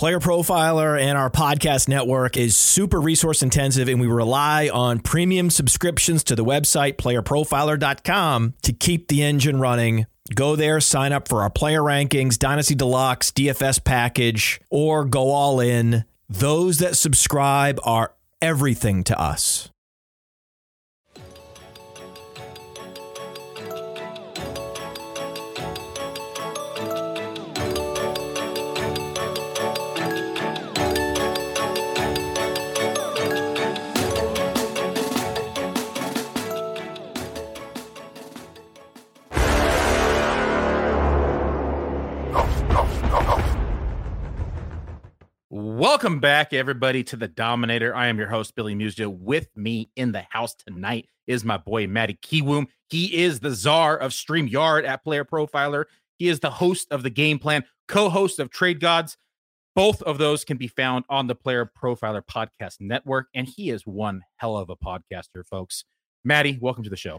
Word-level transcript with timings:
Player 0.00 0.18
Profiler 0.18 0.98
and 0.98 1.18
our 1.18 1.28
podcast 1.28 1.86
network 1.86 2.38
is 2.38 2.56
super 2.56 2.98
resource 2.98 3.42
intensive, 3.42 3.86
and 3.86 4.00
we 4.00 4.06
rely 4.06 4.70
on 4.72 5.00
premium 5.00 5.50
subscriptions 5.50 6.24
to 6.24 6.34
the 6.34 6.42
website 6.42 6.96
playerprofiler.com 6.96 8.54
to 8.62 8.72
keep 8.72 9.08
the 9.08 9.22
engine 9.22 9.60
running. 9.60 10.06
Go 10.34 10.56
there, 10.56 10.80
sign 10.80 11.12
up 11.12 11.28
for 11.28 11.42
our 11.42 11.50
player 11.50 11.82
rankings, 11.82 12.38
Dynasty 12.38 12.74
Deluxe, 12.74 13.30
DFS 13.32 13.84
package, 13.84 14.58
or 14.70 15.04
go 15.04 15.32
all 15.32 15.60
in. 15.60 16.06
Those 16.30 16.78
that 16.78 16.96
subscribe 16.96 17.78
are 17.84 18.14
everything 18.40 19.04
to 19.04 19.20
us. 19.20 19.70
Welcome 45.52 46.20
back, 46.20 46.52
everybody, 46.52 47.02
to 47.02 47.16
the 47.16 47.26
Dominator. 47.26 47.92
I 47.92 48.06
am 48.06 48.18
your 48.18 48.28
host, 48.28 48.54
Billy 48.54 48.76
Muzio. 48.76 49.08
With 49.08 49.48
me 49.56 49.90
in 49.96 50.12
the 50.12 50.24
house 50.30 50.54
tonight 50.54 51.08
is 51.26 51.44
my 51.44 51.56
boy, 51.56 51.88
Matty 51.88 52.16
Kiwoom. 52.22 52.68
He 52.88 53.24
is 53.24 53.40
the 53.40 53.50
czar 53.50 53.96
of 53.96 54.12
StreamYard 54.12 54.86
at 54.86 55.02
Player 55.02 55.24
Profiler. 55.24 55.86
He 56.20 56.28
is 56.28 56.38
the 56.38 56.50
host 56.50 56.86
of 56.92 57.02
the 57.02 57.10
Game 57.10 57.40
Plan, 57.40 57.64
co 57.88 58.10
host 58.10 58.38
of 58.38 58.50
Trade 58.50 58.78
Gods. 58.78 59.16
Both 59.74 60.02
of 60.02 60.18
those 60.18 60.44
can 60.44 60.56
be 60.56 60.68
found 60.68 61.04
on 61.08 61.26
the 61.26 61.34
Player 61.34 61.68
Profiler 61.82 62.22
Podcast 62.22 62.76
Network. 62.78 63.26
And 63.34 63.48
he 63.48 63.70
is 63.70 63.84
one 63.84 64.22
hell 64.36 64.56
of 64.56 64.70
a 64.70 64.76
podcaster, 64.76 65.44
folks. 65.44 65.84
Matty, 66.24 66.60
welcome 66.60 66.84
to 66.84 66.90
the 66.90 66.96
show. 66.96 67.18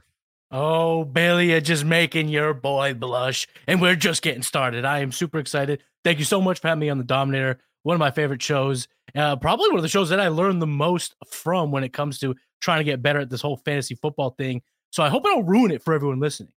Oh, 0.51 1.03
Bailey, 1.03 1.49
you're 1.49 1.59
just 1.59 1.83
making 1.83 2.29
your 2.29 2.53
boy 2.53 2.93
blush. 2.93 3.45
And 3.67 3.81
we're 3.81 3.97
just 3.97 4.21
getting 4.21 4.43
started. 4.43 4.85
I 4.85 4.99
am 4.99 5.11
super 5.11 5.37
excited. 5.37 5.83
Thank 6.05 6.19
you 6.19 6.25
so 6.25 6.39
much 6.39 6.61
for 6.61 6.69
having 6.69 6.79
me 6.79 6.89
on 6.89 6.97
the 6.97 7.03
Dominator 7.03 7.59
one 7.83 7.95
of 7.95 7.99
my 7.99 8.11
favorite 8.11 8.41
shows. 8.41 8.87
Uh, 9.15 9.35
probably 9.35 9.69
one 9.69 9.77
of 9.77 9.83
the 9.83 9.89
shows 9.89 10.09
that 10.09 10.19
I 10.19 10.29
learned 10.29 10.61
the 10.61 10.67
most 10.67 11.15
from 11.27 11.71
when 11.71 11.83
it 11.83 11.93
comes 11.93 12.19
to 12.19 12.35
trying 12.61 12.79
to 12.79 12.83
get 12.83 13.01
better 13.01 13.19
at 13.19 13.29
this 13.29 13.41
whole 13.41 13.57
fantasy 13.57 13.95
football 13.95 14.31
thing. 14.31 14.61
So 14.91 15.03
I 15.03 15.09
hope 15.09 15.25
I 15.25 15.29
don't 15.29 15.45
ruin 15.45 15.71
it 15.71 15.81
for 15.81 15.93
everyone 15.93 16.19
listening. 16.19 16.51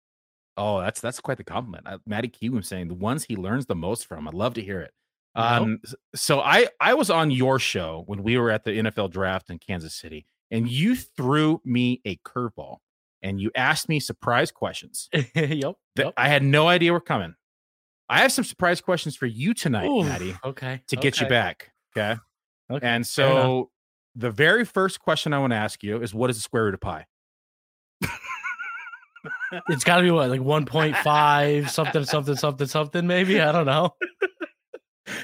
Oh, 0.58 0.82
that's 0.82 1.00
that's 1.00 1.20
quite 1.20 1.38
the 1.38 1.44
compliment. 1.44 1.88
Uh, 1.88 2.00
Matty 2.06 2.28
Kiwoom 2.28 2.66
saying 2.66 2.88
the 2.88 2.94
ones 2.94 3.24
he 3.24 3.36
learns 3.36 3.66
the 3.66 3.76
most 3.76 4.06
from. 4.06 4.28
I'd 4.28 4.34
love 4.34 4.54
to 4.56 4.62
hear 4.62 4.82
it. 4.82 4.92
Um, 5.34 5.80
so 6.14 6.42
I 6.42 6.68
I 6.80 6.94
was 6.94 7.10
on 7.10 7.32
your 7.32 7.58
show 7.58 8.04
when 8.08 8.22
we 8.22 8.38
were 8.38 8.52
at 8.52 8.66
the 8.66 8.72
NFL 8.72 9.12
draft 9.12 9.50
in 9.50 9.60
Kansas 9.60 9.96
City, 9.96 10.26
and 10.50 10.70
you 10.70 10.96
threw 10.96 11.62
me 11.64 12.02
a 12.06 12.18
curveball, 12.18 12.78
and 13.22 13.40
you 13.40 13.50
asked 13.56 13.88
me 13.88 14.00
surprise 14.00 14.52
questions. 14.52 15.10
yep, 15.36 15.76
yep. 15.96 16.14
I 16.18 16.28
had 16.28 16.44
no 16.44 16.68
idea 16.68 16.92
were 16.92 17.00
coming. 17.00 17.36
I 18.12 18.20
have 18.20 18.34
some 18.34 18.44
surprise 18.44 18.82
questions 18.82 19.16
for 19.16 19.26
you 19.26 19.54
tonight, 19.54 19.88
Ooh, 19.88 20.04
Matty. 20.04 20.36
Okay. 20.44 20.82
To 20.90 20.98
get 20.98 21.16
okay. 21.16 21.26
you 21.26 21.30
back. 21.30 21.72
Okay. 21.98 22.20
Okay. 22.70 22.86
And 22.86 23.08
so 23.08 23.70
the 24.16 24.30
very 24.30 24.66
first 24.66 25.00
question 25.00 25.32
I 25.34 25.40
want 25.40 25.52
to 25.52 25.58
ask 25.58 25.82
you 25.82 26.02
is 26.02 26.14
what 26.14 26.30
is 26.30 26.36
the 26.36 26.42
square 26.42 26.66
root 26.66 26.74
of 26.74 26.82
pi? 26.82 27.06
it's 29.70 29.86
got 29.86 29.98
to 29.98 30.04
be 30.04 30.12
what, 30.12 30.30
like 30.30 30.42
1.5, 30.42 31.70
something, 31.70 32.04
something, 32.04 32.36
something, 32.36 32.68
something, 32.68 33.08
maybe? 33.08 33.40
I 33.40 33.54
don't 33.54 33.66
know. 33.66 33.96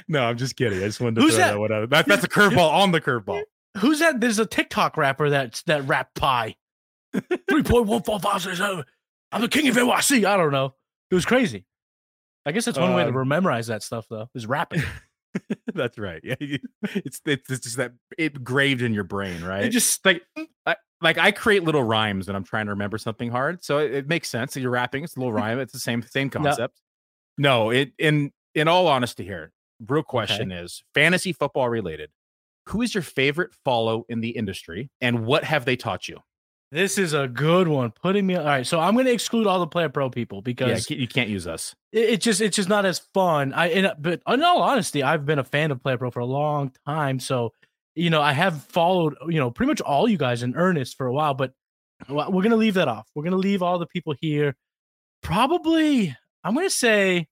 no, 0.07 0.23
I'm 0.23 0.37
just 0.37 0.55
kidding. 0.55 0.79
I 0.79 0.85
just 0.85 1.01
wanted 1.01 1.15
to 1.15 1.21
Who's 1.21 1.35
throw 1.35 1.43
that, 1.43 1.51
that 1.51 1.59
one 1.59 1.73
out. 1.73 1.89
That, 1.89 2.05
that's 2.05 2.23
a 2.23 2.29
curveball 2.29 2.71
on 2.71 2.93
the 2.93 3.01
curveball. 3.01 3.43
Who's 3.79 3.99
that? 3.99 4.21
There's 4.21 4.39
a 4.39 4.45
TikTok 4.45 4.95
rapper 4.95 5.29
that's 5.29 5.61
that 5.63 5.85
rap 5.85 6.13
pi. 6.15 6.55
3.14567. 7.13 8.85
I'm 9.33 9.41
the 9.41 9.49
king 9.49 9.67
of 9.67 9.75
NYC. 9.75 10.23
I 10.23 10.37
don't 10.37 10.53
know. 10.53 10.73
It 11.11 11.15
was 11.15 11.25
crazy. 11.25 11.65
I 12.47 12.51
guess 12.51 12.63
that's 12.63 12.77
one 12.77 12.93
way 12.93 13.03
to 13.03 13.09
um, 13.09 13.27
memorize 13.27 13.67
that 13.67 13.83
stuff, 13.83 14.05
though, 14.09 14.29
is 14.33 14.47
rapping. 14.47 14.81
that's 15.73 15.99
right. 15.99 16.21
Yeah, 16.23 16.35
it's, 16.39 17.19
it's 17.25 17.49
it's 17.49 17.59
just 17.59 17.75
that 17.75 17.91
it 18.17 18.37
engraved 18.37 18.81
in 18.81 18.93
your 18.93 19.03
brain, 19.03 19.43
right? 19.43 19.65
It 19.65 19.69
just 19.71 20.05
like 20.05 20.23
I, 20.65 20.77
like 21.01 21.17
I 21.17 21.31
create 21.31 21.65
little 21.65 21.83
rhymes 21.83 22.27
when 22.27 22.37
I'm 22.37 22.45
trying 22.45 22.67
to 22.67 22.71
remember 22.71 22.97
something 22.97 23.29
hard, 23.29 23.65
so 23.65 23.79
it, 23.79 23.93
it 23.93 24.07
makes 24.07 24.29
sense. 24.29 24.53
that 24.53 24.61
you're 24.61 24.71
rapping; 24.71 25.03
it's 25.03 25.17
a 25.17 25.19
little 25.19 25.33
rhyme. 25.33 25.59
It's 25.59 25.73
the 25.73 25.79
same 25.79 26.01
same 26.03 26.29
concept. 26.31 26.79
No, 27.37 27.65
no 27.65 27.69
it 27.71 27.91
in 27.99 28.31
in 28.55 28.69
all 28.69 28.87
honesty 28.87 29.25
here, 29.25 29.51
real 29.85 30.01
question 30.01 30.53
okay. 30.53 30.61
is 30.61 30.83
fantasy 30.93 31.33
football 31.33 31.67
related. 31.67 32.11
Who 32.67 32.81
is 32.81 32.93
your 32.93 33.03
favorite 33.03 33.53
follow 33.65 34.05
in 34.07 34.21
the 34.21 34.29
industry, 34.29 34.89
and 35.01 35.25
what 35.25 35.43
have 35.43 35.65
they 35.65 35.75
taught 35.75 36.07
you? 36.07 36.19
This 36.71 36.97
is 36.97 37.13
a 37.13 37.27
good 37.27 37.69
one. 37.69 37.91
Putting 37.91 38.27
me 38.27 38.35
all 38.35 38.43
right, 38.43 38.67
so 38.67 38.79
I'm 38.79 38.93
going 38.93 39.05
to 39.05 39.11
exclude 39.11 39.47
all 39.47 39.59
the 39.59 39.67
player 39.67 39.87
pro 39.87 40.09
people 40.09 40.41
because 40.41 40.89
yeah, 40.89 40.97
you 40.97 41.07
can't 41.07 41.29
use 41.29 41.47
us. 41.47 41.73
It, 41.93 42.09
it 42.09 42.21
just 42.21 42.41
it's 42.41 42.57
just 42.57 42.67
not 42.67 42.85
as 42.85 42.99
fun. 43.13 43.53
I 43.53 43.67
and, 43.67 43.93
but 43.97 44.21
in 44.27 44.43
all 44.43 44.61
honesty, 44.61 45.01
I've 45.01 45.25
been 45.25 45.39
a 45.39 45.45
fan 45.45 45.71
of 45.71 45.81
player 45.81 45.97
pro 45.97 46.11
for 46.11 46.19
a 46.19 46.25
long 46.25 46.73
time, 46.85 47.19
so 47.19 47.53
you 47.95 48.09
know 48.09 48.21
I 48.21 48.33
have 48.33 48.63
followed 48.63 49.15
you 49.29 49.39
know 49.39 49.49
pretty 49.49 49.69
much 49.69 49.79
all 49.79 50.09
you 50.09 50.17
guys 50.17 50.43
in 50.43 50.55
earnest 50.55 50.97
for 50.97 51.07
a 51.07 51.13
while. 51.13 51.33
But 51.33 51.53
we're 52.09 52.25
going 52.25 52.49
to 52.49 52.57
leave 52.57 52.73
that 52.73 52.89
off. 52.89 53.07
We're 53.15 53.23
going 53.23 53.31
to 53.31 53.37
leave 53.37 53.63
all 53.63 53.79
the 53.79 53.87
people 53.87 54.13
here. 54.19 54.53
Probably, 55.23 56.15
I'm 56.43 56.53
going 56.53 56.67
to 56.67 56.73
say 56.73 57.27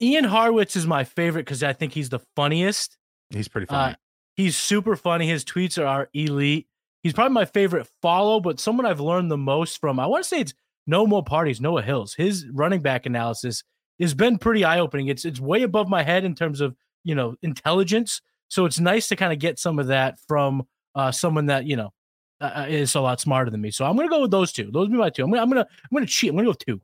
Ian 0.00 0.24
Hartitz 0.24 0.76
is 0.76 0.86
my 0.86 1.02
favorite 1.02 1.44
because 1.44 1.62
I 1.62 1.72
think 1.72 1.92
he's 1.92 2.08
the 2.08 2.20
funniest. 2.36 2.96
He's 3.30 3.48
pretty 3.48 3.66
funny. 3.66 3.94
Uh, 3.94 3.96
he's 4.36 4.56
super 4.56 4.94
funny. 4.94 5.26
His 5.26 5.44
tweets 5.44 5.76
are, 5.76 5.86
are 5.86 6.08
elite 6.14 6.68
he's 7.06 7.12
probably 7.12 7.34
my 7.34 7.44
favorite 7.44 7.88
follow, 8.02 8.40
but 8.40 8.58
someone 8.58 8.84
I've 8.84 8.98
learned 8.98 9.30
the 9.30 9.36
most 9.36 9.80
from. 9.80 10.00
I 10.00 10.06
want 10.06 10.24
to 10.24 10.28
say 10.28 10.40
it's 10.40 10.54
no 10.88 11.06
more 11.06 11.22
parties, 11.22 11.60
Noah 11.60 11.82
Hills. 11.82 12.14
His 12.14 12.46
running 12.52 12.80
back 12.80 13.06
analysis 13.06 13.62
has 14.00 14.12
been 14.12 14.38
pretty 14.38 14.64
eye 14.64 14.80
opening. 14.80 15.06
It's 15.06 15.24
it's 15.24 15.38
way 15.38 15.62
above 15.62 15.88
my 15.88 16.02
head 16.02 16.24
in 16.24 16.34
terms 16.34 16.60
of 16.60 16.74
you 17.04 17.14
know 17.14 17.36
intelligence. 17.42 18.20
So 18.48 18.64
it's 18.64 18.80
nice 18.80 19.06
to 19.08 19.16
kind 19.16 19.32
of 19.32 19.38
get 19.38 19.60
some 19.60 19.78
of 19.78 19.86
that 19.86 20.18
from 20.26 20.66
uh, 20.96 21.12
someone 21.12 21.46
that 21.46 21.64
you 21.64 21.76
know 21.76 21.92
uh, 22.40 22.52
uh, 22.56 22.66
is 22.68 22.96
a 22.96 23.00
lot 23.00 23.20
smarter 23.20 23.52
than 23.52 23.60
me. 23.60 23.70
So 23.70 23.84
I'm 23.84 23.96
gonna 23.96 24.08
go 24.08 24.22
with 24.22 24.32
those 24.32 24.52
two. 24.52 24.72
Those 24.72 24.88
be 24.88 24.94
my 24.94 25.10
two. 25.10 25.22
I'm 25.22 25.30
gonna 25.30 25.42
I'm 25.42 25.48
gonna 25.48 25.66
I'm 25.70 25.94
gonna 25.94 26.06
cheat. 26.06 26.30
I'm 26.30 26.36
gonna 26.36 26.48
go 26.48 26.54
two. 26.54 26.80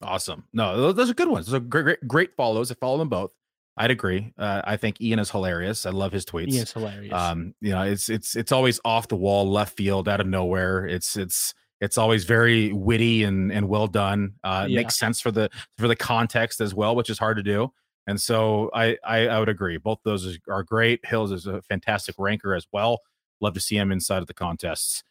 Awesome. 0.00 0.44
No, 0.52 0.92
those 0.92 1.10
are 1.10 1.14
good 1.14 1.28
ones. 1.28 1.46
Those 1.46 1.54
are 1.54 1.60
great, 1.60 1.82
great, 1.82 2.06
great 2.06 2.36
follows. 2.36 2.70
I 2.70 2.74
follow 2.74 2.98
them 2.98 3.08
both. 3.08 3.32
I'd 3.76 3.90
agree. 3.90 4.32
Uh, 4.38 4.62
I 4.64 4.76
think 4.76 5.00
Ian 5.00 5.18
is 5.18 5.30
hilarious. 5.30 5.84
I 5.84 5.90
love 5.90 6.12
his 6.12 6.24
tweets. 6.24 6.52
Ian's 6.52 6.72
hilarious. 6.72 7.12
Um, 7.12 7.54
you 7.60 7.72
know, 7.72 7.82
it's 7.82 8.08
it's 8.08 8.34
it's 8.34 8.52
always 8.52 8.80
off 8.84 9.08
the 9.08 9.16
wall, 9.16 9.50
left 9.50 9.76
field, 9.76 10.08
out 10.08 10.20
of 10.20 10.26
nowhere. 10.26 10.86
It's 10.86 11.16
it's 11.16 11.52
it's 11.80 11.98
always 11.98 12.24
very 12.24 12.72
witty 12.72 13.24
and 13.24 13.52
and 13.52 13.68
well 13.68 13.86
done. 13.86 14.34
Uh, 14.42 14.66
yeah. 14.68 14.76
Makes 14.76 14.98
sense 14.98 15.20
for 15.20 15.30
the 15.30 15.50
for 15.76 15.88
the 15.88 15.96
context 15.96 16.60
as 16.60 16.74
well, 16.74 16.96
which 16.96 17.10
is 17.10 17.18
hard 17.18 17.36
to 17.36 17.42
do. 17.42 17.70
And 18.06 18.18
so 18.18 18.70
I 18.72 18.96
I, 19.04 19.28
I 19.28 19.38
would 19.38 19.50
agree. 19.50 19.76
Both 19.76 19.98
those 20.04 20.38
are 20.48 20.62
great. 20.62 21.04
Hills 21.04 21.30
is 21.30 21.46
a 21.46 21.60
fantastic 21.62 22.14
ranker 22.18 22.54
as 22.54 22.66
well. 22.72 23.00
Love 23.42 23.52
to 23.54 23.60
see 23.60 23.76
him 23.76 23.92
inside 23.92 24.22
of 24.22 24.26
the 24.26 24.34
contests. 24.34 25.02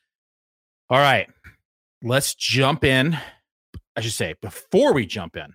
All 0.89 0.97
right, 0.97 1.29
let's 2.01 2.33
jump 2.33 2.83
in. 2.83 3.17
I 3.95 4.01
should 4.01 4.13
say 4.13 4.33
before 4.41 4.93
we 4.93 5.05
jump 5.05 5.35
in, 5.35 5.53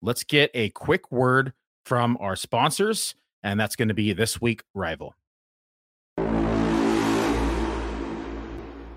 let's 0.00 0.24
get 0.24 0.50
a 0.54 0.70
quick 0.70 1.12
word 1.12 1.52
from 1.86 2.16
our 2.20 2.34
sponsors, 2.34 3.14
and 3.42 3.58
that's 3.60 3.76
going 3.76 3.88
to 3.88 3.94
be 3.94 4.12
this 4.12 4.40
week 4.40 4.64
rival. 4.74 5.14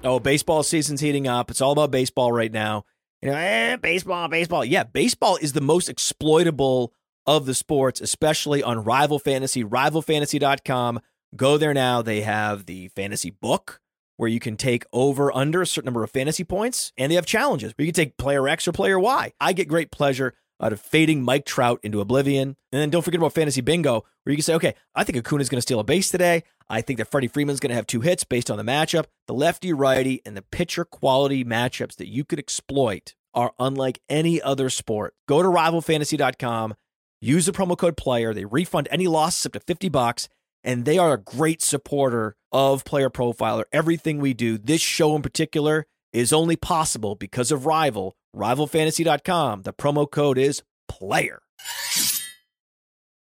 Oh, 0.02 0.20
baseball 0.20 0.64
season's 0.64 1.02
heating 1.02 1.28
up. 1.28 1.52
It's 1.52 1.62
all 1.62 1.74
about 1.74 1.92
baseball 1.92 2.32
right 2.32 2.52
now. 2.52 2.86
You 3.22 3.30
know, 3.30 3.36
eh, 3.36 3.76
baseball, 3.76 4.28
baseball. 4.30 4.64
Yeah, 4.64 4.84
baseball 4.84 5.38
is 5.38 5.54
the 5.54 5.62
most 5.62 5.90
exploitable 5.90 6.94
of 7.28 7.46
the 7.46 7.54
sports, 7.54 8.02
especially 8.02 8.64
on 8.64 8.84
Rival 8.84 9.20
Fantasy, 9.20 9.64
rivalfantasy.com. 9.64 11.02
Go 11.35 11.58
there 11.58 11.74
now. 11.74 12.02
They 12.02 12.22
have 12.22 12.66
the 12.66 12.88
fantasy 12.90 13.30
book 13.30 13.82
where 14.16 14.30
you 14.30 14.40
can 14.40 14.58
take 14.58 14.85
over 14.92 15.35
under 15.35 15.62
a 15.62 15.68
certain 15.68 15.88
number 15.88 16.03
of 16.03 16.12
fantasy 16.12 16.44
points, 16.44 16.92
and 16.97 17.12
they 17.12 17.16
have 17.16 17.26
challenges 17.26 17.74
where 17.78 17.85
you 17.85 17.92
can 17.92 18.06
take 18.06 18.18
player 18.18 18.47
X 18.47 18.68
or 18.68 18.72
player 18.72 18.97
Y. 18.97 19.34
I 19.40 19.53
get 19.53 19.68
great 19.68 19.92
pleasure 19.92 20.34
out 20.61 20.73
of 20.73 20.82
fading 20.82 21.23
Mike 21.23 21.46
Trout 21.46 21.79
into 21.84 22.02
oblivion. 22.02 22.56
And 22.72 22.82
then 22.82 22.90
don't 22.90 23.02
forget 23.02 23.20
about 23.20 23.34
fantasy 23.34 23.61
bingo, 23.61 24.06
where 24.23 24.32
you 24.32 24.38
can 24.38 24.44
say, 24.44 24.56
okay, 24.56 24.76
I 24.96 25.03
think 25.03 25.17
Acuna's 25.17 25.50
going 25.50 25.58
to 25.58 25.61
steal 25.61 25.79
a 25.79 25.84
base 25.84 26.09
today. 26.09 26.44
I 26.70 26.82
think 26.82 27.00
that 27.00 27.09
Freddie 27.09 27.28
Freeman's 27.28 27.59
going 27.59 27.70
to 27.70 27.76
have 27.76 27.88
two 27.88 28.02
hits 28.02 28.23
based 28.23 28.52
on 28.52 28.58
the 28.58 28.64
matchup. 28.64 29.06
The 29.28 29.34
lefty 29.34 29.73
righty 29.73 30.22
and 30.26 30.38
the 30.38 30.41
pitcher 30.41 30.85
quality 30.85 31.44
matchups 31.44 31.96
that 31.96 32.08
you 32.08 32.23
could 32.23 32.40
exploit 32.40 33.16
are 33.34 33.53
unlike 33.59 34.02
any 34.09 34.41
other 34.41 34.70
sport. 34.70 35.16
Go 35.28 35.41
to 35.41 35.50
rivalfantasy.com, 35.50 36.76
use 37.22 37.46
the 37.46 37.52
promo 37.52 37.78
code 37.78 37.97
player. 37.97 38.34
They 38.34 38.46
refund 38.46 38.88
any 38.91 39.08
losses 39.08 39.46
up 39.46 39.53
to 39.53 39.59
50 39.59 39.90
bucks, 39.90 40.29
and 40.64 40.85
they 40.85 40.97
are 40.97 41.14
a 41.14 41.17
great 41.17 41.61
supporter 41.61 42.35
of 42.52 42.84
Player 42.84 43.09
Profiler. 43.09 43.64
Everything 43.72 44.20
we 44.20 44.34
do, 44.34 44.58
this 44.58 44.82
show 44.82 45.16
in 45.16 45.22
particular, 45.22 45.85
is 46.14 46.34
only 46.34 46.56
possible 46.56 47.16
because 47.16 47.52
of 47.52 47.66
Rival 47.66 48.16
rivalfantasy.com. 48.35 49.64
The 49.64 49.73
promo 49.73 50.09
code 50.09 50.38
is 50.38 50.61
player. 50.88 51.41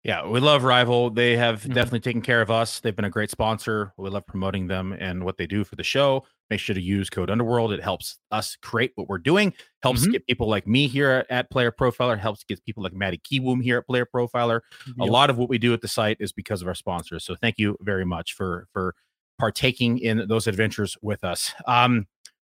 Yeah, 0.04 0.26
we 0.26 0.40
love 0.40 0.62
Rival. 0.64 1.10
They 1.10 1.36
have 1.36 1.62
Mhm. 1.62 1.74
definitely 1.74 2.00
taken 2.00 2.22
care 2.22 2.40
of 2.40 2.50
us. 2.50 2.80
They've 2.80 2.94
been 2.96 3.04
a 3.04 3.10
great 3.10 3.30
sponsor. 3.30 3.92
We 3.98 4.08
love 4.08 4.26
promoting 4.26 4.68
them 4.68 4.92
and 4.92 5.24
what 5.24 5.36
they 5.36 5.46
do 5.46 5.64
for 5.64 5.76
the 5.76 5.82
show. 5.82 6.24
Make 6.50 6.60
sure 6.60 6.74
to 6.74 6.80
use 6.80 7.10
code 7.10 7.28
Underworld. 7.30 7.72
It 7.72 7.82
helps 7.82 8.18
us 8.30 8.56
create 8.62 8.92
what 8.94 9.08
we're 9.08 9.18
doing. 9.18 9.52
Helps 9.82 10.06
Mhm. 10.06 10.12
get 10.12 10.26
people 10.26 10.48
like 10.48 10.66
me 10.66 10.86
here 10.88 11.26
at 11.28 11.50
Player 11.50 11.70
Profiler. 11.72 12.18
Helps 12.18 12.42
get 12.44 12.64
people 12.64 12.82
like 12.82 12.94
Matty 12.94 13.18
Kiwoom 13.18 13.62
here 13.62 13.78
at 13.78 13.86
Player 13.86 14.06
Profiler. 14.06 14.60
A 14.98 15.04
lot 15.04 15.30
of 15.30 15.36
what 15.36 15.48
we 15.50 15.58
do 15.58 15.74
at 15.74 15.82
the 15.82 15.88
site 15.88 16.16
is 16.20 16.32
because 16.32 16.62
of 16.62 16.68
our 16.68 16.74
sponsors. 16.74 17.24
So 17.24 17.34
thank 17.34 17.58
you 17.58 17.76
very 17.80 18.04
much 18.06 18.32
for 18.32 18.66
for 18.72 18.94
partaking 19.38 19.98
in 19.98 20.26
those 20.28 20.46
adventures 20.46 20.96
with 21.02 21.22
us. 21.22 21.52
Um, 21.66 22.06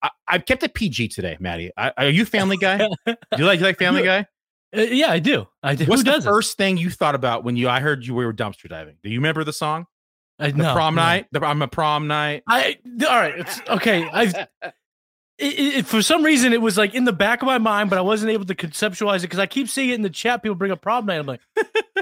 I, 0.02 0.10
I've 0.28 0.46
kept 0.46 0.64
it 0.64 0.74
PG 0.74 1.10
today, 1.10 1.38
Matty. 1.40 1.72
I, 1.78 1.92
are 1.98 2.10
you 2.10 2.26
Family 2.38 2.58
Guy? 2.58 2.78
do 2.78 3.16
you 3.38 3.46
like 3.46 3.60
you 3.60 3.66
like 3.66 3.78
Family 3.78 4.04
Guy? 4.04 4.26
Uh, 4.76 4.82
yeah, 4.82 5.10
I 5.10 5.20
do. 5.20 5.48
I 5.64 5.76
do. 5.76 5.86
What's 5.86 6.04
Who 6.04 6.12
the 6.12 6.22
first 6.22 6.58
thing 6.58 6.78
you 6.78 6.90
thought 6.90 7.16
about 7.16 7.44
when 7.44 7.56
you? 7.56 7.68
I 7.70 7.80
heard 7.80 8.06
you 8.06 8.14
were 8.14 8.32
dumpster 8.34 8.70
diving. 8.70 8.98
Do 9.04 9.10
you 9.10 9.20
remember 9.20 9.44
the 9.44 9.54
song? 9.54 9.88
I, 10.38 10.52
The 10.52 10.58
no, 10.58 10.74
prom 10.74 10.96
no. 10.96 11.02
night. 11.02 11.28
The, 11.32 11.44
I'm 11.44 11.62
a 11.62 11.68
prom 11.68 12.08
night. 12.08 12.44
I 12.48 12.78
all 13.02 13.20
right. 13.20 13.40
It's, 13.40 13.62
okay, 13.68 14.08
it, 15.40 15.86
for 15.86 16.02
some 16.02 16.24
reason 16.24 16.54
it 16.54 16.62
was 16.62 16.78
like 16.78 16.94
in 16.94 17.06
the 17.06 17.14
back 17.14 17.42
of 17.42 17.46
my 17.46 17.58
mind, 17.58 17.90
but 17.90 17.98
I 17.98 18.02
wasn't 18.02 18.32
able 18.32 18.46
to 18.46 18.56
conceptualize 18.56 19.20
it 19.20 19.22
because 19.24 19.40
I 19.40 19.46
keep 19.46 19.70
seeing 19.70 19.90
it 19.90 19.96
in 19.96 20.02
the 20.02 20.10
chat. 20.10 20.44
People 20.44 20.56
bring 20.56 20.72
up 20.72 20.82
prom 20.82 21.06
night. 21.06 21.18
I'm 21.18 21.26
like, 21.26 21.42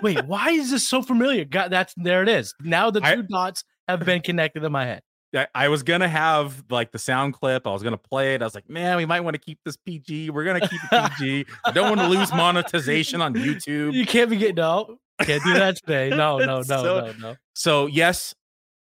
wait, 0.02 0.26
why 0.26 0.50
is 0.50 0.72
this 0.72 0.88
so 0.88 1.02
familiar? 1.02 1.46
God, 1.46 1.70
that's 1.70 1.94
there 1.98 2.24
it 2.24 2.30
is. 2.30 2.54
Now 2.62 2.90
the 2.92 3.02
I- 3.04 3.16
two 3.16 3.24
dots 3.24 3.64
have 3.88 4.04
been 4.04 4.22
connected 4.22 4.64
in 4.64 4.72
my 4.72 4.86
head. 4.86 5.02
I, 5.36 5.48
I 5.54 5.68
was 5.68 5.84
gonna 5.84 6.08
have 6.08 6.64
like 6.70 6.92
the 6.92 7.00
sound 7.00 7.34
clip. 7.34 7.68
I 7.68 7.72
was 7.72 7.84
gonna 7.84 7.98
play 7.98 8.34
it. 8.36 8.42
I 8.42 8.46
was 8.46 8.56
like, 8.56 8.70
man, 8.70 8.98
we 8.98 9.06
might 9.06 9.20
want 9.22 9.34
to 9.36 9.40
keep 9.42 9.60
this 9.66 9.76
PG. 9.78 10.30
We're 10.30 10.46
gonna 10.46 10.62
keep 10.68 10.80
it 10.92 11.12
PG. 11.18 11.46
I 11.66 11.72
don't 11.72 11.90
want 11.96 12.00
to 12.02 12.08
lose 12.08 12.32
monetization 12.34 13.22
on 13.22 13.34
YouTube. 13.36 13.94
You 13.94 14.06
can't 14.06 14.30
be 14.30 14.38
getting 14.38 14.56
no, 14.56 15.00
can't 15.22 15.44
do 15.44 15.54
that 15.54 15.78
today. 15.78 16.10
No, 16.10 16.38
no, 16.38 16.46
no, 16.46 16.62
So- 16.62 16.84
no, 17.08 17.14
no. 17.20 17.36
So 17.54 17.88
yes, 17.88 18.34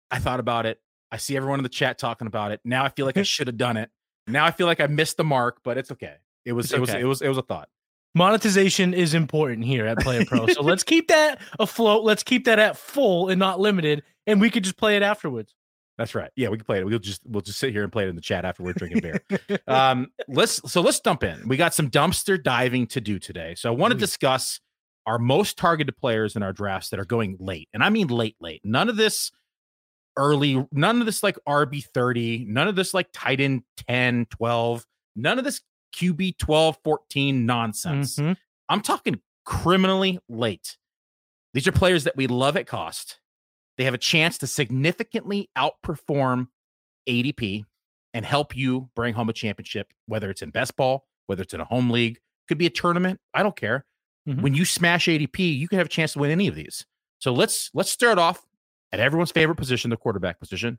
I 0.10 0.20
thought 0.20 0.40
about 0.40 0.66
it. 0.66 0.80
I 1.12 1.18
see 1.18 1.36
everyone 1.38 1.60
in 1.60 1.64
the 1.64 1.70
chat 1.70 1.98
talking 1.98 2.26
about 2.28 2.52
it. 2.52 2.62
Now 2.64 2.86
I 2.86 2.90
feel 2.90 3.06
like 3.06 3.18
I 3.18 3.24
should 3.24 3.48
have 3.48 3.58
done 3.58 3.78
it. 3.78 3.90
Now 4.28 4.46
I 4.46 4.52
feel 4.52 4.66
like 4.68 4.80
I 4.80 4.88
missed 4.88 5.18
the 5.18 5.24
mark, 5.24 5.58
but 5.64 5.78
it's 5.78 5.92
okay. 5.92 6.16
It 6.46 6.54
was 6.54 6.66
It's 6.66 6.74
it 6.74 6.80
was 6.82 6.90
okay. 6.90 7.02
it 7.02 7.06
was 7.06 7.22
it 7.22 7.28
was 7.28 7.38
a 7.38 7.44
thought. 7.44 7.70
Monetization 8.16 8.94
is 8.94 9.14
important 9.14 9.64
here 9.66 9.86
at 9.88 9.98
Player 10.00 10.26
Pro, 10.26 10.46
so 10.48 10.62
let's 10.62 10.84
keep 10.84 11.08
that 11.08 11.40
afloat. 11.60 12.04
Let's 12.04 12.24
keep 12.24 12.44
that 12.46 12.60
at 12.60 12.76
full 12.76 13.30
and 13.30 13.40
not 13.40 13.60
limited, 13.62 14.04
and 14.28 14.42
we 14.42 14.50
could 14.50 14.64
just 14.66 14.76
play 14.76 14.98
it 14.98 15.02
afterwards. 15.02 15.56
That's 16.02 16.16
right. 16.16 16.32
Yeah, 16.36 16.50
we 16.50 16.58
can 16.58 16.66
play 16.66 16.80
it. 16.80 16.86
We'll 16.88 16.98
just 16.98 17.22
we'll 17.26 17.42
just 17.44 17.60
sit 17.60 17.72
here 17.74 17.84
and 17.84 17.92
play 17.92 18.06
it 18.06 18.10
in 18.10 18.16
the 18.16 18.22
chat 18.24 18.44
after 18.44 18.64
we're 18.64 18.74
drinking 18.74 19.02
beer. 19.02 19.22
um 19.68 20.08
let's 20.28 20.60
so 20.72 20.82
let's 20.82 21.00
dump 21.00 21.24
in 21.24 21.48
we 21.48 21.58
got 21.58 21.76
some 21.76 21.92
dumpster 21.92 22.42
diving 22.42 22.88
to 22.88 23.00
do 23.00 23.20
today 23.20 23.54
so 23.56 23.72
i 23.72 23.76
want 23.76 23.92
to 23.92 23.98
discuss 23.98 24.60
our 25.06 25.20
most 25.20 25.58
targeted 25.60 25.96
players 25.98 26.36
in 26.36 26.42
our 26.42 26.52
drafts 26.54 26.90
that 26.90 27.00
are 27.00 27.06
going 27.06 27.38
late 27.40 27.70
and 27.74 27.84
i 27.84 27.90
mean 27.90 28.08
late 28.08 28.36
late 28.40 28.62
none 28.64 28.90
of 28.90 28.96
this 28.96 29.32
early 30.18 30.66
none 30.72 31.00
of 31.00 31.06
this 31.06 31.22
like 31.24 31.38
rb 31.48 31.84
30 31.94 32.46
none 32.50 32.68
of 32.68 32.76
this 32.76 32.94
like 32.94 33.08
tight 33.14 33.40
end 33.40 33.62
10 33.88 34.26
12 34.32 34.86
none 35.16 35.38
of 35.38 35.46
this 35.46 35.62
qb 35.96 36.36
12 36.38 36.78
14 36.84 37.46
nonsense 37.46 38.18
Mhm. 38.18 38.36
i'm 38.70 38.82
talking 38.82 39.22
criminally 39.46 40.20
late 40.28 40.78
these 41.54 41.68
are 41.68 41.72
players 41.72 42.04
that 42.06 42.16
we 42.18 42.28
love 42.28 42.58
at 42.58 42.66
cost 42.68 43.20
they 43.78 43.84
have 43.86 43.94
a 43.94 43.98
chance 44.00 44.38
to 44.40 44.48
significantly 44.48 45.50
outperform 45.58 46.48
adp 47.08 47.64
and 48.14 48.26
help 48.26 48.56
you 48.56 48.90
bring 48.96 49.14
home 49.14 49.30
a 49.30 49.34
championship, 49.34 49.88
whether 50.06 50.30
it's 50.30 50.42
in 50.42 50.50
best 50.50 50.76
ball, 50.76 51.06
whether 51.28 51.42
it's 51.44 51.54
in 51.54 51.62
a 51.62 51.66
home 51.66 51.90
league, 51.90 52.20
could 52.48 52.58
be 52.58 52.66
a 52.66 52.70
tournament. 52.70 53.20
I 53.34 53.44
don't 53.44 53.56
care. 53.56 53.86
Mhm. 54.28 54.42
When 54.42 54.54
you 54.54 54.66
smash 54.66 55.08
ADP, 55.08 55.58
you 55.58 55.68
can 55.68 55.78
have 55.78 55.88
a 55.88 55.90
chance 55.90 56.14
to 56.14 56.20
win 56.20 56.30
any 56.32 56.48
of 56.48 56.56
these. 56.56 56.86
So 57.20 57.34
let's 57.34 57.70
let's 57.74 57.90
start 57.90 58.18
off 58.18 58.46
at 58.92 59.00
everyone's 59.00 59.32
favorite 59.32 59.56
position, 59.56 59.90
the 59.90 59.98
quarterback 59.98 60.40
position, 60.40 60.78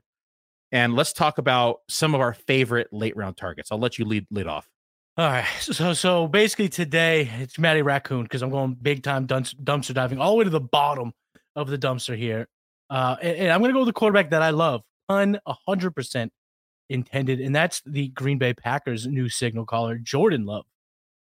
and 0.71 0.95
let's 0.95 1.11
talk 1.13 1.39
about 1.39 1.79
some 1.89 2.13
of 2.13 2.21
our 2.21 2.33
favorite 2.33 2.87
late 2.91 3.17
round 3.17 3.35
targets. 3.37 3.71
I'll 3.71 3.79
let 3.79 3.97
you 3.97 4.05
lead 4.05 4.27
lead 4.29 4.47
off. 4.47 4.69
All 5.17 5.27
right. 5.27 5.45
So 5.59 5.93
so 5.93 6.27
basically 6.27 6.69
today 6.69 7.29
it's 7.39 7.57
Matty 7.59 7.81
Raccoon 7.81 8.23
because 8.23 8.41
I'm 8.41 8.49
going 8.49 8.75
big 8.81 9.03
time 9.03 9.27
dumpster 9.27 9.93
diving 9.93 10.19
all 10.19 10.31
the 10.31 10.37
way 10.37 10.43
to 10.43 10.49
the 10.49 10.61
bottom 10.61 11.13
of 11.55 11.67
the 11.69 11.77
dumpster 11.77 12.17
here. 12.17 12.47
Uh, 12.93 13.15
and, 13.23 13.37
and 13.37 13.51
I'm 13.51 13.59
going 13.59 13.69
to 13.69 13.73
go 13.73 13.79
with 13.79 13.87
the 13.87 13.93
quarterback 13.93 14.29
that 14.29 14.43
I 14.43 14.51
love, 14.51 14.83
pun 15.09 15.39
100% 15.67 16.29
intended, 16.89 17.41
and 17.41 17.55
that's 17.55 17.81
the 17.87 18.09
Green 18.09 18.37
Bay 18.37 18.53
Packers 18.53 19.07
new 19.07 19.29
signal 19.29 19.65
caller, 19.65 19.97
Jordan 19.97 20.45
Love. 20.45 20.65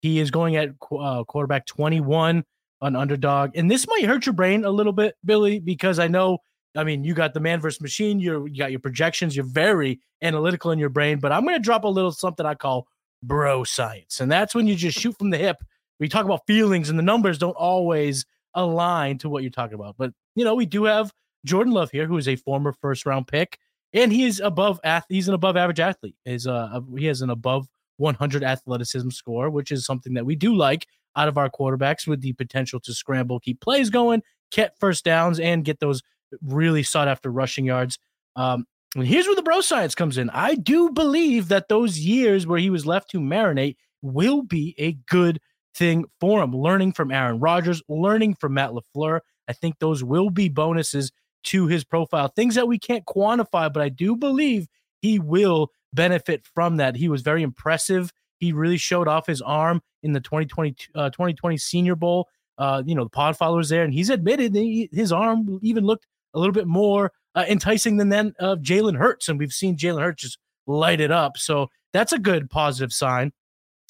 He 0.02 0.18
is 0.20 0.30
going 0.30 0.56
at 0.56 0.74
uh, 0.92 1.24
quarterback 1.24 1.64
21 1.64 2.44
on 2.82 2.96
underdog, 2.96 3.52
and 3.54 3.70
this 3.70 3.88
might 3.88 4.04
hurt 4.04 4.26
your 4.26 4.34
brain 4.34 4.66
a 4.66 4.70
little 4.70 4.92
bit, 4.92 5.14
Billy, 5.24 5.58
because 5.58 5.98
I 5.98 6.06
know. 6.06 6.38
I 6.76 6.84
mean, 6.84 7.02
you 7.02 7.14
got 7.14 7.32
the 7.32 7.40
man 7.40 7.60
versus 7.60 7.80
machine. 7.80 8.20
You're, 8.20 8.46
you 8.46 8.58
got 8.58 8.72
your 8.72 8.80
projections. 8.80 9.34
You're 9.34 9.46
very 9.46 10.00
analytical 10.20 10.70
in 10.70 10.78
your 10.78 10.90
brain, 10.90 11.18
but 11.18 11.32
I'm 11.32 11.44
going 11.44 11.56
to 11.56 11.62
drop 11.62 11.84
a 11.84 11.88
little 11.88 12.12
something 12.12 12.44
I 12.44 12.56
call 12.56 12.88
bro 13.22 13.64
science. 13.64 14.20
And 14.20 14.30
that's 14.30 14.54
when 14.54 14.66
you 14.66 14.74
just 14.74 14.98
shoot 14.98 15.16
from 15.16 15.30
the 15.30 15.38
hip. 15.38 15.56
We 16.00 16.08
talk 16.08 16.24
about 16.24 16.46
feelings 16.46 16.90
and 16.90 16.98
the 16.98 17.04
numbers 17.04 17.38
don't 17.38 17.56
always 17.56 18.26
align 18.54 19.18
to 19.18 19.28
what 19.28 19.44
you're 19.44 19.52
talking 19.52 19.76
about. 19.76 19.94
But, 19.96 20.12
you 20.34 20.44
know, 20.44 20.56
we 20.56 20.66
do 20.66 20.84
have 20.84 21.12
Jordan 21.44 21.72
Love 21.72 21.90
here, 21.90 22.06
who 22.06 22.16
is 22.16 22.28
a 22.28 22.36
former 22.36 22.72
first 22.72 23.06
round 23.06 23.26
pick, 23.26 23.58
and 23.92 24.12
he 24.12 24.24
is 24.24 24.40
above, 24.40 24.80
he's 25.08 25.28
an 25.28 25.34
above 25.34 25.56
average 25.56 25.80
athlete. 25.80 26.16
Is 26.24 26.46
uh, 26.46 26.80
He 26.96 27.06
has 27.06 27.22
an 27.22 27.30
above 27.30 27.68
100 27.98 28.42
athleticism 28.42 29.10
score, 29.10 29.50
which 29.50 29.70
is 29.70 29.86
something 29.86 30.14
that 30.14 30.26
we 30.26 30.36
do 30.36 30.54
like 30.54 30.86
out 31.16 31.28
of 31.28 31.38
our 31.38 31.48
quarterbacks 31.48 32.06
with 32.06 32.20
the 32.20 32.32
potential 32.32 32.80
to 32.80 32.92
scramble, 32.92 33.38
keep 33.38 33.60
plays 33.60 33.90
going, 33.90 34.22
get 34.50 34.78
first 34.78 35.04
downs, 35.04 35.38
and 35.38 35.64
get 35.64 35.80
those 35.80 36.02
really 36.42 36.82
sought 36.82 37.08
after 37.08 37.30
rushing 37.30 37.64
yards. 37.64 37.98
Um, 38.36 38.66
and 38.96 39.06
here's 39.06 39.26
where 39.26 39.36
the 39.36 39.42
bro 39.42 39.60
science 39.60 39.94
comes 39.94 40.18
in. 40.18 40.30
I 40.30 40.54
do 40.54 40.90
believe 40.90 41.48
that 41.48 41.68
those 41.68 41.98
years 41.98 42.46
where 42.46 42.58
he 42.58 42.70
was 42.70 42.86
left 42.86 43.10
to 43.10 43.20
marinate 43.20 43.76
will 44.02 44.42
be 44.42 44.74
a 44.78 44.92
good 45.08 45.40
thing 45.74 46.04
for 46.20 46.42
him. 46.42 46.54
Learning 46.54 46.92
from 46.92 47.10
Aaron 47.10 47.40
Rodgers, 47.40 47.82
learning 47.88 48.36
from 48.36 48.54
Matt 48.54 48.70
LaFleur. 48.70 49.20
I 49.48 49.52
think 49.52 49.78
those 49.78 50.02
will 50.02 50.30
be 50.30 50.48
bonuses 50.48 51.12
to 51.44 51.66
his 51.66 51.84
profile. 51.84 52.28
Things 52.28 52.54
that 52.54 52.68
we 52.68 52.78
can't 52.78 53.04
quantify, 53.04 53.72
but 53.72 53.82
I 53.82 53.88
do 53.88 54.16
believe 54.16 54.66
he 55.00 55.18
will 55.18 55.70
benefit 55.92 56.46
from 56.54 56.76
that. 56.76 56.96
He 56.96 57.08
was 57.08 57.22
very 57.22 57.42
impressive. 57.42 58.12
He 58.38 58.52
really 58.52 58.76
showed 58.76 59.08
off 59.08 59.26
his 59.26 59.40
arm 59.40 59.80
in 60.02 60.12
the 60.12 60.20
2020, 60.20 60.74
uh, 60.94 61.10
2020 61.10 61.56
Senior 61.56 61.94
Bowl. 61.94 62.28
Uh, 62.56 62.82
you 62.86 62.94
know, 62.94 63.04
the 63.04 63.10
pod 63.10 63.36
followers 63.36 63.68
there, 63.68 63.82
and 63.82 63.92
he's 63.92 64.10
admitted 64.10 64.54
he, 64.54 64.88
his 64.92 65.10
arm 65.10 65.58
even 65.62 65.84
looked 65.84 66.06
a 66.34 66.38
little 66.38 66.52
bit 66.52 66.68
more 66.68 67.10
uh, 67.34 67.44
enticing 67.48 67.96
than 67.96 68.10
that 68.10 68.26
of 68.38 68.60
Jalen 68.60 68.96
Hurts, 68.96 69.28
and 69.28 69.38
we've 69.38 69.52
seen 69.52 69.76
Jalen 69.76 70.02
Hurts 70.02 70.22
just 70.22 70.38
light 70.66 71.00
it 71.00 71.10
up. 71.10 71.36
So 71.36 71.68
that's 71.92 72.12
a 72.12 72.18
good 72.18 72.50
positive 72.50 72.92
sign. 72.92 73.32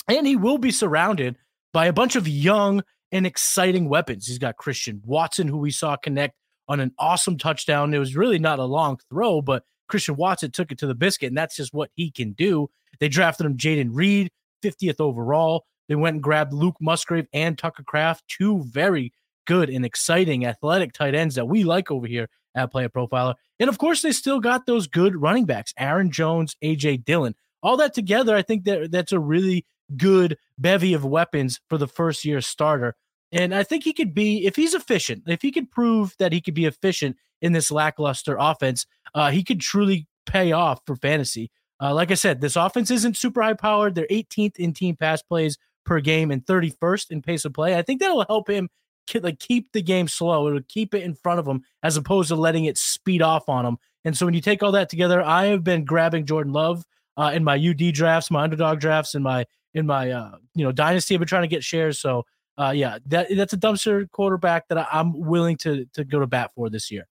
And 0.08 0.26
he 0.26 0.36
will 0.36 0.58
be 0.58 0.70
surrounded 0.70 1.36
by 1.72 1.86
a 1.86 1.92
bunch 1.92 2.16
of 2.16 2.28
young 2.28 2.82
and 3.12 3.26
exciting 3.26 3.88
weapons. 3.88 4.26
He's 4.26 4.38
got 4.38 4.56
Christian 4.56 5.02
Watson, 5.04 5.48
who 5.48 5.58
we 5.58 5.70
saw 5.70 5.96
connect 5.96 6.34
on 6.68 6.80
an 6.80 6.92
awesome 6.98 7.38
touchdown. 7.38 7.94
It 7.94 7.98
was 7.98 8.16
really 8.16 8.38
not 8.38 8.58
a 8.58 8.64
long 8.64 8.98
throw, 9.10 9.42
but 9.42 9.64
Christian 9.88 10.16
Watson 10.16 10.50
took 10.50 10.72
it 10.72 10.78
to 10.78 10.86
the 10.86 10.94
biscuit, 10.94 11.28
and 11.28 11.36
that's 11.36 11.56
just 11.56 11.74
what 11.74 11.90
he 11.94 12.10
can 12.10 12.32
do. 12.32 12.68
They 13.00 13.08
drafted 13.08 13.46
him 13.46 13.56
Jayden 13.56 13.90
Reed, 13.92 14.30
50th 14.62 15.00
overall. 15.00 15.64
They 15.88 15.94
went 15.94 16.14
and 16.14 16.22
grabbed 16.22 16.52
Luke 16.52 16.76
Musgrave 16.80 17.26
and 17.32 17.58
Tucker 17.58 17.82
Kraft, 17.82 18.24
two 18.28 18.62
very 18.64 19.12
good 19.46 19.68
and 19.68 19.84
exciting 19.84 20.46
athletic 20.46 20.92
tight 20.92 21.14
ends 21.14 21.34
that 21.34 21.46
we 21.46 21.64
like 21.64 21.90
over 21.90 22.06
here 22.06 22.28
at 22.54 22.70
Player 22.70 22.88
Profiler. 22.88 23.34
And 23.60 23.68
of 23.68 23.78
course, 23.78 24.02
they 24.02 24.12
still 24.12 24.40
got 24.40 24.66
those 24.66 24.86
good 24.86 25.20
running 25.20 25.44
backs, 25.44 25.74
Aaron 25.78 26.10
Jones, 26.10 26.56
AJ 26.62 27.04
Dillon. 27.04 27.34
All 27.62 27.76
that 27.78 27.94
together, 27.94 28.34
I 28.34 28.42
think 28.42 28.64
that 28.64 28.90
that's 28.90 29.12
a 29.12 29.18
really 29.18 29.66
good 29.96 30.38
bevy 30.58 30.94
of 30.94 31.04
weapons 31.04 31.60
for 31.68 31.78
the 31.78 31.88
first 31.88 32.24
year 32.24 32.40
starter. 32.40 32.96
And 33.34 33.52
I 33.52 33.64
think 33.64 33.82
he 33.82 33.92
could 33.92 34.14
be, 34.14 34.46
if 34.46 34.54
he's 34.54 34.74
efficient, 34.74 35.24
if 35.26 35.42
he 35.42 35.50
could 35.50 35.70
prove 35.70 36.14
that 36.18 36.32
he 36.32 36.40
could 36.40 36.54
be 36.54 36.66
efficient 36.66 37.16
in 37.42 37.52
this 37.52 37.70
lackluster 37.70 38.36
offense, 38.38 38.86
uh, 39.14 39.30
he 39.30 39.42
could 39.42 39.60
truly 39.60 40.06
pay 40.24 40.52
off 40.52 40.80
for 40.86 40.94
fantasy. 40.94 41.50
Uh, 41.82 41.92
like 41.92 42.12
I 42.12 42.14
said, 42.14 42.40
this 42.40 42.54
offense 42.54 42.92
isn't 42.92 43.16
super 43.16 43.42
high 43.42 43.54
powered. 43.54 43.96
They're 43.96 44.06
18th 44.06 44.56
in 44.56 44.72
team 44.72 44.94
pass 44.94 45.20
plays 45.20 45.58
per 45.84 46.00
game 46.00 46.30
and 46.30 46.46
31st 46.46 47.10
in 47.10 47.22
pace 47.22 47.44
of 47.44 47.52
play. 47.52 47.76
I 47.76 47.82
think 47.82 48.00
that'll 48.00 48.24
help 48.24 48.48
him 48.48 48.68
ke- 49.10 49.22
like 49.22 49.40
keep 49.40 49.72
the 49.72 49.82
game 49.82 50.06
slow. 50.06 50.46
It'll 50.46 50.60
keep 50.68 50.94
it 50.94 51.02
in 51.02 51.14
front 51.14 51.40
of 51.40 51.46
him 51.46 51.64
as 51.82 51.96
opposed 51.96 52.28
to 52.28 52.36
letting 52.36 52.66
it 52.66 52.78
speed 52.78 53.20
off 53.20 53.48
on 53.48 53.66
him. 53.66 53.78
And 54.04 54.16
so 54.16 54.26
when 54.26 54.34
you 54.34 54.40
take 54.40 54.62
all 54.62 54.72
that 54.72 54.88
together, 54.88 55.20
I 55.22 55.46
have 55.46 55.64
been 55.64 55.84
grabbing 55.84 56.26
Jordan 56.26 56.52
Love 56.52 56.84
uh, 57.16 57.32
in 57.34 57.42
my 57.42 57.56
UD 57.56 57.92
drafts, 57.92 58.30
my 58.30 58.44
underdog 58.44 58.80
drafts, 58.80 59.14
in 59.14 59.22
my 59.22 59.44
in 59.72 59.86
my 59.86 60.10
uh, 60.10 60.36
you 60.54 60.64
know 60.64 60.72
dynasty. 60.72 61.14
I've 61.14 61.20
been 61.20 61.28
trying 61.28 61.42
to 61.42 61.48
get 61.48 61.64
shares. 61.64 61.98
So 62.00 62.24
uh, 62.56 62.72
yeah, 62.74 62.98
that 63.06 63.28
that's 63.36 63.52
a 63.52 63.56
dumpster 63.56 64.10
quarterback 64.10 64.68
that 64.68 64.78
I, 64.78 64.86
I'm 64.92 65.18
willing 65.18 65.56
to 65.58 65.86
to 65.94 66.04
go 66.04 66.20
to 66.20 66.26
bat 66.26 66.52
for 66.54 66.70
this 66.70 66.90
year. 66.90 67.06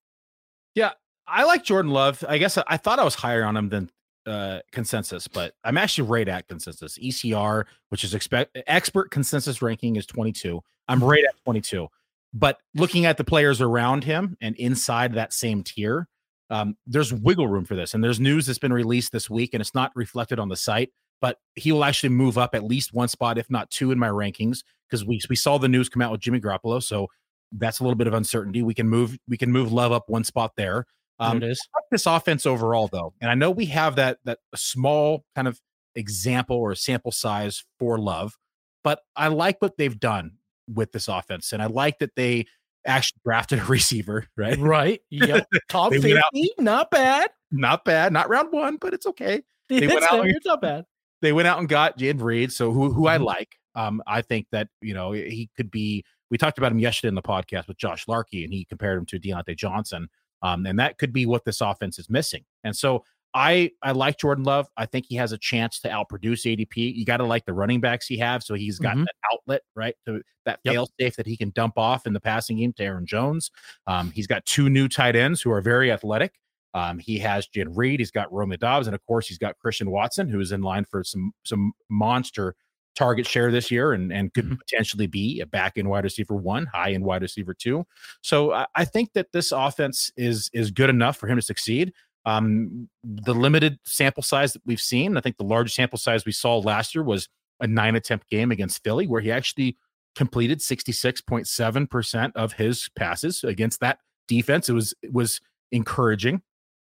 Yeah, 0.75 0.91
I 1.27 1.43
like 1.43 1.63
Jordan 1.63 1.91
Love. 1.91 2.23
I 2.27 2.37
guess 2.37 2.57
I, 2.57 2.63
I 2.67 2.77
thought 2.77 2.99
I 2.99 3.03
was 3.03 3.15
higher 3.15 3.43
on 3.43 3.57
him 3.57 3.69
than 3.69 3.89
uh 4.25 4.59
consensus, 4.71 5.27
but 5.27 5.53
I'm 5.63 5.77
actually 5.77 6.07
right 6.07 6.27
at 6.27 6.47
consensus. 6.47 6.97
ECR, 6.97 7.65
which 7.89 8.03
is 8.03 8.13
expect 8.13 8.57
expert 8.67 9.11
consensus 9.11 9.61
ranking 9.61 9.97
is 9.97 10.05
22. 10.05 10.61
I'm 10.87 11.03
right 11.03 11.23
at 11.25 11.35
22. 11.43 11.87
but 12.33 12.57
looking 12.73 13.05
at 13.05 13.17
the 13.17 13.23
players 13.23 13.61
around 13.61 14.03
him 14.03 14.35
and 14.41 14.55
inside 14.55 15.13
that 15.13 15.33
same 15.33 15.63
tier, 15.63 16.07
um, 16.49 16.75
there's 16.87 17.13
wiggle 17.13 17.47
room 17.47 17.65
for 17.65 17.75
this. 17.75 17.93
And 17.93 18.03
there's 18.03 18.19
news 18.19 18.45
that's 18.45 18.59
been 18.59 18.73
released 18.73 19.11
this 19.11 19.29
week, 19.29 19.53
and 19.53 19.61
it's 19.61 19.75
not 19.75 19.91
reflected 19.95 20.39
on 20.39 20.49
the 20.49 20.55
site, 20.55 20.91
but 21.21 21.37
he 21.55 21.71
will 21.71 21.83
actually 21.83 22.09
move 22.09 22.37
up 22.37 22.55
at 22.55 22.63
least 22.63 22.93
one 22.93 23.07
spot, 23.07 23.37
if 23.37 23.49
not 23.49 23.69
two, 23.69 23.91
in 23.91 23.99
my 23.99 24.09
rankings 24.09 24.63
because 24.93 25.05
we 25.05 25.19
we 25.27 25.35
saw 25.35 25.57
the 25.57 25.67
news 25.67 25.89
come 25.89 26.03
out 26.03 26.11
with 26.11 26.21
Jimmy 26.21 26.39
Garoppolo, 26.39 26.81
so 26.81 27.07
that's 27.51 27.79
a 27.79 27.83
little 27.83 27.95
bit 27.95 28.05
of 28.05 28.13
uncertainty. 28.13 28.61
We 28.61 28.75
can 28.75 28.87
move 28.87 29.17
we 29.27 29.37
can 29.37 29.51
move 29.51 29.73
Love 29.73 29.91
up 29.91 30.07
one 30.07 30.23
spot 30.23 30.51
there. 30.55 30.85
Um, 31.19 31.39
there 31.39 31.49
it 31.49 31.53
is. 31.53 31.67
This 31.89 32.05
offense 32.05 32.45
overall, 32.45 32.87
though, 32.87 33.13
and 33.19 33.31
I 33.31 33.33
know 33.33 33.49
we 33.49 33.65
have 33.67 33.95
that 33.95 34.19
that 34.25 34.39
small 34.55 35.25
kind 35.35 35.47
of 35.47 35.59
example 35.95 36.57
or 36.57 36.75
sample 36.75 37.11
size 37.11 37.63
for 37.79 37.97
Love, 37.97 38.37
but 38.83 38.99
I 39.15 39.29
like 39.29 39.61
what 39.61 39.77
they've 39.77 39.99
done 39.99 40.33
with 40.71 40.91
this 40.91 41.07
offense, 41.07 41.53
and 41.53 41.61
I 41.61 41.65
like 41.65 41.97
that 41.99 42.15
they 42.15 42.45
actually 42.85 43.21
drafted 43.25 43.59
a 43.59 43.65
receiver, 43.67 44.27
right? 44.37 44.57
Right. 44.59 45.01
Yep. 45.09 45.47
Top 45.69 45.91
fifty, 45.91 46.15
out, 46.15 46.23
not 46.59 46.91
bad. 46.91 47.31
Not 47.51 47.83
bad. 47.83 48.13
Not 48.13 48.29
round 48.29 48.51
one, 48.51 48.77
but 48.77 48.93
it's 48.93 49.07
okay. 49.07 49.41
They 49.69 49.77
it's 49.77 49.93
went 49.93 50.03
out. 50.11 50.27
it's 50.27 50.45
not 50.45 50.61
bad. 50.61 50.85
They 51.21 51.31
went 51.31 51.47
out 51.47 51.57
and 51.57 51.69
got 51.69 51.97
Jayden 51.97 52.21
Reed, 52.21 52.51
so 52.51 52.73
who 52.73 52.91
who 52.91 53.03
mm-hmm. 53.03 53.07
I 53.07 53.17
like. 53.17 53.57
Um, 53.75 54.01
I 54.07 54.21
think 54.21 54.47
that 54.51 54.69
you 54.81 54.93
know 54.93 55.11
he 55.11 55.49
could 55.55 55.71
be. 55.71 56.03
We 56.29 56.37
talked 56.37 56.57
about 56.57 56.71
him 56.71 56.79
yesterday 56.79 57.09
in 57.09 57.15
the 57.15 57.21
podcast 57.21 57.67
with 57.67 57.77
Josh 57.77 58.05
Larkey, 58.07 58.43
and 58.43 58.51
he 58.51 58.65
compared 58.65 58.97
him 58.97 59.05
to 59.07 59.19
Diontae 59.19 59.55
Johnson. 59.55 60.09
Um, 60.41 60.65
and 60.65 60.77
that 60.79 60.97
could 60.97 61.13
be 61.13 61.25
what 61.25 61.45
this 61.45 61.61
offense 61.61 61.97
is 61.97 62.09
missing. 62.09 62.43
And 62.63 62.75
so 62.75 63.03
I 63.33 63.71
I 63.81 63.91
like 63.91 64.17
Jordan 64.17 64.43
Love. 64.43 64.67
I 64.77 64.85
think 64.85 65.05
he 65.07 65.15
has 65.15 65.31
a 65.31 65.37
chance 65.37 65.79
to 65.79 65.89
outproduce 65.89 66.45
ADP. 66.45 66.95
You 66.95 67.05
got 67.05 67.17
to 67.17 67.23
like 67.23 67.45
the 67.45 67.53
running 67.53 67.81
backs 67.81 68.05
he 68.05 68.17
have, 68.17 68.43
so 68.43 68.53
he's 68.53 68.77
got 68.77 68.95
mm-hmm. 68.95 69.05
that 69.05 69.15
outlet 69.33 69.61
right 69.75 69.95
to 70.05 70.21
that 70.45 70.59
yep. 70.63 70.73
fail 70.73 70.89
safe 70.99 71.15
that 71.15 71.25
he 71.25 71.35
can 71.35 71.49
dump 71.51 71.77
off 71.77 72.05
in 72.05 72.13
the 72.13 72.19
passing 72.19 72.57
game 72.57 72.73
to 72.73 72.83
Aaron 72.83 73.05
Jones. 73.05 73.49
Um, 73.87 74.11
he's 74.11 74.27
got 74.27 74.45
two 74.45 74.69
new 74.69 74.87
tight 74.87 75.15
ends 75.15 75.41
who 75.41 75.51
are 75.51 75.61
very 75.61 75.91
athletic. 75.91 76.33
Um, 76.75 76.99
he 76.99 77.19
has 77.19 77.47
Jayden 77.47 77.75
Reed, 77.75 77.99
he's 77.99 78.11
got 78.11 78.31
Romeo 78.31 78.57
Doubs, 78.57 78.87
and 78.87 78.95
of 78.95 79.05
course 79.05 79.27
he's 79.27 79.37
got 79.37 79.57
Christian 79.59 79.89
Watson, 79.89 80.27
who 80.27 80.39
is 80.39 80.51
in 80.51 80.61
line 80.61 80.85
for 80.85 81.03
some 81.03 81.31
some 81.43 81.73
monster 81.89 82.55
target 82.95 83.27
share 83.27 83.51
this 83.51 83.71
year 83.71 83.93
and, 83.93 84.11
and 84.11 84.33
could 84.33 84.45
mm-hmm. 84.45 84.55
potentially 84.55 85.07
be 85.07 85.39
a 85.39 85.45
back 85.45 85.77
end 85.77 85.89
wide 85.89 86.03
receiver 86.03 86.35
one, 86.35 86.67
high 86.67 86.89
in 86.89 87.03
wide 87.03 87.21
receiver 87.21 87.53
two. 87.53 87.85
So 88.21 88.53
I, 88.53 88.67
I, 88.75 88.85
think 88.85 89.13
that 89.13 89.31
this 89.31 89.51
offense 89.51 90.11
is 90.15 90.49
is 90.53 90.71
good 90.71 90.89
enough 90.89 91.17
for 91.17 91.27
him 91.27 91.37
to 91.37 91.41
succeed. 91.41 91.93
Um, 92.25 92.89
the 93.03 93.33
limited 93.33 93.79
sample 93.85 94.23
size 94.23 94.53
that 94.53 94.61
we've 94.65 94.81
seen, 94.81 95.17
I 95.17 95.21
think 95.21 95.37
the 95.37 95.43
largest 95.43 95.75
sample 95.75 95.97
size 95.97 96.25
we 96.25 96.31
saw 96.31 96.57
last 96.57 96.95
year 96.95 97.03
was 97.03 97.27
a 97.59 97.67
nine 97.67 97.95
attempt 97.95 98.29
game 98.29 98.51
against 98.51 98.83
Philly, 98.83 99.07
where 99.07 99.21
he 99.21 99.31
actually 99.31 99.77
completed 100.15 100.59
66.7% 100.59 102.31
of 102.35 102.53
his 102.53 102.89
passes 102.95 103.43
against 103.43 103.79
that 103.81 103.99
defense. 104.27 104.69
It 104.69 104.73
was 104.73 104.93
it 105.01 105.11
was 105.11 105.41
encouraging. 105.71 106.41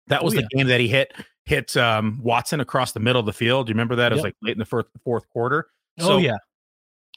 That 0.08 0.22
oh, 0.22 0.26
was 0.26 0.34
oh, 0.34 0.38
the 0.42 0.48
game 0.56 0.68
that 0.68 0.82
he 0.82 0.88
hit 0.88 1.14
hit 1.46 1.76
um, 1.78 2.20
Watson 2.24 2.60
across 2.60 2.92
the 2.92 3.00
middle 3.00 3.20
of 3.20 3.26
the 3.26 3.34
field. 3.34 3.68
Do 3.68 3.72
you 3.72 3.76
remember 3.76 3.96
that? 3.98 4.12
It 4.12 4.16
was 4.16 4.24
like 4.24 4.36
late 4.42 4.54
in 4.54 4.60
the 4.60 4.86
fourth 5.04 5.30
quarter. 5.30 5.68
Oh, 6.00 6.08
so 6.08 6.14
oh 6.14 6.18
yeah. 6.18 6.38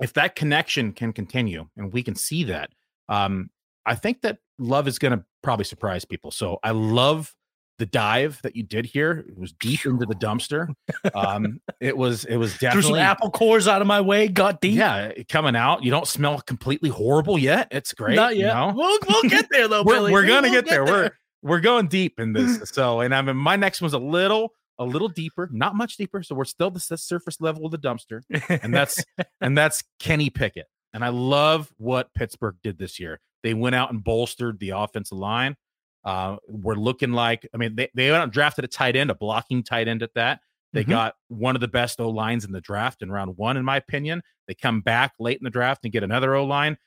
If 0.03 0.13
that 0.15 0.37
connection 0.37 0.93
can 0.93 1.13
continue 1.13 1.69
and 1.77 1.93
we 1.93 2.03
can 2.03 2.15
see 2.15 2.45
that, 2.45 2.71
um, 3.09 3.51
I 3.87 3.95
think 3.95 4.21
that 4.23 4.39
Love 4.59 4.89
is 4.89 4.99
going 4.99 5.19
to 5.19 5.25
probably 5.43 5.65
surprise 5.65 6.05
people. 6.05 6.31
So 6.31 6.59
I 6.63 6.73
love 6.73 7.35
the 7.79 7.87
dive 7.87 8.41
that 8.43 8.57
you 8.57 8.63
did 8.63 8.87
here. 8.87 9.25
It 9.29 9.39
was 9.39 9.53
deep 9.53 9.85
into 9.85 10.07
the 10.07 10.15
dumpster. 10.15 10.69
Um, 11.15 11.61
it 11.81 11.97
was 11.97 12.25
it 12.25 12.37
was 12.37 12.53
definitely 12.59 12.83
Threw 12.83 12.97
some 12.97 12.99
apple 12.99 13.31
cores 13.31 13.69
out 13.69 13.81
of 13.81 13.87
my 13.87 14.01
way. 14.01 14.27
Got 14.29 14.61
deep. 14.61 14.75
Yeah, 14.75 15.13
coming 15.29 15.55
out. 15.55 15.85
You 15.85 15.91
don't 15.91 16.07
smell 16.07 16.41
completely 16.41 16.91
horrible 16.91 17.39
yet. 17.39 17.69
It's 17.71 17.95
great. 17.95 18.17
Not 18.17 18.37
yet. 18.37 18.49
You 18.49 18.55
know? 18.55 18.73
We'll 18.77 18.99
we'll 19.09 19.31
get 19.31 19.47
there 19.51 19.69
though. 19.69 19.83
we're, 19.87 20.11
we're 20.11 20.27
gonna 20.27 20.43
we'll 20.43 20.51
get, 20.51 20.65
get 20.65 20.71
there. 20.71 20.85
there. 20.85 20.95
We're 20.95 21.11
we're 21.43 21.61
going 21.61 21.87
deep 21.87 22.19
in 22.19 22.33
this. 22.33 22.61
So, 22.73 23.01
and 23.01 23.15
I 23.15 23.23
mean, 23.23 23.37
my 23.37 23.57
next 23.57 23.81
one's 23.81 23.95
a 23.95 23.99
little 23.99 24.53
a 24.79 24.85
little 24.85 25.09
deeper, 25.09 25.49
not 25.53 25.75
much 25.75 25.97
deeper. 25.97 26.23
So 26.23 26.35
we're 26.35 26.45
still 26.45 26.71
the 26.71 26.81
surface 26.81 27.41
level 27.41 27.67
of 27.67 27.73
the 27.73 27.79
dumpster, 27.79 28.23
and 28.63 28.75
that's 28.75 29.03
and 29.41 29.57
that's 29.57 29.83
Kenny 29.99 30.31
Pickett. 30.31 30.67
And 30.93 31.05
I 31.05 31.09
love 31.09 31.73
what 31.77 32.15
Pittsburgh 32.15 32.57
did 32.63 32.79
this 32.79 32.99
year. 32.99 33.21
They 33.43 33.55
went 33.55 33.75
out 33.75 33.93
and 33.93 34.03
bolstered 34.03 34.59
the 34.59 34.71
offensive 34.71 35.19
line. 35.19 35.57
Uh, 36.05 36.37
we're 36.49 36.75
looking 36.75 37.13
like, 37.13 37.49
I 37.53 37.57
mean, 37.57 37.75
they, 37.75 37.91
they 37.95 38.11
went 38.11 38.21
out 38.21 38.25
and 38.25 38.33
drafted 38.33 38.65
a 38.65 38.69
tight 38.69 38.97
end, 38.97 39.11
a 39.11 39.15
blocking 39.15 39.63
tight 39.63 39.89
end 39.89 40.03
at 40.03 40.15
that. 40.15 40.41
They 40.73 40.83
mm-hmm. 40.83 40.91
got 40.93 41.15
one 41.29 41.55
of 41.55 41.61
the 41.61 41.69
best 41.69 42.01
O 42.01 42.09
lines 42.09 42.45
in 42.45 42.53
the 42.53 42.61
draft 42.61 43.03
in 43.03 43.11
round 43.11 43.37
one, 43.37 43.57
in 43.57 43.65
my 43.65 43.77
opinion. 43.77 44.23
They 44.47 44.55
come 44.55 44.81
back 44.81 45.15
late 45.19 45.39
in 45.39 45.45
the 45.45 45.51
draft 45.51 45.81
and 45.85 45.93
get 45.93 46.03
another 46.03 46.35
O 46.35 46.45
line. 46.45 46.79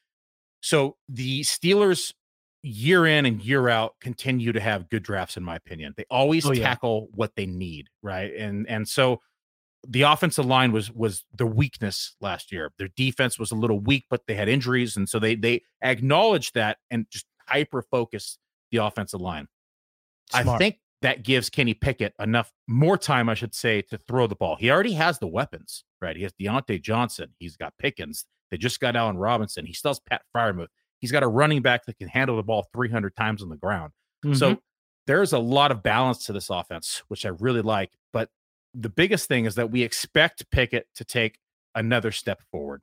So 0.61 0.97
the 1.07 1.41
Steelers 1.41 2.13
year 2.61 3.05
in 3.05 3.25
and 3.25 3.41
year 3.41 3.69
out 3.69 3.93
continue 4.01 4.51
to 4.51 4.59
have 4.59 4.89
good 4.89 5.03
drafts 5.03 5.37
in 5.37 5.43
my 5.43 5.55
opinion. 5.55 5.93
They 5.95 6.05
always 6.09 6.45
oh, 6.45 6.53
tackle 6.53 7.07
yeah. 7.09 7.15
what 7.15 7.35
they 7.35 7.45
need, 7.45 7.87
right? 8.01 8.33
And 8.35 8.67
and 8.67 8.87
so 8.87 9.21
the 9.87 10.01
offensive 10.01 10.45
line 10.45 10.71
was 10.71 10.91
was 10.91 11.23
their 11.33 11.47
weakness 11.47 12.15
last 12.21 12.51
year. 12.51 12.71
Their 12.77 12.89
defense 12.95 13.39
was 13.39 13.51
a 13.51 13.55
little 13.55 13.79
weak, 13.79 14.05
but 14.09 14.21
they 14.27 14.35
had 14.35 14.49
injuries 14.49 14.97
and 14.97 15.07
so 15.07 15.19
they 15.19 15.35
they 15.35 15.63
acknowledged 15.81 16.55
that 16.55 16.77
and 16.91 17.05
just 17.09 17.25
hyper 17.47 17.81
focus 17.81 18.37
the 18.71 18.77
offensive 18.77 19.21
line. 19.21 19.47
Smart. 20.31 20.47
I 20.47 20.57
think 20.57 20.77
that 21.01 21.23
gives 21.23 21.49
Kenny 21.49 21.73
Pickett 21.73 22.13
enough 22.19 22.51
more 22.67 22.97
time, 22.97 23.29
I 23.29 23.33
should 23.33 23.55
say, 23.55 23.81
to 23.83 23.97
throw 23.97 24.27
the 24.27 24.35
ball. 24.35 24.57
He 24.57 24.69
already 24.69 24.93
has 24.93 25.17
the 25.17 25.27
weapons, 25.27 25.85
right? 26.01 26.15
He 26.15 26.23
has 26.23 26.33
Diontae 26.33 26.81
Johnson. 26.81 27.29
He's 27.39 27.55
got 27.55 27.73
Pickens. 27.79 28.25
They 28.51 28.57
just 28.57 28.79
got 28.79 28.95
Allen 28.95 29.17
Robinson. 29.17 29.65
He 29.65 29.73
still 29.73 29.91
has 29.91 29.99
Pat 29.99 30.23
Freiermuth. 30.35 30.67
He's 30.99 31.11
got 31.11 31.23
a 31.23 31.27
running 31.27 31.61
back 31.61 31.85
that 31.85 31.97
can 31.97 32.07
handle 32.07 32.35
the 32.35 32.43
ball 32.43 32.67
300 32.73 33.15
times 33.15 33.41
on 33.41 33.49
the 33.49 33.55
ground. 33.55 33.93
Mm-hmm. 34.25 34.35
So 34.35 34.57
there's 35.07 35.33
a 35.33 35.39
lot 35.39 35.71
of 35.71 35.81
balance 35.81 36.25
to 36.25 36.33
this 36.33 36.49
offense, 36.49 37.01
which 37.07 37.25
I 37.25 37.29
really 37.29 37.61
like. 37.61 37.91
But 38.13 38.29
the 38.73 38.89
biggest 38.89 39.27
thing 39.27 39.45
is 39.45 39.55
that 39.55 39.71
we 39.71 39.83
expect 39.83 40.49
Pickett 40.51 40.87
to 40.95 41.03
take 41.03 41.39
another 41.73 42.11
step 42.11 42.41
forward. 42.51 42.81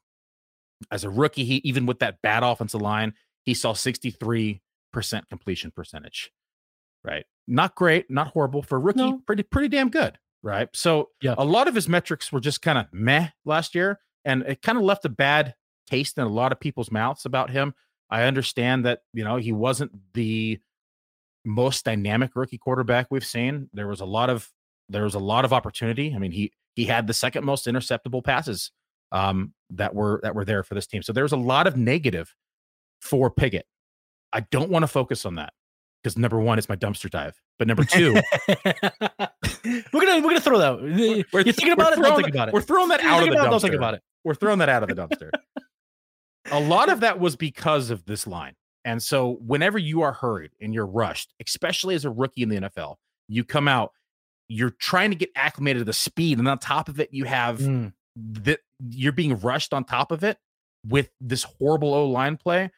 As 0.91 1.05
a 1.05 1.11
rookie, 1.11 1.45
he 1.45 1.57
even 1.65 1.87
with 1.87 2.01
that 2.01 2.21
bad 2.23 2.43
offensive 2.43 2.83
line, 2.83 3.15
he 3.45 3.55
saw 3.55 3.73
63% 3.73 4.61
completion 5.29 5.71
percentage. 5.71 6.33
Right. 7.05 7.25
Not 7.47 7.75
great, 7.77 8.11
not 8.11 8.29
horrible 8.29 8.63
for 8.63 8.81
rookie, 8.81 8.99
no. 8.99 9.23
pretty 9.27 9.45
pretty 9.45 9.69
damn 9.69 9.91
good. 9.91 10.19
Right. 10.43 10.69
So 10.75 11.11
yeah. 11.23 11.35
a 11.39 11.45
lot 11.45 11.69
of 11.69 11.75
his 11.75 11.89
metrics 11.89 12.33
were 12.33 12.41
just 12.41 12.63
kind 12.63 12.79
of 12.79 12.87
meh 12.93 13.29
last 13.45 13.75
year. 13.75 14.01
And 14.25 14.43
it 14.43 14.63
kind 14.63 14.77
of 14.77 14.85
left 14.85 15.05
a 15.05 15.09
bad 15.09 15.55
taste 15.89 16.19
in 16.19 16.25
a 16.25 16.29
lot 16.29 16.51
of 16.51 16.59
people's 16.59 16.91
mouths 16.91 17.25
about 17.25 17.51
him. 17.51 17.75
I 18.11 18.23
understand 18.25 18.85
that, 18.85 19.01
you 19.13 19.25
know, 19.25 19.37
he 19.37 19.53
wasn't 19.53 19.93
the 20.15 20.59
most 21.45 21.85
dynamic 21.85 22.33
rookie 22.35 22.59
quarterback 22.59 23.07
we've 23.11 23.25
seen. 23.25 23.69
There 23.73 23.89
was 23.89 24.01
a 24.01 24.05
lot 24.05 24.31
of 24.31 24.51
there 24.89 25.05
was 25.05 25.15
a 25.15 25.21
lot 25.21 25.45
of 25.45 25.53
opportunity. 25.53 26.13
I 26.15 26.19
mean, 26.19 26.33
he 26.33 26.53
he 26.75 26.85
had 26.85 27.07
the 27.07 27.15
second 27.15 27.45
most 27.45 27.67
interceptable 27.67 28.23
passes 28.23 28.71
um, 29.13 29.53
that 29.71 29.95
were 29.95 30.21
that 30.23 30.35
were 30.35 30.45
there 30.45 30.63
for 30.63 30.75
this 30.75 30.87
team. 30.87 31.03
So 31.03 31.13
there's 31.13 31.33
a 31.33 31.37
lot 31.37 31.67
of 31.67 31.77
negative 31.77 32.35
for 33.01 33.31
Pickett. 33.31 33.67
I 34.33 34.41
don't 34.41 34.71
want 34.71 34.83
to 34.83 34.89
focus 34.89 35.25
on 35.25 35.37
that 35.37 35.53
because 36.03 36.19
number 36.19 36.39
one 36.39 36.59
it's 36.59 36.69
my 36.69 36.77
dumpster 36.77 37.11
dive, 37.11 37.41
but 37.59 37.67
number 37.67 37.85
two, 37.85 38.15
we're 38.49 40.05
gonna 40.05 40.21
we're 40.21 40.23
gonna 40.23 40.41
throw 40.41 40.59
that. 40.59 40.81
We're, 41.33 41.41
You're 41.41 41.53
thinking 41.53 41.73
about 41.73 41.93
it. 41.95 42.03
Don't 42.03 42.17
think 42.17 42.29
about 42.29 42.49
it. 42.49 42.55
We're 42.55 42.61
throwing 42.61 42.89
that 42.91 43.01
out 43.01 43.23
of 43.23 43.29
the 43.31 43.35
dumpster. 43.37 43.51
Don't 43.51 43.61
think 43.63 43.75
about 43.75 43.95
it. 43.95 44.03
We're 44.25 44.35
throwing 44.35 44.59
that 44.59 44.69
out 44.69 44.83
of 44.83 44.89
the 44.89 44.95
dumpster 44.95 45.31
a 46.51 46.61
lot 46.61 46.89
of 46.89 47.01
that 47.01 47.19
was 47.19 47.37
because 47.37 47.91
of 47.91 48.05
this 48.05 48.27
line. 48.27 48.55
And 48.85 49.03
so 49.03 49.39
whenever 49.45 49.79
you 49.79 50.03
are 50.03 50.13
hurried 50.13 50.53
and 50.61 50.73
you're 50.73 50.87
rushed, 50.87 51.35
especially 51.45 51.95
as 51.95 52.05
a 52.05 52.11
rookie 52.11 52.43
in 52.43 52.49
the 52.49 52.57
NFL, 52.57 52.97
you 53.29 53.45
come 53.45 53.67
out, 53.67 53.91
you're 54.49 54.71
trying 54.71 55.11
to 55.11 55.17
get 55.17 55.31
acclimated 55.35 55.81
to 55.81 55.85
the 55.85 55.93
speed. 55.93 56.39
And 56.39 56.47
on 56.47 56.59
top 56.59 56.89
of 56.89 57.01
it, 57.01 57.09
you 57.13 57.25
have 57.25 57.59
mm. 57.59 57.93
that 58.15 58.61
you're 58.89 59.13
being 59.13 59.39
rushed 59.41 59.75
on 59.75 59.85
top 59.85 60.13
of 60.13 60.23
it 60.23 60.39
with 60.87 61.11
this 61.21 61.43
horrible 61.43 61.95
O 61.95 62.07
line 62.09 62.37
play. 62.37 62.71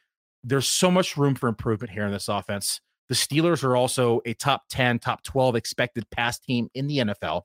There's 0.43 0.67
so 0.67 0.91
much 0.91 1.19
room 1.19 1.35
for 1.35 1.49
improvement 1.49 1.91
here 1.91 2.07
in 2.07 2.13
this 2.13 2.29
offense. 2.29 2.81
The 3.09 3.15
Steelers 3.15 3.65
are 3.65 3.77
also 3.77 4.21
a 4.25 4.35
top 4.35 4.63
10, 4.71 5.01
top 5.01 5.23
12 5.25 5.57
expected 5.57 6.09
pass 6.11 6.39
team 6.39 6.69
in 6.75 6.87
the 6.87 6.99
NFL. 6.99 7.43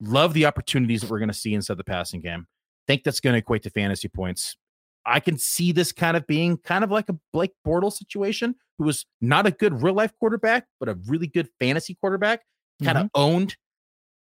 Love 0.00 0.34
the 0.34 0.46
opportunities 0.46 1.02
that 1.02 1.10
we're 1.10 1.18
going 1.18 1.28
to 1.28 1.34
see 1.34 1.54
inside 1.54 1.76
the 1.76 1.84
passing 1.84 2.20
game. 2.20 2.46
Think 2.86 3.04
that's 3.04 3.20
going 3.20 3.34
to 3.34 3.38
equate 3.38 3.62
to 3.64 3.70
fantasy 3.70 4.08
points. 4.08 4.56
I 5.06 5.20
can 5.20 5.38
see 5.38 5.72
this 5.72 5.92
kind 5.92 6.16
of 6.16 6.26
being 6.26 6.56
kind 6.58 6.82
of 6.82 6.90
like 6.90 7.08
a 7.08 7.16
Blake 7.32 7.52
Bortles 7.66 7.94
situation, 7.94 8.56
who 8.78 8.84
was 8.84 9.06
not 9.20 9.46
a 9.46 9.50
good 9.50 9.82
real 9.82 9.94
life 9.94 10.12
quarterback, 10.18 10.66
but 10.80 10.88
a 10.88 10.98
really 11.06 11.28
good 11.28 11.48
fantasy 11.60 11.94
quarterback. 11.94 12.42
Kind 12.82 12.98
mm-hmm. 12.98 13.04
of 13.04 13.10
owned, 13.14 13.56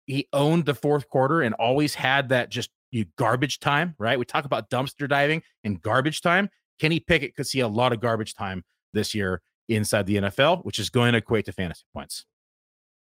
he 0.06 0.28
owned 0.34 0.66
the 0.66 0.74
fourth 0.74 1.10
quarter 1.10 1.42
and 1.42 1.54
always 1.56 1.94
had 1.94 2.30
that 2.30 2.50
just 2.50 2.70
you 2.92 3.06
garbage 3.18 3.60
time, 3.60 3.96
right? 4.00 4.18
We 4.18 4.26
talk 4.26 4.46
about 4.46 4.70
dumpster 4.70 5.08
diving 5.08 5.44
and 5.64 5.82
garbage 5.82 6.22
time. 6.22 6.50
Kenny 6.80 7.00
Pickett 7.00 7.36
could 7.36 7.48
see 7.48 7.60
a 7.60 7.68
lot 7.68 7.94
of 7.94 8.00
garbage 8.00 8.34
time 8.34 8.64
this 8.94 9.14
year 9.14 9.42
inside 9.70 10.06
the 10.06 10.18
NFL, 10.18 10.66
which 10.66 10.80
is 10.80 10.90
going 10.90 11.14
to 11.14 11.20
equate 11.20 11.46
to 11.46 11.52
fantasy 11.52 11.84
points. 11.94 12.26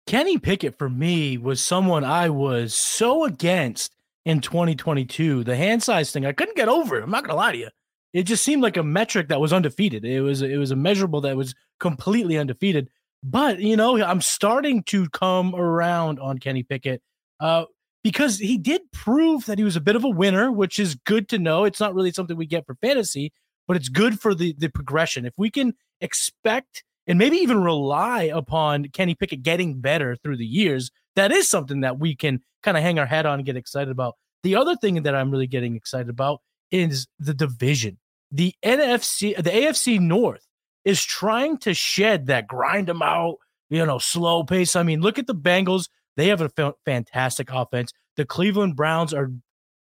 Kenny 0.07 0.39
Pickett 0.39 0.79
for 0.79 0.89
me 0.89 1.37
was 1.37 1.61
someone 1.61 2.05
I 2.05 2.31
was 2.31 2.75
so 2.75 3.25
against 3.25 3.96
in 4.27 4.41
2022. 4.41 5.45
The 5.45 5.57
hand 5.57 5.83
size 5.83 6.11
thing, 6.11 6.27
I 6.27 6.33
couldn't 6.33 6.57
get 6.57 6.69
over. 6.69 6.99
It. 6.99 7.05
I'm 7.05 7.11
not 7.11 7.25
gonna 7.25 7.37
lie 7.39 7.53
to 7.53 7.59
you. 7.59 7.69
it 8.13 8.25
just 8.25 8.45
seemed 8.45 8.63
like 8.63 8.77
a 8.77 8.83
metric 8.83 9.29
that 9.29 9.41
was 9.41 9.53
undefeated. 9.53 10.05
It 10.05 10.21
was 10.21 10.43
it 10.43 10.59
was 10.59 10.73
a 10.73 10.77
measurable 10.77 11.23
that 11.23 11.37
was 11.37 11.55
completely 11.81 12.37
undefeated. 12.37 12.91
But 13.23 13.61
you 13.61 13.77
know, 13.77 14.03
I'm 14.03 14.21
starting 14.21 14.83
to 14.85 15.09
come 15.09 15.55
around 15.55 16.19
on 16.19 16.39
Kenny 16.39 16.65
Pickett 16.65 17.01
uh, 17.41 17.65
because 18.03 18.39
he 18.39 18.59
did 18.59 18.83
prove 18.93 19.47
that 19.47 19.59
he 19.59 19.65
was 19.65 19.77
a 19.77 19.81
bit 19.81 19.97
of 19.97 20.05
a 20.05 20.11
winner, 20.11 20.51
which 20.53 20.79
is 20.79 20.97
good 20.97 21.29
to 21.31 21.39
know. 21.39 21.65
It's 21.65 21.81
not 21.81 21.95
really 21.95 22.13
something 22.13 22.37
we 22.37 22.47
get 22.47 22.67
for 22.67 22.75
fantasy, 22.75 23.33
but 23.69 23.77
it's 23.77 23.89
good 23.89 24.21
for 24.21 24.35
the 24.35 24.55
the 24.59 24.69
progression. 24.69 25.25
If 25.25 25.35
we 25.39 25.51
can 25.51 25.75
expect 26.01 26.83
and 27.07 27.19
maybe 27.19 27.37
even 27.37 27.63
rely 27.63 28.25
upon 28.25 28.87
Kenny 28.89 29.15
Pickett 29.15 29.45
getting 29.45 29.81
better 29.81 30.17
through 30.17 30.37
the 30.39 30.47
years, 30.47 30.91
that 31.17 31.33
is 31.33 31.49
something 31.49 31.81
that 31.81 31.99
we 31.99 32.15
can 32.15 32.41
kind 32.63 32.77
of 32.77 32.83
hang 32.83 32.99
our 32.99 33.07
head 33.07 33.27
on 33.27 33.39
and 33.39 33.47
get 33.47 33.57
excited 33.57 33.91
about. 33.91 34.15
The 34.43 34.55
other 34.55 34.77
thing 34.77 35.03
that 35.03 35.15
I'm 35.15 35.31
really 35.31 35.47
getting 35.47 35.75
excited 35.75 36.09
about 36.09 36.41
is 36.71 37.07
the 37.19 37.35
division. 37.35 37.99
The 38.31 38.55
NFC, 38.65 39.37
the 39.37 39.51
AFC 39.51 39.99
North 39.99 40.47
is 40.85 41.05
trying 41.05 41.59
to 41.59 41.75
shed 41.75 42.27
that 42.27 42.47
grind 42.47 42.87
them 42.87 43.03
out, 43.03 43.37
you 43.71 43.85
know, 43.85 43.99
slow 43.99 44.45
pace. 44.45 44.77
I 44.77 44.83
mean, 44.83 45.01
look 45.01 45.19
at 45.19 45.27
the 45.27 45.35
Bengals. 45.35 45.89
They 46.17 46.29
have 46.29 46.41
a 46.41 46.75
fantastic 46.85 47.51
offense. 47.51 47.93
The 48.17 48.25
Cleveland 48.25 48.77
Browns 48.77 49.13
are 49.13 49.31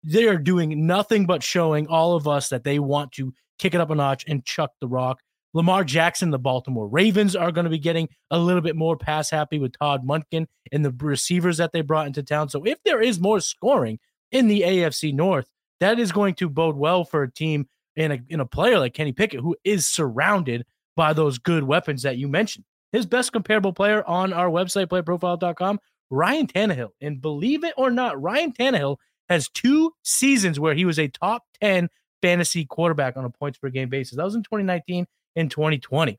they 0.02 0.26
are 0.26 0.38
doing 0.38 0.87
nothing 0.87 1.26
but 1.26 1.42
showing 1.42 1.88
all 1.88 2.14
of 2.14 2.28
us 2.28 2.49
that 2.49 2.64
they 2.64 2.78
want 2.78 3.12
to 3.12 3.33
kick 3.59 3.75
it 3.75 3.80
up 3.80 3.90
a 3.90 3.95
notch 3.95 4.25
and 4.28 4.45
chuck 4.45 4.71
the 4.80 4.88
rock. 4.88 5.21
Lamar 5.56 5.84
Jackson, 5.84 6.30
the 6.30 6.38
Baltimore 6.38 6.86
Ravens 6.86 7.34
are 7.34 7.50
going 7.50 7.64
to 7.64 7.70
be 7.70 7.78
getting 7.78 8.10
a 8.30 8.38
little 8.38 8.60
bit 8.60 8.76
more 8.76 8.94
pass 8.94 9.30
happy 9.30 9.58
with 9.58 9.72
Todd 9.78 10.06
Monken 10.06 10.44
and 10.70 10.84
the 10.84 10.94
receivers 11.00 11.56
that 11.56 11.72
they 11.72 11.80
brought 11.80 12.06
into 12.06 12.22
town. 12.22 12.50
So 12.50 12.66
if 12.66 12.76
there 12.84 13.00
is 13.00 13.18
more 13.18 13.40
scoring 13.40 13.98
in 14.30 14.48
the 14.48 14.60
AFC 14.60 15.14
North, 15.14 15.48
that 15.80 15.98
is 15.98 16.12
going 16.12 16.34
to 16.34 16.50
bode 16.50 16.76
well 16.76 17.04
for 17.04 17.22
a 17.22 17.32
team 17.32 17.68
in 17.96 18.12
a 18.12 18.38
a 18.38 18.44
player 18.44 18.78
like 18.78 18.92
Kenny 18.92 19.12
Pickett, 19.12 19.40
who 19.40 19.56
is 19.64 19.86
surrounded 19.86 20.66
by 20.94 21.14
those 21.14 21.38
good 21.38 21.64
weapons 21.64 22.02
that 22.02 22.18
you 22.18 22.28
mentioned. 22.28 22.66
His 22.92 23.06
best 23.06 23.32
comparable 23.32 23.72
player 23.72 24.04
on 24.06 24.34
our 24.34 24.50
website, 24.50 24.88
playerprofiler.com, 24.88 25.80
Ryan 26.10 26.48
Tannehill. 26.48 26.90
And 27.00 27.22
believe 27.22 27.64
it 27.64 27.72
or 27.78 27.90
not, 27.90 28.20
Ryan 28.20 28.52
Tannehill 28.52 28.98
has 29.30 29.48
two 29.48 29.94
seasons 30.02 30.60
where 30.60 30.75
he 30.75 30.84
was 30.84 30.98
a 30.98 31.08
top 31.08 31.44
10 31.62 31.88
fantasy 32.20 32.66
quarterback 32.66 33.16
on 33.16 33.25
a 33.25 33.30
points 33.30 33.56
per 33.56 33.70
game 33.70 33.88
basis. 33.88 34.18
That 34.18 34.25
was 34.25 34.34
in 34.34 34.42
2019 34.42 35.06
in 35.36 35.48
2020. 35.48 36.18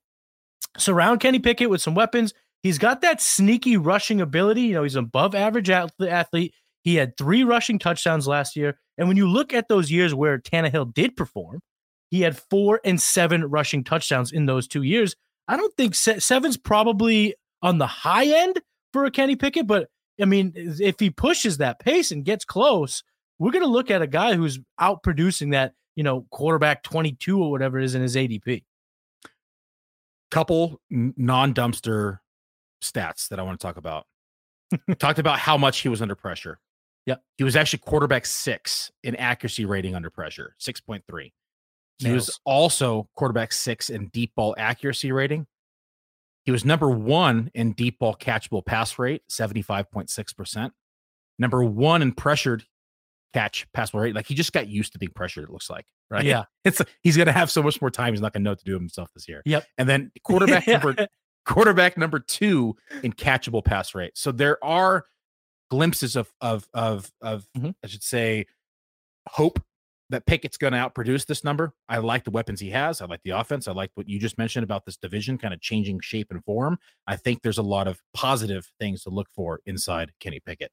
Surround 0.77 1.19
Kenny 1.19 1.39
Pickett 1.39 1.69
with 1.69 1.81
some 1.81 1.95
weapons. 1.95 2.33
He's 2.63 2.77
got 2.77 3.01
that 3.01 3.21
sneaky 3.21 3.77
rushing 3.77 4.21
ability. 4.21 4.62
You 4.62 4.75
know, 4.75 4.83
he's 4.83 4.95
above 4.95 5.36
average 5.36 5.69
athlete. 5.69 6.53
He 6.83 6.95
had 6.95 7.17
three 7.17 7.43
rushing 7.43 7.79
touchdowns 7.79 8.27
last 8.27 8.55
year. 8.55 8.77
And 8.97 9.07
when 9.07 9.17
you 9.17 9.27
look 9.27 9.53
at 9.53 9.67
those 9.67 9.91
years 9.91 10.13
where 10.13 10.39
Tannehill 10.39 10.93
did 10.93 11.15
perform, 11.15 11.59
he 12.09 12.21
had 12.21 12.38
four 12.38 12.79
and 12.86 13.01
seven 13.01 13.43
rushing 13.45 13.83
touchdowns 13.83 14.31
in 14.31 14.45
those 14.45 14.67
two 14.67 14.83
years. 14.83 15.15
I 15.47 15.57
don't 15.57 15.74
think 15.75 15.95
seven's 15.95 16.57
probably 16.57 17.36
on 17.62 17.77
the 17.77 17.88
high 17.88 18.25
end 18.25 18.62
for 18.93 19.05
a 19.05 19.12
Kenny 19.12 19.36
Pickett, 19.36 19.67
but 19.67 19.89
I 20.19 20.25
mean, 20.25 20.53
if 20.55 21.00
he 21.00 21.09
pushes 21.09 21.57
that 21.57 21.79
pace 21.79 22.12
and 22.12 22.25
gets 22.25 22.45
close, 22.45 23.03
we're 23.39 23.51
going 23.51 23.63
to 23.63 23.69
look 23.69 23.91
at 23.91 24.01
a 24.01 24.07
guy 24.07 24.36
who's 24.36 24.59
out 24.79 25.03
producing 25.03 25.51
that, 25.51 25.74
you 25.95 26.03
know, 26.03 26.25
quarterback 26.31 26.83
22 26.83 27.41
or 27.41 27.51
whatever 27.51 27.77
it 27.77 27.86
is 27.86 27.95
in 27.95 28.01
his 28.01 28.15
ADP 28.15 28.63
couple 30.31 30.81
non 30.89 31.53
dumpster 31.53 32.19
stats 32.84 33.29
that 33.29 33.39
I 33.39 33.43
want 33.43 33.60
to 33.60 33.65
talk 33.65 33.77
about. 33.77 34.05
Talked 35.00 35.19
about 35.19 35.39
how 35.39 35.57
much 35.57 35.79
he 35.79 35.89
was 35.89 36.01
under 36.01 36.15
pressure. 36.15 36.60
Yeah, 37.05 37.15
He 37.38 37.46
was 37.46 37.55
actually 37.55 37.79
quarterback 37.79 38.25
six 38.25 38.91
in 39.01 39.15
accuracy 39.15 39.63
rating 39.63 39.96
under 39.96 40.10
pressure, 40.10 40.55
6.3. 40.60 41.31
He 42.00 42.12
was 42.12 42.39
also 42.46 43.07
quarterback 43.15 43.53
six 43.53 43.89
in 43.89 44.07
deep 44.10 44.34
ball 44.36 44.53
accuracy 44.57 45.12
rating. 45.12 45.48
He 46.43 46.51
was 46.51 46.63
number 46.63 46.89
one 46.89 47.50
in 47.53 47.74
deep 47.74 48.00
ball 48.00 48.15
catchable 48.15 48.63
pass 48.65 49.00
rate, 49.00 49.24
75.6%. 49.29 50.72
Number 51.39 51.63
one 51.63 52.02
in 52.02 52.12
pressured 52.12 52.65
catch 53.34 53.67
passable 53.73 54.02
rate. 54.02 54.13
Like 54.13 54.28
he 54.28 54.36
just 54.36 54.54
got 54.54 54.67
used 54.67 54.93
to 54.93 54.99
being 54.99 55.12
pressured, 55.13 55.45
it 55.45 55.49
looks 55.49 55.69
like. 55.69 55.86
Right. 56.10 56.26
Yeah. 56.26 56.43
It's 56.67 56.82
he's 57.02 57.15
gonna 57.15 57.32
have 57.32 57.50
so 57.50 57.63
much 57.63 57.80
more 57.80 57.89
time. 57.89 58.12
He's 58.12 58.20
not 58.20 58.34
gonna 58.34 58.43
know 58.43 58.52
what 58.52 58.60
to 58.60 58.65
do 58.65 58.74
himself 58.74 59.10
this 59.13 59.30
year. 59.30 59.41
Yep. 59.46 59.65
And 59.78 59.88
then 59.88 60.12
quarterback 60.24 60.67
number 60.67 61.08
quarterback 61.46 61.98
number 61.98 62.20
two 62.20 62.76
in 63.04 63.13
catchable 63.13 63.63
pass 63.63 63.96
rate. 63.96 64.12
So 64.17 64.34
there 64.34 64.62
are 64.62 65.06
glimpses 65.72 66.17
of 66.17 66.30
of 66.41 66.67
of 66.74 67.10
of 67.22 67.48
mm-hmm. 67.58 67.70
I 67.82 67.88
should 67.88 68.04
say 68.04 68.48
hope 69.30 69.63
that 70.10 70.26
Pickett's 70.26 70.58
going 70.58 70.74
to 70.74 70.80
outproduce 70.80 71.26
this 71.26 71.43
number. 71.43 71.74
I 71.89 71.98
like 71.98 72.24
the 72.24 72.32
weapons 72.32 72.60
he 72.60 72.70
has. 72.70 73.02
I 73.02 73.06
like 73.06 73.22
the 73.24 73.32
offense. 73.32 73.67
I 73.67 73.74
like 73.74 73.91
what 73.96 74.08
you 74.08 74.20
just 74.20 74.38
mentioned 74.38 74.63
about 74.63 74.86
this 74.86 74.98
division 74.98 75.38
kind 75.38 75.54
of 75.54 75.62
changing 75.62 76.00
shape 76.00 76.28
and 76.32 76.43
form. 76.43 76.80
I 77.08 77.17
think 77.17 77.41
there's 77.41 77.58
a 77.58 77.63
lot 77.63 77.88
of 77.88 78.02
positive 78.13 78.72
things 78.80 79.04
to 79.04 79.10
look 79.10 79.28
for 79.36 79.60
inside 79.65 80.12
Kenny 80.20 80.39
Pickett. 80.39 80.72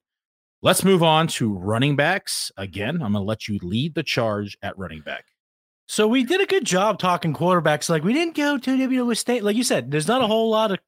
Let's 0.64 0.82
move 0.82 1.02
on 1.02 1.26
to 1.26 1.52
running 1.52 1.94
backs. 1.94 2.50
Again, 2.56 2.94
I'm 2.94 3.12
going 3.12 3.12
to 3.12 3.20
let 3.20 3.48
you 3.48 3.58
lead 3.60 3.94
the 3.94 4.02
charge 4.02 4.56
at 4.62 4.78
running 4.78 5.02
back. 5.02 5.26
So 5.86 6.08
we 6.08 6.24
did 6.24 6.40
a 6.40 6.46
good 6.46 6.64
job 6.64 6.98
talking 6.98 7.34
quarterbacks. 7.34 7.90
Like 7.90 8.02
we 8.02 8.14
didn't 8.14 8.34
go 8.34 8.56
to 8.56 8.70
WW 8.70 9.14
State. 9.14 9.44
Like 9.44 9.56
you 9.56 9.62
said, 9.62 9.90
there's 9.90 10.08
not 10.08 10.22
a 10.22 10.26
whole 10.26 10.48
lot 10.48 10.72
of 10.72 10.78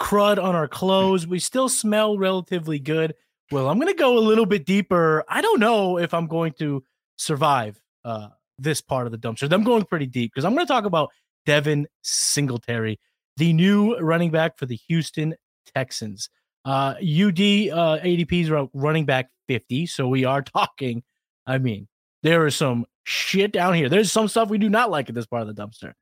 crud 0.00 0.42
on 0.42 0.56
our 0.56 0.66
clothes. 0.66 1.28
We 1.28 1.38
still 1.38 1.68
smell 1.68 2.18
relatively 2.18 2.80
good. 2.80 3.14
Well, 3.52 3.68
I'm 3.68 3.78
going 3.78 3.92
to 3.92 3.96
go 3.96 4.18
a 4.18 4.18
little 4.18 4.46
bit 4.46 4.66
deeper. 4.66 5.22
I 5.28 5.42
don't 5.42 5.60
know 5.60 5.96
if 5.96 6.12
I'm 6.12 6.26
going 6.26 6.54
to 6.54 6.82
survive 7.16 7.80
uh, 8.04 8.30
this 8.58 8.80
part 8.80 9.06
of 9.06 9.12
the 9.12 9.18
dumpster. 9.18 9.52
I'm 9.52 9.62
going 9.62 9.84
pretty 9.84 10.06
deep 10.06 10.32
because 10.34 10.44
I'm 10.44 10.54
going 10.54 10.66
to 10.66 10.72
talk 10.72 10.86
about 10.86 11.10
Devin 11.46 11.86
Singletary, 12.02 12.98
the 13.36 13.52
new 13.52 13.96
running 14.00 14.32
back 14.32 14.58
for 14.58 14.66
the 14.66 14.80
Houston 14.88 15.36
Texans. 15.72 16.30
Uh, 16.64 16.94
UD 16.98 17.40
uh, 17.72 17.98
ADPs 18.02 18.50
are 18.50 18.68
running 18.74 19.04
back 19.04 19.30
50. 19.48 19.86
So 19.86 20.08
we 20.08 20.24
are 20.24 20.42
talking. 20.56 21.02
I 21.46 21.58
mean, 21.58 21.88
there 22.22 22.46
is 22.46 22.56
some 22.56 22.86
shit 23.04 23.52
down 23.52 23.74
here. 23.74 23.88
There's 23.88 24.12
some 24.12 24.28
stuff 24.28 24.50
we 24.50 24.58
do 24.58 24.68
not 24.68 24.90
like 24.90 25.08
at 25.08 25.14
this 25.14 25.26
part 25.26 25.42
of 25.42 25.54
the 25.54 25.60
dumpster. 25.60 25.92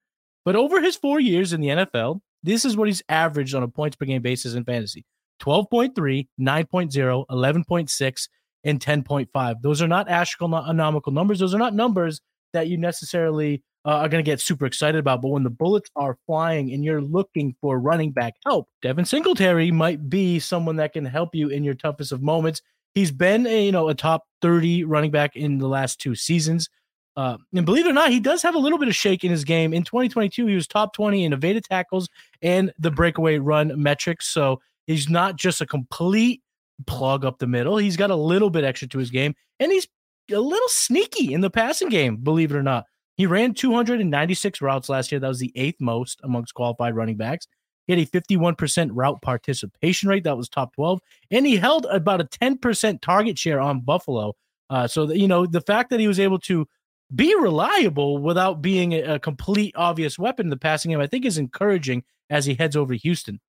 But 0.45 0.57
over 0.57 0.81
his 0.81 0.97
four 0.97 1.21
years 1.21 1.53
in 1.53 1.61
the 1.61 1.69
NFL, 1.69 2.21
this 2.43 2.65
is 2.65 2.77
what 2.77 2.89
he's 2.89 3.03
averaged 3.09 3.55
on 3.55 3.63
a 3.63 3.69
points 3.69 3.97
per 3.97 4.07
game 4.07 4.23
basis 4.23 4.55
in 4.55 4.65
fantasy 4.65 5.05
12.3, 5.43 6.29
9.0, 6.41 7.27
11.6, 7.31 8.29
and 8.65 8.81
10.5. 8.81 9.55
Those 9.63 9.83
are 9.83 9.89
not 9.89 10.09
astronomical 10.09 11.13
numbers. 11.13 11.39
Those 11.39 11.55
are 11.55 11.59
not 11.59 11.75
numbers 11.75 12.21
that 12.53 12.69
you 12.69 12.77
necessarily 12.77 13.63
uh, 13.89 13.93
are 13.93 14.09
going 14.11 14.23
to 14.23 14.31
get 14.31 14.39
super 14.39 14.67
excited 14.67 14.99
about. 14.99 15.23
But 15.23 15.29
when 15.29 15.45
the 15.45 15.51
bullets 15.51 15.91
are 15.97 16.19
flying 16.27 16.73
and 16.75 16.85
you're 16.85 17.01
looking 17.01 17.57
for 17.63 17.81
running 17.81 18.13
back 18.13 18.35
help, 18.45 18.69
Devin 18.83 19.07
Singletary 19.07 19.71
might 19.71 20.11
be 20.11 20.39
someone 20.39 20.77
that 20.77 20.93
can 20.93 21.07
help 21.07 21.35
you 21.35 21.49
in 21.49 21.65
your 21.65 21.73
toughest 21.73 22.13
of 22.13 22.21
moments. 22.21 22.61
He's 22.93 23.11
been 23.11 23.47
a 23.47 23.65
you 23.65 23.73
know 23.73 23.89
a 23.89 23.95
top 23.95 24.27
30 24.43 24.85
running 24.85 25.11
back 25.11 25.37
in 25.37 25.57
the 25.57 25.69
last 25.69 26.01
two 26.01 26.15
seasons. 26.15 26.69
Uh, 27.17 27.39
and 27.55 27.65
believe 27.65 27.87
it 27.87 27.89
or 27.89 27.95
not, 27.95 28.11
he 28.11 28.21
does 28.21 28.43
have 28.43 28.55
a 28.55 28.59
little 28.59 28.79
bit 28.79 28.89
of 28.89 28.95
shake 28.95 29.25
in 29.25 29.31
his 29.31 29.43
game. 29.43 29.73
In 29.73 29.85
2022, 29.85 30.47
he 30.47 30.55
was 30.55 30.69
top 30.69 30.93
20 30.93 31.25
in 31.25 31.33
evaded 31.33 31.65
tackles 31.65 32.11
and 32.43 32.71
the 32.79 32.91
breakaway 32.91 33.39
run 33.39 33.73
metrics. 33.81 34.29
So 34.29 34.61
he's 34.87 35.09
not 35.09 35.37
just 35.37 35.63
a 35.63 35.67
complete 35.67 36.43
plug 36.87 37.25
up 37.25 37.39
the 37.39 37.47
middle. 37.47 37.79
He's 37.79 37.97
got 37.97 38.11
a 38.11 38.17
little 38.17 38.51
bit 38.51 38.65
extra 38.65 38.87
to 38.89 38.99
his 38.99 39.11
game, 39.11 39.35
and 39.59 39.73
he's 39.73 39.89
a 40.31 40.39
little 40.39 40.69
sneaky 40.69 41.33
in 41.33 41.41
the 41.41 41.51
passing 41.51 41.89
game, 41.89 42.17
believe 42.17 42.53
it 42.53 42.57
or 42.57 42.63
not. 42.63 42.85
He 43.19 43.27
ran 43.27 43.53
296 43.53 44.63
routes 44.63 44.89
last 44.89 45.11
year. 45.11 45.21
That 45.21 45.29
was 45.29 45.41
the 45.41 45.53
eighth 45.57 45.81
most 45.81 46.21
amongst 46.23 46.55
qualified 46.55 46.95
running 46.95 47.17
backs. 47.17 47.49
He 47.87 47.93
had 47.93 48.01
a 48.01 48.07
51% 48.07 48.91
route 48.93 49.21
participation 49.23 50.09
rate. 50.09 50.25
That 50.25 50.37
was 50.37 50.49
top 50.49 50.75
12. 50.77 51.01
And 51.33 51.45
he 51.45 51.57
held 51.57 51.87
about 51.87 52.21
a 52.21 52.25
10% 52.25 53.01
target 53.01 53.37
share 53.37 53.61
on 53.61 53.81
Buffalo. 53.81 54.35
Uh, 54.71 54.87
so, 54.87 55.07
that, 55.07 55.19
you 55.19 55.27
know, 55.27 55.47
the 55.47 55.61
fact 55.61 55.91
that 55.91 55.99
he 55.99 56.07
was 56.07 56.21
able 56.21 56.39
to 56.41 56.69
be 57.15 57.35
reliable 57.35 58.19
without 58.19 58.63
being 58.63 58.93
a, 58.93 59.15
a 59.15 59.19
complete 59.19 59.75
obvious 59.77 60.19
weapon 60.19 60.47
in 60.47 60.51
the 60.51 60.57
passing 60.57 60.93
game, 60.93 61.01
I 61.01 61.07
think 61.09 61.25
is 61.25 61.39
encouraging 61.39 62.05
as 62.31 62.47
he 62.47 62.55
heads 62.55 62.77
over 62.77 62.95
to 62.95 63.01
Houston. 63.01 63.41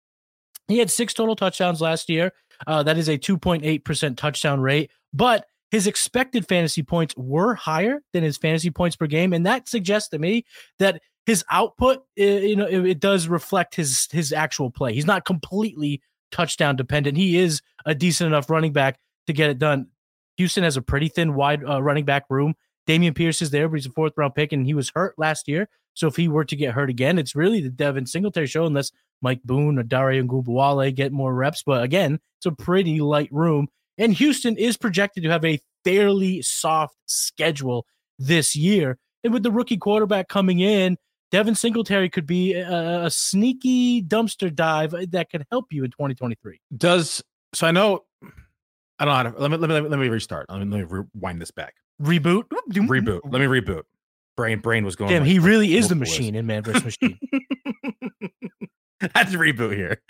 He 0.68 0.80
had 0.80 0.90
six 0.90 1.14
total 1.14 1.36
touchdowns 1.36 1.82
last 1.82 2.10
year. 2.10 2.32
Uh, 2.66 2.82
that 2.84 2.98
is 2.98 3.08
a 3.08 3.18
2.8% 3.18 4.18
touchdown 4.18 4.62
rate. 4.62 4.90
But 5.14 5.46
his 5.72 5.88
expected 5.88 6.48
fantasy 6.48 6.84
points 6.84 7.16
were 7.16 7.56
higher 7.56 8.02
than 8.14 8.24
his 8.24 8.38
fantasy 8.38 8.72
points 8.72 8.96
per 8.96 9.08
game, 9.08 9.34
and 9.34 9.46
that 9.46 9.68
suggests 9.68 10.10
to 10.10 10.20
me 10.20 10.46
that 10.80 11.02
his 11.26 11.44
output, 11.52 12.04
you 12.16 12.56
know, 12.56 12.66
it, 12.66 13.00
does 13.00 13.28
reflect 13.28 13.76
his 13.76 14.08
his 14.12 14.34
actual 14.34 14.72
play. 14.72 14.94
He's 14.94 15.06
not 15.06 15.26
completely 15.26 16.02
touchdown 16.32 16.76
dependent. 16.76 17.18
He 17.18 17.38
is 17.38 17.62
a 17.86 17.94
decent 17.94 18.28
enough 18.28 18.50
running 18.50 18.74
back 18.74 19.00
to 19.28 19.34
get 19.34 19.50
it 19.50 19.60
done. 19.60 19.88
Houston 20.38 20.64
has 20.64 20.78
a 20.78 20.82
pretty 20.82 21.08
thin 21.08 21.36
wide 21.36 21.64
uh, 21.64 21.82
running 21.82 22.06
back 22.06 22.26
room. 22.30 22.56
Dameon 22.88 23.14
Pierce 23.14 23.42
is 23.42 23.52
there, 23.52 23.70
but 23.70 23.76
he's 23.76 23.86
a 23.86 23.92
fourth 23.92 24.14
round 24.18 24.34
pick, 24.34 24.52
and 24.52 24.66
he 24.66 24.74
was 24.74 24.92
hurt 24.96 25.14
last 25.18 25.48
year. 25.48 25.70
So 25.94 26.08
if 26.08 26.16
he 26.16 26.28
were 26.28 26.46
to 26.46 26.56
get 26.56 26.74
hurt 26.74 26.90
again, 26.90 27.20
it's 27.20 27.36
really 27.36 27.62
the 27.62 27.70
Devin 27.70 28.06
Singletary 28.06 28.48
show, 28.48 28.66
unless 28.66 28.92
Mike 29.22 29.44
Boone 29.44 29.78
or 29.78 29.84
Dare 29.84 30.24
Ogunbowale 30.24 30.96
get 30.96 31.12
more 31.12 31.34
reps. 31.34 31.62
But 31.62 31.84
again, 31.84 32.20
it's 32.38 32.46
a 32.46 32.52
pretty 32.52 33.02
light 33.02 33.30
room. 33.32 33.68
And 34.00 34.14
Houston 34.14 34.58
is 34.58 34.78
projected 34.78 35.24
to 35.24 35.30
have 35.30 35.46
a 35.46 35.60
fairly 35.84 36.42
soft 36.42 36.96
schedule 37.06 37.86
this 38.18 38.56
year. 38.56 38.98
And 39.24 39.34
with 39.34 39.44
the 39.44 39.52
rookie 39.52 39.78
quarterback 39.78 40.30
coming 40.30 40.62
in, 40.62 40.98
Devin 41.32 41.54
Singletary 41.54 42.10
could 42.10 42.26
be 42.26 42.54
a, 42.54 43.06
a 43.06 43.12
sneaky 43.12 44.02
dumpster 44.02 44.54
dive 44.54 44.96
that 45.12 45.30
could 45.30 45.46
help 45.52 45.66
you 45.72 45.84
in 45.84 45.92
2023. 45.92 46.60
Does 46.76 47.22
so? 47.54 47.68
I 47.68 47.72
know. 47.72 48.06
I 48.98 49.06
don't 49.06 49.08
know 49.08 49.14
how 49.14 49.24
to. 49.24 49.42
Let 49.42 49.52
me 49.52 49.58
let 49.58 49.70
me 49.70 49.90
let 49.90 50.00
me 50.00 50.10
restart. 50.10 50.48
Let 50.50 50.60
me, 50.60 50.66
let 50.66 50.90
me 50.90 51.06
rewind 51.14 51.42
this 51.42 51.52
back. 51.52 51.76
Reboot. 52.02 52.46
Reboot. 52.72 53.22
Let 53.26 53.40
me 53.42 53.48
reboot. 53.48 53.84
Brain 54.36 54.60
brain 54.60 54.86
was 54.86 54.96
going. 54.96 55.12
Damn, 55.12 55.24
like, 55.24 55.32
he 55.32 55.40
really 55.40 55.76
is 55.76 55.90
the 55.90 55.96
machine 55.96 56.34
in 56.36 56.48
Man 56.48 56.64
vs. 56.64 56.84
Machine. 56.84 57.20
That's 59.02 59.34
reboot 59.36 59.76
here. 59.76 60.02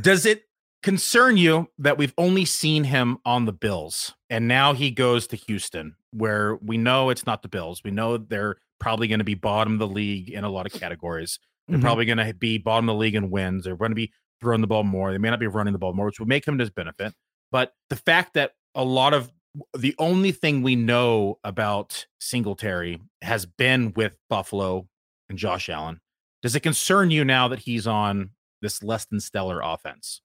Does 0.00 0.24
it 0.24 0.44
concern 0.82 1.36
you 1.36 1.68
that 1.78 1.98
we've 1.98 2.14
only 2.18 2.44
seen 2.44 2.84
him 2.84 3.18
on 3.24 3.44
the 3.44 3.52
Bills 3.52 4.14
and 4.30 4.48
now 4.48 4.72
he 4.72 4.90
goes 4.90 5.26
to 5.28 5.36
Houston, 5.36 5.94
where 6.12 6.56
we 6.56 6.76
know 6.76 7.10
it's 7.10 7.26
not 7.26 7.42
the 7.42 7.48
Bills. 7.48 7.82
We 7.84 7.90
know 7.90 8.16
they're 8.16 8.56
probably 8.80 9.08
going 9.08 9.20
to 9.20 9.24
be 9.24 9.34
bottom 9.34 9.74
of 9.74 9.78
the 9.78 9.86
league 9.86 10.30
in 10.30 10.44
a 10.44 10.50
lot 10.50 10.66
of 10.66 10.72
categories. 10.72 11.38
They're 11.68 11.76
mm-hmm. 11.76 11.84
probably 11.84 12.04
going 12.04 12.18
to 12.18 12.34
be 12.34 12.58
bottom 12.58 12.88
of 12.88 12.94
the 12.94 12.98
league 12.98 13.14
in 13.14 13.30
wins. 13.30 13.64
They're 13.64 13.76
going 13.76 13.90
to 13.92 13.96
be 13.96 14.12
throwing 14.40 14.60
the 14.60 14.66
ball 14.66 14.84
more. 14.84 15.12
They 15.12 15.18
may 15.18 15.30
not 15.30 15.38
be 15.38 15.46
running 15.46 15.72
the 15.72 15.78
ball 15.78 15.92
more, 15.92 16.06
which 16.06 16.18
would 16.18 16.28
make 16.28 16.46
him 16.46 16.58
to 16.58 16.62
his 16.62 16.70
benefit. 16.70 17.14
But 17.50 17.74
the 17.90 17.96
fact 17.96 18.34
that 18.34 18.52
a 18.74 18.84
lot 18.84 19.14
of 19.14 19.30
the 19.76 19.94
only 19.98 20.32
thing 20.32 20.62
we 20.62 20.76
know 20.76 21.38
about 21.44 22.06
Singletary 22.20 23.00
has 23.20 23.46
been 23.46 23.92
with 23.94 24.16
Buffalo 24.28 24.88
and 25.28 25.38
Josh 25.38 25.68
Allen. 25.68 26.00
Does 26.42 26.56
it 26.56 26.60
concern 26.60 27.10
you 27.10 27.24
now 27.24 27.48
that 27.48 27.60
he's 27.60 27.86
on 27.86 28.30
this 28.60 28.82
less 28.82 29.04
than 29.04 29.20
stellar 29.20 29.60
offense? 29.62 30.22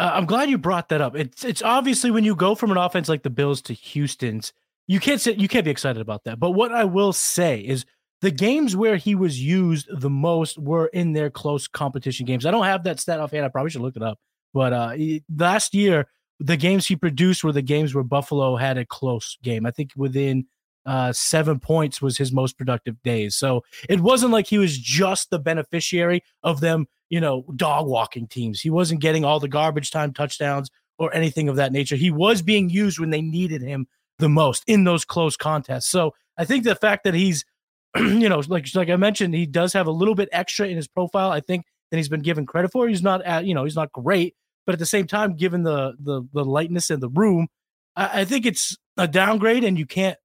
Uh, 0.00 0.12
I'm 0.14 0.24
glad 0.24 0.48
you 0.48 0.56
brought 0.56 0.88
that 0.88 1.02
up. 1.02 1.14
It's 1.14 1.44
it's 1.44 1.60
obviously 1.60 2.10
when 2.10 2.24
you 2.24 2.34
go 2.34 2.54
from 2.54 2.70
an 2.70 2.78
offense 2.78 3.06
like 3.06 3.22
the 3.22 3.28
Bills 3.28 3.60
to 3.62 3.74
Houston's, 3.74 4.54
you 4.86 4.98
can't 4.98 5.20
sit, 5.20 5.36
you 5.36 5.46
can't 5.46 5.66
be 5.66 5.70
excited 5.70 6.00
about 6.00 6.24
that. 6.24 6.40
But 6.40 6.52
what 6.52 6.72
I 6.72 6.84
will 6.84 7.12
say 7.12 7.60
is 7.60 7.84
the 8.22 8.30
games 8.30 8.74
where 8.74 8.96
he 8.96 9.14
was 9.14 9.38
used 9.38 9.88
the 9.92 10.08
most 10.08 10.58
were 10.58 10.86
in 10.86 11.12
their 11.12 11.28
close 11.28 11.68
competition 11.68 12.24
games. 12.24 12.46
I 12.46 12.50
don't 12.50 12.64
have 12.64 12.84
that 12.84 12.98
stat 12.98 13.20
offhand. 13.20 13.44
I 13.44 13.48
probably 13.48 13.72
should 13.72 13.82
look 13.82 13.96
it 13.96 14.02
up. 14.02 14.18
But 14.54 14.72
uh, 14.72 14.96
last 15.36 15.74
year, 15.74 16.08
the 16.38 16.56
games 16.56 16.86
he 16.86 16.96
produced 16.96 17.44
were 17.44 17.52
the 17.52 17.60
games 17.60 17.94
where 17.94 18.02
Buffalo 18.02 18.56
had 18.56 18.78
a 18.78 18.86
close 18.86 19.36
game. 19.42 19.66
I 19.66 19.70
think 19.70 19.90
within 19.96 20.46
uh, 20.86 21.12
seven 21.12 21.60
points 21.60 22.00
was 22.00 22.16
his 22.16 22.32
most 22.32 22.56
productive 22.56 23.02
days. 23.02 23.36
So 23.36 23.64
it 23.86 24.00
wasn't 24.00 24.32
like 24.32 24.46
he 24.46 24.56
was 24.56 24.78
just 24.78 25.28
the 25.28 25.38
beneficiary 25.38 26.22
of 26.42 26.60
them, 26.60 26.86
you 27.10 27.20
know, 27.20 27.44
dog 27.56 27.86
walking 27.86 28.26
teams. 28.26 28.60
He 28.60 28.70
wasn't 28.70 29.00
getting 29.00 29.24
all 29.24 29.40
the 29.40 29.48
garbage 29.48 29.90
time 29.90 30.12
touchdowns 30.12 30.70
or 30.98 31.12
anything 31.14 31.48
of 31.48 31.56
that 31.56 31.72
nature. 31.72 31.96
He 31.96 32.10
was 32.10 32.40
being 32.40 32.70
used 32.70 32.98
when 32.98 33.10
they 33.10 33.20
needed 33.20 33.60
him 33.60 33.86
the 34.18 34.28
most 34.28 34.62
in 34.66 34.84
those 34.84 35.04
close 35.04 35.36
contests. 35.36 35.88
So 35.88 36.14
I 36.38 36.44
think 36.44 36.64
the 36.64 36.74
fact 36.74 37.04
that 37.04 37.14
he's, 37.14 37.44
you 37.96 38.28
know, 38.28 38.42
like 38.48 38.68
like 38.74 38.88
I 38.88 38.96
mentioned, 38.96 39.34
he 39.34 39.46
does 39.46 39.72
have 39.72 39.86
a 39.86 39.92
little 39.92 40.14
bit 40.14 40.28
extra 40.32 40.68
in 40.68 40.76
his 40.76 40.88
profile. 40.88 41.30
I 41.30 41.40
think 41.40 41.66
that 41.90 41.96
he's 41.96 42.08
been 42.08 42.22
given 42.22 42.46
credit 42.46 42.70
for. 42.70 42.88
He's 42.88 43.02
not 43.02 43.22
at, 43.22 43.44
you 43.44 43.54
know, 43.54 43.64
he's 43.64 43.76
not 43.76 43.92
great, 43.92 44.34
but 44.64 44.72
at 44.72 44.78
the 44.78 44.86
same 44.86 45.06
time, 45.06 45.36
given 45.36 45.64
the 45.64 45.94
the 45.98 46.22
the 46.32 46.44
lightness 46.44 46.90
in 46.90 47.00
the 47.00 47.08
room, 47.08 47.48
I, 47.96 48.20
I 48.20 48.24
think 48.24 48.46
it's 48.46 48.76
a 48.96 49.08
downgrade, 49.08 49.64
and 49.64 49.78
you 49.78 49.86
can't 49.86 50.18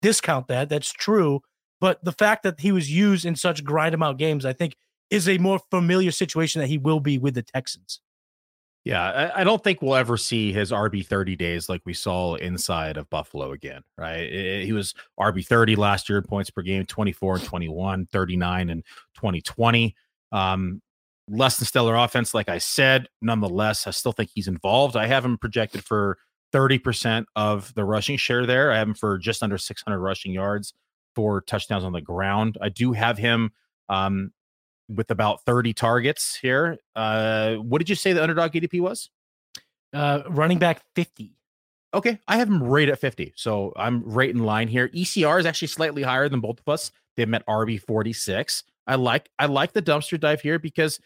discount 0.00 0.48
that. 0.48 0.68
That's 0.68 0.92
true. 0.92 1.40
But 1.80 2.04
the 2.04 2.12
fact 2.12 2.42
that 2.44 2.60
he 2.60 2.72
was 2.72 2.90
used 2.90 3.24
in 3.24 3.36
such 3.36 3.64
grind 3.64 3.94
him 3.94 4.02
out 4.02 4.18
games, 4.18 4.44
I 4.44 4.52
think, 4.52 4.76
is 5.12 5.28
a 5.28 5.36
more 5.36 5.60
familiar 5.70 6.10
situation 6.10 6.60
that 6.60 6.68
he 6.68 6.78
will 6.78 6.98
be 6.98 7.18
with 7.18 7.34
the 7.34 7.42
Texans. 7.42 8.00
Yeah, 8.82 9.30
I, 9.34 9.42
I, 9.42 9.44
don't 9.44 9.62
think 9.62 9.80
we'll 9.80 9.94
ever 9.94 10.16
see 10.16 10.52
his 10.52 10.72
RB 10.72 11.06
30 11.06 11.36
days 11.36 11.68
like 11.68 11.82
we 11.84 11.92
saw 11.92 12.34
inside 12.36 12.96
of 12.96 13.08
Buffalo 13.10 13.52
again, 13.52 13.82
right? 13.96 14.22
It, 14.22 14.64
he 14.64 14.72
was 14.72 14.94
RB 15.20 15.46
30 15.46 15.76
last 15.76 16.08
year 16.08 16.18
in 16.18 16.24
points 16.24 16.50
per 16.50 16.62
game, 16.62 16.84
24 16.86 17.36
and 17.36 17.44
21, 17.44 18.06
39 18.06 18.70
and 18.70 18.82
2020. 19.14 19.94
Um, 20.32 20.80
less 21.28 21.58
than 21.58 21.66
stellar 21.66 21.94
offense, 21.94 22.34
like 22.34 22.48
I 22.48 22.58
said. 22.58 23.06
Nonetheless, 23.20 23.86
I 23.86 23.90
still 23.90 24.12
think 24.12 24.30
he's 24.34 24.48
involved. 24.48 24.96
I 24.96 25.06
have 25.06 25.24
him 25.24 25.38
projected 25.38 25.84
for 25.84 26.18
30% 26.52 27.26
of 27.36 27.72
the 27.74 27.84
rushing 27.84 28.16
share 28.16 28.46
there. 28.46 28.72
I 28.72 28.78
have 28.78 28.88
him 28.88 28.94
for 28.94 29.18
just 29.18 29.42
under 29.42 29.58
600 29.58 29.98
rushing 30.00 30.32
yards, 30.32 30.72
four 31.14 31.42
touchdowns 31.42 31.84
on 31.84 31.92
the 31.92 32.00
ground. 32.00 32.58
I 32.60 32.70
do 32.70 32.92
have 32.92 33.18
him 33.18 33.52
um, 33.88 34.32
with 34.94 35.10
about 35.10 35.44
30 35.44 35.72
targets 35.72 36.36
here. 36.36 36.78
Uh, 36.94 37.54
what 37.56 37.78
did 37.78 37.88
you 37.88 37.94
say 37.94 38.12
the 38.12 38.22
underdog 38.22 38.52
ADP 38.52 38.80
was? 38.80 39.10
Uh, 39.92 40.22
running 40.28 40.58
back 40.58 40.82
50. 40.94 41.36
Okay, 41.94 42.18
I 42.26 42.38
have 42.38 42.48
him 42.48 42.62
right 42.62 42.88
at 42.88 42.98
50. 42.98 43.34
So 43.36 43.72
I'm 43.76 44.02
right 44.04 44.30
in 44.30 44.44
line 44.44 44.68
here. 44.68 44.88
ECR 44.88 45.38
is 45.38 45.46
actually 45.46 45.68
slightly 45.68 46.02
higher 46.02 46.28
than 46.28 46.40
both 46.40 46.58
of 46.58 46.72
us. 46.72 46.90
They've 47.16 47.28
met 47.28 47.46
RB 47.46 47.80
46. 47.80 48.64
I 48.86 48.94
like 48.96 49.28
I 49.38 49.46
like 49.46 49.72
the 49.72 49.82
dumpster 49.82 50.18
dive 50.18 50.40
here 50.40 50.58
because 50.58 50.98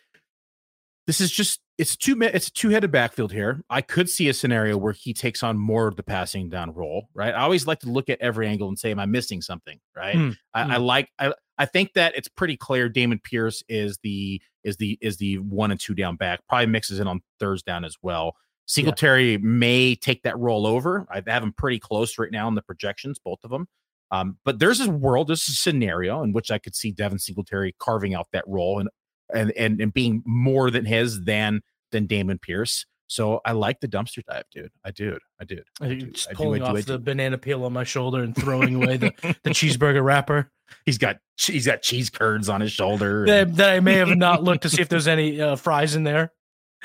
this 1.07 1.21
is 1.21 1.31
just 1.31 1.61
it's 1.79 1.97
two 1.97 2.17
it's 2.23 2.49
a 2.49 2.53
two-headed 2.53 2.91
backfield 2.91 3.33
here. 3.33 3.63
I 3.69 3.83
could 3.83 4.09
see 4.09 4.29
a 4.29 4.35
scenario 4.35 4.77
where 4.77 4.93
he 4.93 5.13
takes 5.13 5.43
on 5.43 5.59
more 5.59 5.87
of 5.87 5.97
the 5.97 6.03
passing 6.03 6.49
down 6.49 6.73
role, 6.73 7.09
right? 7.15 7.35
I 7.35 7.43
always 7.43 7.67
like 7.67 7.81
to 7.81 7.91
look 7.91 8.09
at 8.09 8.21
every 8.21 8.47
angle 8.49 8.69
and 8.69 8.79
say, 8.79 8.91
am 8.91 8.99
I 8.99 9.07
missing 9.07 9.43
something? 9.43 9.79
Right. 9.95 10.17
Mm, 10.17 10.37
I, 10.55 10.63
mm. 10.63 10.71
I, 10.71 10.77
like 10.79 11.11
I 11.19 11.35
I 11.59 11.67
think 11.67 11.93
that 11.95 12.15
it's 12.17 12.29
pretty 12.29 12.57
clear 12.57 12.89
Dameon 12.89 13.23
Pierce 13.23 13.63
is 13.69 13.99
the 14.03 14.41
is 14.65 14.77
the 14.79 14.99
is 15.01 15.19
the 15.19 15.39
one 15.39 15.71
and 15.71 15.79
two 15.79 15.95
down 15.95 16.17
back. 16.17 16.41
Probably 16.49 16.67
mixes 16.67 16.99
in 16.99 17.07
on 17.07 17.21
thirds 17.39 17.63
down 17.63 17.85
as 17.85 17.97
well. 18.03 18.37
Singletary 18.67 19.33
yeah. 19.33 19.39
may 19.43 19.95
take 19.95 20.23
that 20.23 20.39
role 20.39 20.67
over. 20.67 21.07
I 21.11 21.23
have 21.27 21.43
him 21.43 21.53
pretty 21.53 21.79
close 21.79 22.19
right 22.19 22.33
now 22.33 22.49
in 22.49 22.55
the 22.55 22.63
projections, 22.63 23.19
both 23.19 23.39
of 23.45 23.51
them. 23.51 23.69
Um, 24.11 24.39
but 24.45 24.59
there's 24.59 24.81
a 24.81 24.91
world, 24.91 25.29
there's 25.29 25.49
a 25.49 25.53
scenario 25.53 26.23
in 26.23 26.33
which 26.33 26.51
I 26.51 26.59
could 26.59 26.75
see 26.75 26.93
Devin 26.93 27.19
Singletary 27.19 27.75
carving 27.79 28.15
out 28.15 28.29
that 28.33 28.45
role 28.47 28.79
and 28.79 28.89
and 29.35 29.53
and, 29.53 29.81
and 29.81 29.93
being 29.93 30.23
more 30.27 30.71
than 30.71 30.85
his 30.85 31.25
than 31.25 31.63
than 31.93 32.07
Dameon 32.07 32.41
Pierce. 32.41 32.87
So 33.09 33.41
I 33.45 33.53
like 33.53 33.81
the 33.81 33.87
dumpster 33.89 34.25
dive, 34.29 34.45
dude. 34.51 34.73
I 34.85 34.91
do. 34.91 35.17
I 35.41 35.45
did. 35.45 35.65
I 35.81 35.89
do. 35.89 36.11
Just 36.11 36.29
I 36.31 36.35
pulling 36.35 36.63
do, 36.63 36.67
off 36.67 36.85
the 36.85 36.99
banana 36.99 37.39
peel 37.39 37.65
on 37.65 37.73
my 37.73 37.85
shoulder 37.85 38.23
and 38.23 38.35
throwing 38.35 38.75
away 38.75 38.97
the, 38.97 39.13
the 39.45 39.51
cheeseburger 39.51 40.05
wrapper. 40.05 40.51
He's 40.85 40.99
got 40.99 41.19
he's 41.39 41.67
got 41.67 41.83
cheese 41.83 42.11
curds 42.11 42.49
on 42.49 42.61
his 42.61 42.73
shoulder. 42.73 43.25
That, 43.27 43.55
that 43.57 43.71
I 43.71 43.81
may 43.81 43.95
have 43.95 44.17
not 44.17 44.43
looked 44.43 44.63
to 44.63 44.69
see 44.69 44.83
if 44.83 44.89
there's 44.89 45.07
any 45.07 45.41
uh, 45.41 45.57
fries 45.57 45.95
in 45.95 46.05
there. 46.05 46.33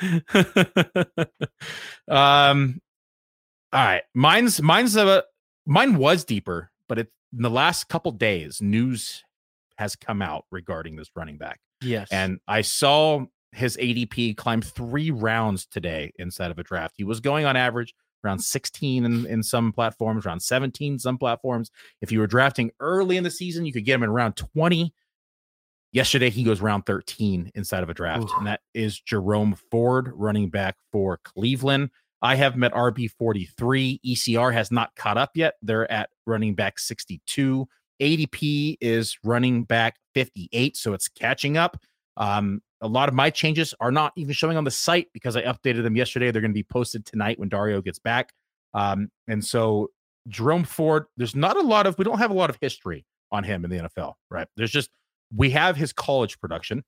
um. 2.08 2.80
All 3.74 3.82
right, 3.82 4.02
mine's 4.14 4.60
mine's 4.60 4.96
a 4.96 5.24
mine 5.66 5.96
was 5.96 6.24
deeper, 6.24 6.70
but 6.88 6.98
it, 6.98 7.08
in 7.34 7.42
the 7.42 7.50
last 7.50 7.88
couple 7.88 8.12
days, 8.12 8.60
news 8.60 9.24
has 9.78 9.96
come 9.96 10.20
out 10.20 10.44
regarding 10.50 10.96
this 10.96 11.10
running 11.16 11.38
back. 11.38 11.58
Yes, 11.82 12.08
and 12.10 12.38
I 12.46 12.62
saw 12.62 13.24
his 13.52 13.76
ADP 13.76 14.36
climb 14.36 14.62
three 14.62 15.10
rounds 15.10 15.66
today 15.66 16.12
inside 16.18 16.50
of 16.50 16.58
a 16.58 16.62
draft. 16.62 16.94
He 16.96 17.04
was 17.04 17.20
going 17.20 17.44
on 17.44 17.56
average 17.56 17.94
around 18.24 18.38
16 18.38 19.04
in, 19.04 19.26
in 19.26 19.42
some 19.42 19.72
platforms, 19.72 20.26
around 20.26 20.40
17 20.40 20.98
some 20.98 21.18
platforms. 21.18 21.70
If 22.00 22.12
you 22.12 22.20
were 22.20 22.26
drafting 22.26 22.70
early 22.80 23.16
in 23.16 23.24
the 23.24 23.30
season, 23.30 23.66
you 23.66 23.72
could 23.72 23.84
get 23.84 23.96
him 23.96 24.04
in 24.04 24.10
round 24.10 24.36
20. 24.36 24.94
Yesterday, 25.92 26.30
he 26.30 26.42
goes 26.42 26.62
round 26.62 26.86
13 26.86 27.52
inside 27.54 27.82
of 27.82 27.90
a 27.90 27.94
draft, 27.94 28.30
Ooh. 28.30 28.38
and 28.38 28.46
that 28.46 28.60
is 28.72 28.98
Jerome 28.98 29.54
Ford, 29.70 30.10
running 30.14 30.48
back 30.48 30.76
for 30.90 31.18
Cleveland. 31.22 31.90
I 32.22 32.36
have 32.36 32.56
met 32.56 32.72
RB 32.72 33.10
43. 33.10 34.00
ECR 34.06 34.52
has 34.54 34.70
not 34.70 34.94
caught 34.96 35.18
up 35.18 35.32
yet. 35.34 35.54
They're 35.60 35.90
at 35.90 36.08
running 36.26 36.54
back 36.54 36.78
62. 36.78 37.66
ADP 38.00 38.78
is 38.80 39.18
running 39.22 39.64
back 39.64 39.96
58, 40.14 40.76
so 40.76 40.92
it's 40.92 41.08
catching 41.08 41.56
up. 41.56 41.78
Um, 42.16 42.62
a 42.80 42.88
lot 42.88 43.08
of 43.08 43.14
my 43.14 43.30
changes 43.30 43.74
are 43.80 43.92
not 43.92 44.12
even 44.16 44.34
showing 44.34 44.56
on 44.56 44.64
the 44.64 44.70
site 44.70 45.08
because 45.12 45.36
I 45.36 45.42
updated 45.42 45.84
them 45.84 45.96
yesterday. 45.96 46.30
They're 46.30 46.42
going 46.42 46.50
to 46.50 46.54
be 46.54 46.64
posted 46.64 47.06
tonight 47.06 47.38
when 47.38 47.48
Dario 47.48 47.80
gets 47.80 47.98
back. 47.98 48.32
Um, 48.74 49.08
and 49.28 49.44
so 49.44 49.90
Jerome 50.28 50.64
Ford, 50.64 51.06
there's 51.16 51.36
not 51.36 51.56
a 51.56 51.62
lot 51.62 51.86
of, 51.86 51.96
we 51.98 52.04
don't 52.04 52.18
have 52.18 52.30
a 52.30 52.34
lot 52.34 52.50
of 52.50 52.58
history 52.60 53.06
on 53.30 53.44
him 53.44 53.64
in 53.64 53.70
the 53.70 53.88
NFL, 53.88 54.14
right? 54.30 54.48
There's 54.56 54.70
just, 54.70 54.90
we 55.34 55.50
have 55.50 55.76
his 55.76 55.92
college 55.92 56.40
production, 56.40 56.82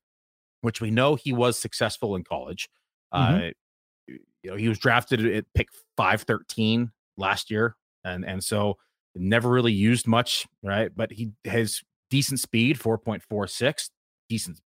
which 0.61 0.81
we 0.81 0.91
know 0.91 1.15
he 1.15 1.33
was 1.33 1.57
successful 1.57 2.15
in 2.15 2.23
college. 2.23 2.69
Mm-hmm. 3.13 3.47
Uh, 3.47 4.15
you 4.43 4.51
know, 4.51 4.57
he 4.57 4.67
was 4.67 4.77
drafted 4.77 5.25
at 5.25 5.45
pick 5.55 5.69
513 5.97 6.91
last 7.17 7.49
year. 7.49 7.75
And, 8.03 8.23
and 8.25 8.43
so 8.43 8.77
never 9.15 9.49
really 9.49 9.71
used 9.71 10.07
much, 10.07 10.45
right? 10.61 10.91
But 10.95 11.11
he 11.11 11.31
has 11.45 11.81
decent 12.15 12.39
speed, 12.39 12.79
4.46, 12.79 13.89
decent 14.29 14.61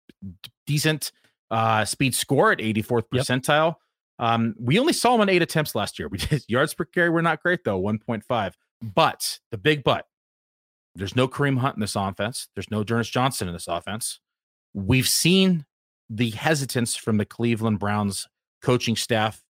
decent 0.66 1.12
uh, 1.52 1.86
speed 1.86 2.16
score 2.16 2.52
at 2.52 2.58
84th 2.58 3.04
percentile. 3.14 3.76
Yep. 4.20 4.28
Um, 4.28 4.56
we 4.60 4.80
only 4.80 4.94
saw 4.94 5.14
him 5.14 5.22
on 5.22 5.30
eight 5.30 5.44
attempts 5.44 5.76
last 5.76 6.00
year. 6.00 6.08
We 6.08 6.18
did 6.18 6.44
yards 6.48 6.74
per 6.74 6.86
carry 6.86 7.12
were 7.12 7.22
not 7.22 7.44
great 7.44 7.64
though, 7.64 7.80
1.5. 7.80 8.54
But 8.82 9.40
the 9.52 9.60
big 9.60 9.84
but, 9.84 10.08
there's 10.96 11.16
no 11.16 11.28
Kareem 11.28 11.60
Hunt 11.60 11.76
in 11.76 11.82
this 11.82 11.96
offense. 11.96 12.48
There's 12.56 12.72
no 12.72 12.84
D'Ernest 12.84 13.12
Johnson 13.12 13.48
in 13.48 13.54
this 13.54 13.68
offense. 13.68 14.20
We've 14.74 15.08
seen 15.08 15.66
the 16.10 16.32
hesitance 16.32 16.96
from 16.96 17.18
the 17.18 17.26
Cleveland 17.26 17.78
Browns 17.78 18.28
coaching 18.64 18.96
staff 18.96 19.44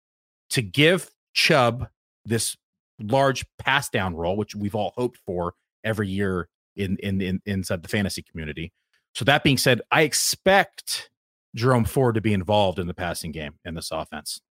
to 0.49 0.63
give 0.63 1.11
Chubb 1.33 1.89
this 2.25 2.57
large 2.99 3.45
pass 3.59 3.89
down 3.89 4.15
role, 4.15 4.35
which 4.35 4.55
we've 4.55 4.73
all 4.73 4.93
hoped 4.95 5.19
for 5.27 5.53
every 5.83 6.09
year 6.09 6.49
in, 6.75 6.97
in 6.97 7.21
in 7.21 7.41
inside 7.45 7.83
the 7.83 7.89
fantasy 7.89 8.21
community. 8.21 8.71
So 9.15 9.25
that 9.25 9.43
being 9.43 9.57
said, 9.57 9.81
I 9.91 10.01
expect 10.01 11.09
Jerome 11.55 11.85
Ford 11.85 12.15
to 12.15 12.21
be 12.21 12.33
involved 12.33 12.79
in 12.79 12.87
the 12.87 12.93
passing 12.93 13.31
game 13.31 13.53
in 13.63 13.75
this 13.75 13.91
offense. 13.91 14.41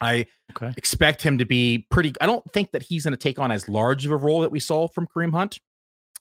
I 0.00 0.26
okay. 0.50 0.74
expect 0.76 1.22
him 1.22 1.38
to 1.38 1.44
be 1.44 1.86
pretty. 1.90 2.12
I 2.20 2.26
don't 2.26 2.44
think 2.52 2.72
that 2.72 2.82
he's 2.82 3.04
going 3.04 3.12
to 3.12 3.16
take 3.16 3.38
on 3.38 3.52
as 3.52 3.68
large 3.68 4.04
of 4.04 4.10
a 4.10 4.16
role 4.16 4.40
that 4.40 4.50
we 4.50 4.58
saw 4.58 4.88
from 4.88 5.06
Kareem 5.06 5.32
Hunt. 5.32 5.60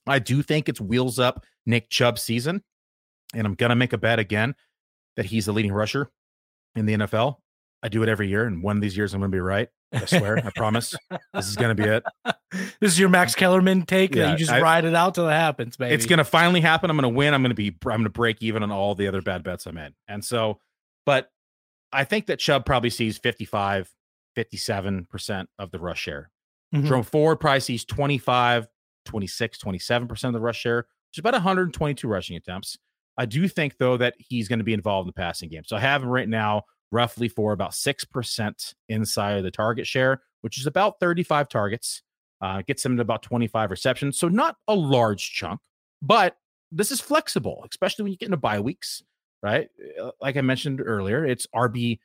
I 0.06 0.20
do 0.20 0.44
think 0.44 0.70
it's 0.70 0.80
wheels 0.80 1.18
up 1.18 1.44
Nick 1.66 1.90
Chubb 1.90 2.20
season, 2.20 2.64
and 3.34 3.48
I'm 3.48 3.56
going 3.56 3.72
to 3.72 3.76
make 3.76 3.94
a 3.94 3.98
bet 3.98 4.20
again 4.20 4.56
that 5.18 5.26
he's 5.26 5.48
the 5.48 5.52
leading 5.52 5.72
rusher 5.72 6.12
in 6.76 6.86
the 6.86 6.94
NFL. 6.94 7.38
I 7.82 7.90
do 7.90 8.04
it 8.04 8.10
every 8.10 8.28
year, 8.28 8.46
and 8.46 8.62
one 8.62 8.78
of 8.78 8.82
these 8.82 8.96
years 8.96 9.16
I'm 9.16 9.22
going 9.22 9.32
to 9.32 9.36
be 9.36 9.42
right. 9.42 9.70
I 9.94 10.06
swear, 10.06 10.38
I 10.38 10.52
promise. 10.56 10.96
This 11.34 11.48
is 11.48 11.56
going 11.56 11.76
to 11.76 11.84
be 11.84 11.90
it. 11.90 12.04
This 12.82 12.92
is 12.92 13.00
your 13.00 13.08
Max 13.08 13.34
Kellerman 13.34 13.84
take 13.84 14.14
yeah, 14.14 14.26
that 14.26 14.32
you 14.32 14.38
just 14.38 14.52
I, 14.52 14.60
ride 14.60 14.84
it 14.84 14.94
out 14.94 15.16
till 15.16 15.30
it 15.30 15.34
happens, 15.34 15.78
baby. 15.78 15.96
It's 15.96 16.06
going 16.06 16.18
to 16.18 16.26
finally 16.26 16.60
happen. 16.60 16.90
I'm 16.90 16.98
going 16.98 17.10
to 17.10 17.18
win. 17.18 17.34
I'm 17.34 17.42
going 17.42 17.52
to 17.52 17.56
be. 17.56 17.74
I'm 17.90 18.04
to 18.04 18.10
break 18.10 18.42
even 18.42 18.62
on 18.62 18.72
all 18.72 18.94
the 18.94 19.08
other 19.08 19.22
bad 19.22 19.42
bets 19.42 19.68
I 19.68 19.72
made, 19.72 19.94
and 20.10 20.24
so, 20.24 20.60
but 21.06 21.32
I 21.94 22.04
think 22.04 22.26
that 22.26 22.40
Chubb 22.40 22.66
probably 22.66 22.90
sees 22.90 23.18
55, 23.18 23.90
57 24.36 25.08
percent 25.10 25.50
of 25.58 25.72
the 25.72 25.80
rush 25.80 26.02
share. 26.02 26.30
Mm-hmm. 26.76 26.88
Jerome 26.88 27.04
Ford 27.04 27.40
probably 27.40 27.62
sees 27.62 27.86
25, 27.86 28.68
26, 29.06 29.58
27 29.58 30.08
percent 30.10 30.36
of 30.36 30.42
the 30.42 30.44
rush 30.44 30.60
share, 30.60 30.80
which 30.80 31.18
is 31.18 31.20
about 31.20 31.34
122 31.34 32.06
rushing 32.06 32.36
attempts. 32.36 32.78
I 33.18 33.26
do 33.26 33.48
think 33.48 33.78
though 33.78 33.96
that 33.96 34.16
he's 34.18 34.50
going 34.50 34.60
to 34.60 34.66
be 34.66 34.74
involved 34.74 35.06
in 35.06 35.08
the 35.08 35.14
passing 35.14 35.48
game. 35.48 35.64
So 35.66 35.78
I 35.78 35.80
have 35.80 36.04
him 36.04 36.10
right 36.10 36.28
now 36.28 36.64
roughly 36.92 37.28
for 37.28 37.54
about 37.54 37.72
6% 37.72 38.74
inside 38.90 39.38
of 39.38 39.44
the 39.44 39.52
target 39.52 39.88
share, 39.88 40.22
which 40.42 40.58
is 40.58 40.68
about 40.68 41.00
35 41.00 41.50
targets. 41.50 42.04
Uh, 42.42 42.64
gets 42.64 42.84
him 42.84 42.96
to 42.96 43.04
about 43.04 43.22
25 43.22 43.70
receptions. 43.70 44.18
So 44.18 44.28
not 44.28 44.56
a 44.68 44.74
large 44.74 45.32
chunk, 45.32 45.60
but 46.02 46.38
this 46.72 46.90
is 46.90 47.00
flexible, 47.00 47.64
especially 47.70 48.02
when 48.02 48.12
you 48.14 48.18
get 48.18 48.26
into 48.26 48.38
bye 48.38 48.60
weeks, 48.60 49.04
right? 49.44 49.70
Uh, 50.02 50.10
like 50.20 50.38
I 50.38 50.42
mentioned 50.42 50.82
earlier, 50.84 51.24
it's 51.24 51.46
RB 51.54 52.00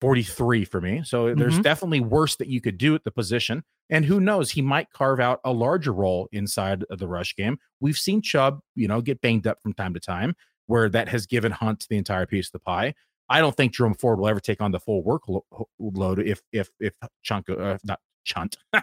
43 0.00 0.64
for 0.64 0.80
me. 0.80 1.02
So 1.04 1.26
mm-hmm. 1.26 1.38
there's 1.38 1.58
definitely 1.60 2.00
worse 2.00 2.36
that 2.36 2.48
you 2.48 2.60
could 2.60 2.78
do 2.78 2.94
at 2.94 3.04
the 3.04 3.10
position. 3.10 3.62
And 3.90 4.04
who 4.04 4.20
knows, 4.20 4.50
he 4.50 4.62
might 4.62 4.92
carve 4.92 5.20
out 5.20 5.40
a 5.44 5.52
larger 5.52 5.92
role 5.92 6.28
inside 6.32 6.84
of 6.90 6.98
the 6.98 7.08
rush 7.08 7.34
game. 7.36 7.58
We've 7.80 7.96
seen 7.96 8.22
Chubb, 8.22 8.60
you 8.74 8.88
know, 8.88 9.00
get 9.00 9.20
banged 9.20 9.46
up 9.46 9.62
from 9.62 9.74
time 9.74 9.94
to 9.94 10.00
time, 10.00 10.34
where 10.66 10.88
that 10.90 11.08
has 11.08 11.26
given 11.26 11.52
Hunt 11.52 11.86
the 11.88 11.96
entire 11.96 12.26
piece 12.26 12.48
of 12.48 12.52
the 12.52 12.58
pie. 12.60 12.94
I 13.28 13.40
don't 13.40 13.56
think 13.56 13.74
Jerome 13.74 13.94
Ford 13.94 14.18
will 14.18 14.28
ever 14.28 14.40
take 14.40 14.60
on 14.60 14.72
the 14.72 14.80
full 14.80 15.02
workload 15.02 16.24
if 16.24 16.40
if 16.52 16.70
if 16.80 16.94
Chunk 17.22 17.48
uh, 17.50 17.78
not 17.84 18.00
Chunt. 18.24 18.56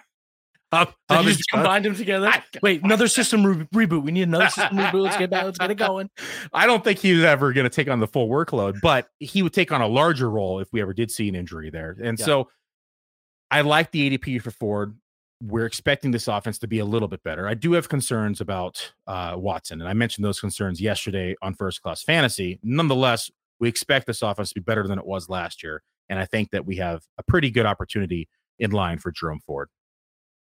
Up, 0.72 0.94
so 1.10 1.24
just 1.24 1.50
combined 1.52 1.86
them 1.86 1.96
together. 1.96 2.32
Wait, 2.62 2.84
another 2.84 3.08
system 3.08 3.46
re- 3.46 3.86
reboot. 3.86 4.04
We 4.04 4.12
need 4.12 4.24
another 4.24 4.50
system 4.50 4.78
reboot. 4.78 5.04
Let's 5.04 5.18
get 5.18 5.30
back. 5.30 5.46
Let's 5.46 5.58
get 5.58 5.72
it 5.72 5.76
going. 5.76 6.10
I 6.54 6.66
don't 6.66 6.84
think 6.84 7.00
he's 7.00 7.24
ever 7.24 7.54
going 7.54 7.64
to 7.64 7.70
take 7.70 7.88
on 7.88 8.00
the 8.00 8.08
full 8.08 8.28
workload, 8.28 8.82
but 8.82 9.08
he 9.20 9.42
would 9.42 9.54
take 9.54 9.72
on 9.72 9.82
a 9.82 9.88
larger 9.88 10.30
role 10.30 10.60
if 10.60 10.74
we 10.74 10.82
ever 10.82 10.94
did 10.94 11.12
see 11.12 11.30
an 11.30 11.36
injury 11.36 11.70
there. 11.70 11.96
And 12.04 12.20
yeah. 12.20 12.26
so, 12.26 12.50
I 13.52 13.62
like 13.62 13.92
the 13.92 14.18
ADP 14.18 14.42
for 14.42 14.52
Ford. 14.52 14.98
We're 15.42 15.66
expecting 15.66 16.12
this 16.12 16.28
offense 16.28 16.58
to 16.60 16.68
be 16.68 16.80
a 16.80 16.86
little 16.86 17.08
bit 17.08 17.24
better. 17.24 17.48
I 17.48 17.54
do 17.54 17.74
have 17.74 17.88
concerns 17.88 18.42
about 18.42 18.92
uh, 19.08 19.36
Watson, 19.38 19.80
and 19.80 19.90
I 19.90 19.94
mentioned 19.94 20.26
those 20.26 20.40
concerns 20.40 20.82
yesterday 20.82 21.36
on 21.42 21.54
First 21.54 21.84
Class 21.84 22.04
Fantasy. 22.04 22.60
Nonetheless, 22.64 23.30
we 23.60 23.70
expect 23.70 24.08
this 24.08 24.22
offense 24.22 24.50
to 24.50 24.56
be 24.56 24.62
better 24.62 24.88
than 24.88 25.00
it 25.00 25.06
was 25.06 25.30
last 25.30 25.64
year. 25.64 25.84
And 26.10 26.20
I 26.20 26.26
think 26.26 26.52
that 26.52 26.66
we 26.66 26.76
have 26.78 27.04
a 27.18 27.24
pretty 27.24 27.50
good 27.50 27.66
opportunity 27.66 28.30
in 28.60 28.72
line 28.72 29.00
for 29.00 29.12
Jerome 29.12 29.40
Ford. 29.40 29.70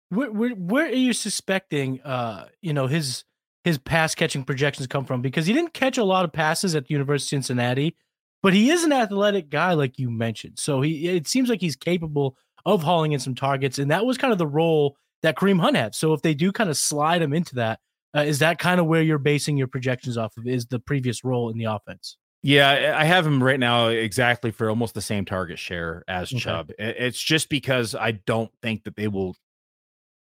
Where, 0.09 0.31
where, 0.31 0.51
where 0.51 0.85
are 0.85 0.89
you 0.89 1.13
suspecting, 1.13 2.01
uh, 2.01 2.47
you 2.61 2.73
know, 2.73 2.87
his 2.87 3.23
his 3.63 3.77
pass 3.77 4.13
catching 4.13 4.43
projections 4.43 4.87
come 4.87 5.05
from? 5.05 5.21
Because 5.21 5.45
he 5.45 5.53
didn't 5.53 5.73
catch 5.73 5.97
a 5.97 6.03
lot 6.03 6.25
of 6.25 6.33
passes 6.33 6.75
at 6.75 6.87
the 6.87 6.93
University 6.93 7.35
of 7.35 7.45
Cincinnati, 7.45 7.95
but 8.41 8.53
he 8.53 8.69
is 8.69 8.83
an 8.83 8.91
athletic 8.91 9.49
guy, 9.49 9.73
like 9.73 9.97
you 9.97 10.11
mentioned. 10.11 10.59
So 10.59 10.81
he 10.81 11.07
it 11.07 11.27
seems 11.27 11.49
like 11.49 11.61
he's 11.61 11.75
capable 11.75 12.37
of 12.65 12.83
hauling 12.83 13.13
in 13.13 13.19
some 13.19 13.35
targets, 13.35 13.79
and 13.79 13.91
that 13.91 14.05
was 14.05 14.17
kind 14.17 14.33
of 14.33 14.37
the 14.37 14.47
role 14.47 14.97
that 15.21 15.35
Kareem 15.35 15.59
Hunt 15.59 15.77
had. 15.77 15.95
So 15.95 16.13
if 16.13 16.21
they 16.21 16.33
do 16.33 16.51
kind 16.51 16.69
of 16.69 16.77
slide 16.77 17.21
him 17.21 17.33
into 17.33 17.55
that, 17.55 17.79
uh, 18.15 18.21
is 18.21 18.39
that 18.39 18.59
kind 18.59 18.79
of 18.79 18.85
where 18.85 19.01
you're 19.01 19.17
basing 19.17 19.57
your 19.57 19.67
projections 19.67 20.17
off 20.17 20.37
of? 20.37 20.45
Is 20.45 20.67
the 20.67 20.79
previous 20.79 21.23
role 21.23 21.49
in 21.49 21.57
the 21.57 21.65
offense? 21.65 22.17
Yeah, 22.43 22.95
I 22.97 23.05
have 23.05 23.25
him 23.25 23.41
right 23.41 23.59
now 23.59 23.87
exactly 23.87 24.51
for 24.51 24.69
almost 24.69 24.93
the 24.93 25.01
same 25.01 25.23
target 25.23 25.57
share 25.57 26.03
as 26.09 26.31
okay. 26.31 26.39
Chubb. 26.39 26.71
It's 26.77 27.19
just 27.19 27.47
because 27.47 27.95
I 27.95 28.11
don't 28.11 28.51
think 28.61 28.83
that 28.83 28.97
they 28.97 29.07
will 29.07 29.37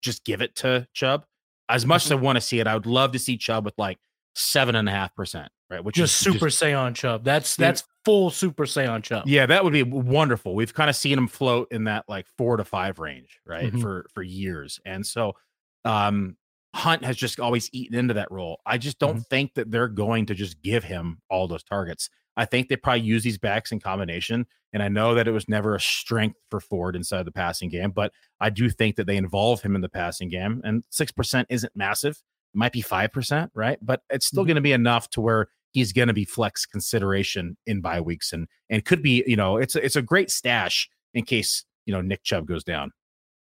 just 0.03 0.25
give 0.25 0.43
it 0.43 0.55
to 0.57 0.87
Chubb. 0.93 1.25
As 1.71 1.87
much 1.87 2.05
mm-hmm. 2.05 2.13
as 2.15 2.19
I 2.19 2.23
want 2.23 2.37
to 2.37 2.41
see 2.43 2.61
it, 2.61 2.67
I 2.67 2.75
would 2.75 2.85
love 2.85 3.13
to 3.13 3.19
see 3.19 3.39
Chubb 3.39 3.65
with 3.65 3.75
like 3.79 3.99
seven 4.35 4.77
and 4.77 4.89
a 4.89 4.93
half 4.93 5.15
percent, 5.15 5.51
right? 5.71 5.83
Which 5.83 5.97
just 5.97 6.13
is 6.13 6.33
super 6.33 6.49
just, 6.49 6.63
Saiyan 6.63 6.95
Chubb. 6.95 7.25
That's 7.25 7.57
that's 7.57 7.85
full 8.05 8.31
Super 8.31 8.65
Saiyan 8.65 9.03
Chubb. 9.03 9.27
Yeah, 9.27 9.47
that 9.47 9.65
would 9.65 9.73
be 9.73 9.83
wonderful. 9.83 10.55
We've 10.55 10.75
kind 10.75 10.91
of 10.91 10.97
seen 10.97 11.17
him 11.17 11.29
float 11.29 11.69
in 11.71 11.85
that 11.85 12.05
like 12.09 12.27
four 12.37 12.59
to 12.59 12.65
five 12.65 12.99
range, 12.99 13.41
right? 13.47 13.67
Mm-hmm. 13.67 13.81
For 13.81 14.07
for 14.13 14.23
years. 14.23 14.81
And 14.85 15.07
so 15.07 15.35
um 15.87 16.37
Hunt 16.75 17.05
has 17.05 17.17
just 17.17 17.39
always 17.39 17.69
eaten 17.73 17.99
into 17.99 18.15
that 18.15 18.31
role. 18.31 18.61
I 18.65 18.79
just 18.79 18.99
don't 18.99 19.17
mm-hmm. 19.17 19.31
think 19.31 19.55
that 19.55 19.71
they're 19.71 19.89
going 19.89 20.27
to 20.27 20.35
just 20.35 20.63
give 20.63 20.85
him 20.85 21.19
all 21.29 21.47
those 21.47 21.63
targets. 21.63 22.09
I 22.37 22.47
think 22.47 22.69
they 22.69 22.77
probably 22.77 23.03
use 23.03 23.23
these 23.23 23.39
backs 23.39 23.73
in 23.73 23.81
combination. 23.81 24.47
And 24.73 24.83
I 24.83 24.89
know 24.89 25.15
that 25.15 25.29
it 25.29 25.33
was 25.33 25.49
never 25.49 25.75
a 25.75 25.81
strength 25.81 26.39
for 26.51 26.61
Ford 26.61 26.97
inside 26.97 27.27
the 27.27 27.33
passing 27.33 27.69
game, 27.69 27.91
but 27.91 28.13
I 28.41 28.49
do 28.49 28.71
think 28.71 28.97
that 28.97 29.07
they 29.07 29.19
involve 29.19 29.61
him 29.61 29.75
in 29.75 29.83
the 29.83 29.89
passing 29.89 30.31
game. 30.31 30.63
And 30.65 30.83
6% 30.91 31.45
isn't 31.51 31.77
massive. 31.77 32.13
It 32.55 32.57
might 32.57 32.73
be 32.73 32.83
5%, 32.83 33.51
right? 33.55 33.79
But 33.83 34.01
it's 34.09 34.27
still 34.27 34.43
mm-hmm. 34.43 34.49
going 34.49 34.55
to 34.57 34.63
be 34.63 34.73
enough 34.73 35.11
to 35.11 35.21
where 35.21 35.49
he's 35.73 35.93
going 35.93 36.09
to 36.09 36.15
be 36.15 36.25
flex 36.25 36.65
consideration 36.65 37.57
in 37.67 37.81
bye 37.81 38.01
weeks 38.01 38.33
and 38.33 38.47
and 38.71 38.85
could 38.85 39.03
be, 39.03 39.25
you 39.27 39.37
know, 39.37 39.57
it's 39.57 39.75
a, 39.75 39.85
it's 39.85 39.97
a 39.97 40.03
great 40.03 40.31
stash 40.31 40.89
in 41.15 41.25
case, 41.25 41.65
you 41.87 41.93
know, 41.93 42.01
Nick 42.01 42.23
Chubb 42.23 42.47
goes 42.47 42.65
down. 42.65 42.93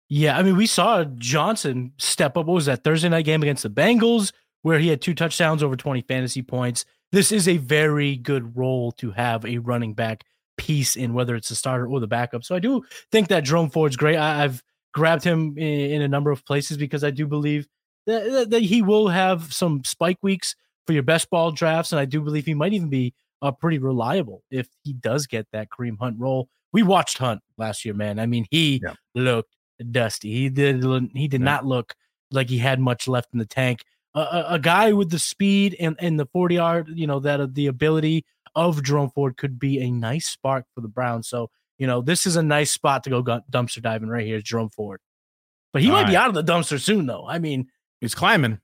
Yeah, 0.10 0.38
I 0.38 0.44
mean, 0.44 0.58
we 0.58 0.68
saw 0.68 1.04
Johnson 1.04 1.94
step 1.98 2.38
up. 2.38 2.46
What 2.46 2.54
was 2.54 2.66
that 2.66 2.84
Thursday 2.84 3.10
night 3.10 3.26
game 3.26 3.42
against 3.42 3.64
the 3.64 3.70
Bengals, 3.70 4.32
where 4.62 4.80
he 4.80 4.90
had 4.90 5.02
two 5.02 5.14
touchdowns 5.14 5.64
over 5.64 5.76
20 5.76 6.02
fantasy 6.02 6.42
points? 6.42 6.86
This 7.12 7.32
is 7.32 7.48
a 7.48 7.58
very 7.58 8.18
good 8.18 8.58
role 8.58 8.92
to 8.94 9.12
have 9.12 9.46
a 9.46 9.60
running 9.60 9.94
back 9.94 10.24
piece 10.58 10.96
in, 10.96 11.14
whether 11.14 11.36
it's 11.36 11.50
the 11.50 11.56
starter 11.56 11.88
or 11.88 12.00
the 12.00 12.08
backup. 12.08 12.44
So 12.44 12.56
I 12.56 12.60
do 12.60 12.84
think 13.12 13.28
that 13.30 13.44
Jerome 13.44 13.70
Ford's 13.70 13.96
great. 13.96 14.18
I, 14.18 14.38
have 14.42 14.64
grabbed 14.94 15.24
him 15.24 15.58
in, 15.58 15.92
in, 15.92 16.02
a 16.02 16.08
number 16.08 16.32
of 16.32 16.46
places 16.46 16.78
because 16.78 17.04
I 17.04 17.12
do 17.12 17.28
believe 17.28 17.68
that, 18.06 18.50
that, 18.52 18.62
he 18.62 18.82
will 18.82 19.08
have 19.08 19.54
some 19.54 19.84
spike 19.84 20.20
weeks 20.22 20.56
for 20.86 20.94
your 20.94 21.04
best 21.04 21.30
ball 21.30 21.52
drafts, 21.52 21.92
and 21.92 22.00
I 22.00 22.06
do 22.06 22.22
believe 22.22 22.46
he 22.46 22.54
might 22.54 22.74
even 22.74 22.90
be 22.90 23.14
uh, 23.42 23.52
pretty 23.52 23.78
reliable 23.78 24.44
if 24.52 24.68
he 24.84 24.94
does 24.94 25.28
get 25.28 25.48
that 25.52 25.70
Kareem 25.70 25.98
Hunt 26.00 26.18
role. 26.20 26.50
We 26.72 26.84
watched 26.84 27.18
Hunt 27.18 27.42
last 27.58 27.86
year, 27.86 27.94
man. 27.94 28.20
I 28.20 28.26
mean, 28.26 28.46
he 28.50 28.82
yeah. 28.84 28.94
looked 29.16 29.56
dusty. 29.92 30.32
He 30.32 30.50
did 30.50 30.84
he 31.14 31.28
did 31.28 31.42
yeah. 31.42 31.46
not 31.46 31.66
look 31.66 31.96
like 32.32 32.50
he 32.50 32.58
had 32.58 32.80
much 32.80 33.08
left 33.08 33.30
in 33.34 33.40
the 33.40 33.46
tank. 33.46 33.84
a, 34.16 34.46
a, 34.50 34.60
guy 34.60 34.92
with 34.92 35.10
the 35.10 35.20
speed 35.20 35.76
and, 35.80 35.96
and 36.00 36.20
the 36.20 36.26
40 36.28 36.56
yard, 36.56 36.90
you 36.94 37.08
know, 37.08 37.20
that 37.20 37.40
uh, 37.40 37.48
the 37.52 37.68
ability 37.68 38.26
of 38.56 38.84
Jerome 38.84 39.10
Ford 39.10 39.38
could 39.38 39.60
be 39.60 39.80
a 39.80 39.90
nice 39.92 40.28
spark 40.28 40.66
for 40.74 40.82
the 40.82 40.88
Browns. 40.88 41.28
So, 41.28 41.50
you 41.78 41.88
know, 41.88 42.02
this 42.02 42.26
is 42.26 42.36
a 42.36 42.44
nice 42.44 42.72
spot 42.72 43.04
to 43.04 43.10
go 43.10 43.24
dumpster 43.24 43.82
diving 43.82 44.10
right 44.10 44.26
here, 44.26 44.42
Jerome 44.42 44.70
Ford. 44.70 45.00
But 45.72 45.82
he 45.82 45.90
All 45.90 45.96
might 45.96 46.04
right. 46.04 46.10
be 46.12 46.16
out 46.16 46.30
of 46.30 46.36
the 46.36 46.44
dumpster 46.44 46.80
soon, 46.80 47.08
though. 47.08 47.26
I 47.28 47.40
mean, 47.40 47.70
he's 48.00 48.16
climbing. 48.16 48.60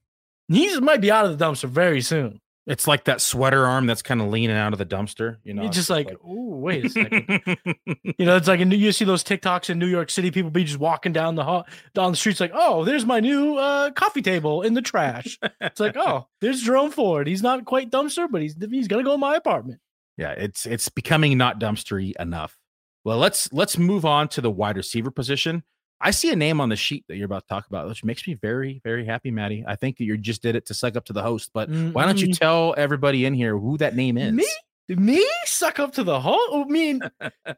He 0.48 0.80
might 0.80 1.02
be 1.02 1.12
out 1.12 1.26
of 1.26 1.38
the 1.38 1.43
dumpster 1.43 1.69
very 1.69 2.02
soon. 2.02 2.39
It's 2.67 2.88
like 2.88 3.06
that 3.06 3.19
sweater 3.19 3.65
arm 3.65 3.88
that's 3.88 4.02
kind 4.02 4.22
of 4.22 4.28
leaning 4.28 4.56
out 4.56 4.74
of 4.74 4.80
the 4.80 4.86
dumpster. 4.86 5.38
You 5.43 5.56
know, 5.56 5.63
it's 5.63 5.76
just 5.76 5.89
like, 5.89 6.08
like, 6.08 6.17
oh, 6.24 6.58
wait 6.58 6.86
a 6.86 6.89
second. 6.89 7.41
you 8.17 8.26
know, 8.26 8.36
it's 8.36 8.48
like 8.48 8.60
you 8.60 8.91
see 8.91 9.06
those 9.06 9.24
TikToks 9.24 9.69
in 9.69 9.80
New 9.80 9.88
York 9.88 10.12
City. 10.12 10.30
People 10.30 10.52
be 10.52 10.63
just 10.63 10.80
walking 10.80 11.12
down 11.12 11.36
the 11.36 11.43
hall, 11.43 11.65
down 11.95 12.12
the 12.12 12.17
streets, 12.17 12.39
like, 12.39 12.52
oh, 12.54 12.86
there's 12.86 13.06
my 13.06 13.19
new 13.19 13.58
uh, 13.58 13.89
coffee 13.91 14.22
table 14.22 14.62
in 14.62 14.76
the 14.76 14.82
trash. 14.82 15.39
it's 15.62 15.80
like, 15.80 15.98
oh, 15.98 16.28
there's 16.41 16.62
Jerome 16.62 16.91
Ford. 16.91 17.28
He's 17.28 17.41
not 17.41 17.65
quite 17.65 17.89
dumpster, 17.89 18.28
but 18.30 18.41
he's 18.41 18.56
he's 18.69 18.88
gonna 18.88 19.04
go 19.04 19.15
in 19.15 19.19
my 19.19 19.36
apartment. 19.36 19.80
Yeah, 20.17 20.32
it's 20.32 20.65
it's 20.65 20.89
becoming 20.89 21.38
not 21.38 21.60
dumpstery 21.60 22.13
enough. 22.19 22.58
Well, 23.04 23.17
let's 23.17 23.52
let's 23.54 23.78
move 23.78 24.06
on 24.06 24.28
to 24.30 24.41
the 24.41 24.52
wide 24.52 24.78
receiver 24.78 25.12
position. 25.12 25.63
I 26.01 26.12
see 26.12 26.31
a 26.31 26.35
name 26.35 26.62
on 26.62 26.69
the 26.69 26.75
sheet 26.75 27.05
that 27.07 27.17
you're 27.17 27.25
about 27.25 27.43
to 27.43 27.47
talk 27.47 27.67
about, 27.67 27.88
which 27.88 28.03
makes 28.03 28.25
me 28.25 28.35
very, 28.35 28.79
very 28.83 29.05
happy, 29.05 29.31
Matty. 29.31 29.65
I 29.67 29.75
think 29.75 29.97
that 29.97 30.05
you 30.05 30.17
just 30.17 30.41
did 30.41 30.55
it 30.55 30.65
to 30.67 30.73
suck 30.73 30.95
up 30.95 31.05
to 31.05 31.13
the 31.13 31.21
host, 31.21 31.51
but 31.53 31.69
mm-hmm. 31.69 31.91
why 31.91 32.05
don't 32.05 32.21
you 32.21 32.33
tell 32.33 32.73
everybody 32.77 33.25
in 33.25 33.33
here 33.33 33.57
who 33.57 33.77
that 33.79 33.95
name 33.95 34.17
is? 34.17 34.33
Me? 34.33 34.45
Me 34.88 35.23
suck 35.45 35.77
up 35.77 35.91
to 35.93 36.03
the 36.03 36.19
host? 36.19 36.49
I 36.51 36.63
mean, 36.63 37.01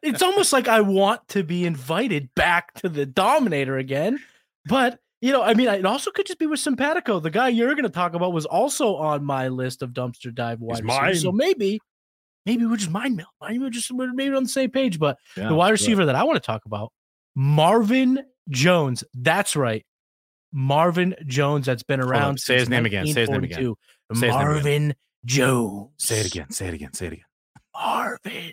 it's 0.02 0.20
almost 0.20 0.52
like 0.52 0.68
I 0.68 0.80
want 0.82 1.26
to 1.28 1.42
be 1.42 1.64
invited 1.64 2.28
back 2.34 2.74
to 2.74 2.88
the 2.90 3.06
Dominator 3.06 3.78
again. 3.78 4.18
But 4.66 4.98
you 5.22 5.30
know, 5.30 5.42
I 5.42 5.54
mean, 5.54 5.68
it 5.68 5.86
also 5.86 6.10
could 6.10 6.26
just 6.26 6.40
be 6.40 6.46
with 6.46 6.58
Simpatico. 6.58 7.20
The 7.20 7.30
guy 7.30 7.48
you're 7.48 7.74
going 7.74 7.84
to 7.84 7.90
talk 7.90 8.14
about 8.14 8.32
was 8.32 8.44
also 8.44 8.96
on 8.96 9.24
my 9.24 9.48
list 9.48 9.80
of 9.80 9.90
dumpster 9.90 10.34
dive 10.34 10.60
wide 10.60 10.84
receivers. 10.84 11.22
So 11.22 11.30
maybe, 11.30 11.80
maybe 12.44 12.66
we're 12.66 12.76
just 12.76 12.90
mind 12.90 13.16
meld. 13.16 13.28
Maybe 13.40 13.60
we're 13.60 13.70
just 13.70 13.90
we're 13.92 14.12
maybe 14.12 14.34
on 14.34 14.42
the 14.42 14.48
same 14.48 14.70
page. 14.70 14.98
But 14.98 15.16
yeah, 15.36 15.48
the 15.48 15.54
wide 15.54 15.70
receiver 15.70 16.04
that 16.04 16.16
I 16.16 16.24
want 16.24 16.36
to 16.36 16.46
talk 16.46 16.66
about, 16.66 16.92
Marvin 17.34 18.20
Jones. 18.50 19.04
That's 19.14 19.56
right. 19.56 19.84
Marvin 20.52 21.14
Jones 21.26 21.66
that's 21.66 21.82
been 21.82 22.00
around. 22.00 22.38
Say 22.38 22.58
his 22.58 22.68
name 22.68 22.84
again. 22.84 23.06
Say 23.06 23.22
his 23.22 23.30
name 23.30 23.44
again. 23.44 23.74
Say 24.14 24.28
Marvin 24.28 24.94
Jones. 25.24 25.90
Say 25.98 26.20
it 26.20 26.26
again. 26.26 26.50
Say 26.50 26.68
it 26.68 26.74
again. 26.74 26.92
Say 26.92 27.06
it 27.06 27.12
again. 27.14 27.24
Marvin 27.74 28.52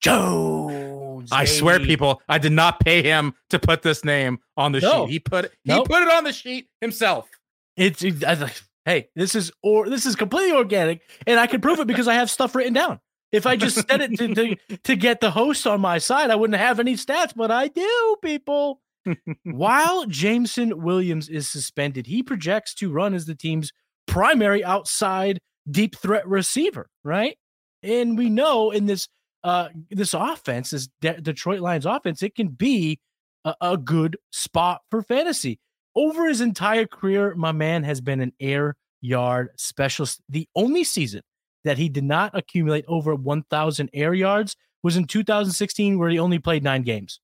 Jones. 0.00 1.30
I 1.32 1.44
swear, 1.44 1.80
people, 1.80 2.22
I 2.28 2.38
did 2.38 2.52
not 2.52 2.80
pay 2.80 3.02
him 3.02 3.34
to 3.50 3.58
put 3.58 3.82
this 3.82 4.04
name 4.04 4.38
on 4.56 4.72
the 4.72 4.80
no. 4.80 5.06
sheet. 5.06 5.12
He 5.12 5.18
put 5.18 5.52
he 5.64 5.72
nope. 5.72 5.88
put 5.88 6.02
it 6.02 6.12
on 6.12 6.24
the 6.24 6.32
sheet 6.32 6.68
himself. 6.80 7.28
It's, 7.76 8.02
it's 8.02 8.62
hey, 8.84 9.08
this 9.14 9.34
is 9.34 9.50
or 9.62 9.88
this 9.88 10.06
is 10.06 10.16
completely 10.16 10.52
organic, 10.52 11.02
and 11.26 11.40
I 11.40 11.46
can 11.46 11.60
prove 11.60 11.80
it 11.80 11.86
because 11.86 12.08
I 12.08 12.14
have 12.14 12.30
stuff 12.30 12.54
written 12.54 12.72
down. 12.72 13.00
If 13.30 13.46
I 13.46 13.56
just 13.56 13.86
said 13.88 14.00
it 14.00 14.16
to, 14.18 14.34
to, 14.34 14.56
to 14.84 14.96
get 14.96 15.20
the 15.20 15.30
host 15.30 15.66
on 15.66 15.80
my 15.80 15.98
side, 15.98 16.30
I 16.30 16.36
wouldn't 16.36 16.58
have 16.58 16.80
any 16.80 16.94
stats, 16.94 17.34
but 17.34 17.50
I 17.50 17.68
do, 17.68 18.16
people. 18.22 18.80
While 19.44 20.06
Jameson 20.06 20.82
Williams 20.82 21.28
is 21.28 21.50
suspended, 21.50 22.06
he 22.06 22.22
projects 22.22 22.74
to 22.74 22.90
run 22.90 23.14
as 23.14 23.26
the 23.26 23.34
team's 23.34 23.72
primary 24.06 24.64
outside 24.64 25.40
deep 25.70 25.96
threat 25.96 26.26
receiver, 26.26 26.88
right? 27.04 27.36
And 27.82 28.18
we 28.18 28.30
know 28.30 28.70
in 28.70 28.86
this 28.86 29.08
uh 29.44 29.68
this 29.90 30.14
offense, 30.14 30.70
this 30.70 30.88
De- 31.00 31.20
Detroit 31.20 31.60
Lions 31.60 31.86
offense, 31.86 32.22
it 32.22 32.34
can 32.34 32.48
be 32.48 32.98
a, 33.44 33.54
a 33.60 33.76
good 33.76 34.16
spot 34.32 34.80
for 34.90 35.02
fantasy. 35.02 35.58
Over 35.94 36.26
his 36.28 36.40
entire 36.40 36.86
career, 36.86 37.34
my 37.34 37.52
man 37.52 37.84
has 37.84 38.00
been 38.00 38.20
an 38.20 38.32
air 38.40 38.76
yard 39.00 39.50
specialist. 39.56 40.20
The 40.28 40.48
only 40.56 40.84
season 40.84 41.22
that 41.64 41.78
he 41.78 41.88
did 41.88 42.04
not 42.04 42.36
accumulate 42.36 42.84
over 42.88 43.14
1,000 43.14 43.90
air 43.92 44.14
yards 44.14 44.56
was 44.82 44.96
in 44.96 45.06
2016, 45.06 45.98
where 45.98 46.08
he 46.08 46.18
only 46.18 46.38
played 46.38 46.62
nine 46.62 46.82
games. 46.82 47.20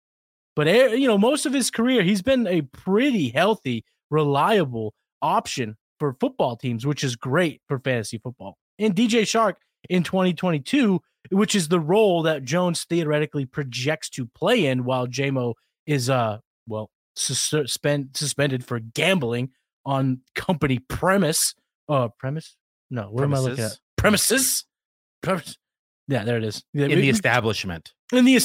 But 0.56 0.66
you 0.66 1.08
know, 1.08 1.18
most 1.18 1.46
of 1.46 1.52
his 1.52 1.70
career, 1.70 2.02
he's 2.02 2.22
been 2.22 2.46
a 2.46 2.62
pretty 2.62 3.30
healthy, 3.30 3.84
reliable 4.10 4.94
option 5.20 5.76
for 5.98 6.16
football 6.20 6.56
teams, 6.56 6.86
which 6.86 7.02
is 7.02 7.16
great 7.16 7.60
for 7.66 7.78
fantasy 7.78 8.18
football. 8.18 8.56
And 8.78 8.94
DJ 8.94 9.22
Chark 9.22 9.54
in 9.88 10.02
2022, 10.02 11.00
which 11.30 11.54
is 11.54 11.68
the 11.68 11.80
role 11.80 12.22
that 12.22 12.44
Jones 12.44 12.84
theoretically 12.84 13.46
projects 13.46 14.08
to 14.10 14.26
play 14.26 14.66
in, 14.66 14.84
while 14.84 15.06
Jamo 15.06 15.54
is 15.86 16.08
uh 16.08 16.38
well 16.66 16.90
suspend, 17.16 18.10
suspended 18.14 18.64
for 18.64 18.80
gambling 18.80 19.50
on 19.84 20.20
company 20.34 20.78
premise. 20.78 21.54
Uh, 21.88 22.08
premise? 22.18 22.56
No, 22.90 23.10
what 23.10 23.18
Premises. 23.18 23.44
am 23.44 23.46
I 23.46 23.50
looking 23.50 23.64
at? 23.64 23.78
Premises. 24.04 24.66
Premise. 25.22 25.56
Yeah, 26.08 26.24
there 26.24 26.36
it 26.36 26.44
is. 26.44 26.62
In 26.74 26.90
the 26.90 27.08
establishment. 27.08 27.94
In 28.12 28.26
the 28.26 28.38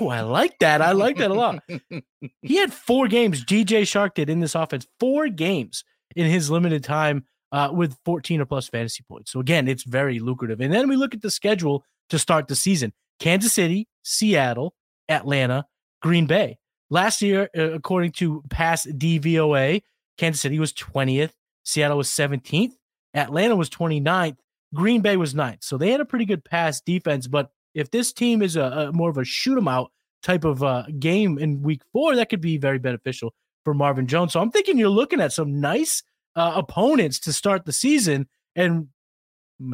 oh, 0.00 0.08
I 0.08 0.22
like 0.22 0.58
that. 0.58 0.82
I 0.82 0.90
like 0.90 1.18
that 1.18 1.30
a 1.30 1.34
lot. 1.34 1.62
he 2.42 2.56
had 2.56 2.72
four 2.72 3.06
games. 3.06 3.44
DJ 3.44 3.82
Chark 3.82 4.14
did 4.14 4.28
in 4.28 4.40
this 4.40 4.56
offense. 4.56 4.88
Four 4.98 5.28
games 5.28 5.84
in 6.16 6.26
his 6.26 6.50
limited 6.50 6.82
time 6.82 7.26
uh, 7.52 7.70
with 7.72 7.96
14 8.04 8.40
or 8.40 8.44
plus 8.44 8.68
fantasy 8.68 9.04
points. 9.08 9.30
So 9.30 9.38
again, 9.38 9.68
it's 9.68 9.84
very 9.84 10.18
lucrative. 10.18 10.60
And 10.60 10.74
then 10.74 10.88
we 10.88 10.96
look 10.96 11.14
at 11.14 11.22
the 11.22 11.30
schedule 11.30 11.84
to 12.10 12.18
start 12.18 12.48
the 12.48 12.56
season: 12.56 12.92
Kansas 13.20 13.52
City, 13.52 13.86
Seattle, 14.02 14.74
Atlanta, 15.08 15.64
Green 16.02 16.26
Bay. 16.26 16.58
Last 16.90 17.22
year, 17.22 17.48
uh, 17.56 17.70
according 17.70 18.10
to 18.12 18.42
past 18.50 18.88
DVOA, 18.98 19.82
Kansas 20.18 20.42
City 20.42 20.58
was 20.58 20.72
20th, 20.72 21.30
Seattle 21.62 21.98
was 21.98 22.08
17th, 22.08 22.72
Atlanta 23.14 23.54
was 23.54 23.70
29th, 23.70 24.38
Green 24.74 25.00
Bay 25.00 25.16
was 25.16 25.34
9th. 25.34 25.62
So 25.62 25.78
they 25.78 25.90
had 25.90 26.00
a 26.00 26.04
pretty 26.04 26.24
good 26.24 26.44
pass 26.44 26.80
defense. 26.80 27.26
But 27.26 27.50
if 27.74 27.90
this 27.90 28.12
team 28.12 28.42
is 28.42 28.56
a, 28.56 28.62
a 28.62 28.92
more 28.92 29.10
of 29.10 29.18
a 29.18 29.24
shoot 29.24 29.56
'em 29.56 29.68
out 29.68 29.92
type 30.22 30.44
of 30.44 30.62
uh, 30.62 30.84
game 30.98 31.38
in 31.38 31.62
week 31.62 31.82
four, 31.92 32.16
that 32.16 32.28
could 32.28 32.40
be 32.40 32.58
very 32.58 32.78
beneficial 32.78 33.34
for 33.64 33.74
Marvin 33.74 34.06
Jones. 34.06 34.32
So 34.32 34.40
I'm 34.40 34.50
thinking 34.50 34.78
you're 34.78 34.88
looking 34.88 35.20
at 35.20 35.32
some 35.32 35.60
nice 35.60 36.02
uh, 36.36 36.52
opponents 36.56 37.18
to 37.20 37.32
start 37.32 37.64
the 37.64 37.72
season. 37.72 38.28
And 38.54 38.88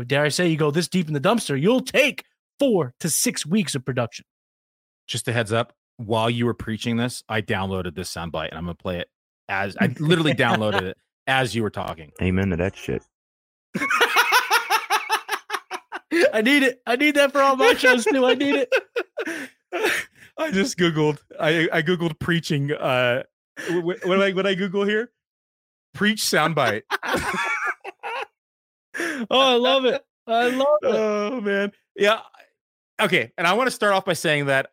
dare 0.07 0.25
I 0.25 0.29
say, 0.29 0.49
you 0.49 0.57
go 0.57 0.71
this 0.71 0.89
deep 0.89 1.09
in 1.09 1.15
the 1.15 1.21
dumpster, 1.21 1.61
you'll 1.61 1.81
take 1.81 2.25
four 2.59 2.95
to 3.01 3.11
six 3.11 3.45
weeks 3.47 3.75
of 3.75 3.85
production. 3.85 4.25
Just 5.07 5.27
a 5.29 5.33
heads 5.33 5.53
up, 5.53 5.73
while 5.97 6.31
you 6.31 6.47
were 6.47 6.55
preaching 6.55 6.97
this, 6.97 7.23
I 7.29 7.43
downloaded 7.43 7.95
this 7.95 8.13
soundbite 8.13 8.51
and 8.51 8.59
I'm 8.59 8.65
gonna 8.65 8.75
play 8.75 9.01
it 9.01 9.09
as 9.49 9.77
I 9.81 9.95
literally 9.99 10.35
downloaded 10.35 10.83
it 10.83 10.97
as 11.27 11.55
you 11.55 11.63
were 11.63 11.71
talking. 11.71 12.13
Amen 12.23 12.51
to 12.51 12.57
that 12.57 12.77
shit. 12.77 13.03
I 16.33 16.43
need 16.43 16.63
it. 16.63 16.83
I 16.87 16.97
need 16.97 17.17
that 17.17 17.33
for 17.33 17.41
all 17.41 17.57
my 17.57 17.75
shows 17.75 18.05
too. 18.05 18.27
I 18.27 18.35
need 18.35 18.55
it. 18.55 18.73
I 20.39 20.51
just 20.51 20.79
googled. 20.79 21.19
I 21.39 21.69
I 21.73 21.83
googled 21.83 22.19
preaching. 22.19 22.73
Uh, 22.73 23.25
what, 23.71 24.05
what 24.07 24.23
I 24.23 24.33
what 24.33 24.47
I 24.47 24.55
Google 24.55 24.85
here? 24.85 25.11
Preach 25.95 26.23
soundbite. 26.23 26.83
oh, 29.31 29.31
I 29.31 29.57
love 29.57 29.85
it. 29.85 30.05
I 30.27 30.49
love 30.49 30.79
it. 30.83 30.95
Oh 30.95 31.41
man, 31.41 31.73
yeah. 31.97 32.21
Okay, 33.01 33.33
and 33.39 33.47
I 33.47 33.55
want 33.55 33.67
to 33.67 33.73
start 33.73 33.93
off 33.93 34.05
by 34.05 34.13
saying 34.13 34.47
that 34.47 34.71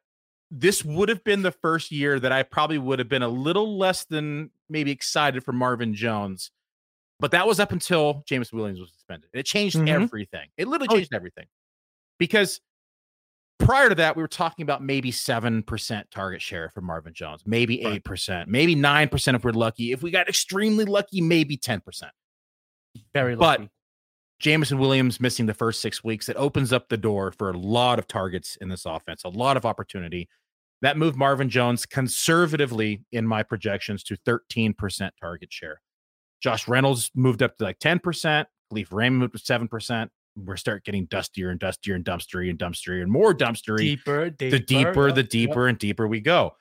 this 0.51 0.83
would 0.83 1.09
have 1.09 1.23
been 1.23 1.41
the 1.41 1.51
first 1.51 1.91
year 1.91 2.19
that 2.19 2.31
I 2.31 2.43
probably 2.43 2.77
would 2.77 2.99
have 2.99 3.09
been 3.09 3.23
a 3.23 3.27
little 3.27 3.77
less 3.77 4.05
than 4.05 4.51
maybe 4.69 4.91
excited 4.91 5.43
for 5.43 5.51
Marvin 5.51 5.93
Jones. 5.93 6.51
But 7.19 7.31
that 7.31 7.47
was 7.47 7.59
up 7.59 7.71
until 7.71 8.23
James 8.27 8.53
Williams 8.53 8.79
was 8.79 8.91
suspended. 8.91 9.29
It 9.33 9.45
changed 9.45 9.77
mm-hmm. 9.77 9.87
everything. 9.87 10.49
It 10.57 10.67
literally 10.67 10.89
oh, 10.91 10.95
changed 10.97 11.13
oh. 11.13 11.17
everything. 11.17 11.45
Because 12.19 12.61
prior 13.59 13.89
to 13.89 13.95
that, 13.95 14.15
we 14.15 14.21
were 14.21 14.27
talking 14.27 14.63
about 14.63 14.83
maybe 14.83 15.11
7% 15.11 16.03
target 16.11 16.41
share 16.41 16.69
for 16.69 16.81
Marvin 16.81 17.13
Jones, 17.13 17.43
maybe 17.45 17.79
8%, 17.79 18.47
maybe 18.47 18.75
9% 18.75 19.35
if 19.35 19.43
we're 19.43 19.51
lucky. 19.51 19.91
If 19.91 20.03
we 20.03 20.11
got 20.11 20.29
extremely 20.29 20.85
lucky, 20.85 21.21
maybe 21.21 21.57
10%. 21.57 21.81
Very 23.13 23.35
lucky. 23.35 23.63
But 23.63 23.69
Jameson 24.39 24.77
Williams 24.77 25.19
missing 25.19 25.47
the 25.47 25.53
first 25.53 25.81
six 25.81 26.03
weeks, 26.03 26.29
it 26.29 26.37
opens 26.37 26.71
up 26.71 26.89
the 26.89 26.97
door 26.97 27.31
for 27.31 27.49
a 27.49 27.57
lot 27.57 27.97
of 27.97 28.07
targets 28.07 28.57
in 28.61 28.69
this 28.69 28.85
offense, 28.85 29.23
a 29.23 29.29
lot 29.29 29.57
of 29.57 29.65
opportunity. 29.65 30.29
That 30.81 30.97
moved 30.97 31.17
Marvin 31.17 31.49
Jones 31.49 31.87
conservatively 31.87 33.03
in 33.11 33.25
my 33.25 33.41
projections 33.41 34.03
to 34.03 34.15
13% 34.15 35.09
target 35.19 35.51
share. 35.51 35.81
Josh 36.41 36.67
Reynolds 36.67 37.11
moved 37.15 37.41
up 37.41 37.57
to 37.57 37.63
like 37.63 37.79
10%. 37.79 38.45
Kalif 38.71 38.91
Raymond 38.91 39.19
moved 39.19 39.33
to 39.33 39.39
7%. 39.39 40.09
We're 40.35 40.55
start 40.55 40.83
getting 40.83 41.05
dustier 41.05 41.49
and 41.49 41.59
dustier 41.59 41.95
and 41.95 42.05
dumpstery 42.05 42.49
and 42.49 42.59
dumpstery 42.59 43.01
and 43.01 43.11
more 43.11 43.33
dumpstery. 43.33 43.79
Deeper, 43.79 44.29
deeper 44.29 44.51
the 44.51 44.59
deeper, 44.59 45.11
the 45.11 45.23
deeper 45.23 45.67
and 45.67 45.79
deeper 45.79 46.07
we 46.07 46.19
go. 46.19 46.55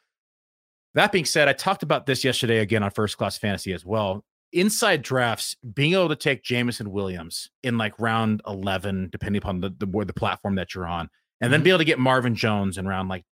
That 0.95 1.13
being 1.13 1.27
said, 1.27 1.47
I 1.47 1.53
talked 1.53 1.83
about 1.83 2.07
this 2.07 2.25
yesterday 2.25 2.61
again 2.61 2.83
on 2.83 2.91
First 2.91 3.19
Class 3.19 3.37
Fantasy 3.37 3.75
as 3.75 3.85
well 3.85 4.25
inside 4.53 5.03
drafts, 5.03 5.57
being 5.75 5.93
able 5.93 6.09
to 6.09 6.17
take 6.17 6.43
Jameson 6.43 6.91
Williams 6.91 7.51
in 7.63 7.77
like 7.77 7.99
round 7.99 8.41
11, 8.47 9.09
depending 9.11 9.39
upon 9.43 9.61
the, 9.61 9.71
the, 9.79 10.05
the 10.05 10.13
platform 10.13 10.55
that 10.57 10.75
you're 10.75 10.87
on, 10.87 11.09
and 11.41 11.53
then 11.53 11.59
mm-hmm. 11.61 11.65
be 11.65 11.71
able 11.71 11.79
to 11.79 11.85
get 11.85 11.99
Marvin 11.99 12.35
Jones 12.35 12.79
in 12.79 12.87
round 12.87 13.09
like 13.09 13.25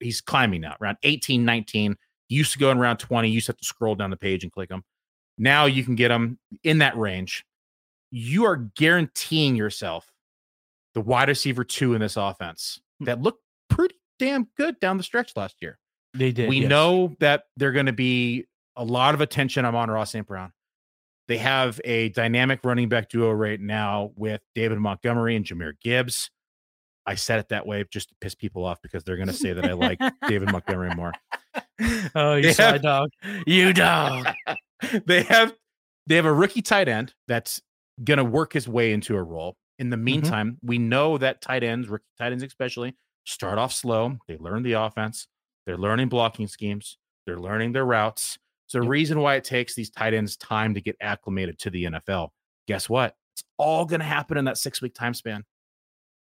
he's 0.00 0.20
climbing 0.20 0.60
now, 0.60 0.76
around 0.80 0.98
18, 1.02 1.44
19. 1.44 1.96
used 2.28 2.52
to 2.52 2.58
go 2.58 2.70
in 2.70 2.78
round 2.78 2.98
20. 2.98 3.28
You 3.28 3.34
used 3.34 3.46
to 3.46 3.52
have 3.52 3.58
to 3.58 3.64
scroll 3.64 3.94
down 3.94 4.10
the 4.10 4.16
page 4.16 4.44
and 4.44 4.52
click 4.52 4.68
them. 4.68 4.84
Now 5.38 5.66
you 5.66 5.84
can 5.84 5.94
get 5.94 6.08
them 6.08 6.38
in 6.64 6.78
that 6.78 6.96
range. 6.98 7.44
You 8.10 8.44
are 8.44 8.56
guaranteeing 8.56 9.56
yourself 9.56 10.10
the 10.94 11.00
wide 11.00 11.28
receiver 11.28 11.64
two 11.64 11.94
in 11.94 12.00
this 12.00 12.16
offense 12.16 12.80
hmm. 12.98 13.04
that 13.04 13.22
looked 13.22 13.42
pretty 13.70 13.94
damn 14.18 14.48
good 14.56 14.80
down 14.80 14.96
the 14.96 15.02
stretch 15.02 15.36
last 15.36 15.56
year. 15.60 15.78
They 16.14 16.32
did. 16.32 16.48
We 16.48 16.60
yes. 16.60 16.70
know 16.70 17.16
that 17.20 17.44
they're 17.56 17.72
going 17.72 17.86
to 17.86 17.92
be 17.92 18.46
a 18.76 18.84
lot 18.84 19.14
of 19.14 19.20
attention 19.20 19.64
on 19.64 19.74
Amon-Ra 19.74 20.04
St. 20.04 20.26
Brown. 20.26 20.52
They 21.28 21.38
have 21.38 21.78
a 21.84 22.08
dynamic 22.08 22.60
running 22.64 22.88
back 22.88 23.10
duo 23.10 23.30
right 23.30 23.60
now 23.60 24.12
with 24.16 24.40
David 24.54 24.78
Montgomery 24.78 25.36
and 25.36 25.44
Jahmyr 25.44 25.74
Gibbs. 25.80 26.30
I 27.04 27.14
said 27.14 27.38
it 27.38 27.50
that 27.50 27.66
way 27.66 27.84
just 27.90 28.08
to 28.08 28.14
piss 28.20 28.34
people 28.34 28.64
off 28.64 28.80
because 28.82 29.04
they're 29.04 29.16
going 29.16 29.28
to 29.28 29.34
say 29.34 29.52
that 29.52 29.64
I 29.64 29.72
like 29.74 29.98
David 30.26 30.50
Montgomery 30.50 30.94
more. 30.94 31.12
Oh, 32.16 32.34
you 32.34 32.52
have, 32.58 32.82
dog. 32.82 33.10
You 33.46 33.72
dog. 33.72 34.26
they 35.06 35.22
have 35.22 35.54
they 36.06 36.16
have 36.16 36.24
a 36.24 36.32
rookie 36.32 36.62
tight 36.62 36.88
end 36.88 37.14
that's 37.26 37.60
going 38.02 38.18
to 38.18 38.24
work 38.24 38.52
his 38.52 38.68
way 38.68 38.92
into 38.92 39.16
a 39.16 39.22
role. 39.22 39.56
In 39.78 39.90
the 39.90 39.96
mm-hmm. 39.96 40.04
meantime, 40.04 40.52
mm-hmm. 40.52 40.66
we 40.66 40.78
know 40.78 41.18
that 41.18 41.42
tight 41.42 41.62
ends, 41.62 41.88
rookie 41.88 42.04
tight 42.18 42.32
ends 42.32 42.42
especially, 42.42 42.96
start 43.24 43.58
off 43.58 43.72
slow. 43.72 44.18
They 44.26 44.36
learn 44.38 44.62
the 44.62 44.72
offense. 44.72 45.28
They're 45.66 45.76
learning 45.76 46.08
blocking 46.08 46.48
schemes. 46.48 46.96
They're 47.26 47.38
learning 47.38 47.72
their 47.72 47.84
routes. 47.84 48.38
So 48.66 48.78
the 48.78 48.84
yep. 48.84 48.90
reason 48.90 49.20
why 49.20 49.34
it 49.36 49.44
takes 49.44 49.74
these 49.74 49.90
tight 49.90 50.14
ends 50.14 50.36
time 50.36 50.74
to 50.74 50.80
get 50.80 50.96
acclimated 51.00 51.58
to 51.60 51.70
the 51.70 51.84
NFL. 51.84 52.30
Guess 52.66 52.88
what? 52.88 53.14
It's 53.34 53.44
all 53.56 53.84
going 53.84 54.00
to 54.00 54.06
happen 54.06 54.36
in 54.36 54.44
that 54.46 54.58
six 54.58 54.80
week 54.82 54.94
time 54.94 55.14
span 55.14 55.44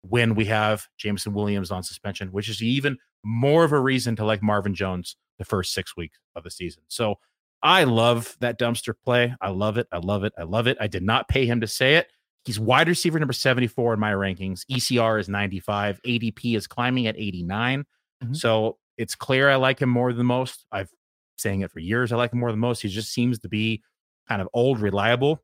when 0.01 0.36
we 0.36 0.45
have 0.45 0.88
Jameson 0.97 1.34
Williams 1.34 1.71
on 1.71 1.84
suspension, 1.84 2.32
which 2.32 2.49
is 2.49 2.61
even 2.61 2.97
more 3.23 3.63
of 3.63 3.71
a 3.71 3.80
reason 3.80 4.15
to 4.15 4.25
like 4.25 4.41
Marvin 4.41 4.73
Jones 4.73 5.15
the 5.38 5.45
first 5.45 5.73
six 5.73 5.95
weeks 5.95 6.19
of 6.36 6.43
the 6.43 6.51
season. 6.51 6.84
So 6.88 7.15
I 7.64 7.84
love 7.84 8.36
that 8.39 8.59
dumpster 8.59 8.93
play. 9.03 9.36
I 9.41 9.49
love 9.49 9.78
it. 9.78 9.88
I 9.91 9.97
love 9.97 10.24
it. 10.24 10.34
I 10.38 10.43
love 10.43 10.68
it. 10.68 10.78
I 10.80 10.88
did 10.88 11.03
not 11.03 11.28
pay 11.28 11.45
him 11.45 11.62
to 11.62 11.68
say 11.68 11.95
it. 11.95 12.07
He's 12.45 12.59
wide 12.59 12.88
receiver 12.88 13.20
number 13.20 13.34
74 13.34 13.93
in 13.93 13.99
my 13.99 14.14
rankings. 14.14 14.66
ECR 14.72 15.20
is 15.20 15.30
95. 15.30 16.01
ADP 16.01 16.55
is 16.55 16.66
climbing 16.66 17.05
at 17.05 17.16
89. 17.16 17.86
Mm-hmm. 18.24 18.34
So 18.34 18.78
it's 18.97 19.14
clear 19.14 19.49
I 19.49 19.55
like 19.55 19.80
him 19.80 19.89
more 19.89 20.12
than 20.12 20.26
most. 20.26 20.66
I've 20.72 20.89
saying 21.38 21.62
it 21.62 21.72
for 21.72 21.80
years. 21.80 22.12
I 22.12 22.16
like 22.16 22.34
him 22.34 22.39
more 22.39 22.51
than 22.51 22.59
most. 22.59 22.82
He 22.82 22.88
just 22.88 23.12
seems 23.12 23.39
to 23.39 23.49
be 23.49 23.84
kind 24.28 24.41
of 24.41 24.47
old, 24.53 24.80
reliable. 24.80 25.43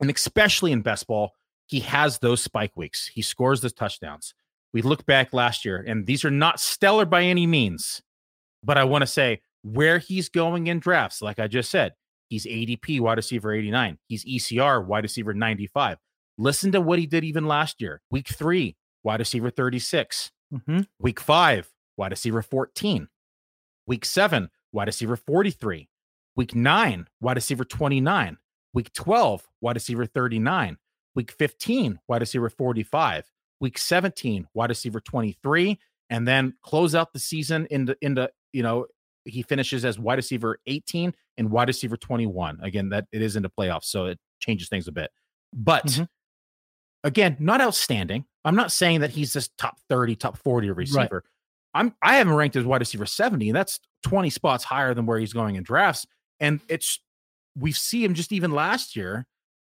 And 0.00 0.10
especially 0.10 0.72
in 0.72 0.82
best 0.82 1.06
ball, 1.06 1.32
he 1.66 1.80
has 1.80 2.18
those 2.18 2.42
spike 2.42 2.76
weeks. 2.76 3.08
He 3.08 3.22
scores 3.22 3.60
the 3.60 3.70
touchdowns. 3.70 4.34
We 4.72 4.82
look 4.82 5.04
back 5.06 5.32
last 5.32 5.64
year, 5.64 5.84
and 5.86 6.06
these 6.06 6.24
are 6.24 6.30
not 6.30 6.60
stellar 6.60 7.04
by 7.04 7.22
any 7.24 7.46
means, 7.46 8.02
but 8.62 8.78
I 8.78 8.84
want 8.84 9.02
to 9.02 9.06
say 9.06 9.40
where 9.62 9.98
he's 9.98 10.28
going 10.28 10.66
in 10.66 10.78
drafts, 10.78 11.22
like 11.22 11.38
I 11.38 11.48
just 11.48 11.70
said, 11.70 11.92
he's 12.28 12.46
ADP 12.46 13.00
wide 13.00 13.18
receiver 13.18 13.52
89, 13.52 13.98
he's 14.08 14.24
ECR 14.24 14.84
wide 14.84 15.04
receiver 15.04 15.34
95. 15.34 15.98
Listen 16.38 16.72
to 16.72 16.80
what 16.80 16.98
he 16.98 17.06
did 17.06 17.24
even 17.24 17.46
last 17.46 17.80
year. 17.80 18.00
Week 18.10 18.28
three, 18.28 18.76
wide 19.02 19.20
receiver 19.20 19.50
36. 19.50 20.30
Mm-hmm. 20.52 20.80
Week 20.98 21.20
five, 21.20 21.68
wide 21.96 22.10
receiver 22.10 22.42
14. 22.42 23.08
Week 23.86 24.04
seven, 24.04 24.48
wide 24.72 24.88
receiver 24.88 25.16
43. 25.16 25.88
Week 26.34 26.54
nine, 26.54 27.06
wide 27.20 27.36
receiver 27.36 27.64
29. 27.64 28.38
Week 28.74 28.92
12, 28.94 29.46
wide 29.60 29.76
receiver 29.76 30.06
39. 30.06 30.78
Week 31.14 31.30
15, 31.30 31.98
wide 32.08 32.20
receiver 32.22 32.48
45. 32.48 33.30
Week 33.60 33.76
17, 33.76 34.48
wide 34.54 34.70
receiver 34.70 35.00
23. 35.00 35.78
And 36.08 36.26
then 36.26 36.54
close 36.62 36.94
out 36.94 37.12
the 37.12 37.18
season 37.18 37.66
into, 37.70 37.96
into 38.00 38.30
you 38.52 38.62
know, 38.62 38.86
he 39.24 39.42
finishes 39.42 39.84
as 39.84 39.98
wide 39.98 40.16
receiver 40.16 40.58
18 40.66 41.12
and 41.38 41.50
wide 41.50 41.68
receiver 41.68 41.96
21. 41.96 42.58
Again, 42.62 42.88
that 42.90 43.06
it 43.12 43.22
is 43.22 43.36
into 43.36 43.48
playoffs, 43.48 43.84
so 43.84 44.06
it 44.06 44.18
changes 44.40 44.68
things 44.68 44.88
a 44.88 44.92
bit. 44.92 45.10
But 45.52 45.86
mm-hmm. 45.86 46.04
again, 47.04 47.36
not 47.38 47.60
outstanding. 47.60 48.24
I'm 48.44 48.56
not 48.56 48.72
saying 48.72 49.00
that 49.00 49.10
he's 49.10 49.32
this 49.32 49.48
top 49.58 49.76
30, 49.88 50.16
top 50.16 50.38
40 50.38 50.70
receiver. 50.70 50.98
Right. 51.00 51.22
I'm 51.74 51.94
I 52.02 52.16
haven't 52.16 52.34
ranked 52.34 52.56
as 52.56 52.64
wide 52.64 52.80
receiver 52.80 53.06
70, 53.06 53.48
and 53.48 53.56
that's 53.56 53.80
20 54.04 54.30
spots 54.30 54.64
higher 54.64 54.94
than 54.94 55.06
where 55.06 55.18
he's 55.18 55.32
going 55.32 55.56
in 55.56 55.62
drafts. 55.62 56.06
And 56.40 56.60
it's 56.68 57.00
we 57.56 57.72
see 57.72 58.04
him 58.04 58.14
just 58.14 58.32
even 58.32 58.52
last 58.52 58.96
year 58.96 59.26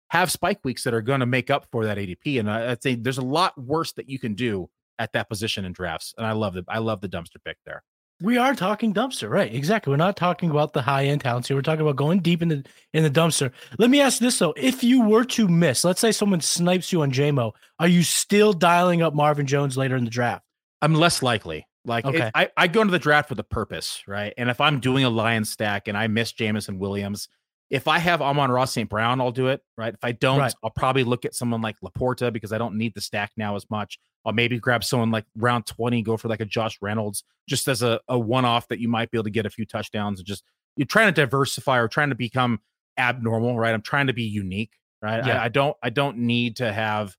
have 0.10 0.32
spike 0.32 0.60
weeks 0.64 0.84
that 0.84 0.94
are 0.94 1.02
going 1.02 1.20
to 1.22 1.26
make 1.26 1.50
up 1.50 1.66
for 1.72 1.86
that 1.86 1.98
ADP. 1.98 2.40
And 2.40 2.50
I, 2.50 2.72
I 2.72 2.76
think 2.76 3.04
there's 3.04 3.18
a 3.18 3.24
lot 3.24 3.60
worse 3.60 3.94
that 3.94 4.08
you 4.08 4.20
can 4.20 4.36
do 4.36 4.70
at 5.00 5.12
that 5.14 5.28
position 5.28 5.66
in 5.66 5.74
drafts. 5.74 6.14
And 6.18 6.26
I 6.26 6.34
love 6.34 6.54
the 6.54 6.64
I 6.68 6.80
love 6.80 7.02
the 7.02 7.10
dumpster 7.10 7.44
pick 7.44 7.58
there. 7.66 7.84
We 8.24 8.38
are 8.38 8.56
talking 8.56 8.94
dumpster, 8.94 9.30
right? 9.30 9.54
Exactly. 9.54 9.92
We're 9.92 9.98
not 9.98 10.16
talking 10.16 10.50
about 10.50 10.72
the 10.72 10.82
high 10.82 11.08
end 11.08 11.20
talents 11.20 11.50
here. 11.50 11.58
We're 11.58 11.62
talking 11.62 11.82
about 11.82 11.98
going 11.98 12.22
deep 12.22 12.42
in 12.42 12.48
the 12.48 12.64
in 12.94 13.04
the 13.04 13.10
dumpster. 13.10 13.52
Let 13.78 13.90
me 13.90 14.00
ask 14.00 14.20
this 14.20 14.40
though: 14.40 14.54
If 14.56 14.82
you 14.82 15.02
were 15.02 15.26
to 15.26 15.50
miss, 15.50 15.84
let's 15.84 16.00
say 16.00 16.14
someone 16.14 16.40
snipes 16.40 16.94
you 16.94 17.02
on 17.02 17.12
Jamo, 17.12 17.52
are 17.80 17.88
you 17.90 18.02
still 18.02 18.54
dialing 18.54 19.02
up 19.02 19.14
Marvin 19.14 19.46
Jones 19.46 19.76
later 19.76 19.98
in 19.98 20.06
the 20.06 20.10
draft? 20.10 20.46
I'm 20.82 20.96
less 20.96 21.22
likely. 21.22 21.68
Like 21.84 22.06
okay. 22.06 22.28
it, 22.28 22.32
I, 22.34 22.50
I 22.56 22.68
go 22.68 22.80
into 22.80 22.92
the 22.92 23.00
draft 23.00 23.30
with 23.30 23.40
a 23.40 23.44
purpose, 23.44 24.02
right? 24.08 24.34
And 24.38 24.50
if 24.50 24.62
I'm 24.62 24.80
doing 24.80 25.04
a 25.04 25.10
lion 25.10 25.44
stack 25.44 25.90
and 25.90 25.98
I 25.98 26.08
miss 26.08 26.32
Jameson 26.32 26.80
Williams, 26.80 27.28
if 27.70 27.88
I 27.88 28.00
have 28.00 28.22
Amon 28.22 28.52
Ross 28.52 28.72
St. 28.72 28.90
Brown, 28.90 29.20
I'll 29.20 29.32
do 29.32 29.48
it, 29.48 29.62
right? 29.78 29.94
If 29.94 30.04
I 30.04 30.12
don't, 30.12 30.40
right. 30.40 30.54
I'll 30.64 30.70
probably 30.70 31.04
look 31.04 31.26
at 31.26 31.34
someone 31.34 31.62
like 31.62 31.76
LaPorta 31.84 32.32
because 32.32 32.54
I 32.54 32.58
don't 32.58 32.76
need 32.76 32.94
the 32.94 33.02
stack 33.02 33.32
now 33.36 33.56
as 33.56 33.70
much. 33.70 33.98
I'll 34.26 34.34
maybe 34.34 34.60
grab 34.60 34.84
someone 34.84 35.12
like 35.12 35.26
round 35.36 35.66
20, 35.66 36.02
go 36.04 36.16
for 36.18 36.28
like 36.28 36.40
a 36.40 36.46
Josh 36.46 36.78
Reynolds, 36.82 37.24
just 37.48 37.68
as 37.68 37.82
a, 37.82 38.00
a 38.08 38.18
one 38.18 38.46
off 38.46 38.68
that 38.70 38.80
you 38.80 38.88
might 38.88 39.12
be 39.12 39.18
able 39.18 39.26
to 39.26 39.30
get 39.32 39.46
a 39.46 39.50
few 39.50 39.66
touchdowns 39.66 40.20
and 40.20 40.28
just 40.28 40.44
you're 40.76 40.86
trying 40.86 41.14
to 41.14 41.22
diversify 41.22 41.78
or 41.78 41.88
trying 41.88 42.10
to 42.10 42.16
become 42.16 42.60
abnormal, 42.98 43.58
right? 43.58 43.74
I'm 43.74 43.82
trying 43.82 44.08
to 44.08 44.14
be 44.14 44.24
unique, 44.24 44.72
right? 45.02 45.26
Yeah. 45.26 45.42
I, 45.42 45.46
I 45.46 45.50
don't 45.50 45.76
I 45.84 45.90
don't 45.90 46.20
need 46.20 46.58
to 46.58 46.72
have, 46.72 47.16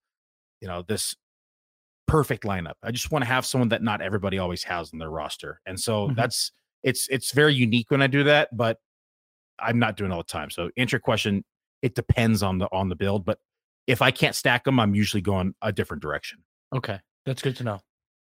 you 0.60 0.68
know, 0.68 0.82
this 0.86 1.14
perfect 2.06 2.44
lineup. 2.44 2.74
I 2.82 2.90
just 2.90 3.10
want 3.10 3.24
to 3.24 3.28
have 3.28 3.46
someone 3.46 3.68
that 3.70 3.82
not 3.82 4.00
everybody 4.00 4.38
always 4.38 4.62
has 4.64 4.92
in 4.92 4.98
their 4.98 5.10
roster. 5.10 5.60
And 5.66 5.78
so 5.78 6.06
mm-hmm. 6.06 6.14
that's 6.14 6.52
it's 6.82 7.08
it's 7.08 7.32
very 7.32 7.54
unique 7.54 7.90
when 7.90 8.02
I 8.02 8.06
do 8.06 8.24
that, 8.24 8.56
but 8.56 8.78
I'm 9.58 9.78
not 9.78 9.96
doing 9.96 10.12
all 10.12 10.18
the 10.18 10.24
time. 10.24 10.50
So 10.50 10.70
answer 10.76 10.96
your 10.96 11.00
question, 11.00 11.44
it 11.82 11.94
depends 11.94 12.42
on 12.42 12.58
the 12.58 12.68
on 12.72 12.88
the 12.88 12.96
build, 12.96 13.24
but 13.24 13.38
if 13.86 14.00
I 14.00 14.10
can't 14.10 14.34
stack 14.34 14.64
them, 14.64 14.80
I'm 14.80 14.94
usually 14.94 15.20
going 15.20 15.54
a 15.62 15.72
different 15.72 16.02
direction. 16.02 16.38
Okay. 16.74 16.98
That's 17.26 17.42
good 17.42 17.56
to 17.56 17.64
know. 17.64 17.80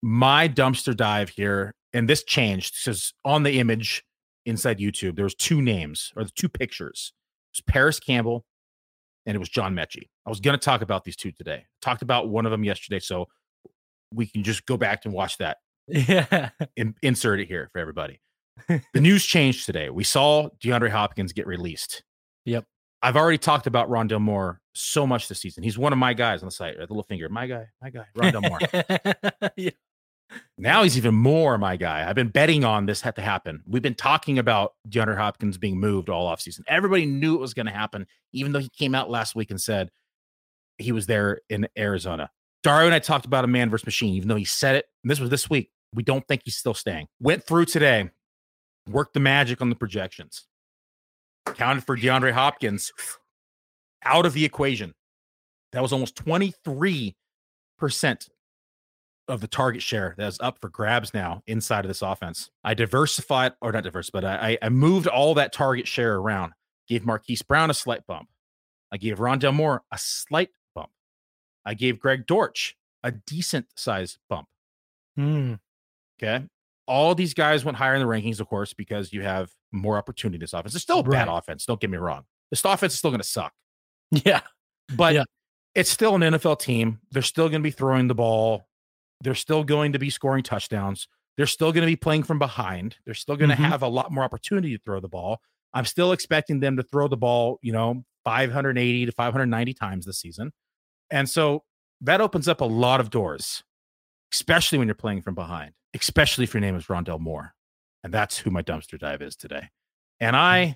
My 0.02 0.48
dumpster 0.48 0.96
dive 0.96 1.30
here, 1.30 1.74
and 1.94 2.10
this 2.10 2.24
changed 2.24 2.76
because 2.84 3.14
on 3.24 3.44
the 3.44 3.60
image 3.60 4.04
inside 4.46 4.80
YouTube, 4.80 5.16
there 5.16 5.24
was 5.24 5.36
two 5.36 5.62
names 5.62 6.12
or 6.16 6.24
the 6.24 6.32
two 6.36 6.50
pictures. 6.50 7.14
It 7.54 7.58
was 7.58 7.74
Parris 7.74 8.00
Campbell 8.00 8.46
and 9.26 9.36
it 9.36 9.40
was 9.40 9.50
John 9.50 9.76
Metchie. 9.76 10.10
I 10.26 10.30
was 10.30 10.40
going 10.40 10.58
to 10.58 10.64
talk 10.64 10.82
about 10.82 11.04
these 11.04 11.16
two 11.16 11.32
today. 11.32 11.66
Talked 11.82 12.02
about 12.02 12.30
one 12.30 12.46
of 12.46 12.52
them 12.52 12.64
yesterday, 12.64 13.00
so 13.00 13.28
we 14.14 14.28
can 14.28 14.44
just 14.44 14.66
go 14.66 14.78
back 14.78 15.06
and 15.06 15.14
watch 15.14 15.38
that. 15.38 15.58
Yeah. 15.88 16.50
In, 16.76 16.96
insert 17.04 17.40
it 17.40 17.48
here 17.48 17.70
for 17.72 17.80
everybody. 17.80 18.20
The 18.68 19.02
news 19.02 19.26
changed 19.26 19.66
today. 19.66 19.90
We 19.90 20.04
saw 20.04 20.50
DeAndre 20.64 20.90
Hopkins 20.90 21.34
get 21.34 21.48
released. 21.48 22.04
Yep. 22.46 22.66
I've 23.02 23.16
already 23.16 23.38
talked 23.38 23.68
about 23.68 23.90
Rondale 23.90 24.22
Moore 24.22 24.62
so 24.74 25.06
much 25.06 25.28
this 25.28 25.40
season. 25.40 25.64
He's 25.64 25.78
one 25.78 25.94
of 25.94 26.00
my 26.00 26.14
guys 26.14 26.42
on 26.42 26.48
the 26.48 26.52
site. 26.52 26.76
The 26.76 26.82
little 26.82 27.04
finger, 27.04 27.30
my 27.30 27.48
guy, 27.48 27.68
my 27.82 27.90
guy, 27.90 28.06
Rondale 28.16 28.50
Moore. 28.50 29.52
yeah. 29.58 29.72
Now 30.58 30.84
he's 30.84 30.98
even 30.98 31.14
more 31.14 31.58
my 31.58 31.76
guy. 31.78 32.08
I've 32.08 32.16
been 32.16 32.30
betting 32.30 32.64
on 32.64 32.86
this 32.86 33.02
had 33.02 33.16
to 33.18 33.22
happen. 33.22 33.62
We've 33.68 33.82
been 33.82 33.96
talking 33.96 34.40
about 34.40 34.74
DeAndre 34.90 35.18
Hopkins 35.18 35.58
being 35.58 35.80
moved 35.80 36.10
all 36.10 36.34
offseason. 36.34 36.62
Everybody 36.68 37.06
knew 37.06 37.36
it 37.36 37.42
was 37.42 37.54
going 37.54 37.68
to 37.68 37.72
happen, 37.72 38.08
even 38.34 38.52
though 38.52 38.60
he 38.60 38.70
came 38.70 38.96
out 38.96 39.10
last 39.10 39.36
week 39.36 39.52
and 39.52 39.62
said 39.62 39.92
he 40.78 40.92
was 40.92 41.06
there 41.06 41.42
in 41.50 41.68
Arizona. 41.78 42.32
Dario 42.64 42.88
and 42.88 42.96
I 42.96 43.00
talked 43.00 43.26
about 43.26 43.44
a 43.44 43.48
man 43.48 43.70
versus 43.70 43.86
machine, 43.86 44.16
even 44.16 44.28
though 44.28 44.36
he 44.36 44.46
said 44.46 44.76
it. 44.76 44.86
this 45.04 45.20
was 45.20 45.30
this 45.30 45.50
week. 45.50 45.70
We 45.94 46.04
don't 46.04 46.28
think 46.28 46.42
he's 46.44 46.58
still 46.58 46.74
staying. 46.74 47.08
Went 47.22 47.44
through 47.44 47.66
today, 47.66 48.10
worked 48.90 49.14
the 49.14 49.20
magic 49.20 49.62
on 49.62 49.70
the 49.70 49.76
projections, 49.76 50.46
counted 51.56 51.84
for 51.84 51.98
DeAndre 51.98 52.32
Hopkins 52.32 52.94
out 54.04 54.26
of 54.26 54.34
the 54.34 54.46
equation. 54.46 54.94
That 55.72 55.82
was 55.82 55.92
almost 55.92 56.16
23% 56.16 57.16
of 59.28 59.42
the 59.42 59.48
target 59.48 59.82
share 59.82 60.14
that's 60.18 60.40
up 60.40 60.60
for 60.62 60.70
grabs 60.70 61.14
now 61.14 61.42
inside 61.48 61.84
of 61.84 61.90
this 61.90 62.02
offense. 62.02 62.52
I 62.64 62.74
diversified, 62.76 63.54
or 63.62 63.72
not 63.72 63.84
diverse, 63.84 64.10
but 64.10 64.24
I, 64.24 64.58
I 64.62 64.70
moved 64.70 65.08
all 65.08 65.34
that 65.34 65.52
target 65.52 65.88
share 65.88 66.16
around. 66.16 66.54
Gave 66.88 67.06
Marquise 67.06 67.42
Brown 67.42 67.72
a 67.72 67.74
slight 67.74 68.06
bump. 68.08 68.30
I 68.92 68.98
gave 68.98 69.18
Rondale 69.18 69.54
Moore 69.54 69.84
a 69.92 69.98
slight 69.98 70.50
bump. 70.76 70.92
I 71.66 71.74
gave 71.74 72.00
Greg 72.00 72.28
Dortch 72.28 72.78
a 73.04 73.12
decent 73.12 73.66
size 73.76 74.20
bump. 74.30 74.48
Hmm. 75.16 75.56
Okay 76.22 76.46
all 76.88 77.16
these 77.16 77.34
guys 77.34 77.66
went 77.66 77.78
higher 77.78 77.96
in 77.96 78.02
the 78.02 78.08
rankings, 78.08 78.40
of 78.40 78.48
course, 78.48 78.74
because 78.74 79.12
you 79.12 79.22
have 79.24 79.52
more 79.72 79.98
opportunity 79.98 80.38
this 80.38 80.54
offense. 80.54 80.76
It's 80.76 80.84
still 80.84 81.00
a 81.00 81.04
right. 81.04 81.26
bad 81.26 81.28
offense. 81.28 81.66
Don't 81.66 81.80
get 81.80 81.90
me 81.90 81.98
wrong. 81.98 82.24
This 82.52 82.64
offense 82.64 82.94
is 82.94 83.00
still 83.00 83.12
going 83.12 83.22
to 83.22 83.28
suck. 83.28 83.54
Yeah. 84.12 84.42
But 84.96 85.16
yeah. 85.16 85.24
it's 85.74 85.90
still 85.90 86.16
an 86.16 86.22
NFL 86.22 86.60
team. 86.60 87.00
They're 87.12 87.24
still 87.24 87.50
going 87.50 87.62
to 87.62 87.68
be 87.68 87.72
throwing 87.72 88.08
the 88.08 88.16
ball. 88.16 88.68
They're 89.22 89.34
still 89.34 89.64
going 89.64 89.94
to 89.94 90.00
be 90.00 90.10
scoring 90.10 90.44
touchdowns. 90.44 91.08
They're 91.38 91.48
still 91.48 91.72
going 91.72 91.82
to 91.82 91.92
be 91.92 91.96
playing 91.96 92.24
from 92.24 92.40
behind. 92.40 92.98
They're 93.06 93.14
still 93.14 93.36
going 93.36 93.50
to 93.50 93.56
mm-hmm. 93.56 93.66
have 93.66 93.82
a 93.82 93.88
lot 93.88 94.12
more 94.12 94.24
opportunity 94.24 94.78
to 94.78 94.84
throw 94.84 95.00
the 95.00 95.10
ball. 95.10 95.40
I'm 95.74 95.86
still 95.86 96.12
expecting 96.12 96.60
them 96.60 96.78
to 96.78 96.84
throw 96.84 97.08
the 97.08 97.18
ball, 97.18 97.60
you 97.62 97.74
know, 97.74 98.06
580 98.24 99.06
to 99.08 99.12
590 99.12 99.74
times 99.74 100.06
this 100.06 100.20
season. 100.20 100.52
And 101.12 101.30
so 101.30 101.64
that 102.02 102.22
opens 102.22 102.48
up 102.48 102.62
a 102.62 102.66
lot 102.66 103.00
of 103.00 103.10
doors, 103.10 103.64
especially 104.36 104.78
when 104.78 104.88
you're 104.88 104.96
playing 104.96 105.22
from 105.22 105.34
behind 105.36 105.72
especially 105.96 106.44
if 106.44 106.54
your 106.54 106.62
name 106.62 106.76
is 106.76 106.86
Rondale 106.86 107.20
Moore. 107.20 107.54
And 108.04 108.14
that's 108.14 108.38
who 108.38 108.52
my 108.52 108.62
dumpster 108.62 109.00
dive 109.00 109.22
is 109.22 109.36
today. 109.36 109.70
And 110.20 110.36
I 110.36 110.76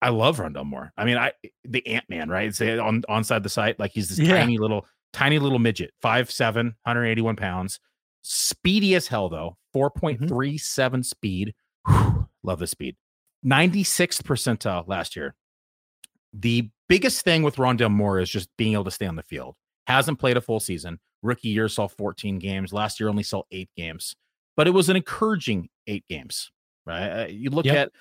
I 0.00 0.08
love 0.08 0.38
Rondale 0.38 0.66
Moore. 0.66 0.92
I 0.96 1.04
mean, 1.04 1.16
I 1.16 1.32
the 1.64 1.86
Ant 1.86 2.04
Man, 2.08 2.28
right? 2.28 2.52
Say 2.52 2.78
on 2.78 3.02
onside 3.02 3.44
the 3.44 3.48
site, 3.48 3.78
like 3.78 3.92
he's 3.92 4.08
this 4.08 4.18
yeah. 4.18 4.38
tiny 4.38 4.58
little, 4.58 4.86
tiny 5.12 5.38
little 5.38 5.60
midget, 5.60 5.92
5'7, 6.02 6.54
181 6.54 7.36
pounds. 7.36 7.78
Speedy 8.22 8.94
as 8.94 9.06
hell, 9.06 9.28
though. 9.28 9.56
4.37 9.74 10.18
mm-hmm. 10.18 11.02
speed. 11.02 11.54
Whew, 11.86 12.28
love 12.42 12.58
the 12.58 12.66
speed. 12.66 12.96
96th 13.44 14.22
percentile 14.22 14.86
last 14.86 15.16
year. 15.16 15.34
The 16.32 16.70
biggest 16.88 17.22
thing 17.22 17.42
with 17.42 17.56
Rondale 17.56 17.90
Moore 17.90 18.20
is 18.20 18.30
just 18.30 18.48
being 18.56 18.74
able 18.74 18.84
to 18.84 18.90
stay 18.90 19.06
on 19.06 19.16
the 19.16 19.22
field. 19.22 19.56
Hasn't 19.86 20.18
played 20.18 20.36
a 20.36 20.40
full 20.40 20.60
season. 20.60 21.00
Rookie 21.22 21.48
year 21.48 21.68
saw 21.68 21.88
14 21.88 22.38
games. 22.38 22.72
Last 22.72 23.00
year 23.00 23.08
only 23.08 23.22
saw 23.22 23.42
eight 23.50 23.70
games, 23.76 24.14
but 24.56 24.66
it 24.66 24.70
was 24.72 24.88
an 24.88 24.96
encouraging 24.96 25.68
eight 25.86 26.04
games. 26.08 26.50
Right? 26.84 27.08
Uh, 27.08 27.26
you 27.28 27.50
look 27.50 27.64
yep. 27.64 27.76
at 27.76 27.92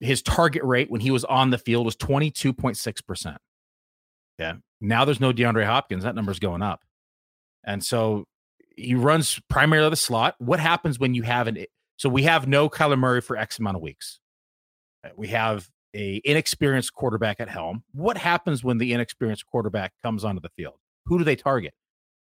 his 0.00 0.22
target 0.22 0.62
rate 0.62 0.90
when 0.90 1.00
he 1.00 1.10
was 1.10 1.24
on 1.24 1.50
the 1.50 1.58
field 1.58 1.84
was 1.84 1.96
22.6 1.96 3.06
percent. 3.06 3.38
Yeah. 4.38 4.54
Now 4.80 5.04
there's 5.04 5.20
no 5.20 5.32
DeAndre 5.32 5.66
Hopkins. 5.66 6.04
That 6.04 6.14
number's 6.14 6.38
going 6.38 6.62
up, 6.62 6.84
and 7.64 7.84
so 7.84 8.26
he 8.76 8.94
runs 8.94 9.40
primarily 9.50 9.90
the 9.90 9.96
slot. 9.96 10.36
What 10.38 10.60
happens 10.60 10.98
when 10.98 11.14
you 11.14 11.22
have 11.22 11.48
an 11.48 11.66
so 11.96 12.08
we 12.08 12.22
have 12.22 12.46
no 12.46 12.68
Kyler 12.68 12.98
Murray 12.98 13.20
for 13.20 13.36
X 13.36 13.58
amount 13.58 13.76
of 13.76 13.82
weeks. 13.82 14.20
We 15.16 15.28
have 15.28 15.68
a 15.94 16.20
inexperienced 16.24 16.92
quarterback 16.92 17.40
at 17.40 17.48
helm. 17.48 17.82
What 17.92 18.16
happens 18.16 18.62
when 18.62 18.78
the 18.78 18.92
inexperienced 18.92 19.46
quarterback 19.46 19.92
comes 20.02 20.24
onto 20.24 20.40
the 20.40 20.50
field? 20.50 20.74
Who 21.06 21.18
do 21.18 21.24
they 21.24 21.36
target? 21.36 21.74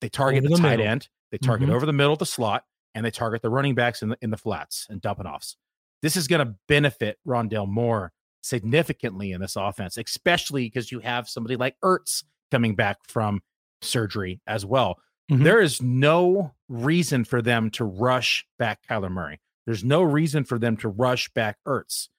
They 0.03 0.09
target 0.09 0.43
over 0.43 0.49
the, 0.49 0.61
the 0.61 0.61
tight 0.61 0.81
end. 0.81 1.07
They 1.31 1.37
target 1.37 1.67
mm-hmm. 1.67 1.75
over 1.77 1.85
the 1.85 1.93
middle 1.93 2.11
of 2.11 2.19
the 2.19 2.25
slot, 2.25 2.65
and 2.93 3.05
they 3.05 3.09
target 3.09 3.41
the 3.41 3.49
running 3.49 3.73
backs 3.73 4.01
in 4.01 4.09
the 4.09 4.17
in 4.21 4.31
the 4.31 4.37
flats 4.37 4.85
and 4.89 4.99
dumping 4.99 5.25
offs. 5.25 5.55
This 6.01 6.17
is 6.17 6.27
going 6.27 6.45
to 6.45 6.55
benefit 6.67 7.19
Rondale 7.25 7.69
Moore 7.69 8.11
significantly 8.41 9.31
in 9.31 9.39
this 9.39 9.55
offense, 9.55 9.97
especially 9.97 10.65
because 10.65 10.91
you 10.91 10.99
have 10.99 11.29
somebody 11.29 11.55
like 11.55 11.77
Ertz 11.81 12.25
coming 12.51 12.75
back 12.75 12.97
from 13.07 13.39
surgery 13.81 14.41
as 14.45 14.65
well. 14.65 14.99
Mm-hmm. 15.31 15.43
There 15.43 15.61
is 15.61 15.81
no 15.81 16.53
reason 16.67 17.23
for 17.23 17.41
them 17.41 17.71
to 17.71 17.85
rush 17.85 18.45
back 18.59 18.81
Kyler 18.89 19.09
Murray. 19.09 19.39
There's 19.65 19.85
no 19.85 20.03
reason 20.03 20.43
for 20.43 20.59
them 20.59 20.75
to 20.77 20.89
rush 20.89 21.29
back 21.29 21.59
Ertz. 21.65 22.09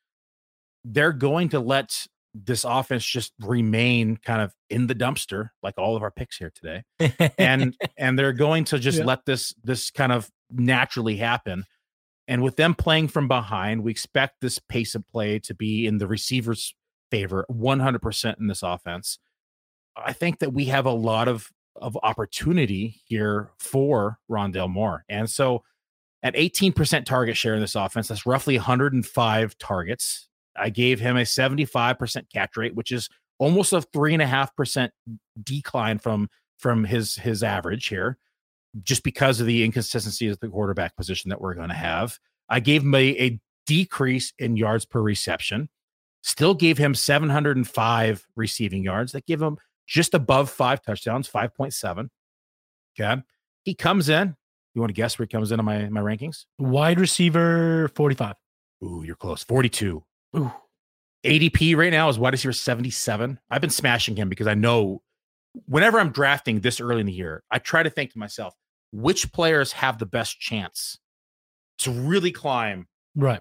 They're 0.86 1.12
going 1.12 1.50
to 1.50 1.60
let 1.60 2.06
this 2.34 2.64
offense 2.64 3.04
just 3.04 3.32
remain 3.40 4.16
kind 4.16 4.42
of 4.42 4.52
in 4.68 4.88
the 4.88 4.94
dumpster, 4.94 5.50
like 5.62 5.74
all 5.78 5.96
of 5.96 6.02
our 6.02 6.10
picks 6.10 6.36
here 6.36 6.52
today, 6.52 6.82
and 7.38 7.76
and 7.96 8.18
they're 8.18 8.32
going 8.32 8.64
to 8.64 8.78
just 8.78 8.98
yeah. 8.98 9.04
let 9.04 9.24
this 9.24 9.54
this 9.62 9.90
kind 9.90 10.12
of 10.12 10.30
naturally 10.50 11.16
happen. 11.16 11.64
And 12.26 12.42
with 12.42 12.56
them 12.56 12.74
playing 12.74 13.08
from 13.08 13.28
behind, 13.28 13.84
we 13.84 13.90
expect 13.90 14.40
this 14.40 14.58
pace 14.58 14.94
of 14.94 15.06
play 15.06 15.38
to 15.40 15.54
be 15.54 15.86
in 15.86 15.98
the 15.98 16.06
receiver's 16.06 16.74
favor 17.10 17.44
100% 17.50 18.40
in 18.40 18.46
this 18.46 18.62
offense. 18.62 19.18
I 19.94 20.14
think 20.14 20.38
that 20.38 20.52
we 20.52 20.64
have 20.66 20.86
a 20.86 20.90
lot 20.90 21.28
of 21.28 21.50
of 21.76 21.98
opportunity 22.02 23.00
here 23.04 23.50
for 23.58 24.18
Rondale 24.30 24.70
Moore. 24.70 25.04
And 25.08 25.28
so 25.28 25.64
at 26.22 26.34
18% 26.34 27.04
target 27.04 27.36
share 27.36 27.54
in 27.54 27.60
this 27.60 27.74
offense, 27.74 28.08
that's 28.08 28.26
roughly 28.26 28.56
105 28.56 29.58
targets. 29.58 30.28
I 30.56 30.70
gave 30.70 31.00
him 31.00 31.16
a 31.16 31.22
75% 31.22 32.24
catch 32.32 32.56
rate, 32.56 32.74
which 32.74 32.92
is 32.92 33.08
almost 33.38 33.72
a 33.72 33.82
three 33.82 34.12
and 34.12 34.22
a 34.22 34.26
half 34.26 34.54
percent 34.56 34.92
decline 35.42 35.98
from 35.98 36.28
from 36.58 36.84
his 36.84 37.16
his 37.16 37.42
average 37.42 37.88
here, 37.88 38.18
just 38.82 39.02
because 39.02 39.40
of 39.40 39.46
the 39.46 39.64
inconsistency 39.64 40.28
of 40.28 40.38
the 40.40 40.48
quarterback 40.48 40.96
position 40.96 41.28
that 41.30 41.40
we're 41.40 41.54
going 41.54 41.68
to 41.68 41.74
have. 41.74 42.18
I 42.48 42.60
gave 42.60 42.82
him 42.82 42.94
a, 42.94 43.04
a 43.20 43.40
decrease 43.66 44.32
in 44.38 44.56
yards 44.56 44.84
per 44.84 45.00
reception. 45.00 45.68
Still 46.22 46.54
gave 46.54 46.78
him 46.78 46.94
705 46.94 48.26
receiving 48.36 48.82
yards. 48.82 49.12
That 49.12 49.26
give 49.26 49.42
him 49.42 49.58
just 49.86 50.14
above 50.14 50.50
five 50.50 50.82
touchdowns, 50.82 51.28
5.7. 51.28 52.08
Okay. 52.98 53.22
He 53.64 53.74
comes 53.74 54.08
in. 54.08 54.36
You 54.74 54.80
want 54.80 54.88
to 54.88 54.94
guess 54.94 55.18
where 55.18 55.24
he 55.24 55.28
comes 55.28 55.52
in 55.52 55.60
on 55.60 55.66
my, 55.66 55.88
my 55.88 56.00
rankings? 56.00 56.46
Wide 56.58 56.98
receiver 56.98 57.88
45. 57.94 58.34
Ooh, 58.82 59.02
you're 59.04 59.16
close. 59.16 59.44
42. 59.44 60.02
Ooh. 60.36 60.52
ADP 61.24 61.76
right 61.76 61.92
now 61.92 62.08
is 62.08 62.18
wide 62.18 62.32
receiver 62.32 62.52
77. 62.52 63.38
I've 63.50 63.60
been 63.60 63.70
smashing 63.70 64.16
him 64.16 64.28
because 64.28 64.46
I 64.46 64.54
know 64.54 65.02
whenever 65.66 65.98
I'm 65.98 66.10
drafting 66.10 66.60
this 66.60 66.80
early 66.80 67.00
in 67.00 67.06
the 67.06 67.12
year, 67.12 67.42
I 67.50 67.58
try 67.58 67.82
to 67.82 67.90
think 67.90 68.12
to 68.12 68.18
myself, 68.18 68.54
which 68.92 69.32
players 69.32 69.72
have 69.72 69.98
the 69.98 70.06
best 70.06 70.38
chance 70.38 70.98
to 71.78 71.90
really 71.90 72.30
climb? 72.30 72.86
Right. 73.16 73.40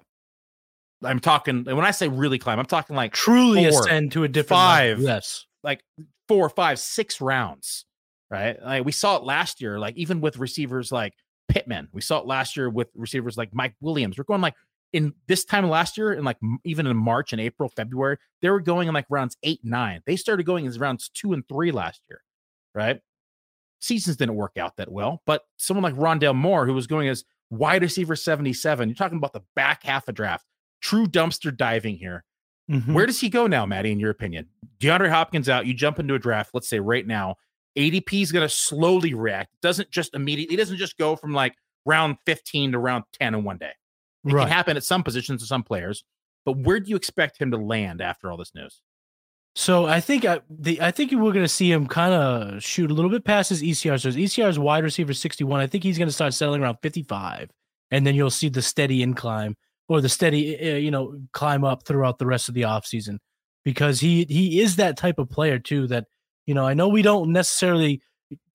I'm 1.03 1.19
talking, 1.19 1.65
when 1.65 1.81
I 1.81 1.91
say 1.91 2.07
really 2.07 2.39
climb, 2.39 2.59
I'm 2.59 2.65
talking 2.65 2.95
like 2.95 3.13
truly 3.13 3.69
four, 3.69 3.81
ascend 3.81 4.13
to 4.13 4.23
a 4.23 4.27
different 4.27 4.59
five. 4.59 4.99
Level. 4.99 5.15
Yes. 5.15 5.45
Like 5.63 5.83
four, 6.27 6.49
five, 6.49 6.79
six 6.79 7.19
rounds, 7.19 7.85
right? 8.31 8.61
Like 8.63 8.85
we 8.85 8.93
saw 8.93 9.17
it 9.17 9.23
last 9.23 9.61
year, 9.61 9.79
like 9.79 9.97
even 9.97 10.21
with 10.21 10.37
receivers 10.37 10.91
like 10.91 11.13
Pittman. 11.49 11.89
We 11.91 12.01
saw 12.01 12.19
it 12.19 12.25
last 12.25 12.55
year 12.55 12.69
with 12.69 12.87
receivers 12.95 13.37
like 13.37 13.53
Mike 13.53 13.75
Williams. 13.81 14.17
We're 14.17 14.23
going 14.23 14.41
like 14.41 14.55
in 14.93 15.13
this 15.27 15.43
time 15.43 15.67
last 15.67 15.97
year, 15.97 16.13
in 16.13 16.23
like 16.23 16.37
even 16.63 16.87
in 16.87 16.95
March 16.95 17.33
and 17.33 17.41
April, 17.41 17.67
February, 17.67 18.17
they 18.41 18.49
were 18.49 18.61
going 18.61 18.87
in 18.87 18.93
like 18.93 19.07
rounds 19.09 19.35
eight, 19.43 19.59
nine. 19.63 20.01
They 20.05 20.15
started 20.15 20.45
going 20.45 20.65
in 20.65 20.73
rounds 20.79 21.09
two 21.09 21.33
and 21.33 21.43
three 21.49 21.71
last 21.71 22.01
year, 22.09 22.21
right? 22.75 23.01
Seasons 23.81 24.15
didn't 24.15 24.35
work 24.35 24.53
out 24.57 24.77
that 24.77 24.91
well, 24.91 25.21
but 25.25 25.41
someone 25.57 25.83
like 25.83 25.95
Rondale 25.95 26.35
Moore, 26.35 26.65
who 26.65 26.73
was 26.73 26.87
going 26.87 27.09
as 27.09 27.25
wide 27.49 27.81
receiver 27.81 28.15
77, 28.15 28.87
you're 28.87 28.95
talking 28.95 29.17
about 29.17 29.33
the 29.33 29.43
back 29.55 29.83
half 29.83 30.07
of 30.07 30.15
draft, 30.15 30.45
true 30.79 31.05
dumpster 31.05 31.55
diving 31.55 31.97
here. 31.97 32.23
Mm-hmm. 32.71 32.93
Where 32.93 33.05
does 33.05 33.19
he 33.19 33.27
go 33.29 33.45
now, 33.47 33.65
Maddie, 33.65 33.91
in 33.91 33.99
your 33.99 34.11
opinion? 34.11 34.47
DeAndre 34.79 35.09
Hopkins 35.09 35.49
out, 35.49 35.65
you 35.65 35.73
jump 35.73 35.99
into 35.99 36.13
a 36.13 36.19
draft, 36.19 36.51
let's 36.53 36.69
say 36.69 36.79
right 36.79 37.05
now, 37.05 37.35
ADP 37.77 38.21
is 38.21 38.31
going 38.31 38.47
to 38.47 38.53
slowly 38.53 39.13
react. 39.13 39.53
It 39.55 39.61
doesn't 39.61 39.91
just 39.91 40.13
immediately, 40.13 40.55
it 40.55 40.59
doesn't 40.59 40.77
just 40.77 40.97
go 40.97 41.15
from 41.15 41.33
like 41.33 41.55
round 41.85 42.17
15 42.25 42.71
to 42.73 42.79
round 42.79 43.03
10 43.19 43.35
in 43.35 43.43
one 43.43 43.57
day. 43.57 43.71
It 44.25 44.33
right. 44.33 44.43
can 44.43 44.51
happen 44.51 44.77
at 44.77 44.83
some 44.83 45.03
positions 45.03 45.41
to 45.41 45.47
some 45.47 45.63
players, 45.63 46.03
but 46.45 46.57
where 46.57 46.79
do 46.79 46.89
you 46.89 46.95
expect 46.95 47.41
him 47.41 47.51
to 47.51 47.57
land 47.57 48.01
after 48.01 48.31
all 48.31 48.37
this 48.37 48.53
news? 48.55 48.81
So 49.55 49.85
I 49.85 49.99
think 49.99 50.25
I, 50.25 50.41
the 50.49 50.81
I 50.81 50.91
think 50.91 51.11
we're 51.11 51.31
going 51.31 51.45
to 51.45 51.47
see 51.47 51.71
him 51.71 51.87
kind 51.87 52.13
of 52.13 52.63
shoot 52.63 52.89
a 52.89 52.93
little 52.93 53.11
bit 53.11 53.23
past 53.23 53.49
his 53.49 53.61
ECR. 53.61 54.01
So 54.01 54.11
his 54.11 54.15
ECR 54.15 54.49
is 54.49 54.57
wide 54.57 54.83
receiver 54.83 55.13
61. 55.13 55.59
I 55.59 55.67
think 55.67 55.83
he's 55.83 55.97
going 55.97 56.07
to 56.07 56.13
start 56.13 56.33
settling 56.33 56.63
around 56.63 56.77
55, 56.81 57.51
and 57.91 58.07
then 58.07 58.15
you'll 58.15 58.31
see 58.31 58.49
the 58.49 58.63
steady 58.63 59.03
incline 59.03 59.55
or 59.89 60.01
the 60.01 60.09
steady, 60.09 60.57
uh, 60.59 60.77
you 60.77 60.89
know, 60.89 61.19
climb 61.33 61.63
up 61.63 61.85
throughout 61.85 62.17
the 62.17 62.25
rest 62.25 62.49
of 62.49 62.55
the 62.55 62.63
offseason 62.63 63.19
because 63.63 63.99
he 63.99 64.25
he 64.27 64.59
is 64.59 64.77
that 64.77 64.97
type 64.97 65.19
of 65.19 65.29
player 65.29 65.59
too. 65.59 65.85
That 65.85 66.05
you 66.47 66.55
know, 66.55 66.65
I 66.65 66.73
know 66.73 66.87
we 66.87 67.03
don't 67.03 67.31
necessarily 67.31 68.01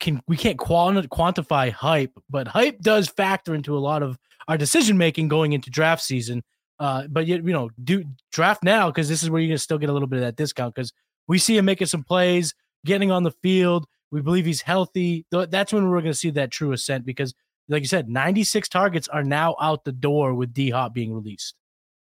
can 0.00 0.20
we 0.26 0.36
can't 0.36 0.58
quantify 0.58 1.70
hype, 1.70 2.12
but 2.28 2.48
hype 2.48 2.80
does 2.80 3.08
factor 3.08 3.54
into 3.54 3.76
a 3.76 3.78
lot 3.78 4.02
of 4.02 4.18
our 4.48 4.58
decision 4.58 4.98
making 4.98 5.28
going 5.28 5.52
into 5.52 5.70
draft 5.70 6.02
season. 6.02 6.42
Uh, 6.80 7.06
but 7.08 7.26
yet, 7.26 7.44
you 7.44 7.52
know, 7.52 7.70
do 7.84 8.04
draft 8.32 8.62
now 8.64 8.88
because 8.88 9.08
this 9.08 9.22
is 9.22 9.30
where 9.30 9.40
you're 9.40 9.48
gonna 9.48 9.58
still 9.58 9.78
get 9.78 9.90
a 9.90 9.92
little 9.92 10.08
bit 10.08 10.16
of 10.16 10.22
that 10.22 10.36
discount 10.36 10.74
because 10.74 10.92
we 11.26 11.38
see 11.38 11.56
him 11.56 11.64
making 11.64 11.86
some 11.86 12.02
plays, 12.02 12.54
getting 12.84 13.10
on 13.10 13.22
the 13.22 13.32
field. 13.42 13.86
We 14.10 14.22
believe 14.22 14.46
he's 14.46 14.62
healthy. 14.62 15.26
That's 15.30 15.72
when 15.72 15.88
we're 15.88 16.00
gonna 16.00 16.14
see 16.14 16.30
that 16.30 16.50
true 16.50 16.72
ascent 16.72 17.04
because 17.04 17.34
like 17.68 17.82
you 17.82 17.88
said, 17.88 18.08
96 18.08 18.68
targets 18.68 19.08
are 19.08 19.22
now 19.22 19.54
out 19.60 19.84
the 19.84 19.92
door 19.92 20.34
with 20.34 20.54
D 20.54 20.70
Hop 20.70 20.94
being 20.94 21.12
released. 21.12 21.54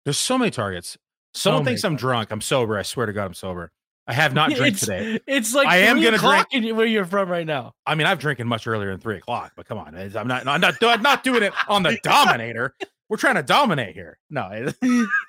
There's 0.05 0.17
so 0.17 0.37
many 0.37 0.51
targets. 0.51 0.97
Someone 1.33 1.63
so 1.63 1.65
thinks 1.65 1.83
I'm 1.83 1.95
drunk. 1.95 2.31
I'm 2.31 2.41
sober. 2.41 2.77
I 2.77 2.83
swear 2.83 3.05
to 3.05 3.13
God, 3.13 3.25
I'm 3.25 3.33
sober. 3.33 3.71
I 4.09 4.13
have 4.13 4.33
not 4.33 4.49
drank 4.49 4.73
it's, 4.73 4.81
today. 4.81 5.19
It's 5.27 5.53
like 5.53 5.67
I 5.67 5.77
am 5.77 6.01
going 6.01 6.13
to 6.13 6.19
drink 6.19 6.75
where 6.75 6.87
you're 6.87 7.05
from 7.05 7.29
right 7.29 7.45
now. 7.45 7.75
I 7.85 7.93
mean, 7.93 8.07
I've 8.07 8.17
drinking 8.17 8.47
much 8.47 8.65
earlier 8.65 8.89
than 8.89 8.99
three 8.99 9.17
o'clock, 9.17 9.51
but 9.55 9.67
come 9.67 9.77
on, 9.77 9.95
I'm 9.95 10.27
not. 10.27 10.47
I'm 10.47 10.59
not. 10.59 10.81
I'm 10.81 11.01
not 11.03 11.23
doing 11.23 11.43
it 11.43 11.53
on 11.67 11.83
the 11.83 11.99
Dominator. 12.03 12.73
We're 13.07 13.17
trying 13.17 13.35
to 13.35 13.43
dominate 13.43 13.93
here. 13.93 14.17
No, 14.31 14.71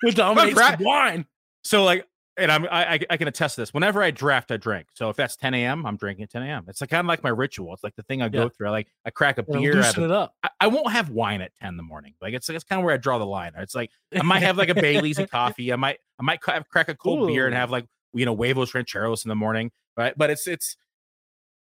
we 0.02 0.10
dominate 0.12 0.56
wine. 0.80 1.26
So 1.62 1.84
like, 1.84 2.06
and 2.38 2.50
I'm 2.50 2.64
I, 2.70 3.00
I 3.10 3.16
can 3.18 3.28
attest 3.28 3.56
to 3.56 3.60
this. 3.60 3.74
Whenever 3.74 4.02
I 4.02 4.12
draft, 4.12 4.50
I 4.50 4.56
drink. 4.56 4.86
So 4.94 5.10
if 5.10 5.16
that's 5.16 5.36
10 5.36 5.52
a.m., 5.52 5.84
I'm 5.84 5.98
drinking 5.98 6.22
at 6.22 6.30
10 6.30 6.42
a.m. 6.42 6.64
It's 6.68 6.80
like 6.80 6.88
kind 6.88 7.00
of 7.00 7.06
like 7.06 7.22
my 7.22 7.28
ritual. 7.28 7.74
It's 7.74 7.84
like 7.84 7.96
the 7.96 8.02
thing 8.02 8.22
I 8.22 8.30
go 8.30 8.44
yeah. 8.44 8.48
through. 8.48 8.68
I 8.68 8.70
like 8.70 8.88
I 9.04 9.10
crack 9.10 9.36
a 9.36 9.42
beer. 9.42 9.74
Loosen 9.74 10.04
it 10.04 10.10
up. 10.10 10.34
I, 10.42 10.48
I, 10.60 10.66
won't 10.68 10.90
have 10.90 11.10
wine 11.10 11.42
at 11.42 11.52
10 11.60 11.68
in 11.68 11.76
the 11.76 11.82
morning. 11.82 12.14
Like 12.22 12.32
it's 12.32 12.48
it's 12.48 12.64
kind 12.64 12.80
of 12.80 12.84
where 12.86 12.94
I 12.94 12.96
draw 12.96 13.18
the 13.18 13.26
line. 13.26 13.52
It's 13.58 13.74
like 13.74 13.90
I 14.14 14.22
might 14.22 14.42
have 14.42 14.56
like 14.56 14.70
a 14.70 14.74
Bailey's 14.80 15.18
and 15.18 15.30
coffee. 15.30 15.70
I 15.70 15.76
might 15.76 15.98
I 16.18 16.22
might 16.22 16.40
have, 16.46 16.66
crack 16.68 16.88
a 16.88 16.94
cold 16.94 17.24
Ooh. 17.24 17.26
beer 17.34 17.44
and 17.46 17.54
have 17.54 17.70
like 17.70 17.86
you 18.12 18.24
know 18.24 18.34
huevos 18.36 18.74
rancheros 18.74 19.24
in 19.24 19.28
the 19.28 19.36
morning. 19.36 19.70
Right, 19.96 20.14
but 20.16 20.30
it's 20.30 20.46
it's. 20.46 20.76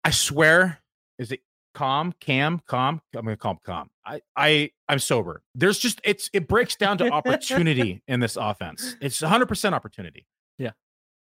I 0.03 0.09
swear, 0.09 0.79
is 1.19 1.31
it 1.31 1.41
calm, 1.73 2.13
cam, 2.19 2.61
calm? 2.67 3.01
I'm 3.15 3.25
gonna 3.25 3.37
call 3.37 3.51
him 3.53 3.59
calm. 3.63 3.89
I 4.05 4.21
I 4.35 4.71
I'm 4.87 4.99
sober. 4.99 5.43
There's 5.55 5.79
just 5.79 6.01
it's 6.03 6.29
it 6.33 6.47
breaks 6.47 6.75
down 6.75 6.97
to 6.99 7.09
opportunity 7.09 8.01
in 8.07 8.19
this 8.19 8.35
offense. 8.35 8.95
It's 9.01 9.21
100 9.21 9.47
percent 9.47 9.75
opportunity. 9.75 10.25
Yeah, 10.57 10.71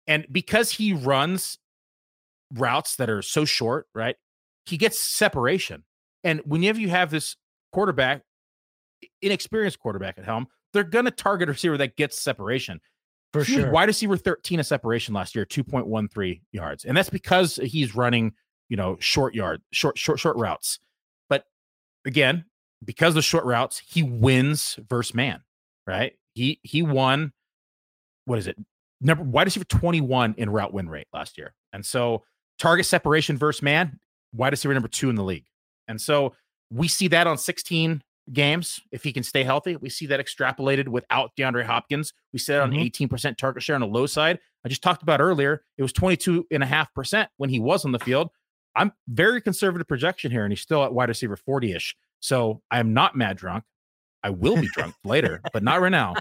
and 0.06 0.26
because 0.30 0.70
he 0.72 0.92
runs 0.92 1.58
routes 2.54 2.96
that 2.96 3.08
are 3.08 3.22
so 3.22 3.44
short, 3.44 3.86
right? 3.94 4.16
He 4.66 4.76
gets 4.76 5.00
separation. 5.00 5.84
And 6.24 6.40
whenever 6.44 6.78
you 6.78 6.90
have 6.90 7.10
this 7.10 7.36
quarterback, 7.72 8.22
inexperienced 9.22 9.78
quarterback 9.78 10.18
at 10.18 10.24
helm, 10.24 10.48
they're 10.72 10.84
going 10.84 11.06
to 11.06 11.10
target 11.10 11.48
a 11.48 11.52
receiver 11.52 11.78
that 11.78 11.96
gets 11.96 12.20
separation. 12.20 12.80
For 13.32 13.44
he 13.44 13.54
sure. 13.54 13.70
Wide 13.70 13.88
receiver 13.88 14.16
13 14.16 14.60
a 14.60 14.64
separation 14.64 15.14
last 15.14 15.34
year, 15.34 15.46
2.13 15.46 16.40
yards. 16.52 16.84
And 16.84 16.96
that's 16.96 17.10
because 17.10 17.56
he's 17.56 17.94
running, 17.94 18.32
you 18.68 18.76
know, 18.76 18.96
short 19.00 19.34
yard, 19.34 19.62
short, 19.72 19.98
short, 19.98 20.18
short 20.18 20.36
routes. 20.36 20.80
But 21.28 21.44
again, 22.04 22.44
because 22.84 23.16
of 23.16 23.24
short 23.24 23.44
routes, 23.44 23.82
he 23.86 24.02
wins 24.02 24.78
versus 24.88 25.14
man, 25.14 25.42
right? 25.86 26.14
He 26.34 26.60
he 26.62 26.82
won, 26.82 27.32
what 28.24 28.38
is 28.38 28.46
it, 28.46 28.56
number 29.00 29.22
wide 29.24 29.46
receiver 29.46 29.64
21 29.64 30.34
in 30.36 30.50
route 30.50 30.72
win 30.72 30.88
rate 30.88 31.08
last 31.12 31.38
year. 31.38 31.54
And 31.72 31.84
so 31.84 32.24
target 32.58 32.86
separation 32.86 33.36
versus 33.36 33.62
man, 33.62 34.00
wide 34.32 34.52
receiver 34.52 34.74
number 34.74 34.88
two 34.88 35.08
in 35.08 35.16
the 35.16 35.24
league. 35.24 35.46
And 35.88 36.00
so 36.00 36.34
we 36.70 36.88
see 36.88 37.08
that 37.08 37.26
on 37.26 37.38
16 37.38 38.02
games 38.32 38.80
if 38.92 39.02
he 39.02 39.12
can 39.12 39.22
stay 39.22 39.44
healthy. 39.44 39.76
We 39.76 39.88
see 39.88 40.06
that 40.06 40.20
extrapolated 40.20 40.88
without 40.88 41.32
DeAndre 41.36 41.64
Hopkins. 41.64 42.12
We 42.32 42.38
that 42.40 42.60
on 42.60 42.70
mm-hmm. 42.72 43.04
18% 43.04 43.36
target 43.36 43.62
share 43.62 43.74
on 43.74 43.80
the 43.80 43.86
low 43.86 44.06
side. 44.06 44.38
I 44.64 44.68
just 44.68 44.82
talked 44.82 45.02
about 45.02 45.20
earlier, 45.20 45.62
it 45.78 45.82
was 45.82 45.92
22.5% 45.92 47.26
when 47.38 47.50
he 47.50 47.60
was 47.60 47.84
on 47.84 47.92
the 47.92 47.98
field. 47.98 48.30
I'm 48.76 48.92
very 49.08 49.40
conservative 49.40 49.88
projection 49.88 50.30
here, 50.30 50.44
and 50.44 50.52
he's 50.52 50.60
still 50.60 50.84
at 50.84 50.92
wide 50.92 51.08
receiver 51.08 51.36
40 51.36 51.72
ish. 51.72 51.96
So 52.20 52.62
I 52.70 52.78
am 52.78 52.92
not 52.92 53.16
mad 53.16 53.36
drunk. 53.36 53.64
I 54.22 54.30
will 54.30 54.56
be 54.56 54.68
drunk 54.74 54.94
later, 55.04 55.40
but 55.52 55.62
not 55.62 55.80
right 55.80 55.90
now. 55.90 56.14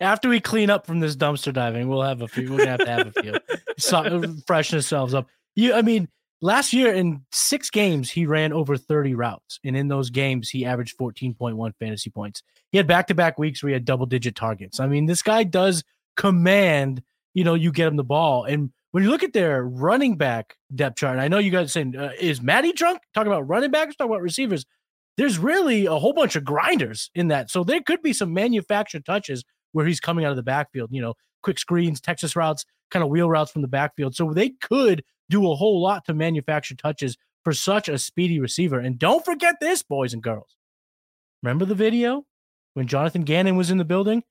After 0.00 0.28
we 0.28 0.38
clean 0.38 0.70
up 0.70 0.86
from 0.86 1.00
this 1.00 1.16
dumpster 1.16 1.52
diving, 1.52 1.88
we'll 1.88 2.02
have 2.02 2.20
a 2.20 2.28
few. 2.28 2.50
We're 2.50 2.58
gonna 2.58 2.70
have 2.70 2.80
to 2.80 2.90
have 2.90 3.12
a 3.16 3.22
few. 3.22 3.34
So, 3.78 4.22
freshen 4.46 4.76
ourselves 4.76 5.14
up. 5.14 5.26
You, 5.56 5.74
I 5.74 5.82
mean, 5.82 6.08
last 6.44 6.74
year 6.74 6.92
in 6.92 7.22
six 7.32 7.70
games 7.70 8.10
he 8.10 8.26
ran 8.26 8.52
over 8.52 8.76
30 8.76 9.14
routes, 9.14 9.58
and 9.64 9.74
in 9.74 9.88
those 9.88 10.10
games 10.10 10.50
he 10.50 10.66
averaged 10.66 10.98
14.1 10.98 11.72
fantasy 11.80 12.10
points. 12.10 12.42
He 12.70 12.76
had 12.76 12.86
back-to-back 12.86 13.38
weeks 13.38 13.62
where 13.62 13.70
he 13.70 13.72
had 13.72 13.86
double-digit 13.86 14.36
targets. 14.36 14.78
I 14.78 14.86
mean, 14.86 15.06
this 15.06 15.22
guy 15.22 15.44
does 15.44 15.82
command, 16.16 17.02
you 17.32 17.44
know, 17.44 17.54
you 17.54 17.72
get 17.72 17.88
him 17.88 17.96
the 17.96 18.04
ball. 18.04 18.44
And 18.44 18.70
when 18.90 19.02
you 19.02 19.10
look 19.10 19.22
at 19.22 19.32
their 19.32 19.64
running 19.64 20.18
back 20.18 20.56
depth 20.74 20.98
chart, 20.98 21.18
I 21.18 21.28
know 21.28 21.38
you 21.38 21.50
guys 21.50 21.72
saying, 21.72 21.96
uh, 21.96 22.10
is 22.20 22.42
Maddie 22.42 22.72
drunk? 22.72 23.00
Talking 23.14 23.32
about 23.32 23.48
running 23.48 23.70
backs, 23.70 23.96
talking 23.96 24.12
about 24.12 24.22
receivers. 24.22 24.66
There's 25.16 25.38
really 25.38 25.86
a 25.86 25.94
whole 25.94 26.12
bunch 26.12 26.36
of 26.36 26.44
grinders 26.44 27.10
in 27.14 27.28
that. 27.28 27.50
So 27.50 27.64
there 27.64 27.80
could 27.80 28.02
be 28.02 28.12
some 28.12 28.34
manufactured 28.34 29.06
touches 29.06 29.44
where 29.72 29.86
he's 29.86 29.98
coming 29.98 30.26
out 30.26 30.30
of 30.30 30.36
the 30.36 30.42
backfield, 30.42 30.90
you 30.92 31.00
know, 31.00 31.14
quick 31.42 31.58
screens, 31.58 32.02
Texas 32.02 32.36
routes, 32.36 32.66
kind 32.90 33.02
of 33.02 33.08
wheel 33.08 33.30
routes 33.30 33.50
from 33.50 33.62
the 33.62 33.68
backfield. 33.68 34.14
So 34.14 34.32
they 34.32 34.50
could 34.50 35.02
do 35.30 35.50
a 35.50 35.54
whole 35.54 35.80
lot 35.80 36.04
to 36.06 36.14
manufacture 36.14 36.74
touches 36.74 37.16
for 37.44 37.52
such 37.52 37.88
a 37.88 37.98
speedy 37.98 38.40
receiver. 38.40 38.78
And 38.78 38.98
don't 38.98 39.24
forget 39.24 39.56
this, 39.60 39.82
boys 39.82 40.12
and 40.12 40.22
girls. 40.22 40.56
Remember 41.42 41.64
the 41.64 41.74
video 41.74 42.24
when 42.74 42.86
Jonathan 42.86 43.22
Gannon 43.22 43.56
was 43.56 43.70
in 43.70 43.78
the 43.78 43.84
building? 43.84 44.22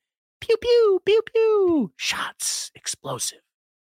Pew, 0.41 0.57
pew, 0.57 1.01
pew, 1.05 1.21
pew. 1.33 1.91
Shots, 1.95 2.71
explosive. 2.75 3.39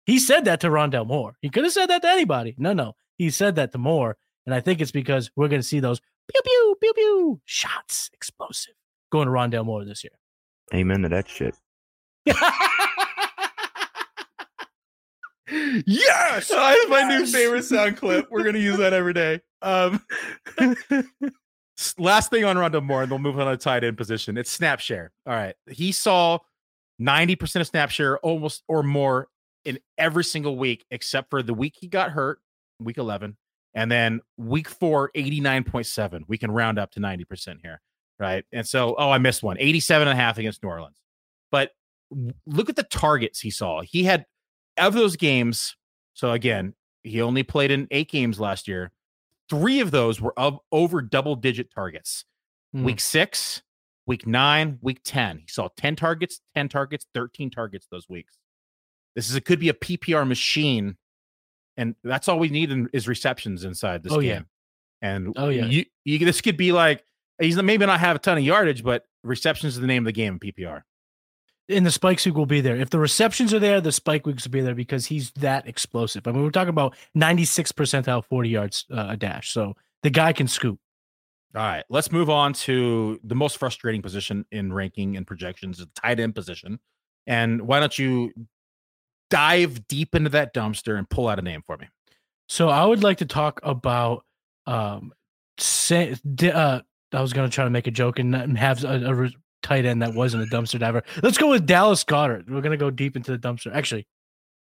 He 0.07 0.19
said 0.19 0.47
that 0.47 0.61
to 0.61 0.69
Rondale 0.69 1.07
Moore. 1.07 1.37
He 1.41 1.51
could 1.51 1.65
have 1.65 1.73
said 1.73 1.87
that 1.87 2.03
to 2.03 2.09
anybody. 2.09 2.55
No, 2.59 2.73
no. 2.73 2.97
He 3.19 3.31
said 3.31 3.57
that 3.57 3.73
to 3.73 3.79
Moore. 3.79 4.17
And 4.47 4.55
I 4.55 4.61
think 4.61 4.81
it's 4.81 4.91
because 4.91 5.31
we're 5.37 5.49
going 5.49 5.61
to 5.61 5.67
see 5.67 5.81
those 5.81 6.01
pew, 6.01 6.41
pew, 6.43 6.77
pew, 6.81 6.93
pew. 6.95 7.41
Shots, 7.45 8.11
explosive. 8.13 8.75
Going 9.13 9.27
to 9.27 9.33
Rondale 9.33 9.65
Moore 9.65 9.85
this 9.85 10.03
year. 10.03 10.13
Amen 10.75 11.03
to 11.03 11.09
that 11.11 11.29
shit. 11.29 11.55
yes, 15.87 16.49
that's 16.49 16.89
my 16.89 17.03
new 17.09 17.27
favorite 17.27 17.65
sound 17.65 17.97
clip. 17.97 18.29
We're 18.31 18.45
gonna 18.45 18.59
use 18.59 18.79
that 18.79 18.93
every 18.93 19.15
day. 19.15 19.41
Um, 19.63 20.05
last 21.99 22.31
thing 22.31 22.45
on 22.45 22.57
Rondale 22.57 22.83
Moore, 22.83 23.03
and 23.03 23.11
they'll 23.11 23.19
move 23.19 23.39
on 23.39 23.47
to 23.47 23.57
tight 23.57 23.85
end 23.85 23.97
position. 23.97 24.37
It's 24.37 24.51
snap 24.51 24.81
share. 24.81 25.13
All 25.27 25.35
right, 25.35 25.55
he 25.69 25.93
saw 25.93 26.39
ninety 26.99 27.37
percent 27.37 27.61
of 27.61 27.67
snap 27.67 27.91
share, 27.91 28.19
almost 28.19 28.63
or 28.69 28.83
more, 28.83 29.29
in 29.65 29.79
every 29.99 30.25
single 30.25 30.57
week 30.57 30.85
except 30.91 31.31
for 31.31 31.43
the 31.43 31.55
week 31.55 31.75
he 31.79 31.89
got 31.89 32.11
hurt, 32.11 32.41
week 32.79 32.99
eleven, 32.99 33.37
and 33.75 33.91
then 33.91 34.21
week 34.37 34.69
four, 34.69 35.11
89.7. 35.17 36.23
We 36.29 36.39
can 36.39 36.51
round 36.51 36.79
up 36.79 36.93
to 36.93 37.01
ninety 37.01 37.25
percent 37.25 37.61
here, 37.63 37.81
right? 38.19 38.45
And 38.53 38.67
so, 38.67 38.95
oh, 38.99 39.11
I 39.11 39.19
missed 39.19 39.43
one, 39.43 39.57
87 39.59 40.09
and 40.09 40.19
a 40.19 40.21
half 40.21 40.39
against 40.39 40.63
New 40.63 40.69
Orleans, 40.69 41.01
but 41.51 41.71
look 42.47 42.69
at 42.69 42.77
the 42.77 42.83
targets 42.85 43.41
he 43.41 43.51
saw. 43.51 43.83
He 43.83 44.05
had 44.05 44.27
of 44.81 44.95
those 44.95 45.17
games, 45.17 45.77
so 46.15 46.33
again, 46.33 46.75
he 47.03 47.23
only 47.23 47.43
played 47.43 47.71
in 47.71 47.89
eight 47.91 48.11
games 48.11 48.39
last 48.39 48.69
year. 48.69 48.93
Three 49.49 49.81
of 49.81 49.91
those 49.91 50.21
were 50.21 50.39
of 50.39 50.59
over 50.71 51.03
double 51.03 51.35
digit 51.35 51.73
targets. 51.75 52.25
Mm. 52.75 52.85
Week 52.85 53.01
six, 53.01 53.63
week 54.07 54.27
nine, 54.27 54.79
week 54.83 55.01
10. 55.05 55.39
He 55.39 55.49
saw 55.49 55.69
10 55.77 55.97
targets, 55.97 56.41
10 56.55 56.69
targets, 56.69 57.07
13 57.15 57.51
targets 57.51 57.87
those 57.91 58.09
weeks. 58.09 58.39
This 59.17 59.29
is 59.29 59.37
it 59.37 59.45
could 59.45 59.59
be 59.59 59.69
a 59.69 59.75
PPR 59.75 60.27
machine. 60.27 60.97
And 61.77 61.95
that's 62.05 62.29
all 62.29 62.39
we 62.39 62.49
need 62.49 62.71
in, 62.71 62.89
is 62.93 63.09
receptions 63.09 63.65
inside 63.65 64.03
this 64.03 64.13
oh, 64.13 64.21
game. 64.21 64.47
Yeah. 65.03 65.09
And 65.09 65.33
oh 65.37 65.49
yeah, 65.49 65.65
you, 65.65 65.87
you 66.05 66.19
this 66.19 66.43
could 66.43 66.59
be 66.59 66.73
like 66.73 67.03
he's 67.41 67.57
maybe 67.57 67.87
not 67.87 68.01
have 68.01 68.17
a 68.17 68.19
ton 68.19 68.37
of 68.37 68.45
yardage, 68.45 68.85
but 68.85 69.05
receptions 69.25 69.75
is 69.75 69.81
the 69.81 69.87
name 69.87 70.03
of 70.03 70.07
the 70.07 70.13
game 70.13 70.35
in 70.35 70.53
PPR 70.53 70.83
and 71.71 71.87
the 71.87 71.91
spike 71.91 72.25
week 72.25 72.35
will 72.35 72.47
be 72.47 72.61
there. 72.61 72.77
If 72.77 72.91
the 72.91 72.99
receptions 72.99 73.55
are 73.55 73.59
there, 73.59 73.81
the 73.81 73.93
spike 73.93 74.27
weeks 74.27 74.45
will 74.45 74.53
be 74.53 74.61
there 74.61 74.75
because 74.75 75.07
he's 75.07 75.31
that 75.33 75.67
explosive. 75.67 76.27
I 76.27 76.33
mean, 76.33 76.43
we're 76.43 76.51
talking 76.51 76.71
about 76.71 76.97
96 77.15 77.73
percentile 77.73 78.25
40 78.25 78.49
yards 78.49 78.87
uh, 78.91 79.09
a 79.11 79.17
dash. 79.17 79.51
So 79.51 79.75
the 80.03 80.11
guy 80.11 80.33
can 80.33 80.49
scoop. 80.49 80.79
All 81.55 81.63
right, 81.63 81.85
let's 81.89 82.13
move 82.13 82.31
on 82.31 82.53
to 82.53 83.19
the 83.25 83.35
most 83.35 83.57
frustrating 83.57 84.03
position 84.03 84.45
in 84.53 84.73
ranking 84.73 85.17
and 85.17 85.27
projections, 85.27 85.79
the 85.79 85.89
tight 85.97 86.21
end 86.21 86.35
position. 86.35 86.79
And 87.27 87.63
why 87.63 87.81
don't 87.81 87.99
you 87.99 88.33
dive 89.31 89.87
deep 89.89 90.15
into 90.15 90.31
that 90.31 90.55
dumpster 90.55 90.97
and 90.97 91.09
pull 91.09 91.29
out 91.29 91.39
a 91.39 91.43
name 91.43 91.63
for 91.67 91.77
me? 91.77 91.89
So 92.49 92.69
I 92.69 92.85
would 92.85 93.03
like 93.03 93.19
to 93.19 93.27
talk 93.27 93.61
about 93.65 94.25
um, 94.67 95.13
say, 95.59 96.17
uh, 96.43 96.81
I 97.13 97.21
was 97.21 97.33
going 97.33 97.49
to 97.49 97.55
try 97.55 97.65
to 97.65 97.71
make 97.71 97.87
a 97.87 97.93
joke 97.93 98.19
and 98.19 98.57
have 98.57 98.85
a, 98.85 99.11
a 99.11 99.31
tight 99.63 99.85
end 99.85 100.03
that 100.03 100.15
wasn't 100.15 100.43
a 100.43 100.47
dumpster 100.47 100.79
diver. 100.79 101.03
Let's 101.23 101.39
go 101.39 101.51
with 101.51 101.67
Dallas 101.67 102.05
Goedert. 102.05 102.49
We're 102.49 102.61
gonna 102.61 102.77
go 102.77 102.91
deep 102.91 103.17
into 103.17 103.37
the 103.37 103.39
dumpster. 103.39 103.75
Actually, 103.75 104.07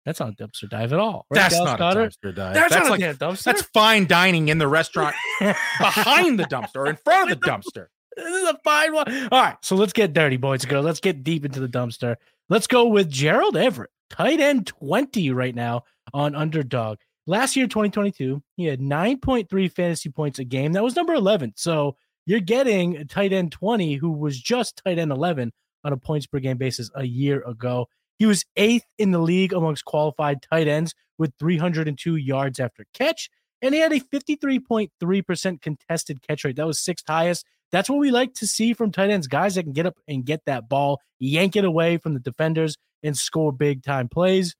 that's 0.04 0.20
not 0.20 0.30
a 0.30 0.32
dumpster 0.32 0.68
dive 0.68 0.92
at 0.92 0.98
all. 0.98 1.26
Right? 1.30 1.40
That's 1.40 1.54
Dallas 1.54 1.78
not 1.78 1.80
Goedert? 1.80 2.06
a 2.06 2.08
dumpster 2.08 2.34
dive. 2.34 2.54
That's, 2.54 2.74
that's 2.74 2.88
not 2.88 3.00
like, 3.00 3.00
a 3.00 3.14
dumpster. 3.14 3.42
That's 3.44 3.62
fine 3.62 4.06
dining 4.06 4.48
in 4.48 4.58
the 4.58 4.68
restaurant 4.68 5.14
behind 5.40 6.38
the 6.38 6.44
dumpster 6.44 6.76
or 6.76 6.86
in 6.86 6.96
front 6.96 7.30
of 7.30 7.40
the 7.40 7.46
dumpster. 7.46 7.86
This 8.16 8.42
is 8.42 8.48
a 8.48 8.58
fine 8.64 8.92
one. 8.92 9.28
All 9.30 9.42
right, 9.42 9.56
so 9.62 9.76
let's 9.76 9.92
get 9.92 10.12
dirty, 10.12 10.36
boys 10.36 10.62
and 10.62 10.70
girls. 10.70 10.84
Let's 10.84 11.00
get 11.00 11.22
deep 11.22 11.44
into 11.44 11.60
the 11.60 11.68
dumpster. 11.68 12.16
Let's 12.48 12.66
go 12.66 12.86
with 12.86 13.08
Gerald 13.08 13.56
Everett, 13.56 13.90
tight 14.10 14.40
end 14.40 14.66
20 14.66 15.30
right 15.30 15.54
now 15.54 15.84
on 16.12 16.34
underdog. 16.34 16.98
Last 17.26 17.54
year, 17.54 17.66
2022, 17.66 18.42
he 18.56 18.64
had 18.64 18.80
9.3 18.80 19.72
fantasy 19.72 20.08
points 20.08 20.38
a 20.40 20.44
game. 20.44 20.72
That 20.72 20.82
was 20.82 20.96
number 20.96 21.14
11. 21.14 21.52
So 21.56 21.96
you're 22.26 22.40
getting 22.40 22.96
a 22.96 23.04
tight 23.04 23.32
end 23.32 23.52
20, 23.52 23.94
who 23.94 24.10
was 24.12 24.40
just 24.40 24.80
tight 24.84 24.98
end 24.98 25.12
11 25.12 25.52
on 25.84 25.92
a 25.92 25.96
points 25.96 26.26
per 26.26 26.38
game 26.38 26.58
basis 26.58 26.90
a 26.94 27.04
year 27.04 27.42
ago. 27.46 27.86
He 28.18 28.26
was 28.26 28.44
eighth 28.56 28.84
in 28.98 29.12
the 29.12 29.18
league 29.18 29.52
amongst 29.52 29.84
qualified 29.84 30.42
tight 30.42 30.68
ends 30.68 30.94
with 31.18 31.32
302 31.38 32.16
yards 32.16 32.60
after 32.60 32.84
catch, 32.92 33.30
and 33.62 33.74
he 33.74 33.80
had 33.80 33.92
a 33.92 34.00
53.3% 34.00 35.62
contested 35.62 36.26
catch 36.26 36.44
rate. 36.44 36.56
That 36.56 36.66
was 36.66 36.80
sixth 36.80 37.06
highest. 37.06 37.46
That's 37.72 37.88
what 37.88 37.98
we 37.98 38.10
like 38.10 38.34
to 38.34 38.46
see 38.46 38.74
from 38.74 38.90
tight 38.90 39.10
ends 39.10 39.26
guys 39.26 39.54
that 39.54 39.62
can 39.62 39.72
get 39.72 39.86
up 39.86 39.96
and 40.08 40.24
get 40.24 40.44
that 40.46 40.68
ball, 40.68 41.00
yank 41.18 41.56
it 41.56 41.64
away 41.64 41.98
from 41.98 42.14
the 42.14 42.20
defenders, 42.20 42.76
and 43.02 43.16
score 43.16 43.52
big 43.52 43.82
time 43.82 44.08
plays. 44.08 44.54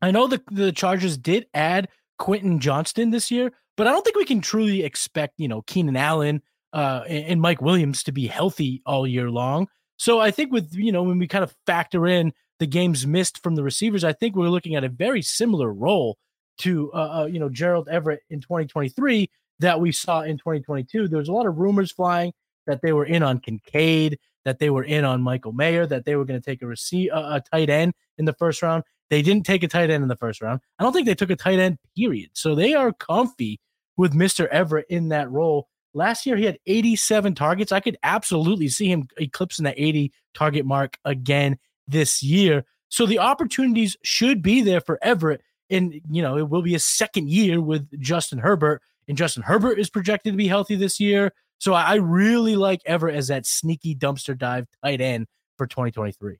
I 0.00 0.10
know 0.10 0.26
the, 0.26 0.40
the 0.50 0.72
Chargers 0.72 1.16
did 1.16 1.46
add 1.54 1.88
Quentin 2.18 2.60
Johnston 2.60 3.10
this 3.10 3.30
year, 3.30 3.52
but 3.76 3.86
I 3.86 3.92
don't 3.92 4.04
think 4.04 4.16
we 4.16 4.24
can 4.24 4.40
truly 4.40 4.84
expect, 4.84 5.34
you 5.38 5.48
know, 5.48 5.62
Keenan 5.62 5.96
Allen 5.96 6.42
uh, 6.72 7.04
and 7.08 7.40
Mike 7.40 7.62
Williams 7.62 8.02
to 8.04 8.12
be 8.12 8.26
healthy 8.26 8.82
all 8.84 9.06
year 9.06 9.30
long. 9.30 9.68
So 9.96 10.20
I 10.20 10.30
think 10.30 10.52
with 10.52 10.74
you 10.74 10.92
know 10.92 11.02
when 11.02 11.18
we 11.18 11.26
kind 11.26 11.44
of 11.44 11.54
factor 11.66 12.06
in 12.06 12.32
the 12.58 12.66
games 12.66 13.06
missed 13.06 13.42
from 13.42 13.54
the 13.54 13.62
receivers, 13.62 14.04
I 14.04 14.12
think 14.12 14.36
we're 14.36 14.48
looking 14.48 14.74
at 14.74 14.84
a 14.84 14.88
very 14.88 15.22
similar 15.22 15.72
role 15.72 16.18
to 16.58 16.92
uh, 16.92 17.22
uh, 17.22 17.26
you 17.26 17.38
know 17.38 17.48
Gerald 17.48 17.88
Everett 17.88 18.20
in 18.30 18.40
2023 18.40 19.30
that 19.60 19.80
we 19.80 19.92
saw 19.92 20.22
in 20.22 20.38
2022. 20.38 21.08
There 21.08 21.18
was 21.18 21.28
a 21.28 21.32
lot 21.32 21.46
of 21.46 21.58
rumors 21.58 21.92
flying 21.92 22.32
that 22.66 22.80
they 22.82 22.92
were 22.92 23.06
in 23.06 23.22
on 23.22 23.40
Kincaid, 23.40 24.18
that 24.44 24.58
they 24.58 24.70
were 24.70 24.84
in 24.84 25.04
on 25.04 25.22
Michael 25.22 25.52
Mayer, 25.52 25.86
that 25.86 26.04
they 26.04 26.16
were 26.16 26.24
going 26.24 26.40
to 26.40 26.44
take 26.44 26.62
a 26.62 26.66
receive 26.66 27.10
a, 27.12 27.16
a 27.16 27.42
tight 27.52 27.70
end 27.70 27.94
in 28.18 28.24
the 28.24 28.34
first 28.34 28.62
round. 28.62 28.84
They 29.10 29.22
didn't 29.22 29.46
take 29.46 29.62
a 29.62 29.68
tight 29.68 29.90
end 29.90 30.02
in 30.02 30.08
the 30.08 30.16
first 30.16 30.42
round. 30.42 30.60
I 30.78 30.84
don't 30.84 30.92
think 30.92 31.06
they 31.06 31.14
took 31.14 31.30
a 31.30 31.36
tight 31.36 31.58
end. 31.58 31.78
Period. 31.96 32.30
So 32.34 32.54
they 32.54 32.74
are 32.74 32.92
comfy 32.92 33.58
with 33.96 34.12
Mr. 34.12 34.46
Everett 34.48 34.86
in 34.88 35.08
that 35.08 35.30
role. 35.30 35.68
Last 35.94 36.26
year, 36.26 36.36
he 36.36 36.44
had 36.44 36.58
87 36.66 37.34
targets. 37.34 37.72
I 37.72 37.80
could 37.80 37.96
absolutely 38.02 38.68
see 38.68 38.90
him 38.90 39.08
eclipsing 39.18 39.64
that 39.64 39.74
80 39.76 40.12
target 40.34 40.66
mark 40.66 40.98
again 41.04 41.58
this 41.86 42.22
year. 42.22 42.64
So 42.88 43.06
the 43.06 43.18
opportunities 43.18 43.96
should 44.02 44.42
be 44.42 44.60
there 44.60 44.80
for 44.80 44.98
Everett. 45.02 45.42
And, 45.70 46.00
you 46.10 46.22
know, 46.22 46.36
it 46.38 46.48
will 46.48 46.62
be 46.62 46.74
a 46.74 46.80
second 46.80 47.30
year 47.30 47.60
with 47.60 48.00
Justin 48.00 48.38
Herbert. 48.38 48.82
And 49.06 49.16
Justin 49.16 49.42
Herbert 49.42 49.78
is 49.78 49.90
projected 49.90 50.32
to 50.32 50.36
be 50.36 50.48
healthy 50.48 50.76
this 50.76 51.00
year. 51.00 51.32
So 51.58 51.74
I 51.74 51.94
really 51.96 52.56
like 52.56 52.80
Everett 52.86 53.16
as 53.16 53.28
that 53.28 53.46
sneaky 53.46 53.94
dumpster 53.94 54.38
dive 54.38 54.66
tight 54.84 55.00
end 55.00 55.26
for 55.56 55.66
2023. 55.66 56.36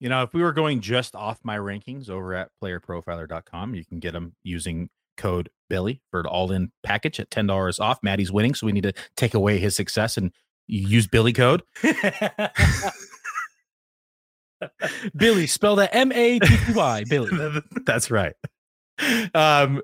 You 0.00 0.08
know, 0.08 0.22
if 0.22 0.32
we 0.32 0.42
were 0.42 0.52
going 0.52 0.80
just 0.80 1.14
off 1.14 1.38
my 1.42 1.58
rankings 1.58 2.08
over 2.08 2.34
at 2.34 2.50
playerprofiler.com, 2.62 3.74
you 3.74 3.84
can 3.84 4.00
get 4.00 4.12
them 4.12 4.34
using 4.42 4.88
code 5.20 5.50
Billy 5.68 6.00
for 6.10 6.20
an 6.20 6.26
all 6.26 6.50
in 6.50 6.72
package 6.82 7.20
at 7.20 7.30
$10 7.30 7.80
off. 7.80 7.98
Maddie's 8.02 8.32
winning, 8.32 8.54
so 8.54 8.66
we 8.66 8.72
need 8.72 8.82
to 8.82 8.92
take 9.16 9.34
away 9.34 9.58
his 9.58 9.76
success 9.76 10.16
and 10.16 10.32
use 10.66 11.06
Billy 11.06 11.32
code. 11.32 11.62
Billy, 15.16 15.46
spell 15.46 15.76
that 15.76 15.94
M 15.94 16.12
A 16.12 16.38
T 16.38 16.56
T 16.56 16.72
Y. 16.74 17.04
Billy. 17.08 17.62
That's 17.86 18.10
right. 18.10 18.34
Um, 19.34 19.80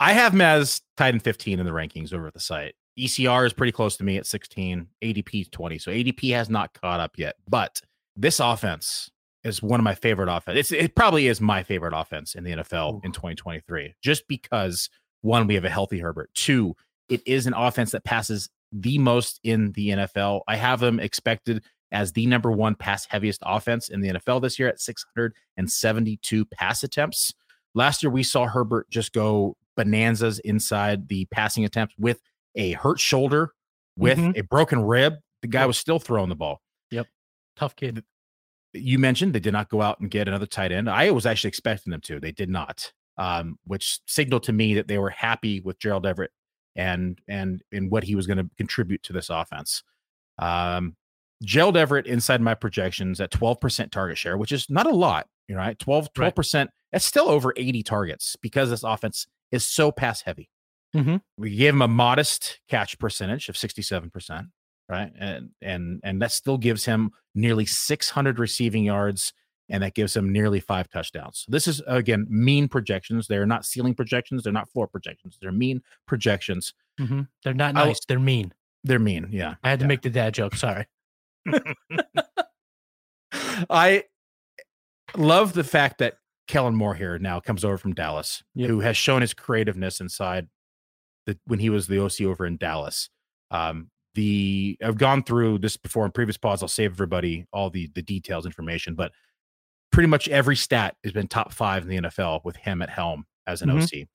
I 0.00 0.12
have 0.12 0.32
Maz 0.32 0.82
tied 0.96 1.14
in 1.14 1.20
15 1.20 1.58
in 1.58 1.66
the 1.66 1.72
rankings 1.72 2.12
over 2.12 2.26
at 2.26 2.34
the 2.34 2.40
site. 2.40 2.74
ECR 2.98 3.46
is 3.46 3.52
pretty 3.52 3.72
close 3.72 3.96
to 3.96 4.04
me 4.04 4.16
at 4.16 4.26
16, 4.26 4.86
ADP 5.02 5.50
20. 5.50 5.78
So 5.78 5.90
ADP 5.90 6.32
has 6.32 6.50
not 6.50 6.74
caught 6.74 7.00
up 7.00 7.12
yet. 7.16 7.36
But 7.48 7.80
this 8.16 8.40
offense 8.40 9.10
is 9.44 9.62
one 9.62 9.80
of 9.80 9.84
my 9.84 9.94
favorite 9.94 10.28
offense. 10.28 10.58
It's, 10.58 10.72
it 10.72 10.94
probably 10.94 11.28
is 11.28 11.40
my 11.40 11.62
favorite 11.62 11.94
offense 11.94 12.34
in 12.34 12.44
the 12.44 12.52
NFL 12.52 13.04
in 13.04 13.12
2023, 13.12 13.94
just 14.02 14.26
because 14.28 14.90
one, 15.22 15.46
we 15.46 15.54
have 15.54 15.64
a 15.64 15.70
healthy 15.70 15.98
Herbert. 15.98 16.30
Two, 16.34 16.74
it 17.08 17.22
is 17.26 17.46
an 17.46 17.54
offense 17.54 17.92
that 17.92 18.04
passes 18.04 18.50
the 18.72 18.98
most 18.98 19.40
in 19.42 19.72
the 19.72 19.90
NFL. 19.90 20.42
I 20.46 20.56
have 20.56 20.80
them 20.80 21.00
expected 21.00 21.64
as 21.90 22.12
the 22.12 22.26
number 22.26 22.52
one 22.52 22.74
pass 22.74 23.06
heaviest 23.06 23.42
offense 23.44 23.88
in 23.88 24.00
the 24.00 24.10
NFL 24.10 24.42
this 24.42 24.58
year 24.58 24.68
at 24.68 24.80
672 24.80 26.44
pass 26.46 26.82
attempts. 26.82 27.32
Last 27.74 28.02
year, 28.02 28.10
we 28.10 28.22
saw 28.22 28.46
Herbert 28.46 28.90
just 28.90 29.12
go 29.12 29.56
bonanzas 29.76 30.40
inside 30.40 31.08
the 31.08 31.26
passing 31.26 31.64
attempts 31.64 31.94
with 31.98 32.20
a 32.56 32.72
hurt 32.72 33.00
shoulder, 33.00 33.52
with 33.96 34.18
mm-hmm. 34.18 34.38
a 34.38 34.42
broken 34.42 34.82
rib. 34.82 35.14
The 35.42 35.48
guy 35.48 35.64
was 35.66 35.78
still 35.78 35.98
throwing 35.98 36.28
the 36.28 36.34
ball. 36.34 36.60
Yep. 36.90 37.06
Tough 37.56 37.76
kid 37.76 38.02
you 38.72 38.98
mentioned 38.98 39.34
they 39.34 39.40
did 39.40 39.52
not 39.52 39.68
go 39.68 39.82
out 39.82 40.00
and 40.00 40.10
get 40.10 40.28
another 40.28 40.46
tight 40.46 40.72
end. 40.72 40.88
I 40.90 41.10
was 41.10 41.26
actually 41.26 41.48
expecting 41.48 41.90
them 41.90 42.00
to. 42.02 42.20
They 42.20 42.32
did 42.32 42.48
not, 42.48 42.92
um, 43.16 43.58
which 43.64 44.00
signaled 44.06 44.42
to 44.44 44.52
me 44.52 44.74
that 44.74 44.88
they 44.88 44.98
were 44.98 45.10
happy 45.10 45.60
with 45.60 45.78
Gerald 45.78 46.06
Everett 46.06 46.30
and 46.76 47.20
and 47.28 47.62
and 47.72 47.90
what 47.90 48.04
he 48.04 48.14
was 48.14 48.26
going 48.26 48.38
to 48.38 48.50
contribute 48.56 49.02
to 49.04 49.12
this 49.12 49.30
offense. 49.30 49.82
Um, 50.38 50.96
Gerald 51.44 51.76
Everett 51.76 52.06
inside 52.06 52.40
my 52.40 52.54
projections 52.54 53.20
at 53.20 53.30
12% 53.30 53.90
target 53.90 54.18
share, 54.18 54.36
which 54.36 54.52
is 54.52 54.68
not 54.68 54.86
a 54.86 54.94
lot, 54.94 55.28
you 55.46 55.54
know, 55.54 55.60
right? 55.60 55.78
12, 55.78 56.12
12%. 56.12 56.54
Right. 56.54 56.68
That's 56.92 57.04
still 57.04 57.28
over 57.28 57.52
80 57.56 57.82
targets 57.84 58.36
because 58.40 58.70
this 58.70 58.82
offense 58.82 59.26
is 59.52 59.64
so 59.64 59.92
pass 59.92 60.22
heavy. 60.22 60.50
Mm-hmm. 60.96 61.16
We 61.36 61.54
gave 61.54 61.74
him 61.74 61.82
a 61.82 61.88
modest 61.88 62.60
catch 62.68 62.98
percentage 62.98 63.48
of 63.48 63.54
67%, 63.54 64.48
right? 64.88 65.12
And 65.18 65.50
and 65.60 66.00
and 66.02 66.22
that 66.22 66.32
still 66.32 66.58
gives 66.58 66.84
him 66.84 67.10
nearly 67.34 67.66
600 67.66 68.38
receiving 68.38 68.84
yards 68.84 69.32
and 69.68 69.82
that 69.82 69.94
gives 69.94 70.16
him 70.16 70.32
nearly 70.32 70.60
five 70.60 70.88
touchdowns. 70.88 71.44
So 71.46 71.52
this 71.52 71.66
is 71.66 71.82
again 71.86 72.26
mean 72.28 72.68
projections. 72.68 73.26
They're 73.26 73.46
not 73.46 73.64
ceiling 73.64 73.94
projections. 73.94 74.42
They're 74.42 74.52
not 74.52 74.70
floor 74.70 74.86
projections. 74.86 75.38
They're 75.40 75.52
mean 75.52 75.82
projections. 76.06 76.72
Mm-hmm. 77.00 77.22
They're 77.44 77.54
not 77.54 77.74
nice. 77.74 77.96
I, 77.96 78.00
they're 78.08 78.18
mean. 78.18 78.52
They're 78.84 78.98
mean. 78.98 79.28
Yeah. 79.30 79.56
I 79.62 79.70
had 79.70 79.80
to 79.80 79.84
yeah. 79.84 79.88
make 79.88 80.02
the 80.02 80.10
dad 80.10 80.34
joke. 80.34 80.54
Sorry. 80.54 80.86
I 83.70 84.04
love 85.16 85.52
the 85.52 85.64
fact 85.64 85.98
that 85.98 86.14
Kellen 86.46 86.74
Moore 86.74 86.94
here 86.94 87.18
now 87.18 87.40
comes 87.40 87.64
over 87.64 87.76
from 87.76 87.94
Dallas, 87.94 88.42
yep. 88.54 88.70
who 88.70 88.80
has 88.80 88.96
shown 88.96 89.20
his 89.20 89.34
creativeness 89.34 90.00
inside 90.00 90.48
the 91.26 91.38
when 91.46 91.58
he 91.58 91.68
was 91.68 91.86
the 91.86 92.02
OC 92.02 92.22
over 92.22 92.46
in 92.46 92.56
Dallas. 92.56 93.10
Um, 93.50 93.90
the 94.14 94.76
I've 94.82 94.98
gone 94.98 95.22
through 95.22 95.58
this 95.58 95.76
before 95.76 96.04
in 96.04 96.12
previous 96.12 96.36
pods. 96.36 96.62
I'll 96.62 96.68
save 96.68 96.92
everybody 96.92 97.46
all 97.52 97.70
the 97.70 97.90
the 97.94 98.02
details 98.02 98.46
information, 98.46 98.94
but 98.94 99.12
pretty 99.92 100.08
much 100.08 100.28
every 100.28 100.56
stat 100.56 100.96
has 101.04 101.12
been 101.12 101.28
top 101.28 101.52
five 101.52 101.82
in 101.82 101.88
the 101.88 102.08
NFL 102.08 102.44
with 102.44 102.56
him 102.56 102.82
at 102.82 102.90
helm 102.90 103.24
as 103.46 103.62
an 103.62 103.70
mm-hmm. 103.70 104.00
OC. 104.00 104.08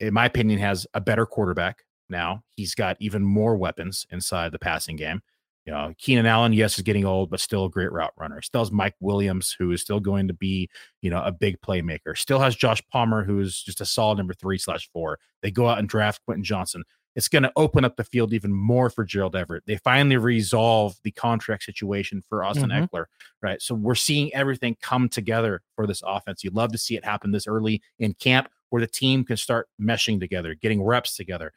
In 0.00 0.14
my 0.14 0.26
opinion, 0.26 0.58
has 0.58 0.86
a 0.94 1.00
better 1.00 1.26
quarterback 1.26 1.84
now. 2.08 2.42
He's 2.50 2.74
got 2.74 2.96
even 3.00 3.22
more 3.22 3.56
weapons 3.56 4.06
inside 4.10 4.52
the 4.52 4.58
passing 4.58 4.96
game. 4.96 5.20
You 5.64 5.72
know, 5.72 5.94
Keenan 5.96 6.26
Allen, 6.26 6.52
yes, 6.52 6.76
is 6.76 6.82
getting 6.82 7.04
old, 7.04 7.30
but 7.30 7.38
still 7.38 7.66
a 7.66 7.70
great 7.70 7.92
route 7.92 8.12
runner. 8.18 8.42
Still 8.42 8.62
has 8.62 8.72
Mike 8.72 8.96
Williams, 8.98 9.54
who 9.56 9.70
is 9.70 9.80
still 9.80 10.00
going 10.00 10.26
to 10.26 10.34
be, 10.34 10.68
you 11.02 11.10
know, 11.10 11.22
a 11.22 11.30
big 11.30 11.60
playmaker. 11.60 12.18
Still 12.18 12.40
has 12.40 12.56
Josh 12.56 12.82
Palmer, 12.90 13.22
who 13.22 13.38
is 13.38 13.62
just 13.62 13.80
a 13.80 13.86
solid 13.86 14.18
number 14.18 14.34
three 14.34 14.58
slash 14.58 14.90
four. 14.92 15.20
They 15.40 15.52
go 15.52 15.68
out 15.68 15.78
and 15.78 15.88
draft 15.88 16.20
Quentin 16.24 16.42
Johnston. 16.42 16.82
It's 17.14 17.28
going 17.28 17.42
to 17.42 17.52
open 17.56 17.84
up 17.84 17.96
the 17.96 18.04
field 18.04 18.32
even 18.32 18.52
more 18.52 18.88
for 18.90 19.04
Gerald 19.04 19.36
Everett. 19.36 19.64
They 19.66 19.76
finally 19.76 20.16
resolve 20.16 20.96
the 21.02 21.10
contract 21.10 21.64
situation 21.64 22.22
for 22.28 22.44
Austin 22.44 22.70
mm-hmm. 22.70 22.84
Ekeler, 22.84 23.04
right? 23.42 23.60
So 23.60 23.74
we're 23.74 23.94
seeing 23.94 24.32
everything 24.34 24.76
come 24.80 25.08
together 25.08 25.62
for 25.76 25.86
this 25.86 26.02
offense. 26.06 26.42
You'd 26.42 26.54
love 26.54 26.72
to 26.72 26.78
see 26.78 26.96
it 26.96 27.04
happen 27.04 27.30
this 27.30 27.46
early 27.46 27.82
in 27.98 28.14
camp 28.14 28.48
where 28.70 28.80
the 28.80 28.86
team 28.86 29.24
can 29.24 29.36
start 29.36 29.68
meshing 29.80 30.18
together, 30.18 30.54
getting 30.54 30.82
reps 30.82 31.16
together 31.16 31.52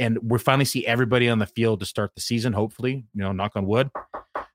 and 0.00 0.18
we 0.22 0.38
finally 0.38 0.64
see 0.64 0.86
everybody 0.86 1.28
on 1.28 1.38
the 1.38 1.46
field 1.46 1.78
to 1.80 1.86
start 1.86 2.14
the 2.14 2.22
season. 2.22 2.54
Hopefully, 2.54 3.04
you 3.14 3.22
know, 3.22 3.32
knock 3.32 3.52
on 3.54 3.66
wood. 3.66 3.90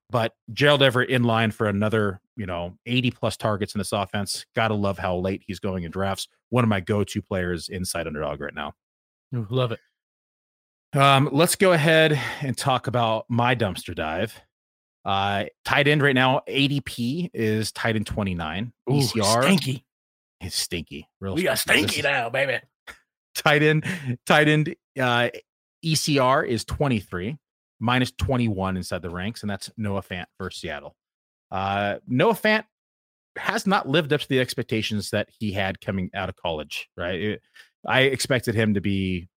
But 0.10 0.34
Gerald 0.54 0.82
Everett 0.82 1.12
in 1.12 1.24
line 1.24 1.52
for 1.52 1.68
another, 1.68 2.20
you 2.36 2.48
know, 2.48 2.78
80 2.88 3.12
plus 3.12 3.38
targets 3.38 3.76
in 3.76 3.80
this 3.80 3.92
offense. 3.92 4.46
Gotta 4.56 4.74
love 4.74 4.98
how 4.98 5.18
late 5.18 5.44
he's 5.46 5.60
going 5.60 5.84
in 5.84 5.92
drafts. 5.92 6.28
One 6.50 6.64
of 6.64 6.70
my 6.70 6.80
go-to 6.80 7.22
players 7.22 7.70
inside 7.70 8.08
underdog 8.08 8.42
right 8.42 8.56
now. 8.56 8.74
Love 9.32 9.72
it. 9.72 9.80
Um, 10.94 11.30
let's 11.32 11.56
go 11.56 11.74
ahead 11.74 12.20
and 12.42 12.58
talk 12.58 12.88
about 12.88 13.26
my 13.30 13.56
dumpster 13.56 13.94
dive. 13.94 14.40
Uh, 15.04 15.46
tight 15.66 15.88
end 15.88 16.02
right 16.02 16.16
now, 16.16 16.42
ADP 16.48 17.30
is 17.34 17.72
tight 17.72 17.96
end 17.96 18.08
29. 18.08 18.74
Ooh, 18.90 18.94
ECR 18.94 19.44
stinky. 19.44 19.86
It's 20.42 20.56
stinky. 20.56 21.10
Real 21.20 21.36
we 21.36 21.44
got 21.44 21.60
stinky 21.60 22.02
now, 22.02 22.30
baby 22.30 22.60
tight 23.36 23.62
end, 23.62 23.86
tight 24.26 24.48
end 24.48 24.76
uh, 25.00 25.30
ECR 25.86 26.48
is 26.48 26.66
23, 26.66 27.38
minus 27.80 28.12
21 28.12 28.78
inside 28.78 29.02
the 29.02 29.10
ranks, 29.10 29.44
and 29.44 29.50
that's 29.50 29.70
Noah 29.78 30.02
Fant 30.02 30.26
for 30.38 30.50
Seattle. 30.50 30.96
Uh, 31.52 31.98
Noah 32.08 32.34
Fant 32.34 32.64
has 33.38 33.68
not 33.68 33.88
lived 33.88 34.14
up 34.14 34.22
to 34.22 34.28
the 34.28 34.40
expectations 34.40 35.12
that 35.12 35.28
he 35.38 35.52
had 35.52 35.82
coming 35.82 36.10
out 36.16 36.30
of 36.30 36.36
college, 36.36 36.90
right? 36.98 37.20
It, 37.20 37.42
I 37.86 38.02
expected 38.02 38.56
him 38.56 38.74
to 38.74 38.82
be 38.82 39.28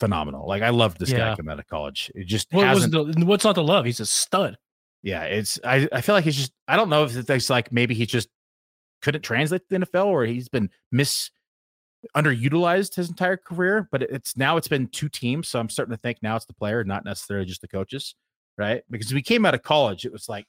phenomenal. 0.00 0.48
Like 0.48 0.62
I 0.62 0.70
loved 0.70 0.98
this 0.98 1.10
yeah. 1.10 1.18
guy 1.18 1.36
coming 1.36 1.52
out 1.52 1.60
of 1.60 1.68
college. 1.68 2.10
It 2.14 2.26
just 2.26 2.52
what 2.52 2.66
hasn't. 2.66 2.92
The, 2.92 3.24
what's 3.24 3.44
not 3.44 3.54
to 3.54 3.62
love? 3.62 3.84
He's 3.84 4.00
a 4.00 4.06
stud. 4.06 4.56
Yeah, 5.02 5.22
it's. 5.24 5.60
I. 5.62 5.88
I 5.92 6.00
feel 6.00 6.14
like 6.14 6.24
he's 6.24 6.36
just. 6.36 6.52
I 6.66 6.76
don't 6.76 6.88
know 6.88 7.04
if 7.04 7.30
it's 7.30 7.50
like 7.50 7.70
maybe 7.70 7.94
he 7.94 8.06
just 8.06 8.28
couldn't 9.02 9.22
translate 9.22 9.62
to 9.68 9.78
the 9.78 9.86
NFL 9.86 10.06
or 10.06 10.24
he's 10.24 10.48
been 10.48 10.70
mis 10.90 11.30
underutilized 12.16 12.94
his 12.94 13.08
entire 13.10 13.36
career, 13.36 13.88
but 13.92 14.02
it's 14.02 14.36
now 14.36 14.56
it's 14.56 14.68
been 14.68 14.88
two 14.88 15.08
teams. 15.08 15.48
So 15.48 15.60
I'm 15.60 15.68
starting 15.68 15.94
to 15.94 16.00
think 16.00 16.18
now 16.22 16.36
it's 16.36 16.46
the 16.46 16.54
player, 16.54 16.82
not 16.82 17.04
necessarily 17.04 17.46
just 17.46 17.60
the 17.60 17.68
coaches, 17.68 18.14
right? 18.56 18.82
Because 18.90 19.12
we 19.12 19.22
came 19.22 19.44
out 19.44 19.54
of 19.54 19.62
college, 19.62 20.06
it 20.06 20.12
was 20.12 20.28
like 20.28 20.46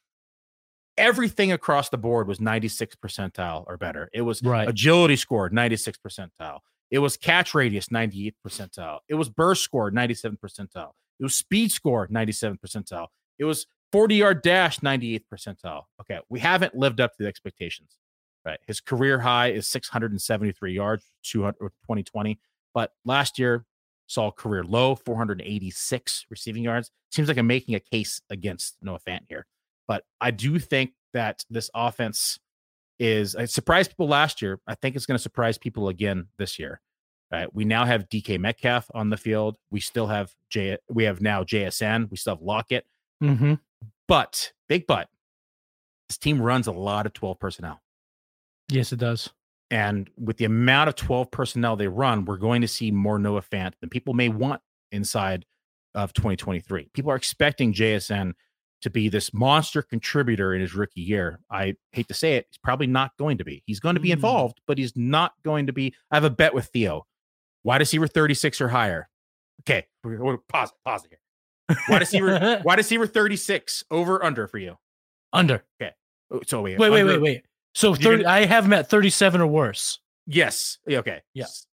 everything 0.98 1.52
across 1.52 1.90
the 1.90 1.98
board 1.98 2.28
was 2.28 2.40
96 2.40 2.96
percentile 2.96 3.66
or 3.68 3.78
better. 3.78 4.10
It 4.14 4.22
was 4.22 4.42
right. 4.44 4.68
agility 4.68 5.16
score 5.16 5.50
96 5.50 5.98
percentile. 6.06 6.60
It 6.92 7.00
was 7.00 7.18
catch 7.18 7.56
radius 7.56 7.90
98 7.90 8.36
percentile. 8.46 9.00
It 9.08 9.16
was 9.16 9.30
burst 9.30 9.64
score 9.64 9.90
97 9.90 10.38
percentile. 10.44 10.92
It 11.20 11.24
was 11.24 11.36
speed 11.36 11.72
score 11.72 12.08
97 12.10 12.60
percentile. 12.64 13.08
It 13.40 13.46
was 13.46 13.66
40 13.92 14.16
yard 14.16 14.42
dash 14.42 14.84
98 14.84 15.26
percentile. 15.34 15.84
Okay, 16.02 16.20
we 16.30 16.40
haven't 16.40 16.76
lived 16.76 17.00
up 17.00 17.16
to 17.16 17.24
the 17.24 17.30
expectations. 17.30 17.98
Right. 18.44 18.60
His 18.66 18.82
career 18.82 19.20
high 19.20 19.52
is 19.52 19.68
673 19.68 20.74
yards, 20.74 21.06
2020. 21.24 22.40
But 22.74 22.92
last 23.06 23.38
year 23.38 23.66
saw 24.08 24.32
career 24.32 24.64
low, 24.64 24.96
486 24.96 26.26
receiving 26.30 26.64
yards. 26.64 26.90
Seems 27.12 27.28
like 27.28 27.38
I'm 27.38 27.46
making 27.46 27.76
a 27.76 27.80
case 27.80 28.20
against 28.32 28.78
Noah 28.82 29.00
Fant 29.08 29.22
here. 29.30 29.46
But 29.88 30.06
I 30.20 30.32
do 30.32 30.58
think 30.58 30.94
that 31.14 31.46
this 31.52 31.70
offense 31.76 32.40
is 33.02 33.34
it 33.34 33.50
surprised 33.50 33.90
people 33.90 34.08
last 34.08 34.44
year. 34.44 34.60
I 34.68 34.76
think 34.76 34.96
it's 34.96 35.08
going 35.08 35.18
to 35.18 35.22
surprise 35.22 35.58
people 35.58 35.90
again 35.90 36.28
this 36.38 36.60
year. 36.60 36.80
Right. 37.32 37.52
We 37.52 37.66
now 37.66 37.86
have 37.86 38.10
DK 38.10 38.40
Metcalf 38.40 38.92
on 38.94 39.10
the 39.10 39.18
field. 39.18 39.58
We 39.72 39.80
still 39.80 40.06
have 40.08 40.36
J 40.50 40.78
we 40.90 41.06
have 41.06 41.20
now 41.20 41.44
JSN. 41.44 42.12
We 42.12 42.18
still 42.18 42.36
have 42.36 42.44
Lockett. 42.44 42.86
Mm-hmm. 43.24 43.56
But 44.08 44.52
big 44.70 44.86
but 44.86 45.10
this 46.10 46.18
team 46.18 46.42
runs 46.42 46.68
a 46.68 46.72
lot 46.72 47.08
of 47.08 47.14
12 47.14 47.40
personnel. 47.40 47.82
Yes, 48.70 48.92
it 48.92 49.00
does. 49.00 49.32
And 49.72 50.10
with 50.18 50.38
the 50.38 50.46
amount 50.46 50.90
of 50.90 50.96
12 50.96 51.32
personnel 51.32 51.78
they 51.78 51.88
run, 51.88 52.26
we're 52.26 52.38
going 52.38 52.62
to 52.62 52.68
see 52.68 52.92
more 52.92 53.18
Noah 53.18 53.42
Fant 53.42 53.72
than 53.80 53.90
people 53.90 54.14
may 54.14 54.30
want 54.30 54.62
inside 54.92 55.46
of 55.96 56.14
2023. 56.14 56.90
People 56.94 57.12
are 57.12 57.16
expecting 57.16 57.74
JSN 57.74 58.34
to 58.82 58.90
be 58.90 59.10
this 59.10 59.34
monster 59.34 59.82
contributor 59.82 60.54
in 60.54 60.62
his 60.62 60.74
rookie 60.76 61.02
year. 61.02 61.40
I 61.50 61.76
hate 61.92 62.08
to 62.10 62.14
say 62.14 62.36
it, 62.36 62.48
he's 62.50 62.58
probably 62.58 62.88
not 62.88 63.16
going 63.18 63.38
to 63.38 63.46
be. 63.46 63.64
He's 63.66 63.80
going 63.80 63.96
to 63.96 64.02
be 64.02 64.10
mm. 64.10 64.14
involved, 64.14 64.62
but 64.68 64.78
he's 64.78 64.96
not 64.96 65.34
going 65.44 65.68
to 65.68 65.74
be. 65.74 65.94
I 66.10 66.16
have 66.16 66.24
a 66.24 66.30
bet 66.30 66.54
with 66.54 66.66
Theo. 66.68 67.06
Wide 67.64 67.80
receiver 67.80 68.08
36 68.08 68.60
or 68.62 68.70
higher. 68.70 69.08
Okay, 69.62 69.86
pause, 70.48 70.74
pause 70.84 71.06
it 71.06 71.12
here. 71.12 71.78
Wide 71.90 72.02
receiver, 72.02 72.62
wide 72.66 72.78
receiver 72.78 73.06
36 73.06 73.84
over 73.92 74.24
under 74.24 74.48
for 74.48 74.58
you. 74.58 74.78
Under. 75.32 75.64
Okay. 75.82 75.94
Oh, 76.32 76.42
so 76.46 76.62
wait, 76.62 76.80
wait, 76.80 76.90
wait, 76.90 77.04
wait, 77.04 77.22
wait. 77.22 77.46
So 77.74 77.94
30, 77.94 78.26
I 78.26 78.46
have 78.46 78.66
him 78.66 78.74
at 78.74 78.90
37 78.90 79.42
or 79.42 79.48
worse. 79.48 80.00
Yes. 80.28 80.78
Okay. 80.90 81.22
Yes. 81.34 81.68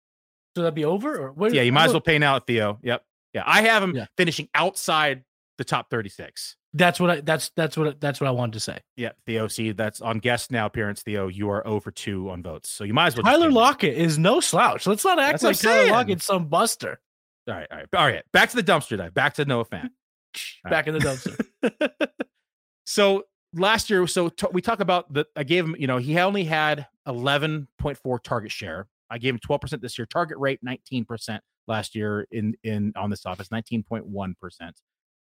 So 0.55 0.61
that'd 0.61 0.75
be 0.75 0.85
over 0.85 1.15
or 1.17 1.31
what? 1.31 1.53
Yeah, 1.53 1.61
you 1.61 1.71
might 1.71 1.85
as 1.85 1.91
well 1.91 2.01
pay 2.01 2.17
now, 2.17 2.39
Theo. 2.39 2.79
Yep. 2.81 3.03
Yeah. 3.33 3.43
I 3.45 3.61
have 3.61 3.83
him 3.83 3.95
yeah. 3.95 4.05
finishing 4.17 4.49
outside 4.55 5.23
the 5.57 5.63
top 5.63 5.89
36. 5.89 6.55
That's 6.75 6.99
what 6.99 7.09
I 7.09 7.21
that's 7.21 7.51
that's 7.55 7.77
what 7.77 8.01
that's 8.01 8.19
what 8.19 8.27
I 8.27 8.31
wanted 8.31 8.53
to 8.53 8.59
say. 8.59 8.79
Yeah, 8.97 9.11
Theo. 9.25 9.47
See, 9.47 9.71
that's 9.71 10.01
on 10.01 10.19
guest 10.19 10.51
now 10.51 10.65
appearance. 10.65 11.01
Theo, 11.03 11.29
you 11.29 11.49
are 11.49 11.65
over 11.65 11.89
two 11.89 12.29
on 12.29 12.43
votes, 12.43 12.69
so 12.69 12.83
you 12.83 12.93
might 12.93 13.07
as 13.07 13.15
well. 13.15 13.23
Tyler 13.23 13.49
Lockett 13.49 13.97
is 13.97 14.19
no 14.19 14.41
slouch. 14.41 14.85
Let's 14.85 15.05
not 15.05 15.17
act 15.17 15.39
that's 15.39 15.43
like 15.43 15.73
Tyler 15.73 15.89
Lockett's 15.89 16.25
some 16.25 16.47
buster. 16.47 16.99
All 17.47 17.55
right, 17.55 17.67
all 17.71 17.77
right, 17.77 17.87
all 17.95 18.05
right. 18.05 18.23
Back 18.33 18.49
to 18.49 18.57
the 18.57 18.63
dumpster 18.63 18.97
dive. 18.97 19.13
Back 19.13 19.35
to 19.35 19.45
Noah 19.45 19.63
Fant. 19.63 19.89
Back 20.65 20.85
right. 20.85 20.87
in 20.89 20.93
the 20.95 20.99
dumpster. 20.99 22.09
so 22.85 23.23
last 23.53 23.89
year, 23.89 24.05
so 24.05 24.27
t- 24.27 24.47
we 24.51 24.61
talk 24.61 24.81
about 24.81 25.13
the. 25.13 25.25
I 25.37 25.45
gave 25.45 25.63
him, 25.63 25.77
you 25.79 25.87
know, 25.87 25.97
he 25.97 26.19
only 26.19 26.43
had 26.43 26.87
11.4 27.07 28.23
target 28.23 28.51
share. 28.51 28.89
I 29.09 29.17
gave 29.17 29.33
him 29.33 29.39
12% 29.39 29.79
this 29.79 29.97
year. 29.97 30.05
Target 30.05 30.37
rate 30.39 30.59
19% 30.65 31.39
last 31.67 31.95
year 31.95 32.27
in 32.31 32.53
in 32.63 32.91
on 32.97 33.09
this 33.09 33.25
office, 33.25 33.47
19.1%. 33.47 34.33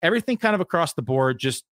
Everything 0.06 0.36
kind 0.36 0.54
of 0.54 0.60
across 0.60 0.94
the 0.94 1.02
board, 1.02 1.38
just 1.38 1.64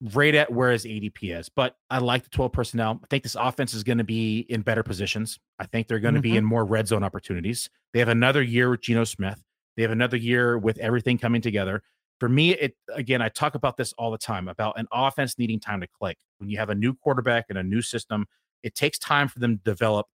right 0.00 0.34
at 0.34 0.50
where 0.50 0.72
his 0.72 0.84
ADP 0.84 1.38
is. 1.38 1.48
But 1.48 1.76
I 1.90 1.98
like 1.98 2.24
the 2.24 2.30
12 2.30 2.50
personnel. 2.50 2.98
I 3.02 3.06
think 3.08 3.22
this 3.22 3.34
offense 3.34 3.74
is 3.74 3.84
going 3.84 3.98
to 3.98 4.04
be 4.04 4.40
in 4.48 4.62
better 4.62 4.82
positions. 4.82 5.38
I 5.58 5.66
think 5.66 5.86
they're 5.86 6.00
going 6.00 6.14
to 6.14 6.20
mm-hmm. 6.20 6.32
be 6.32 6.36
in 6.38 6.44
more 6.44 6.64
red 6.64 6.88
zone 6.88 7.04
opportunities. 7.04 7.68
They 7.92 7.98
have 7.98 8.08
another 8.08 8.42
year 8.42 8.70
with 8.70 8.80
Geno 8.80 9.04
Smith. 9.04 9.42
They 9.76 9.82
have 9.82 9.92
another 9.92 10.16
year 10.16 10.56
with 10.56 10.78
everything 10.78 11.18
coming 11.18 11.42
together. 11.42 11.82
For 12.20 12.28
me, 12.28 12.52
it 12.52 12.74
again, 12.94 13.20
I 13.20 13.28
talk 13.28 13.54
about 13.54 13.76
this 13.76 13.92
all 13.98 14.10
the 14.10 14.18
time 14.18 14.48
about 14.48 14.78
an 14.78 14.86
offense 14.92 15.38
needing 15.38 15.60
time 15.60 15.80
to 15.80 15.86
click. 15.86 16.16
When 16.38 16.48
you 16.48 16.56
have 16.58 16.70
a 16.70 16.74
new 16.74 16.94
quarterback 16.94 17.46
and 17.50 17.58
a 17.58 17.62
new 17.62 17.82
system, 17.82 18.26
it 18.62 18.74
takes 18.74 18.98
time 18.98 19.28
for 19.28 19.40
them 19.40 19.58
to 19.58 19.64
develop 19.64 20.06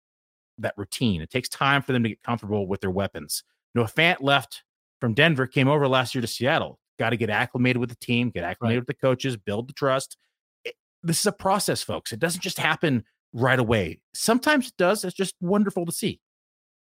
that 0.58 0.74
routine. 0.76 1.20
It 1.20 1.30
takes 1.30 1.48
time 1.48 1.82
for 1.82 1.92
them 1.92 2.02
to 2.02 2.08
get 2.08 2.22
comfortable 2.22 2.66
with 2.66 2.80
their 2.80 2.90
weapons. 2.90 3.44
You 3.74 3.80
Noah 3.80 3.88
Fant 3.88 4.16
left 4.20 4.64
from 5.00 5.14
Denver, 5.14 5.46
came 5.46 5.68
over 5.68 5.86
last 5.88 6.14
year 6.14 6.20
to 6.22 6.26
Seattle. 6.26 6.79
Got 7.00 7.10
to 7.10 7.16
get 7.16 7.30
acclimated 7.30 7.78
with 7.78 7.88
the 7.88 7.96
team, 7.96 8.28
get 8.28 8.44
acclimated 8.44 8.82
right. 8.82 8.86
with 8.86 8.98
the 8.98 9.06
coaches, 9.06 9.34
build 9.36 9.68
the 9.68 9.72
trust. 9.72 10.18
It, 10.64 10.74
this 11.02 11.18
is 11.18 11.26
a 11.26 11.32
process, 11.32 11.82
folks. 11.82 12.12
It 12.12 12.20
doesn't 12.20 12.42
just 12.42 12.58
happen 12.58 13.04
right 13.32 13.58
away. 13.58 14.00
Sometimes 14.12 14.68
it 14.68 14.74
does. 14.76 15.02
It's 15.02 15.16
just 15.16 15.34
wonderful 15.40 15.86
to 15.86 15.92
see. 15.92 16.20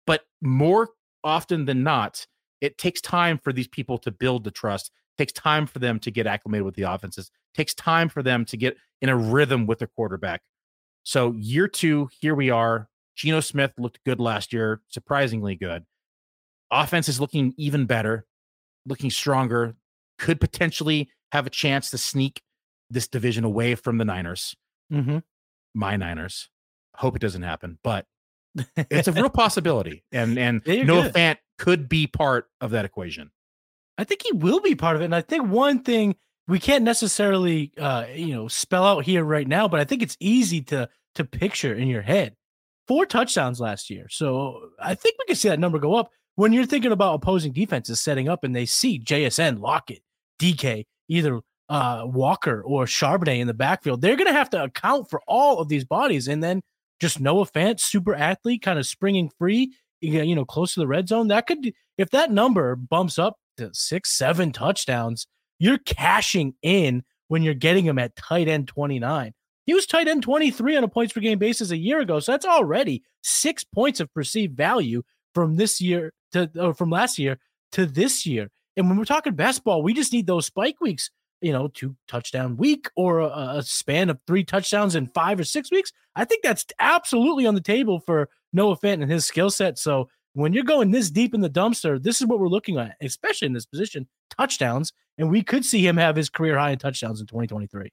But 0.07 0.23
more 0.41 0.89
often 1.23 1.65
than 1.65 1.83
not, 1.83 2.25
it 2.61 2.79
takes 2.79 2.99
time 2.99 3.37
for 3.37 3.53
these 3.53 3.67
people 3.67 3.99
to 3.99 4.11
build 4.11 4.43
the 4.43 4.49
trust. 4.49 4.89
It 5.17 5.21
takes 5.21 5.33
time 5.33 5.67
for 5.67 5.77
them 5.77 5.99
to 5.99 6.09
get 6.09 6.25
acclimated 6.25 6.65
with 6.65 6.73
the 6.73 6.91
offenses. 6.91 7.29
It 7.53 7.57
takes 7.57 7.75
time 7.75 8.09
for 8.09 8.23
them 8.23 8.43
to 8.45 8.57
get 8.57 8.75
in 8.99 9.09
a 9.09 9.15
rhythm 9.15 9.67
with 9.67 9.77
their 9.77 9.87
quarterback. 9.87 10.41
So 11.03 11.33
year 11.33 11.67
two, 11.67 12.09
here 12.19 12.33
we 12.33 12.49
are. 12.49 12.89
Geno 13.15 13.39
Smith 13.39 13.73
looked 13.77 13.99
good 14.03 14.19
last 14.19 14.51
year, 14.51 14.81
surprisingly 14.87 15.55
good. 15.55 15.85
Offense 16.71 17.07
is 17.07 17.21
looking 17.21 17.53
even 17.55 17.85
better, 17.85 18.25
looking 18.87 19.11
stronger. 19.11 19.75
Could 20.17 20.39
potentially 20.39 21.09
have 21.31 21.45
a 21.45 21.49
chance 21.49 21.89
to 21.91 21.97
sneak 21.97 22.41
this 22.89 23.07
division 23.07 23.43
away 23.43 23.75
from 23.75 23.97
the 23.97 24.05
Niners. 24.05 24.55
Mm-hmm. 24.91 25.19
My 25.73 25.97
Niners. 25.97 26.49
Hope 26.95 27.15
it 27.15 27.21
doesn't 27.21 27.43
happen, 27.43 27.77
but 27.83 28.05
it's 28.77 29.07
a 29.07 29.11
real 29.11 29.29
possibility. 29.29 30.03
And 30.11 30.37
and 30.39 30.61
Noah 30.65 31.09
Fant 31.09 31.37
could 31.59 31.87
be 31.87 32.07
part 32.07 32.47
of 32.61 32.71
that 32.71 32.85
equation. 32.85 33.31
I 33.97 34.03
think 34.03 34.23
he 34.23 34.31
will 34.31 34.59
be 34.59 34.75
part 34.75 34.95
of 34.95 35.01
it. 35.01 35.05
And 35.05 35.15
I 35.15 35.21
think 35.21 35.47
one 35.47 35.83
thing 35.83 36.15
we 36.47 36.59
can't 36.59 36.83
necessarily 36.83 37.73
uh, 37.77 38.05
you 38.13 38.33
know 38.33 38.47
spell 38.47 38.83
out 38.83 39.05
here 39.05 39.23
right 39.23 39.47
now, 39.47 39.67
but 39.67 39.79
I 39.79 39.83
think 39.83 40.01
it's 40.01 40.17
easy 40.19 40.61
to 40.63 40.89
to 41.15 41.23
picture 41.23 41.73
in 41.73 41.87
your 41.87 42.01
head. 42.01 42.35
Four 42.87 43.05
touchdowns 43.05 43.59
last 43.59 43.89
year. 43.89 44.07
So 44.09 44.69
I 44.79 44.95
think 44.95 45.15
we 45.19 45.25
can 45.25 45.35
see 45.35 45.49
that 45.49 45.59
number 45.59 45.77
go 45.77 45.95
up 45.95 46.09
when 46.35 46.53
you're 46.53 46.65
thinking 46.65 46.91
about 46.91 47.15
opposing 47.15 47.51
defenses 47.51 47.99
setting 47.99 48.29
up 48.29 48.43
and 48.43 48.55
they 48.55 48.65
see 48.65 48.99
JSN, 48.99 49.59
Lockett, 49.59 50.03
DK, 50.39 50.85
either 51.07 51.39
uh, 51.69 52.03
Walker 52.05 52.61
or 52.65 52.85
Charbonnet 52.85 53.39
in 53.39 53.47
the 53.47 53.53
backfield, 53.53 54.01
they're 54.01 54.15
going 54.15 54.27
to 54.27 54.33
have 54.33 54.49
to 54.51 54.63
account 54.63 55.09
for 55.09 55.21
all 55.27 55.59
of 55.59 55.69
these 55.69 55.85
bodies. 55.85 56.27
And 56.27 56.43
then 56.43 56.61
just 56.99 57.19
Noah 57.19 57.45
Fant, 57.45 57.79
super 57.79 58.15
athlete, 58.15 58.61
kind 58.61 58.79
of 58.79 58.85
springing 58.85 59.29
free, 59.37 59.73
you 60.01 60.35
know, 60.35 60.45
close 60.45 60.73
to 60.73 60.79
the 60.79 60.87
red 60.87 61.07
zone. 61.07 61.27
That 61.27 61.47
could, 61.47 61.73
if 61.97 62.09
that 62.11 62.31
number 62.31 62.75
bumps 62.75 63.19
up 63.19 63.37
to 63.57 63.69
six, 63.73 64.11
seven 64.11 64.51
touchdowns, 64.51 65.27
you're 65.59 65.79
cashing 65.79 66.53
in 66.61 67.03
when 67.27 67.43
you're 67.43 67.53
getting 67.53 67.85
him 67.85 67.99
at 67.99 68.15
tight 68.15 68.47
end 68.47 68.67
29. 68.67 69.33
He 69.65 69.73
was 69.73 69.85
tight 69.85 70.07
end 70.07 70.23
23 70.23 70.77
on 70.77 70.83
a 70.83 70.87
points 70.87 71.13
per 71.13 71.19
game 71.19 71.39
basis 71.39 71.71
a 71.71 71.77
year 71.77 71.99
ago. 71.99 72.19
So 72.19 72.31
that's 72.31 72.45
already 72.45 73.03
six 73.21 73.63
points 73.63 73.99
of 73.99 74.13
perceived 74.13 74.55
value 74.55 75.03
from 75.33 75.57
this 75.57 75.81
year 75.81 76.13
to, 76.31 76.73
from 76.73 76.89
last 76.89 77.19
year 77.19 77.37
to 77.73 77.85
this 77.85 78.25
year. 78.25 78.49
And 78.77 78.87
when 78.87 78.97
we're 78.97 79.05
talking 79.05 79.33
best 79.33 79.63
ball, 79.63 79.83
we 79.83 79.93
just 79.93 80.13
need 80.13 80.27
those 80.27 80.45
spike 80.45 80.79
weeks 80.79 81.09
you 81.41 81.51
know, 81.51 81.67
two 81.67 81.95
touchdown 82.07 82.57
week 82.57 82.89
or 82.95 83.19
a, 83.19 83.57
a, 83.57 83.63
span 83.63 84.09
of 84.09 84.19
three 84.25 84.43
touchdowns 84.43 84.95
in 84.95 85.07
five 85.07 85.39
or 85.39 85.43
six 85.43 85.71
weeks. 85.71 85.91
I 86.15 86.25
think 86.25 86.43
that's 86.43 86.65
absolutely 86.79 87.45
on 87.45 87.55
the 87.55 87.61
table 87.61 87.99
for 87.99 88.29
Noah 88.53 88.77
Fant 88.77 89.01
and 89.01 89.11
his 89.11 89.25
skill 89.25 89.49
set. 89.49 89.77
So 89.77 90.09
when 90.33 90.53
you're 90.53 90.63
going 90.63 90.91
this 90.91 91.11
deep 91.11 91.33
in 91.33 91.41
the 91.41 91.49
dumpster, 91.49 92.01
this 92.01 92.21
is 92.21 92.27
what 92.27 92.39
we're 92.39 92.47
looking 92.47 92.77
at, 92.77 92.95
especially 93.01 93.45
in 93.45 93.53
this 93.53 93.65
position, 93.65 94.07
touchdowns. 94.35 94.93
And 95.17 95.29
we 95.29 95.43
could 95.43 95.65
see 95.65 95.85
him 95.85 95.97
have 95.97 96.15
his 96.15 96.29
career 96.29 96.57
high 96.57 96.71
in 96.71 96.79
touchdowns 96.79 97.19
in 97.21 97.27
2023. 97.27 97.91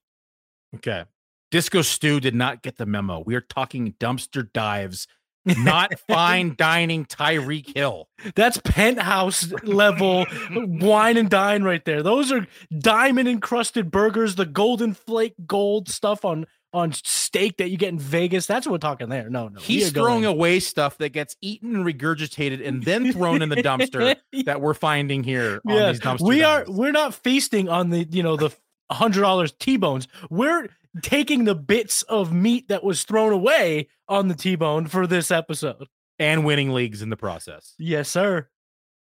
Okay. 0.76 1.04
Disco 1.50 1.82
Stew 1.82 2.20
did 2.20 2.34
not 2.34 2.62
get 2.62 2.78
the 2.78 2.86
memo. 2.86 3.22
We 3.24 3.34
are 3.34 3.40
talking 3.40 3.94
dumpster 4.00 4.50
dives 4.52 5.06
not 5.44 5.98
fine 6.08 6.54
dining 6.56 7.04
Tyreek 7.04 7.74
Hill. 7.74 8.08
That's 8.34 8.58
penthouse 8.58 9.52
level 9.62 10.26
wine 10.52 11.16
and 11.16 11.28
dine 11.30 11.62
right 11.62 11.84
there. 11.84 12.02
Those 12.02 12.32
are 12.32 12.46
diamond 12.78 13.28
encrusted 13.28 13.90
burgers, 13.90 14.34
the 14.34 14.46
golden 14.46 14.94
flake 14.94 15.34
gold 15.46 15.88
stuff 15.88 16.24
on 16.24 16.46
on 16.74 16.92
steak 16.92 17.58
that 17.58 17.70
you 17.70 17.76
get 17.76 17.90
in 17.90 17.98
Vegas. 18.00 18.46
That's 18.46 18.66
what 18.66 18.72
we're 18.72 18.78
talking 18.78 19.08
there. 19.08 19.30
No, 19.30 19.46
no. 19.46 19.60
He's 19.60 19.92
throwing 19.92 20.22
going. 20.22 20.36
away 20.36 20.58
stuff 20.58 20.98
that 20.98 21.10
gets 21.10 21.36
eaten 21.40 21.76
and 21.76 21.86
regurgitated 21.86 22.66
and 22.66 22.82
then 22.82 23.12
thrown 23.12 23.42
in 23.42 23.48
the 23.48 23.56
dumpster 23.56 24.16
that 24.44 24.60
we're 24.60 24.74
finding 24.74 25.22
here 25.22 25.60
on 25.66 25.74
yeah. 25.76 26.16
We 26.20 26.42
are 26.42 26.64
we're 26.66 26.90
not 26.90 27.14
feasting 27.14 27.68
on 27.68 27.90
the, 27.90 28.04
you 28.10 28.24
know, 28.24 28.36
the 28.36 28.50
hundred 28.90 29.20
dollars 29.20 29.52
T-bones. 29.52 30.08
We're 30.30 30.68
taking 31.02 31.44
the 31.44 31.54
bits 31.54 32.02
of 32.02 32.32
meat 32.32 32.68
that 32.68 32.84
was 32.84 33.04
thrown 33.04 33.32
away 33.32 33.88
on 34.08 34.28
the 34.28 34.34
T-bone 34.34 34.86
for 34.86 35.06
this 35.06 35.30
episode 35.30 35.88
and 36.18 36.44
winning 36.44 36.72
leagues 36.72 37.02
in 37.02 37.10
the 37.10 37.16
process. 37.16 37.74
Yes, 37.78 38.08
sir. 38.08 38.48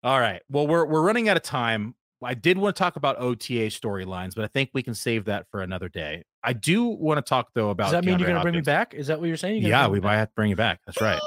All 0.03 0.19
right. 0.19 0.43
Well, 0.49 0.67
we're 0.67 0.85
we're 0.85 1.03
running 1.03 1.29
out 1.29 1.37
of 1.37 1.43
time. 1.43 1.95
I 2.25 2.35
did 2.35 2.57
want 2.57 2.77
to 2.77 2.79
talk 2.79 2.97
about 2.97 3.19
OTA 3.19 3.69
storylines, 3.69 4.35
but 4.35 4.45
I 4.45 4.49
think 4.49 4.71
we 4.73 4.83
can 4.83 4.95
save 4.95 5.25
that 5.25 5.47
for 5.51 5.61
another 5.61 5.89
day. 5.89 6.25
I 6.43 6.53
do 6.53 6.85
want 6.85 7.19
to 7.19 7.29
talk 7.29 7.51
though 7.55 7.71
about. 7.71 7.85
Does 7.85 7.93
that 7.93 8.05
mean 8.05 8.19
you're 8.19 8.29
going 8.29 8.37
to 8.37 8.43
bring 8.43 8.55
me 8.55 8.61
back? 8.61 8.95
Is 8.95 9.09
that 9.09 9.21
what 9.21 9.27
you're 9.27 9.37
saying? 9.37 9.63
You're 9.63 9.71
yeah, 9.71 9.89
we 9.89 10.01
might 10.01 10.17
have 10.17 10.29
to 10.29 10.35
bring 10.35 10.51
you 10.51 10.57
back. 10.57 10.81
That's 10.87 11.01
right. 11.01 11.21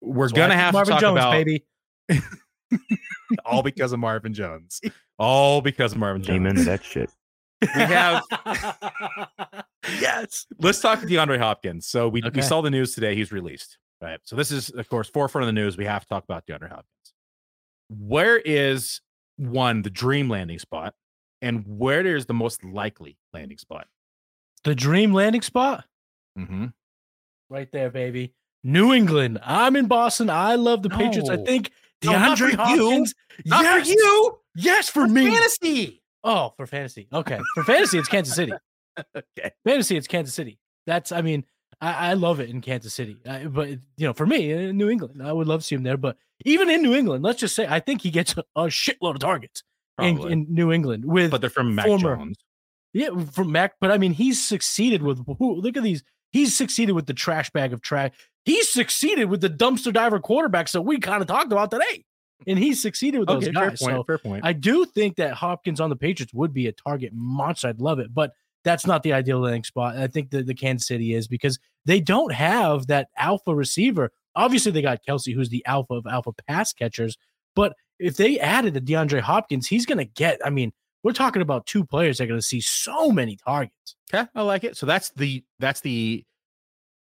We're 0.00 0.26
That's 0.28 0.36
gonna 0.36 0.56
have 0.56 0.74
Marvin 0.74 0.96
to 0.96 1.00
talk 1.00 1.00
Jones, 1.00 1.18
about 1.18 1.32
baby. 1.32 1.64
all 3.46 3.62
because 3.62 3.92
of 3.92 3.98
Marvin 3.98 4.34
Jones. 4.34 4.80
All 5.18 5.60
because 5.60 5.92
of 5.92 5.98
Marvin 5.98 6.22
Jones. 6.22 6.36
Amen 6.36 6.54
to 6.56 6.64
that 6.64 6.84
shit. 6.84 7.10
We 7.74 7.82
have 7.82 8.22
yes. 10.00 10.46
Let's 10.58 10.80
talk 10.80 11.00
to 11.00 11.06
DeAndre 11.06 11.38
Hopkins. 11.38 11.86
So 11.86 12.08
we, 12.08 12.22
okay. 12.22 12.30
we 12.34 12.42
saw 12.42 12.60
the 12.60 12.70
news 12.70 12.94
today. 12.94 13.14
He's 13.14 13.32
released. 13.32 13.78
Right. 14.00 14.20
So 14.24 14.36
this 14.36 14.50
is, 14.50 14.70
of 14.70 14.88
course, 14.88 15.08
forefront 15.08 15.44
of 15.44 15.46
the 15.46 15.52
news. 15.52 15.76
We 15.76 15.86
have 15.86 16.02
to 16.02 16.08
talk 16.08 16.24
about 16.24 16.46
DeAndre 16.46 16.68
Hopkins. 16.68 17.14
Where 17.88 18.38
is 18.38 19.00
one 19.36 19.82
the 19.82 19.90
dream 19.90 20.28
landing 20.28 20.58
spot, 20.58 20.94
and 21.40 21.64
where 21.66 22.06
is 22.06 22.26
the 22.26 22.34
most 22.34 22.64
likely 22.64 23.16
landing 23.32 23.58
spot? 23.58 23.86
The 24.64 24.74
dream 24.74 25.12
landing 25.12 25.42
spot. 25.42 25.84
Mm-hmm. 26.38 26.66
Right 27.50 27.70
there, 27.72 27.90
baby. 27.90 28.34
New 28.62 28.92
England. 28.92 29.38
I'm 29.42 29.76
in 29.76 29.86
Boston. 29.86 30.30
I 30.30 30.54
love 30.54 30.82
the 30.82 30.88
no. 30.88 30.96
Patriots. 30.96 31.28
I 31.28 31.36
think 31.36 31.70
DeAndre 32.02 32.56
no, 32.56 32.64
Hopkins. 32.64 33.14
You. 33.44 33.50
Not 33.50 33.64
yes. 33.64 33.86
for 33.86 33.92
you. 33.92 34.38
Yes, 34.54 34.88
for, 34.88 35.06
for 35.06 35.12
me. 35.12 35.30
Fantasy. 35.30 36.02
Oh, 36.24 36.54
for 36.56 36.66
fantasy. 36.66 37.06
Okay. 37.12 37.38
For 37.54 37.64
fantasy, 37.64 37.98
it's 37.98 38.08
Kansas 38.08 38.34
City. 38.34 38.52
okay. 39.16 39.50
Fantasy, 39.64 39.96
it's 39.96 40.06
Kansas 40.06 40.34
City. 40.34 40.58
That's, 40.86 41.12
I 41.12 41.20
mean, 41.20 41.44
I, 41.80 42.10
I 42.10 42.12
love 42.14 42.40
it 42.40 42.48
in 42.48 42.62
Kansas 42.62 42.94
City. 42.94 43.18
I, 43.28 43.44
but, 43.44 43.68
you 43.68 43.78
know, 44.06 44.14
for 44.14 44.26
me, 44.26 44.50
in 44.50 44.76
New 44.76 44.88
England, 44.88 45.22
I 45.22 45.32
would 45.32 45.46
love 45.46 45.60
to 45.60 45.66
see 45.66 45.74
him 45.74 45.82
there. 45.82 45.98
But 45.98 46.16
even 46.46 46.70
in 46.70 46.82
New 46.82 46.94
England, 46.94 47.22
let's 47.22 47.40
just 47.40 47.54
say, 47.54 47.66
I 47.68 47.78
think 47.78 48.00
he 48.00 48.10
gets 48.10 48.34
a, 48.36 48.44
a 48.56 48.64
shitload 48.66 49.14
of 49.14 49.18
targets 49.18 49.62
in, 50.00 50.26
in, 50.26 50.46
New 50.48 50.72
England 50.72 51.04
with. 51.04 51.30
But 51.30 51.42
they're 51.42 51.50
from 51.50 51.74
Mac 51.74 51.86
former, 51.86 52.16
Jones. 52.16 52.38
Yeah, 52.94 53.10
from 53.32 53.52
Mac. 53.52 53.74
But 53.80 53.90
I 53.90 53.98
mean, 53.98 54.12
he's 54.12 54.42
succeeded 54.42 55.02
with, 55.02 55.20
who, 55.38 55.56
look 55.56 55.76
at 55.76 55.82
these. 55.82 56.02
He's 56.32 56.56
succeeded 56.56 56.92
with 56.92 57.06
the 57.06 57.14
trash 57.14 57.50
bag 57.50 57.72
of 57.72 57.82
trash. 57.82 58.12
He's 58.44 58.72
succeeded 58.72 59.26
with 59.26 59.40
the 59.40 59.50
dumpster 59.50 59.92
diver 59.92 60.18
quarterbacks 60.18 60.72
that 60.72 60.82
we 60.82 60.98
kind 60.98 61.22
of 61.22 61.28
talked 61.28 61.52
about 61.52 61.70
today 61.70 62.04
and 62.46 62.58
he 62.58 62.74
succeeded 62.74 63.18
with 63.18 63.28
those 63.28 63.44
okay, 63.44 63.52
guys. 63.52 63.78
Fair 63.80 63.88
point, 63.88 63.98
so 63.98 64.02
fair 64.04 64.18
point. 64.18 64.44
I 64.44 64.52
do 64.52 64.84
think 64.84 65.16
that 65.16 65.34
Hopkins 65.34 65.80
on 65.80 65.90
the 65.90 65.96
Patriots 65.96 66.34
would 66.34 66.52
be 66.52 66.66
a 66.66 66.72
target 66.72 67.12
monster. 67.14 67.68
I'd 67.68 67.80
love 67.80 67.98
it, 67.98 68.12
but 68.12 68.32
that's 68.64 68.86
not 68.86 69.02
the 69.02 69.12
ideal 69.12 69.40
landing 69.40 69.64
spot. 69.64 69.96
I 69.96 70.06
think 70.06 70.30
that 70.30 70.46
the 70.46 70.54
Kansas 70.54 70.88
City 70.88 71.14
is 71.14 71.28
because 71.28 71.58
they 71.84 72.00
don't 72.00 72.32
have 72.32 72.86
that 72.86 73.08
alpha 73.16 73.54
receiver. 73.54 74.10
Obviously, 74.34 74.72
they 74.72 74.82
got 74.82 75.04
Kelce, 75.06 75.34
who's 75.34 75.50
the 75.50 75.64
alpha 75.66 75.94
of 75.94 76.06
alpha 76.06 76.32
pass 76.48 76.72
catchers. 76.72 77.16
But 77.54 77.74
if 77.98 78.16
they 78.16 78.40
added 78.40 78.76
a 78.76 78.80
DeAndre 78.80 79.20
Hopkins, 79.20 79.66
he's 79.66 79.86
going 79.86 79.98
to 79.98 80.04
get. 80.04 80.40
I 80.44 80.50
mean, 80.50 80.72
we're 81.02 81.12
talking 81.12 81.42
about 81.42 81.66
two 81.66 81.84
players 81.84 82.18
that 82.18 82.24
are 82.24 82.28
going 82.28 82.40
to 82.40 82.46
see 82.46 82.60
so 82.60 83.10
many 83.10 83.36
targets. 83.36 83.96
Okay, 84.12 84.28
I 84.34 84.42
like 84.42 84.64
it. 84.64 84.76
So 84.76 84.86
that's 84.86 85.10
the 85.10 85.44
that's 85.58 85.80
the 85.80 86.24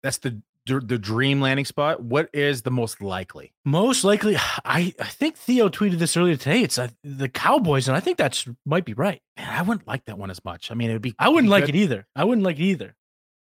that's 0.04 0.18
the 0.20 0.42
the 0.68 0.98
dream 0.98 1.42
landing 1.42 1.66
spot, 1.66 2.02
what 2.02 2.30
is 2.34 2.62
the 2.62 2.72
most 2.72 3.02
likely? 3.02 3.54
Most 3.66 4.04
likely, 4.04 4.36
I, 4.38 4.94
I 5.00 5.06
think 5.06 5.38
Theo 5.38 5.70
tweeted 5.70 6.00
this 6.00 6.16
earlier 6.16 6.36
today. 6.36 6.62
It's 6.62 6.78
uh, 6.78 6.90
the 7.04 7.30
Cowboys, 7.30 7.88
and 7.88 7.98
I 7.98 8.00
think 8.00 8.18
that's 8.18 8.48
might 8.66 8.86
be 8.86 8.94
right. 8.94 9.22
Man, 9.38 9.50
I 9.50 9.62
wouldn't 9.62 9.88
like 9.88 10.06
that 10.06 10.18
one 10.18 10.30
as 10.30 10.44
much. 10.46 10.72
I 10.72 10.76
mean, 10.76 10.90
it 10.90 10.94
would 10.94 11.02
be. 11.02 11.16
I 11.18 11.30
wouldn't 11.30 11.50
like 11.50 11.70
it 11.70 11.76
either. 11.76 12.08
I 12.16 12.24
wouldn't 12.24 12.46
like 12.46 12.60
it 12.60 12.64
either. 12.64 12.96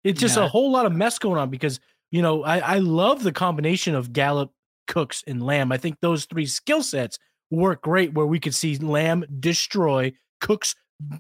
It's 0.05 0.21
just 0.21 0.37
yeah. 0.37 0.45
a 0.45 0.49
whole 0.49 0.73
lot 0.73 0.87
of 0.87 0.93
mess 0.93 1.19
going 1.19 1.39
on 1.39 1.51
because 1.51 1.79
you 2.11 2.23
know 2.23 2.43
I, 2.43 2.59
I 2.59 2.79
love 2.79 3.23
the 3.23 3.33
combination 3.33 3.95
of 3.95 4.13
Gallup, 4.13 4.51
Cooks, 4.87 5.23
and 5.27 5.43
Lamb. 5.43 5.71
I 5.73 5.77
think 5.77 5.99
those 6.01 6.25
three 6.25 6.47
skill 6.47 6.83
sets 6.83 7.19
work 7.51 7.83
great 7.83 8.15
where 8.15 8.27
we 8.27 8.41
could 8.41 8.55
see 8.55 8.77
Lamb 8.79 9.25
destroy 9.39 10.13
Cooks 10.41 10.75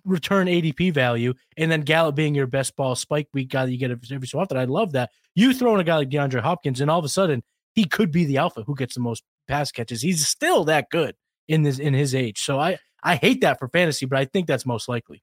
return 0.05 0.47
ADP 0.47 0.93
value, 0.93 1.35
and 1.57 1.70
then 1.70 1.83
Gallup 1.83 2.14
being 2.14 2.35
your 2.35 2.47
best 2.47 2.76
ball 2.76 2.95
spike 2.95 3.28
week 3.33 3.51
guy 3.51 3.64
that 3.64 3.72
you 3.72 3.78
get 3.78 3.91
every 3.91 4.26
so 4.26 4.39
often. 4.39 4.57
I 4.57 4.64
love 4.64 4.93
that. 4.93 5.11
You 5.35 5.55
throw 5.55 5.74
in 5.74 5.80
a 5.80 5.85
guy 5.85 5.97
like 5.97 6.11
DeAndre 6.11 6.41
Hopkins, 6.41 6.80
and 6.80 6.91
all 6.91 6.99
of 6.99 7.05
a 7.05 7.09
sudden 7.09 7.43
he 7.74 7.85
could 7.85 8.11
be 8.11 8.24
the 8.24 8.39
alpha 8.39 8.62
who 8.62 8.74
gets 8.74 8.95
the 8.95 9.01
most 9.01 9.22
pass 9.49 9.72
catches. 9.72 10.03
He's 10.03 10.26
still 10.26 10.64
that 10.64 10.91
good 10.91 11.14
in 11.49 11.62
this 11.62 11.78
in 11.78 11.95
his 11.95 12.14
age. 12.14 12.41
So 12.43 12.59
I 12.59 12.78
I 13.03 13.16
hate 13.16 13.41
that 13.41 13.59
for 13.59 13.68
fantasy, 13.68 14.07
but 14.07 14.18
I 14.18 14.24
think 14.24 14.47
that's 14.47 14.66
most 14.66 14.89
likely. 14.89 15.22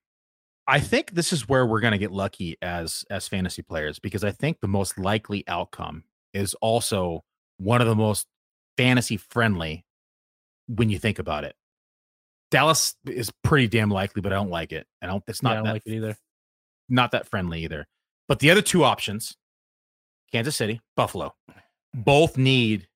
I 0.68 0.80
think 0.80 1.12
this 1.12 1.34
is 1.34 1.49
where 1.49 1.66
we're 1.66 1.80
going 1.80 1.93
to 1.93 1.97
get 1.97 2.12
lucky 2.12 2.57
as 2.62 3.03
as 3.10 3.28
fantasy 3.28 3.62
players 3.62 3.99
because 3.99 4.24
I 4.24 4.32
think 4.32 4.60
the 4.60 4.68
most 4.68 4.97
likely 4.97 5.43
outcome 5.47 6.03
is 6.34 6.53
also 6.55 7.24
one 7.57 7.82
of 7.82 7.88
the 7.88 7.95
most 7.95 8.28
fantasy 8.78 9.18
friendly 9.18 9.86
when 10.68 10.89
you 10.89 10.99
think 10.99 11.20
about 11.20 11.43
it. 11.43 11.55
Dallas 12.51 12.95
is 13.05 13.31
pretty 13.43 13.67
damn 13.67 13.91
likely, 13.91 14.21
but 14.21 14.31
I 14.33 14.35
don't 14.35 14.49
like 14.49 14.71
it. 14.71 14.87
I 15.01 15.07
don't. 15.07 15.23
It's 15.27 15.43
not 15.43 15.49
yeah, 15.49 15.53
I 15.53 15.55
don't 15.57 15.65
that 15.65 15.73
like 15.73 15.83
it 15.85 15.93
either. 15.93 16.17
not 16.89 17.11
that 17.11 17.27
friendly 17.29 17.63
either. 17.63 17.87
But 18.27 18.39
the 18.39 18.51
other 18.51 18.61
two 18.61 18.83
options, 18.83 19.35
Kansas 20.31 20.55
City, 20.55 20.81
Buffalo, 20.95 21.33
both 21.93 22.37
need 22.37 22.87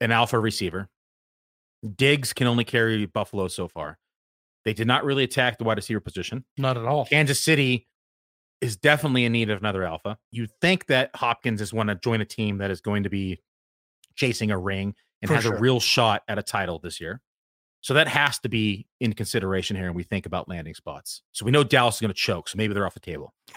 an 0.00 0.12
alpha 0.12 0.38
receiver. 0.38 0.88
Diggs 1.96 2.32
can 2.32 2.46
only 2.46 2.64
carry 2.64 3.06
Buffalo 3.06 3.48
so 3.48 3.68
far. 3.68 3.98
They 4.64 4.72
did 4.72 4.86
not 4.86 5.04
really 5.04 5.24
attack 5.24 5.58
the 5.58 5.64
wide 5.64 5.76
receiver 5.76 6.00
position. 6.00 6.44
Not 6.58 6.76
at 6.76 6.84
all. 6.84 7.06
Kansas 7.06 7.40
City 7.42 7.86
is 8.60 8.76
definitely 8.76 9.24
in 9.24 9.32
need 9.32 9.50
of 9.50 9.58
another 9.60 9.84
alpha. 9.84 10.18
You'd 10.32 10.50
think 10.60 10.86
that 10.86 11.10
Hopkins 11.14 11.60
is 11.60 11.72
want 11.72 11.88
to 11.90 11.94
join 11.94 12.20
a 12.20 12.24
team 12.24 12.58
that 12.58 12.70
is 12.70 12.80
going 12.80 13.02
to 13.04 13.10
be 13.10 13.40
chasing 14.16 14.50
a 14.50 14.58
ring 14.58 14.94
and 15.22 15.28
For 15.28 15.34
has 15.34 15.44
sure. 15.44 15.54
a 15.56 15.60
real 15.60 15.78
shot 15.78 16.22
at 16.26 16.38
a 16.38 16.42
title 16.42 16.78
this 16.78 17.00
year. 17.00 17.20
So 17.86 17.94
that 17.94 18.08
has 18.08 18.40
to 18.40 18.48
be 18.48 18.88
in 18.98 19.12
consideration 19.12 19.76
here 19.76 19.84
when 19.86 19.94
we 19.94 20.02
think 20.02 20.26
about 20.26 20.48
landing 20.48 20.74
spots. 20.74 21.22
So 21.30 21.44
we 21.44 21.52
know 21.52 21.62
Dallas 21.62 21.94
is 21.94 22.00
going 22.00 22.08
to 22.08 22.14
choke, 22.14 22.48
so 22.48 22.56
maybe 22.56 22.74
they're 22.74 22.84
off 22.84 22.94
the 22.94 23.00
table. 23.00 23.32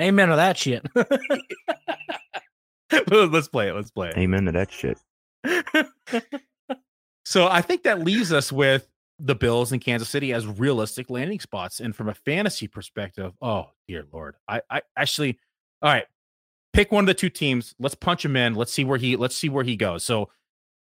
Amen 0.00 0.28
to 0.28 0.36
that 0.36 0.56
shit. 0.56 0.86
Let's 3.10 3.48
play 3.48 3.68
it. 3.68 3.74
Let's 3.74 3.90
play 3.90 4.10
it. 4.10 4.16
Amen 4.16 4.44
to 4.44 4.52
that 4.52 4.70
shit. 4.70 4.96
So 7.24 7.48
I 7.48 7.62
think 7.62 7.82
that 7.82 7.98
leaves 8.04 8.32
us 8.32 8.52
with 8.52 8.88
the 9.18 9.34
Bills 9.34 9.72
and 9.72 9.80
Kansas 9.80 10.08
City 10.08 10.32
as 10.32 10.46
realistic 10.46 11.10
landing 11.10 11.40
spots. 11.40 11.80
And 11.80 11.96
from 11.96 12.08
a 12.08 12.14
fantasy 12.14 12.68
perspective, 12.68 13.32
oh 13.42 13.70
dear 13.88 14.04
lord, 14.12 14.36
I, 14.46 14.62
I 14.70 14.82
actually, 14.96 15.38
all 15.82 15.92
right, 15.92 16.06
pick 16.72 16.92
one 16.92 17.02
of 17.04 17.06
the 17.06 17.14
two 17.14 17.28
teams. 17.28 17.74
Let's 17.80 17.96
punch 17.96 18.24
him 18.24 18.36
in. 18.36 18.54
Let's 18.54 18.72
see 18.72 18.84
where 18.84 18.98
he. 18.98 19.16
Let's 19.16 19.36
see 19.36 19.48
where 19.48 19.64
he 19.64 19.76
goes. 19.76 20.04
So 20.04 20.30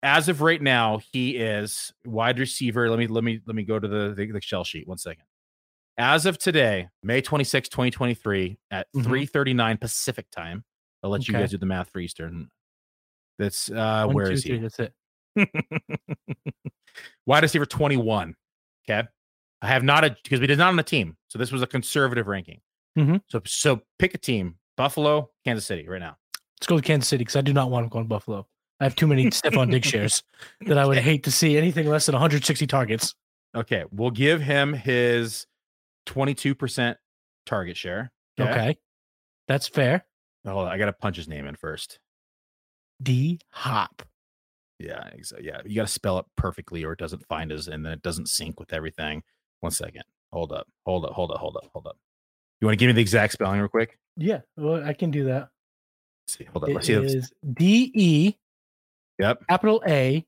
as 0.06 0.28
of 0.28 0.40
right 0.40 0.62
now, 0.62 1.00
he 1.12 1.36
is 1.36 1.92
wide 2.04 2.38
receiver. 2.38 2.88
Let 2.88 2.98
me 2.98 3.06
let 3.08 3.24
me 3.24 3.40
let 3.46 3.56
me 3.56 3.64
go 3.64 3.78
to 3.78 3.88
the 3.88 4.14
the, 4.14 4.30
the 4.30 4.40
shell 4.40 4.62
sheet. 4.64 4.86
One 4.86 4.98
second. 4.98 5.24
As 5.98 6.26
of 6.26 6.36
today, 6.38 6.88
May 7.02 7.20
26, 7.22 7.68
2023, 7.70 8.58
at 8.70 8.86
Mhm. 8.94 9.02
3:39 9.04 9.80
Pacific 9.80 10.26
time. 10.30 10.64
I'll 11.02 11.10
let 11.10 11.26
you 11.26 11.34
guys 11.34 11.50
do 11.50 11.58
the 11.58 11.66
math 11.66 11.90
for 11.90 11.98
Eastern. 12.00 12.48
That's 13.38 13.70
uh 13.70 14.04
One, 14.06 14.14
where 14.14 14.26
two, 14.26 14.32
is 14.32 14.44
three, 14.44 14.56
he? 14.58 14.62
That's 14.62 14.78
it. 14.78 14.92
Wide 17.26 17.42
receiver 17.42 17.66
21. 17.66 18.34
Okay. 18.88 19.06
I 19.62 19.66
have 19.66 19.82
not 19.82 20.04
a 20.04 20.16
because 20.22 20.40
we 20.40 20.46
did 20.46 20.58
not 20.58 20.68
on 20.68 20.78
a 20.78 20.82
team. 20.82 21.16
So 21.28 21.38
this 21.38 21.50
was 21.50 21.62
a 21.62 21.66
conservative 21.66 22.26
ranking. 22.28 22.60
Mhm. 22.96 23.22
So 23.28 23.42
so 23.46 23.82
pick 23.98 24.14
a 24.14 24.18
team. 24.18 24.58
Buffalo, 24.76 25.30
Kansas 25.44 25.64
City 25.66 25.88
right 25.88 26.00
now. 26.00 26.16
Let's 26.60 26.66
go 26.66 26.76
to 26.76 26.82
Kansas 26.82 27.08
City 27.08 27.22
because 27.24 27.36
I 27.36 27.40
do 27.40 27.52
not 27.54 27.70
want 27.70 27.86
to 27.86 27.90
go 27.90 27.98
to 27.98 28.04
Buffalo. 28.04 28.46
I 28.80 28.84
have 28.84 28.96
too 28.96 29.06
many 29.06 29.26
Stefon 29.30 29.70
Diggs 29.70 29.88
shares 29.88 30.22
that 30.66 30.78
I 30.78 30.86
would 30.86 30.98
hate 30.98 31.24
to 31.24 31.30
see 31.30 31.56
anything 31.56 31.88
less 31.88 32.06
than 32.06 32.14
160 32.14 32.66
targets. 32.66 33.14
Okay. 33.54 33.84
We'll 33.90 34.10
give 34.10 34.40
him 34.40 34.72
his 34.72 35.46
22% 36.06 36.96
target 37.46 37.76
share. 37.76 38.12
Okay. 38.38 38.76
That's 39.48 39.68
fair. 39.68 40.04
Hold 40.46 40.66
on. 40.66 40.72
I 40.72 40.78
gotta 40.78 40.92
punch 40.92 41.16
his 41.16 41.28
name 41.28 41.46
in 41.46 41.54
first. 41.56 41.98
D 43.02 43.40
Hop. 43.50 44.02
Yeah, 44.78 45.08
exactly. 45.12 45.48
Yeah, 45.48 45.60
you 45.64 45.76
got 45.76 45.86
to 45.86 45.92
spell 45.92 46.18
it 46.18 46.26
perfectly, 46.36 46.84
or 46.84 46.92
it 46.92 46.98
doesn't 46.98 47.26
find 47.26 47.50
us, 47.50 47.66
and 47.66 47.84
then 47.84 47.92
it 47.92 48.02
doesn't 48.02 48.28
sync 48.28 48.60
with 48.60 48.72
everything. 48.72 49.22
One 49.60 49.72
second. 49.72 50.02
Hold 50.32 50.52
up. 50.52 50.66
Hold 50.84 51.06
up. 51.06 51.12
Hold 51.12 51.30
up. 51.30 51.38
Hold 51.38 51.56
up. 51.56 51.70
Hold 51.72 51.86
up. 51.86 51.96
You 52.60 52.66
want 52.66 52.74
to 52.74 52.76
give 52.76 52.88
me 52.88 52.92
the 52.92 53.00
exact 53.00 53.32
spelling 53.32 53.60
real 53.60 53.68
quick? 53.68 53.98
Yeah, 54.16 54.40
well, 54.56 54.84
I 54.84 54.92
can 54.92 55.10
do 55.10 55.24
that. 55.24 55.48
Let's 56.24 56.38
see. 56.38 56.44
Hold 56.44 56.64
up. 56.64 56.70
It 56.70 56.74
Let's 56.74 56.86
see. 56.86 57.22
D 57.54 57.90
E 57.94 58.34
Yep. 59.18 59.42
capital 59.48 59.82
A 59.88 60.24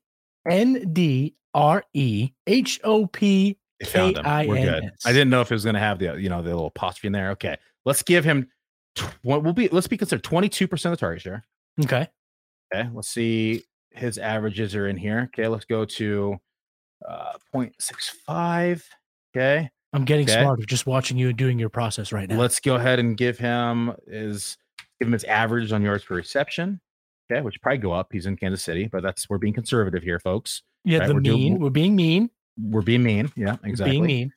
N 0.49 0.91
D 0.93 1.35
R 1.53 1.83
E 1.93 2.31
H 2.47 2.79
O 2.83 3.07
P. 3.07 3.57
It 3.79 3.87
found 3.87 4.17
him. 4.17 4.25
We're 4.47 4.55
good. 4.55 4.63
K-I-N-S. 4.65 5.05
I 5.05 5.11
didn't 5.13 5.29
know 5.29 5.41
if 5.41 5.51
it 5.51 5.55
was 5.55 5.63
going 5.63 5.75
to 5.75 5.79
have 5.79 5.99
the 5.99 6.19
you 6.19 6.29
know 6.29 6.41
the 6.41 6.49
little 6.49 6.67
apostrophe 6.67 7.07
in 7.07 7.13
there. 7.13 7.31
Okay, 7.31 7.57
let's 7.85 8.03
give 8.03 8.25
him. 8.25 8.47
Tw- 8.95 9.05
we'll 9.23 9.53
be 9.53 9.67
let's 9.69 9.87
be 9.87 9.97
considered 9.97 10.23
twenty 10.23 10.49
two 10.49 10.67
percent 10.67 10.91
of 10.93 10.99
the 10.99 11.05
target 11.05 11.21
share. 11.21 11.45
Okay. 11.83 12.07
Okay, 12.73 12.89
let's 12.93 13.09
see 13.09 13.63
his 13.91 14.17
averages 14.17 14.75
are 14.75 14.87
in 14.87 14.97
here. 14.97 15.29
Okay, 15.33 15.47
let's 15.47 15.65
go 15.65 15.85
to 15.85 16.37
uh 17.07 17.33
0.65. 17.55 18.83
Okay, 19.35 19.69
I'm 19.93 20.05
getting 20.05 20.29
Okay. 20.29 20.41
smarter 20.41 20.63
just 20.65 20.85
watching 20.85 21.17
you 21.17 21.29
and 21.29 21.37
doing 21.37 21.57
your 21.59 21.69
process 21.69 22.11
right 22.11 22.27
now. 22.29 22.37
let's 22.37 22.59
go 22.59 22.75
ahead 22.75 22.99
and 22.99 23.15
give 23.17 23.37
him 23.37 23.93
his 24.09 24.57
give 24.99 25.07
him 25.07 25.13
his 25.13 25.23
average 25.23 25.71
on 25.71 25.81
yards 25.81 26.03
per 26.03 26.15
reception. 26.15 26.81
Okay, 27.31 27.41
which 27.41 27.61
probably 27.61 27.77
go 27.77 27.91
up. 27.91 28.07
He's 28.11 28.25
in 28.25 28.37
Kansas 28.37 28.63
City, 28.63 28.87
but 28.91 29.03
that's 29.03 29.29
we're 29.29 29.37
being 29.37 29.53
conservative 29.53 30.01
here, 30.03 30.19
folks. 30.19 30.63
yeah, 30.83 30.99
right, 30.99 31.07
the 31.07 31.13
we're 31.13 31.19
doing- 31.21 31.39
mean. 31.39 31.59
We're 31.59 31.69
being 31.69 31.95
mean. 31.95 32.29
We're 32.61 32.81
being 32.81 33.03
mean. 33.03 33.31
Yeah, 33.35 33.57
exactly. 33.63 33.91
Being 33.91 34.05
mean. 34.05 34.33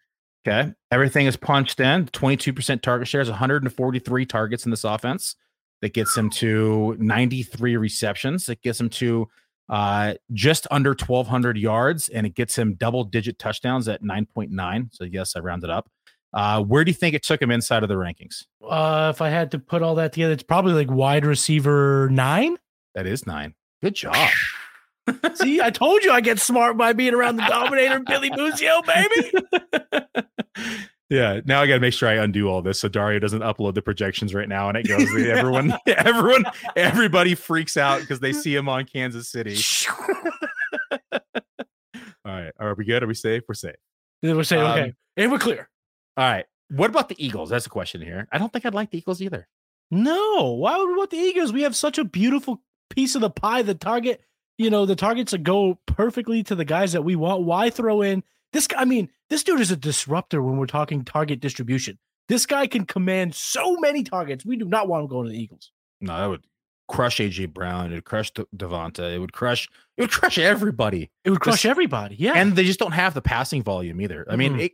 Okay. 0.46 0.72
Everything 0.90 1.26
is 1.26 1.36
punched 1.36 1.80
in. 1.80 2.06
22% 2.06 2.82
target 2.82 3.08
shares, 3.08 3.28
143 3.28 4.26
targets 4.26 4.64
in 4.64 4.70
this 4.70 4.84
offense. 4.84 5.36
That 5.80 5.94
gets 5.94 6.16
him 6.16 6.30
to 6.30 6.96
93 7.00 7.76
receptions. 7.76 8.48
It 8.48 8.62
gets 8.62 8.80
him 8.80 8.88
to 8.90 9.28
uh, 9.68 10.14
just 10.32 10.68
under 10.70 10.90
1,200 10.90 11.58
yards, 11.58 12.08
and 12.08 12.24
it 12.24 12.34
gets 12.34 12.56
him 12.56 12.74
double 12.74 13.02
digit 13.02 13.38
touchdowns 13.38 13.88
at 13.88 14.02
9.9. 14.02 14.88
So, 14.92 15.04
yes, 15.04 15.34
I 15.34 15.40
rounded 15.40 15.70
up. 15.70 15.88
Uh, 16.32 16.62
where 16.62 16.84
do 16.84 16.90
you 16.90 16.94
think 16.94 17.14
it 17.14 17.22
took 17.24 17.42
him 17.42 17.50
inside 17.50 17.82
of 17.82 17.88
the 17.88 17.96
rankings? 17.96 18.44
Uh, 18.64 19.12
if 19.12 19.20
I 19.20 19.28
had 19.28 19.50
to 19.52 19.58
put 19.58 19.82
all 19.82 19.96
that 19.96 20.12
together, 20.12 20.32
it's 20.32 20.42
probably 20.44 20.72
like 20.72 20.90
wide 20.90 21.26
receiver 21.26 22.08
nine. 22.10 22.56
That 22.94 23.06
is 23.06 23.26
nine. 23.26 23.54
Good 23.82 23.94
job. 23.96 24.16
See, 25.34 25.60
I 25.60 25.70
told 25.70 26.04
you 26.04 26.12
I 26.12 26.20
get 26.20 26.38
smart 26.38 26.76
by 26.76 26.92
being 26.92 27.14
around 27.14 27.36
the 27.36 27.42
Dominator 27.48 28.00
Billy 28.00 28.30
Muzio, 28.30 28.84
baby. 28.86 30.26
yeah. 31.10 31.40
Now 31.44 31.60
I 31.60 31.66
got 31.66 31.74
to 31.74 31.80
make 31.80 31.92
sure 31.92 32.08
I 32.08 32.14
undo 32.14 32.48
all 32.48 32.62
this 32.62 32.78
so 32.78 32.88
Dario 32.88 33.18
doesn't 33.18 33.40
upload 33.42 33.74
the 33.74 33.82
projections 33.82 34.32
right 34.32 34.48
now, 34.48 34.68
and 34.68 34.78
it 34.78 34.86
goes. 34.86 35.02
everyone, 35.26 35.74
everyone, 35.88 36.44
everybody 36.76 37.34
freaks 37.34 37.76
out 37.76 38.00
because 38.00 38.20
they 38.20 38.32
see 38.32 38.54
him 38.54 38.68
on 38.68 38.84
Kansas 38.84 39.28
City. 39.28 39.56
All 42.24 42.32
right. 42.32 42.52
Are 42.60 42.74
we 42.74 42.84
good? 42.84 43.02
Are 43.02 43.06
we 43.08 43.14
safe? 43.14 43.42
We're 43.48 43.54
safe. 43.54 43.74
We're 44.22 44.44
saying, 44.44 44.62
Um, 44.62 44.70
okay, 44.78 44.92
and 45.16 45.32
we're 45.32 45.38
clear. 45.38 45.68
All 46.16 46.24
right. 46.24 46.44
What 46.68 46.90
about 46.90 47.08
the 47.08 47.22
Eagles? 47.24 47.50
That's 47.50 47.66
a 47.66 47.70
question 47.70 48.00
here. 48.00 48.28
I 48.32 48.38
don't 48.38 48.52
think 48.52 48.64
I'd 48.64 48.74
like 48.74 48.90
the 48.92 48.98
Eagles 48.98 49.20
either. 49.20 49.48
No, 49.90 50.52
why 50.52 50.78
would 50.78 50.88
we 50.88 50.94
want 50.96 51.10
the 51.10 51.16
Eagles? 51.18 51.52
We 51.52 51.62
have 51.62 51.74
such 51.76 51.98
a 51.98 52.04
beautiful 52.04 52.62
piece 52.94 53.14
of 53.14 53.20
the 53.20 53.30
pie. 53.30 53.62
The 53.62 53.74
target, 53.74 54.20
you 54.58 54.70
know, 54.70 54.86
the 54.86 54.96
targets 54.96 55.32
that 55.32 55.42
go 55.42 55.78
perfectly 55.86 56.42
to 56.44 56.54
the 56.54 56.64
guys 56.64 56.92
that 56.92 57.02
we 57.02 57.16
want. 57.16 57.42
Why 57.42 57.70
throw 57.70 58.02
in 58.02 58.22
this 58.52 58.66
guy? 58.66 58.80
I 58.80 58.84
mean, 58.84 59.08
this 59.30 59.42
dude 59.42 59.60
is 59.60 59.70
a 59.70 59.76
disruptor 59.76 60.42
when 60.42 60.56
we're 60.56 60.66
talking 60.66 61.04
target 61.04 61.40
distribution. 61.40 61.98
This 62.28 62.46
guy 62.46 62.66
can 62.66 62.84
command 62.84 63.34
so 63.34 63.76
many 63.76 64.02
targets. 64.04 64.44
We 64.44 64.56
do 64.56 64.64
not 64.66 64.88
want 64.88 65.02
him 65.04 65.08
going 65.08 65.26
to 65.26 65.32
the 65.32 65.38
Eagles. 65.40 65.72
No, 66.00 66.16
that 66.16 66.26
would 66.28 66.44
crush 66.88 67.18
AJ 67.18 67.52
Brown. 67.52 67.90
It 67.92 67.96
would 67.96 68.04
crush 68.04 68.30
De- 68.30 68.46
Devonta. 68.56 69.14
It 69.14 69.18
would 69.18 69.32
crush. 69.32 69.68
It 69.96 70.02
would 70.02 70.10
crush 70.10 70.38
everybody. 70.38 71.10
It 71.24 71.30
would 71.30 71.40
crush 71.40 71.64
everybody. 71.64 72.16
Yeah. 72.18 72.32
And 72.34 72.54
they 72.56 72.64
just 72.64 72.78
don't 72.78 72.92
have 72.92 73.14
the 73.14 73.22
passing 73.22 73.62
volume 73.62 74.00
either. 74.00 74.26
I 74.30 74.36
mean, 74.36 74.54
Mhm. 74.54 74.60
it, 74.64 74.72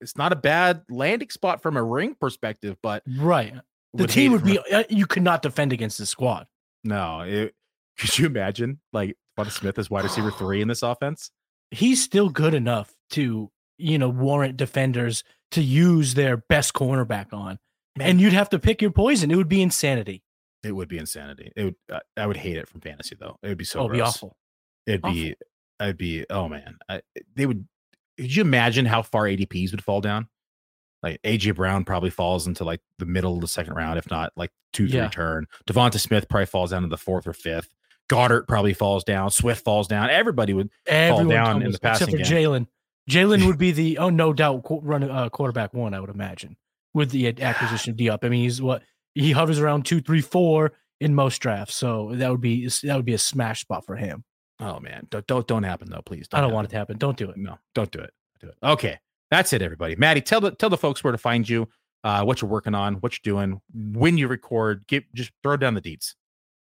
it's 0.00 0.16
not 0.16 0.32
a 0.32 0.36
bad 0.36 0.82
landing 0.90 1.30
spot 1.30 1.62
from 1.62 1.76
a 1.76 1.82
ring 1.82 2.14
perspective, 2.20 2.76
but 2.82 3.02
right. 3.18 3.54
The 3.94 4.06
team 4.06 4.32
would 4.32 4.44
be, 4.44 4.56
a- 4.70 4.78
uh, 4.80 4.82
you 4.88 5.06
could 5.06 5.22
not 5.22 5.42
defend 5.42 5.72
against 5.72 5.98
this 5.98 6.10
squad. 6.10 6.46
No. 6.84 7.20
It, 7.20 7.54
could 7.98 8.18
you 8.18 8.26
imagine 8.26 8.80
like 8.92 9.16
Devonta 9.38 9.52
Smith 9.52 9.78
as 9.78 9.90
wide 9.90 10.04
receiver 10.04 10.30
three 10.38 10.60
in 10.62 10.68
this 10.68 10.82
offense? 10.82 11.30
He's 11.70 12.02
still 12.02 12.28
good 12.30 12.54
enough 12.54 12.92
to, 13.10 13.50
you 13.78 13.98
know, 13.98 14.08
warrant 14.08 14.56
defenders 14.56 15.22
to 15.52 15.62
use 15.62 16.14
their 16.14 16.36
best 16.36 16.74
cornerback 16.74 17.32
on. 17.32 17.58
And 17.98 18.20
you'd 18.20 18.32
have 18.32 18.48
to 18.50 18.58
pick 18.58 18.80
your 18.82 18.90
poison. 18.92 19.30
It 19.30 19.36
would 19.36 19.48
be 19.48 19.60
insanity. 19.62 20.22
It 20.62 20.72
would 20.72 20.88
be 20.88 20.98
insanity. 20.98 21.52
It 21.56 21.64
would. 21.64 21.74
I- 21.92 22.00
I 22.22 22.26
would 22.26 22.36
hate 22.36 22.56
it 22.56 22.68
from 22.68 22.80
fantasy 22.80 23.16
though. 23.18 23.36
It 23.42 23.48
would 23.48 23.58
be 23.58 23.64
so. 23.64 23.80
oh, 23.80 23.84
it'd 23.86 23.94
be 23.94 24.00
awful. 24.00 24.36
It'd 24.86 25.02
be. 25.02 25.34
I'd 25.78 25.96
be. 25.96 26.24
Oh 26.28 26.48
man. 26.48 26.76
I, 26.88 27.00
they 27.34 27.46
would. 27.46 27.66
Could 28.18 28.34
you 28.36 28.42
imagine 28.42 28.84
how 28.86 29.02
far 29.02 29.24
ADPs 29.24 29.70
would 29.70 29.82
fall 29.84 30.00
down? 30.00 30.28
Like 31.02 31.20
AJ 31.22 31.56
Brown 31.56 31.84
probably 31.84 32.10
falls 32.10 32.46
into 32.46 32.64
like 32.64 32.80
the 32.98 33.06
middle 33.06 33.34
of 33.34 33.40
the 33.40 33.48
second 33.48 33.74
round, 33.74 33.98
if 33.98 34.10
not 34.10 34.32
like 34.36 34.50
two, 34.72 34.86
three 34.88 34.98
Yeah. 34.98 35.08
turn. 35.08 35.46
Devonta 35.66 35.98
Smith 35.98 36.28
probably 36.28 36.46
falls 36.46 36.70
down 36.70 36.82
to 36.82 36.88
the 36.88 36.98
fourth 36.98 37.26
or 37.26 37.32
fifth. 37.32 37.70
Goedert 38.08 38.46
probably 38.48 38.74
falls 38.74 39.04
down. 39.04 39.30
Swift 39.30 39.64
falls 39.64 39.86
down. 39.88 40.10
Everybody 40.10 40.52
would. 40.52 40.68
Everyone 40.86 41.28
down 41.28 41.62
in 41.62 41.70
the 41.70 41.78
passing 41.78 42.08
except 42.08 42.28
for 42.28 42.34
Jalen. 42.34 42.66
Jalen 43.08 43.46
would 43.46 43.56
be 43.66 43.72
the 43.72 43.98
oh 43.98 44.10
no 44.10 44.32
doubt 44.32 44.64
qu- 44.64 44.80
run 44.82 45.02
uh, 45.08 45.28
quarterback 45.30 45.72
one, 45.72 45.94
I 45.94 46.00
would 46.00 46.10
imagine, 46.10 46.56
with 46.92 47.10
the 47.10 47.28
acquisition 47.42 47.92
of 47.92 47.96
D 47.96 48.06
Hop. 48.08 48.24
I 48.24 48.28
mean, 48.28 48.42
he's 48.42 48.60
what 48.60 48.82
he 49.14 49.32
hovers 49.32 49.58
around 49.58 49.86
two, 49.86 50.00
three, 50.00 50.20
four 50.20 50.72
in 51.00 51.14
most 51.14 51.38
drafts, 51.38 51.76
so 51.76 52.10
that 52.14 52.30
would 52.30 52.40
be 52.42 52.66
that 52.82 52.96
would 52.96 53.06
be 53.06 53.14
a 53.14 53.18
smash 53.18 53.62
spot 53.62 53.86
for 53.86 53.96
him. 53.96 54.24
Oh 54.58 54.80
man, 54.80 55.06
don't 55.08 55.26
don't, 55.26 55.46
don't 55.46 55.62
happen 55.62 55.88
though, 55.88 56.02
please. 56.02 56.26
I 56.32 56.40
don't 56.42 56.52
want 56.52 56.66
it 56.68 56.70
to 56.72 56.76
happen. 56.76 56.98
Don't 56.98 57.16
do 57.16 57.30
it. 57.30 57.36
No, 57.38 57.58
don't 57.74 57.90
do 57.90 58.00
it. 58.00 58.12
Do 58.40 58.48
it. 58.48 58.54
Okay, 58.62 58.98
that's 59.30 59.52
it, 59.52 59.62
everybody. 59.62 59.96
Matty, 59.96 60.20
tell 60.20 60.40
the 60.40 60.50
tell 60.52 60.70
the 60.70 60.76
folks 60.76 61.04
where 61.04 61.12
to 61.12 61.18
find 61.18 61.48
you, 61.48 61.68
uh, 62.04 62.24
what 62.24 62.40
you're 62.40 62.50
working 62.50 62.74
on, 62.74 62.94
what 62.96 63.12
you're 63.12 63.34
doing, 63.34 63.60
when 63.72 64.18
you 64.18 64.28
record. 64.28 64.86
Get 64.86 65.04
just 65.14 65.30
throw 65.42 65.56
down 65.56 65.74
the 65.74 65.82
deets. 65.82 66.14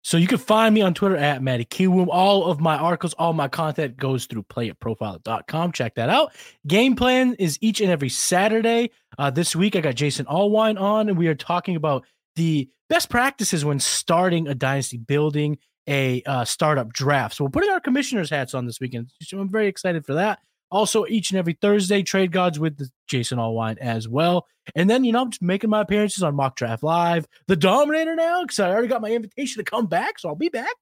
So 0.03 0.17
you 0.17 0.27
can 0.27 0.39
find 0.39 0.75
me 0.75 0.81
on 0.81 0.95
Twitter 0.95 1.17
at 1.17 1.43
Matty 1.43 1.67
Kiwoom. 1.67 2.09
All 2.11 2.47
of 2.47 2.59
my 2.59 2.77
articles, 2.77 3.13
all 3.15 3.35
my 3.35 3.49
content 3.49 3.99
goes 3.99 4.25
through 4.25 4.45
playerprofiler.com. 4.45 5.73
Check 5.73 5.95
that 5.97 6.09
out. 6.09 6.33
Game 6.67 6.97
plan 6.97 7.35
is 7.35 7.59
each 7.61 7.83
and 7.83 7.91
every 7.91 8.09
Saturday. 8.09 8.93
Uh, 9.19 9.31
this 9.31 9.55
week 9.55 9.77
I 9.77 9.81
got 9.81 9.97
Jason 9.97 10.25
Allwine 10.25 10.81
on, 10.81 11.11
and 11.11 11.19
we 11.19 11.29
are 11.29 11.35
talking 11.35 11.77
about 11.77 12.07
the 12.37 12.71
best 12.89 13.11
practices 13.11 13.63
when 13.63 13.79
starting 13.79 14.49
a 14.49 14.55
dynasty, 14.55 14.97
building 14.97 15.59
a 15.87 16.23
uh, 16.25 16.45
startup 16.47 16.93
draft. 16.93 17.37
So 17.37 17.45
we're 17.45 17.51
putting 17.51 17.71
our 17.71 17.81
commissioners 17.81 18.31
hats 18.31 18.55
on 18.55 18.65
this 18.65 18.81
weekend. 18.81 19.13
So 19.23 19.39
I'm 19.39 19.51
very 19.51 19.67
excited 19.67 20.07
for 20.07 20.15
that. 20.15 20.39
Also, 20.71 21.05
each 21.07 21.31
and 21.31 21.39
every 21.39 21.55
Thursday, 21.55 22.03
Trade 22.03 22.33
Gods 22.33 22.59
with 22.59 22.77
the 22.77 22.89
Jason 23.09 23.39
Allwine 23.39 23.79
as 23.79 24.09
well. 24.09 24.47
And 24.75 24.89
then, 24.89 25.05
you 25.05 25.13
know, 25.13 25.23
I'm 25.23 25.31
just 25.31 25.43
making 25.43 25.71
my 25.71 25.81
appearances 25.81 26.23
on 26.23 26.37
Mock 26.37 26.57
Draft 26.57 26.83
Live, 26.83 27.27
the 27.49 27.57
Dominator 27.57 28.15
now, 28.15 28.43
because 28.43 28.61
I 28.61 28.71
already 28.71 28.89
got 28.89 29.03
my 29.03 29.11
invitation 29.11 29.65
to 29.65 29.69
come 29.69 29.87
back. 29.87 30.19
So 30.19 30.29
I'll 30.29 30.37
be 30.37 30.49
back. 30.49 30.73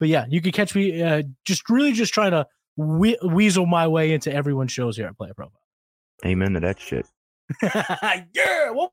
But 0.00 0.08
yeah, 0.08 0.26
you 0.28 0.40
can 0.40 0.52
catch 0.52 0.74
me 0.74 1.02
uh, 1.02 1.22
just 1.44 1.68
really 1.70 1.92
just 1.92 2.12
trying 2.12 2.32
to 2.32 2.46
we- 2.76 3.18
weasel 3.22 3.66
my 3.66 3.86
way 3.86 4.12
into 4.12 4.32
everyone's 4.32 4.72
shows 4.72 4.96
here 4.96 5.06
at 5.06 5.16
Player 5.16 5.34
Profile. 5.34 5.60
Amen 6.24 6.54
to 6.54 6.60
that 6.60 6.80
shit. 6.80 7.06
yeah. 7.62 8.70
Well, 8.70 8.92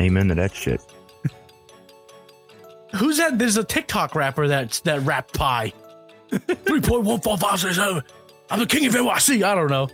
Amen 0.00 0.28
to 0.28 0.34
that 0.34 0.54
shit. 0.54 0.80
Who's 2.94 3.18
that? 3.18 3.38
There's 3.38 3.56
a 3.56 3.64
TikTok 3.64 4.14
rapper 4.14 4.48
that's 4.48 4.80
that 4.80 5.00
rap 5.02 5.32
pie. 5.32 5.72
Three 6.30 6.80
point 6.80 7.04
one 7.04 7.20
four 7.20 7.38
five 7.38 7.60
six 7.60 7.76
seven. 7.76 8.02
I'm 8.50 8.58
the 8.58 8.66
king 8.66 8.86
of 8.86 8.94
NYC. 8.94 9.42
I 9.42 9.54
don't 9.54 9.70
know. 9.70 9.88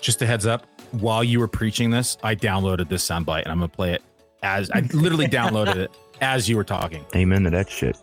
Just 0.00 0.20
a 0.22 0.26
heads 0.26 0.46
up. 0.46 0.66
While 0.92 1.24
you 1.24 1.40
were 1.40 1.48
preaching 1.48 1.90
this, 1.90 2.16
I 2.22 2.34
downloaded 2.34 2.88
this 2.88 3.06
soundbite 3.06 3.42
and 3.42 3.48
I'm 3.48 3.58
gonna 3.58 3.68
play 3.68 3.92
it 3.94 4.02
as 4.42 4.70
I 4.70 4.80
literally 4.92 5.26
downloaded 5.26 5.76
it 5.76 5.90
as 6.20 6.48
you 6.48 6.56
were 6.56 6.64
talking. 6.64 7.04
Amen 7.14 7.42
to 7.44 7.50
that 7.50 7.68
shit. 7.68 7.96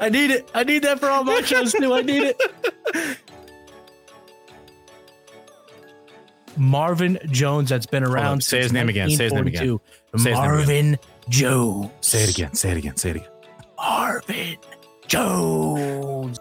I 0.00 0.08
need 0.10 0.30
it. 0.30 0.50
I 0.54 0.64
need 0.64 0.82
that 0.82 0.98
for 0.98 1.08
all 1.10 1.24
my 1.24 1.42
shows 1.42 1.72
too. 1.72 1.92
I 1.92 2.02
need 2.02 2.22
it. 2.22 3.18
Marvin 6.56 7.18
Jones, 7.30 7.70
that's 7.70 7.86
been 7.86 8.04
around. 8.04 8.42
say 8.42 8.58
his 8.58 8.72
name 8.72 8.88
again, 8.88 9.10
say 9.10 9.24
his 9.24 9.32
name 9.32 9.46
again. 9.46 9.78
Say 10.16 10.16
his 10.16 10.24
name 10.24 10.34
Marvin 10.34 10.98
Jones. 11.28 11.90
Say 12.00 12.24
it 12.24 12.30
again. 12.30 12.54
Say 12.54 12.70
it 12.72 12.76
again. 12.76 12.96
Say 12.96 13.10
it 13.10 13.16
again. 13.16 13.28
Marvin 13.78 14.56
Jones. 15.06 16.38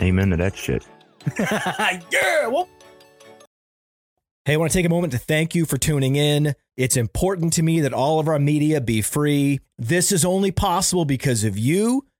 Amen 0.00 0.30
to 0.30 0.36
that 0.36 0.56
shit. 0.56 0.86
yeah. 1.38 2.46
Well, 2.46 2.68
Hey, 4.44 4.54
I 4.54 4.56
want 4.56 4.72
to 4.72 4.78
take 4.78 4.86
a 4.86 4.88
moment 4.88 5.12
to 5.12 5.18
thank 5.18 5.54
you 5.54 5.66
for 5.66 5.76
tuning 5.76 6.16
in. 6.16 6.54
It's 6.78 6.96
important 6.96 7.52
to 7.54 7.62
me 7.62 7.80
that 7.80 7.92
all 7.92 8.18
of 8.18 8.28
our 8.28 8.38
media 8.38 8.80
be 8.80 9.02
free. 9.02 9.60
This 9.76 10.10
is 10.10 10.24
only 10.24 10.52
possible 10.52 11.04
because 11.04 11.44
of 11.44 11.58
you 11.58 12.06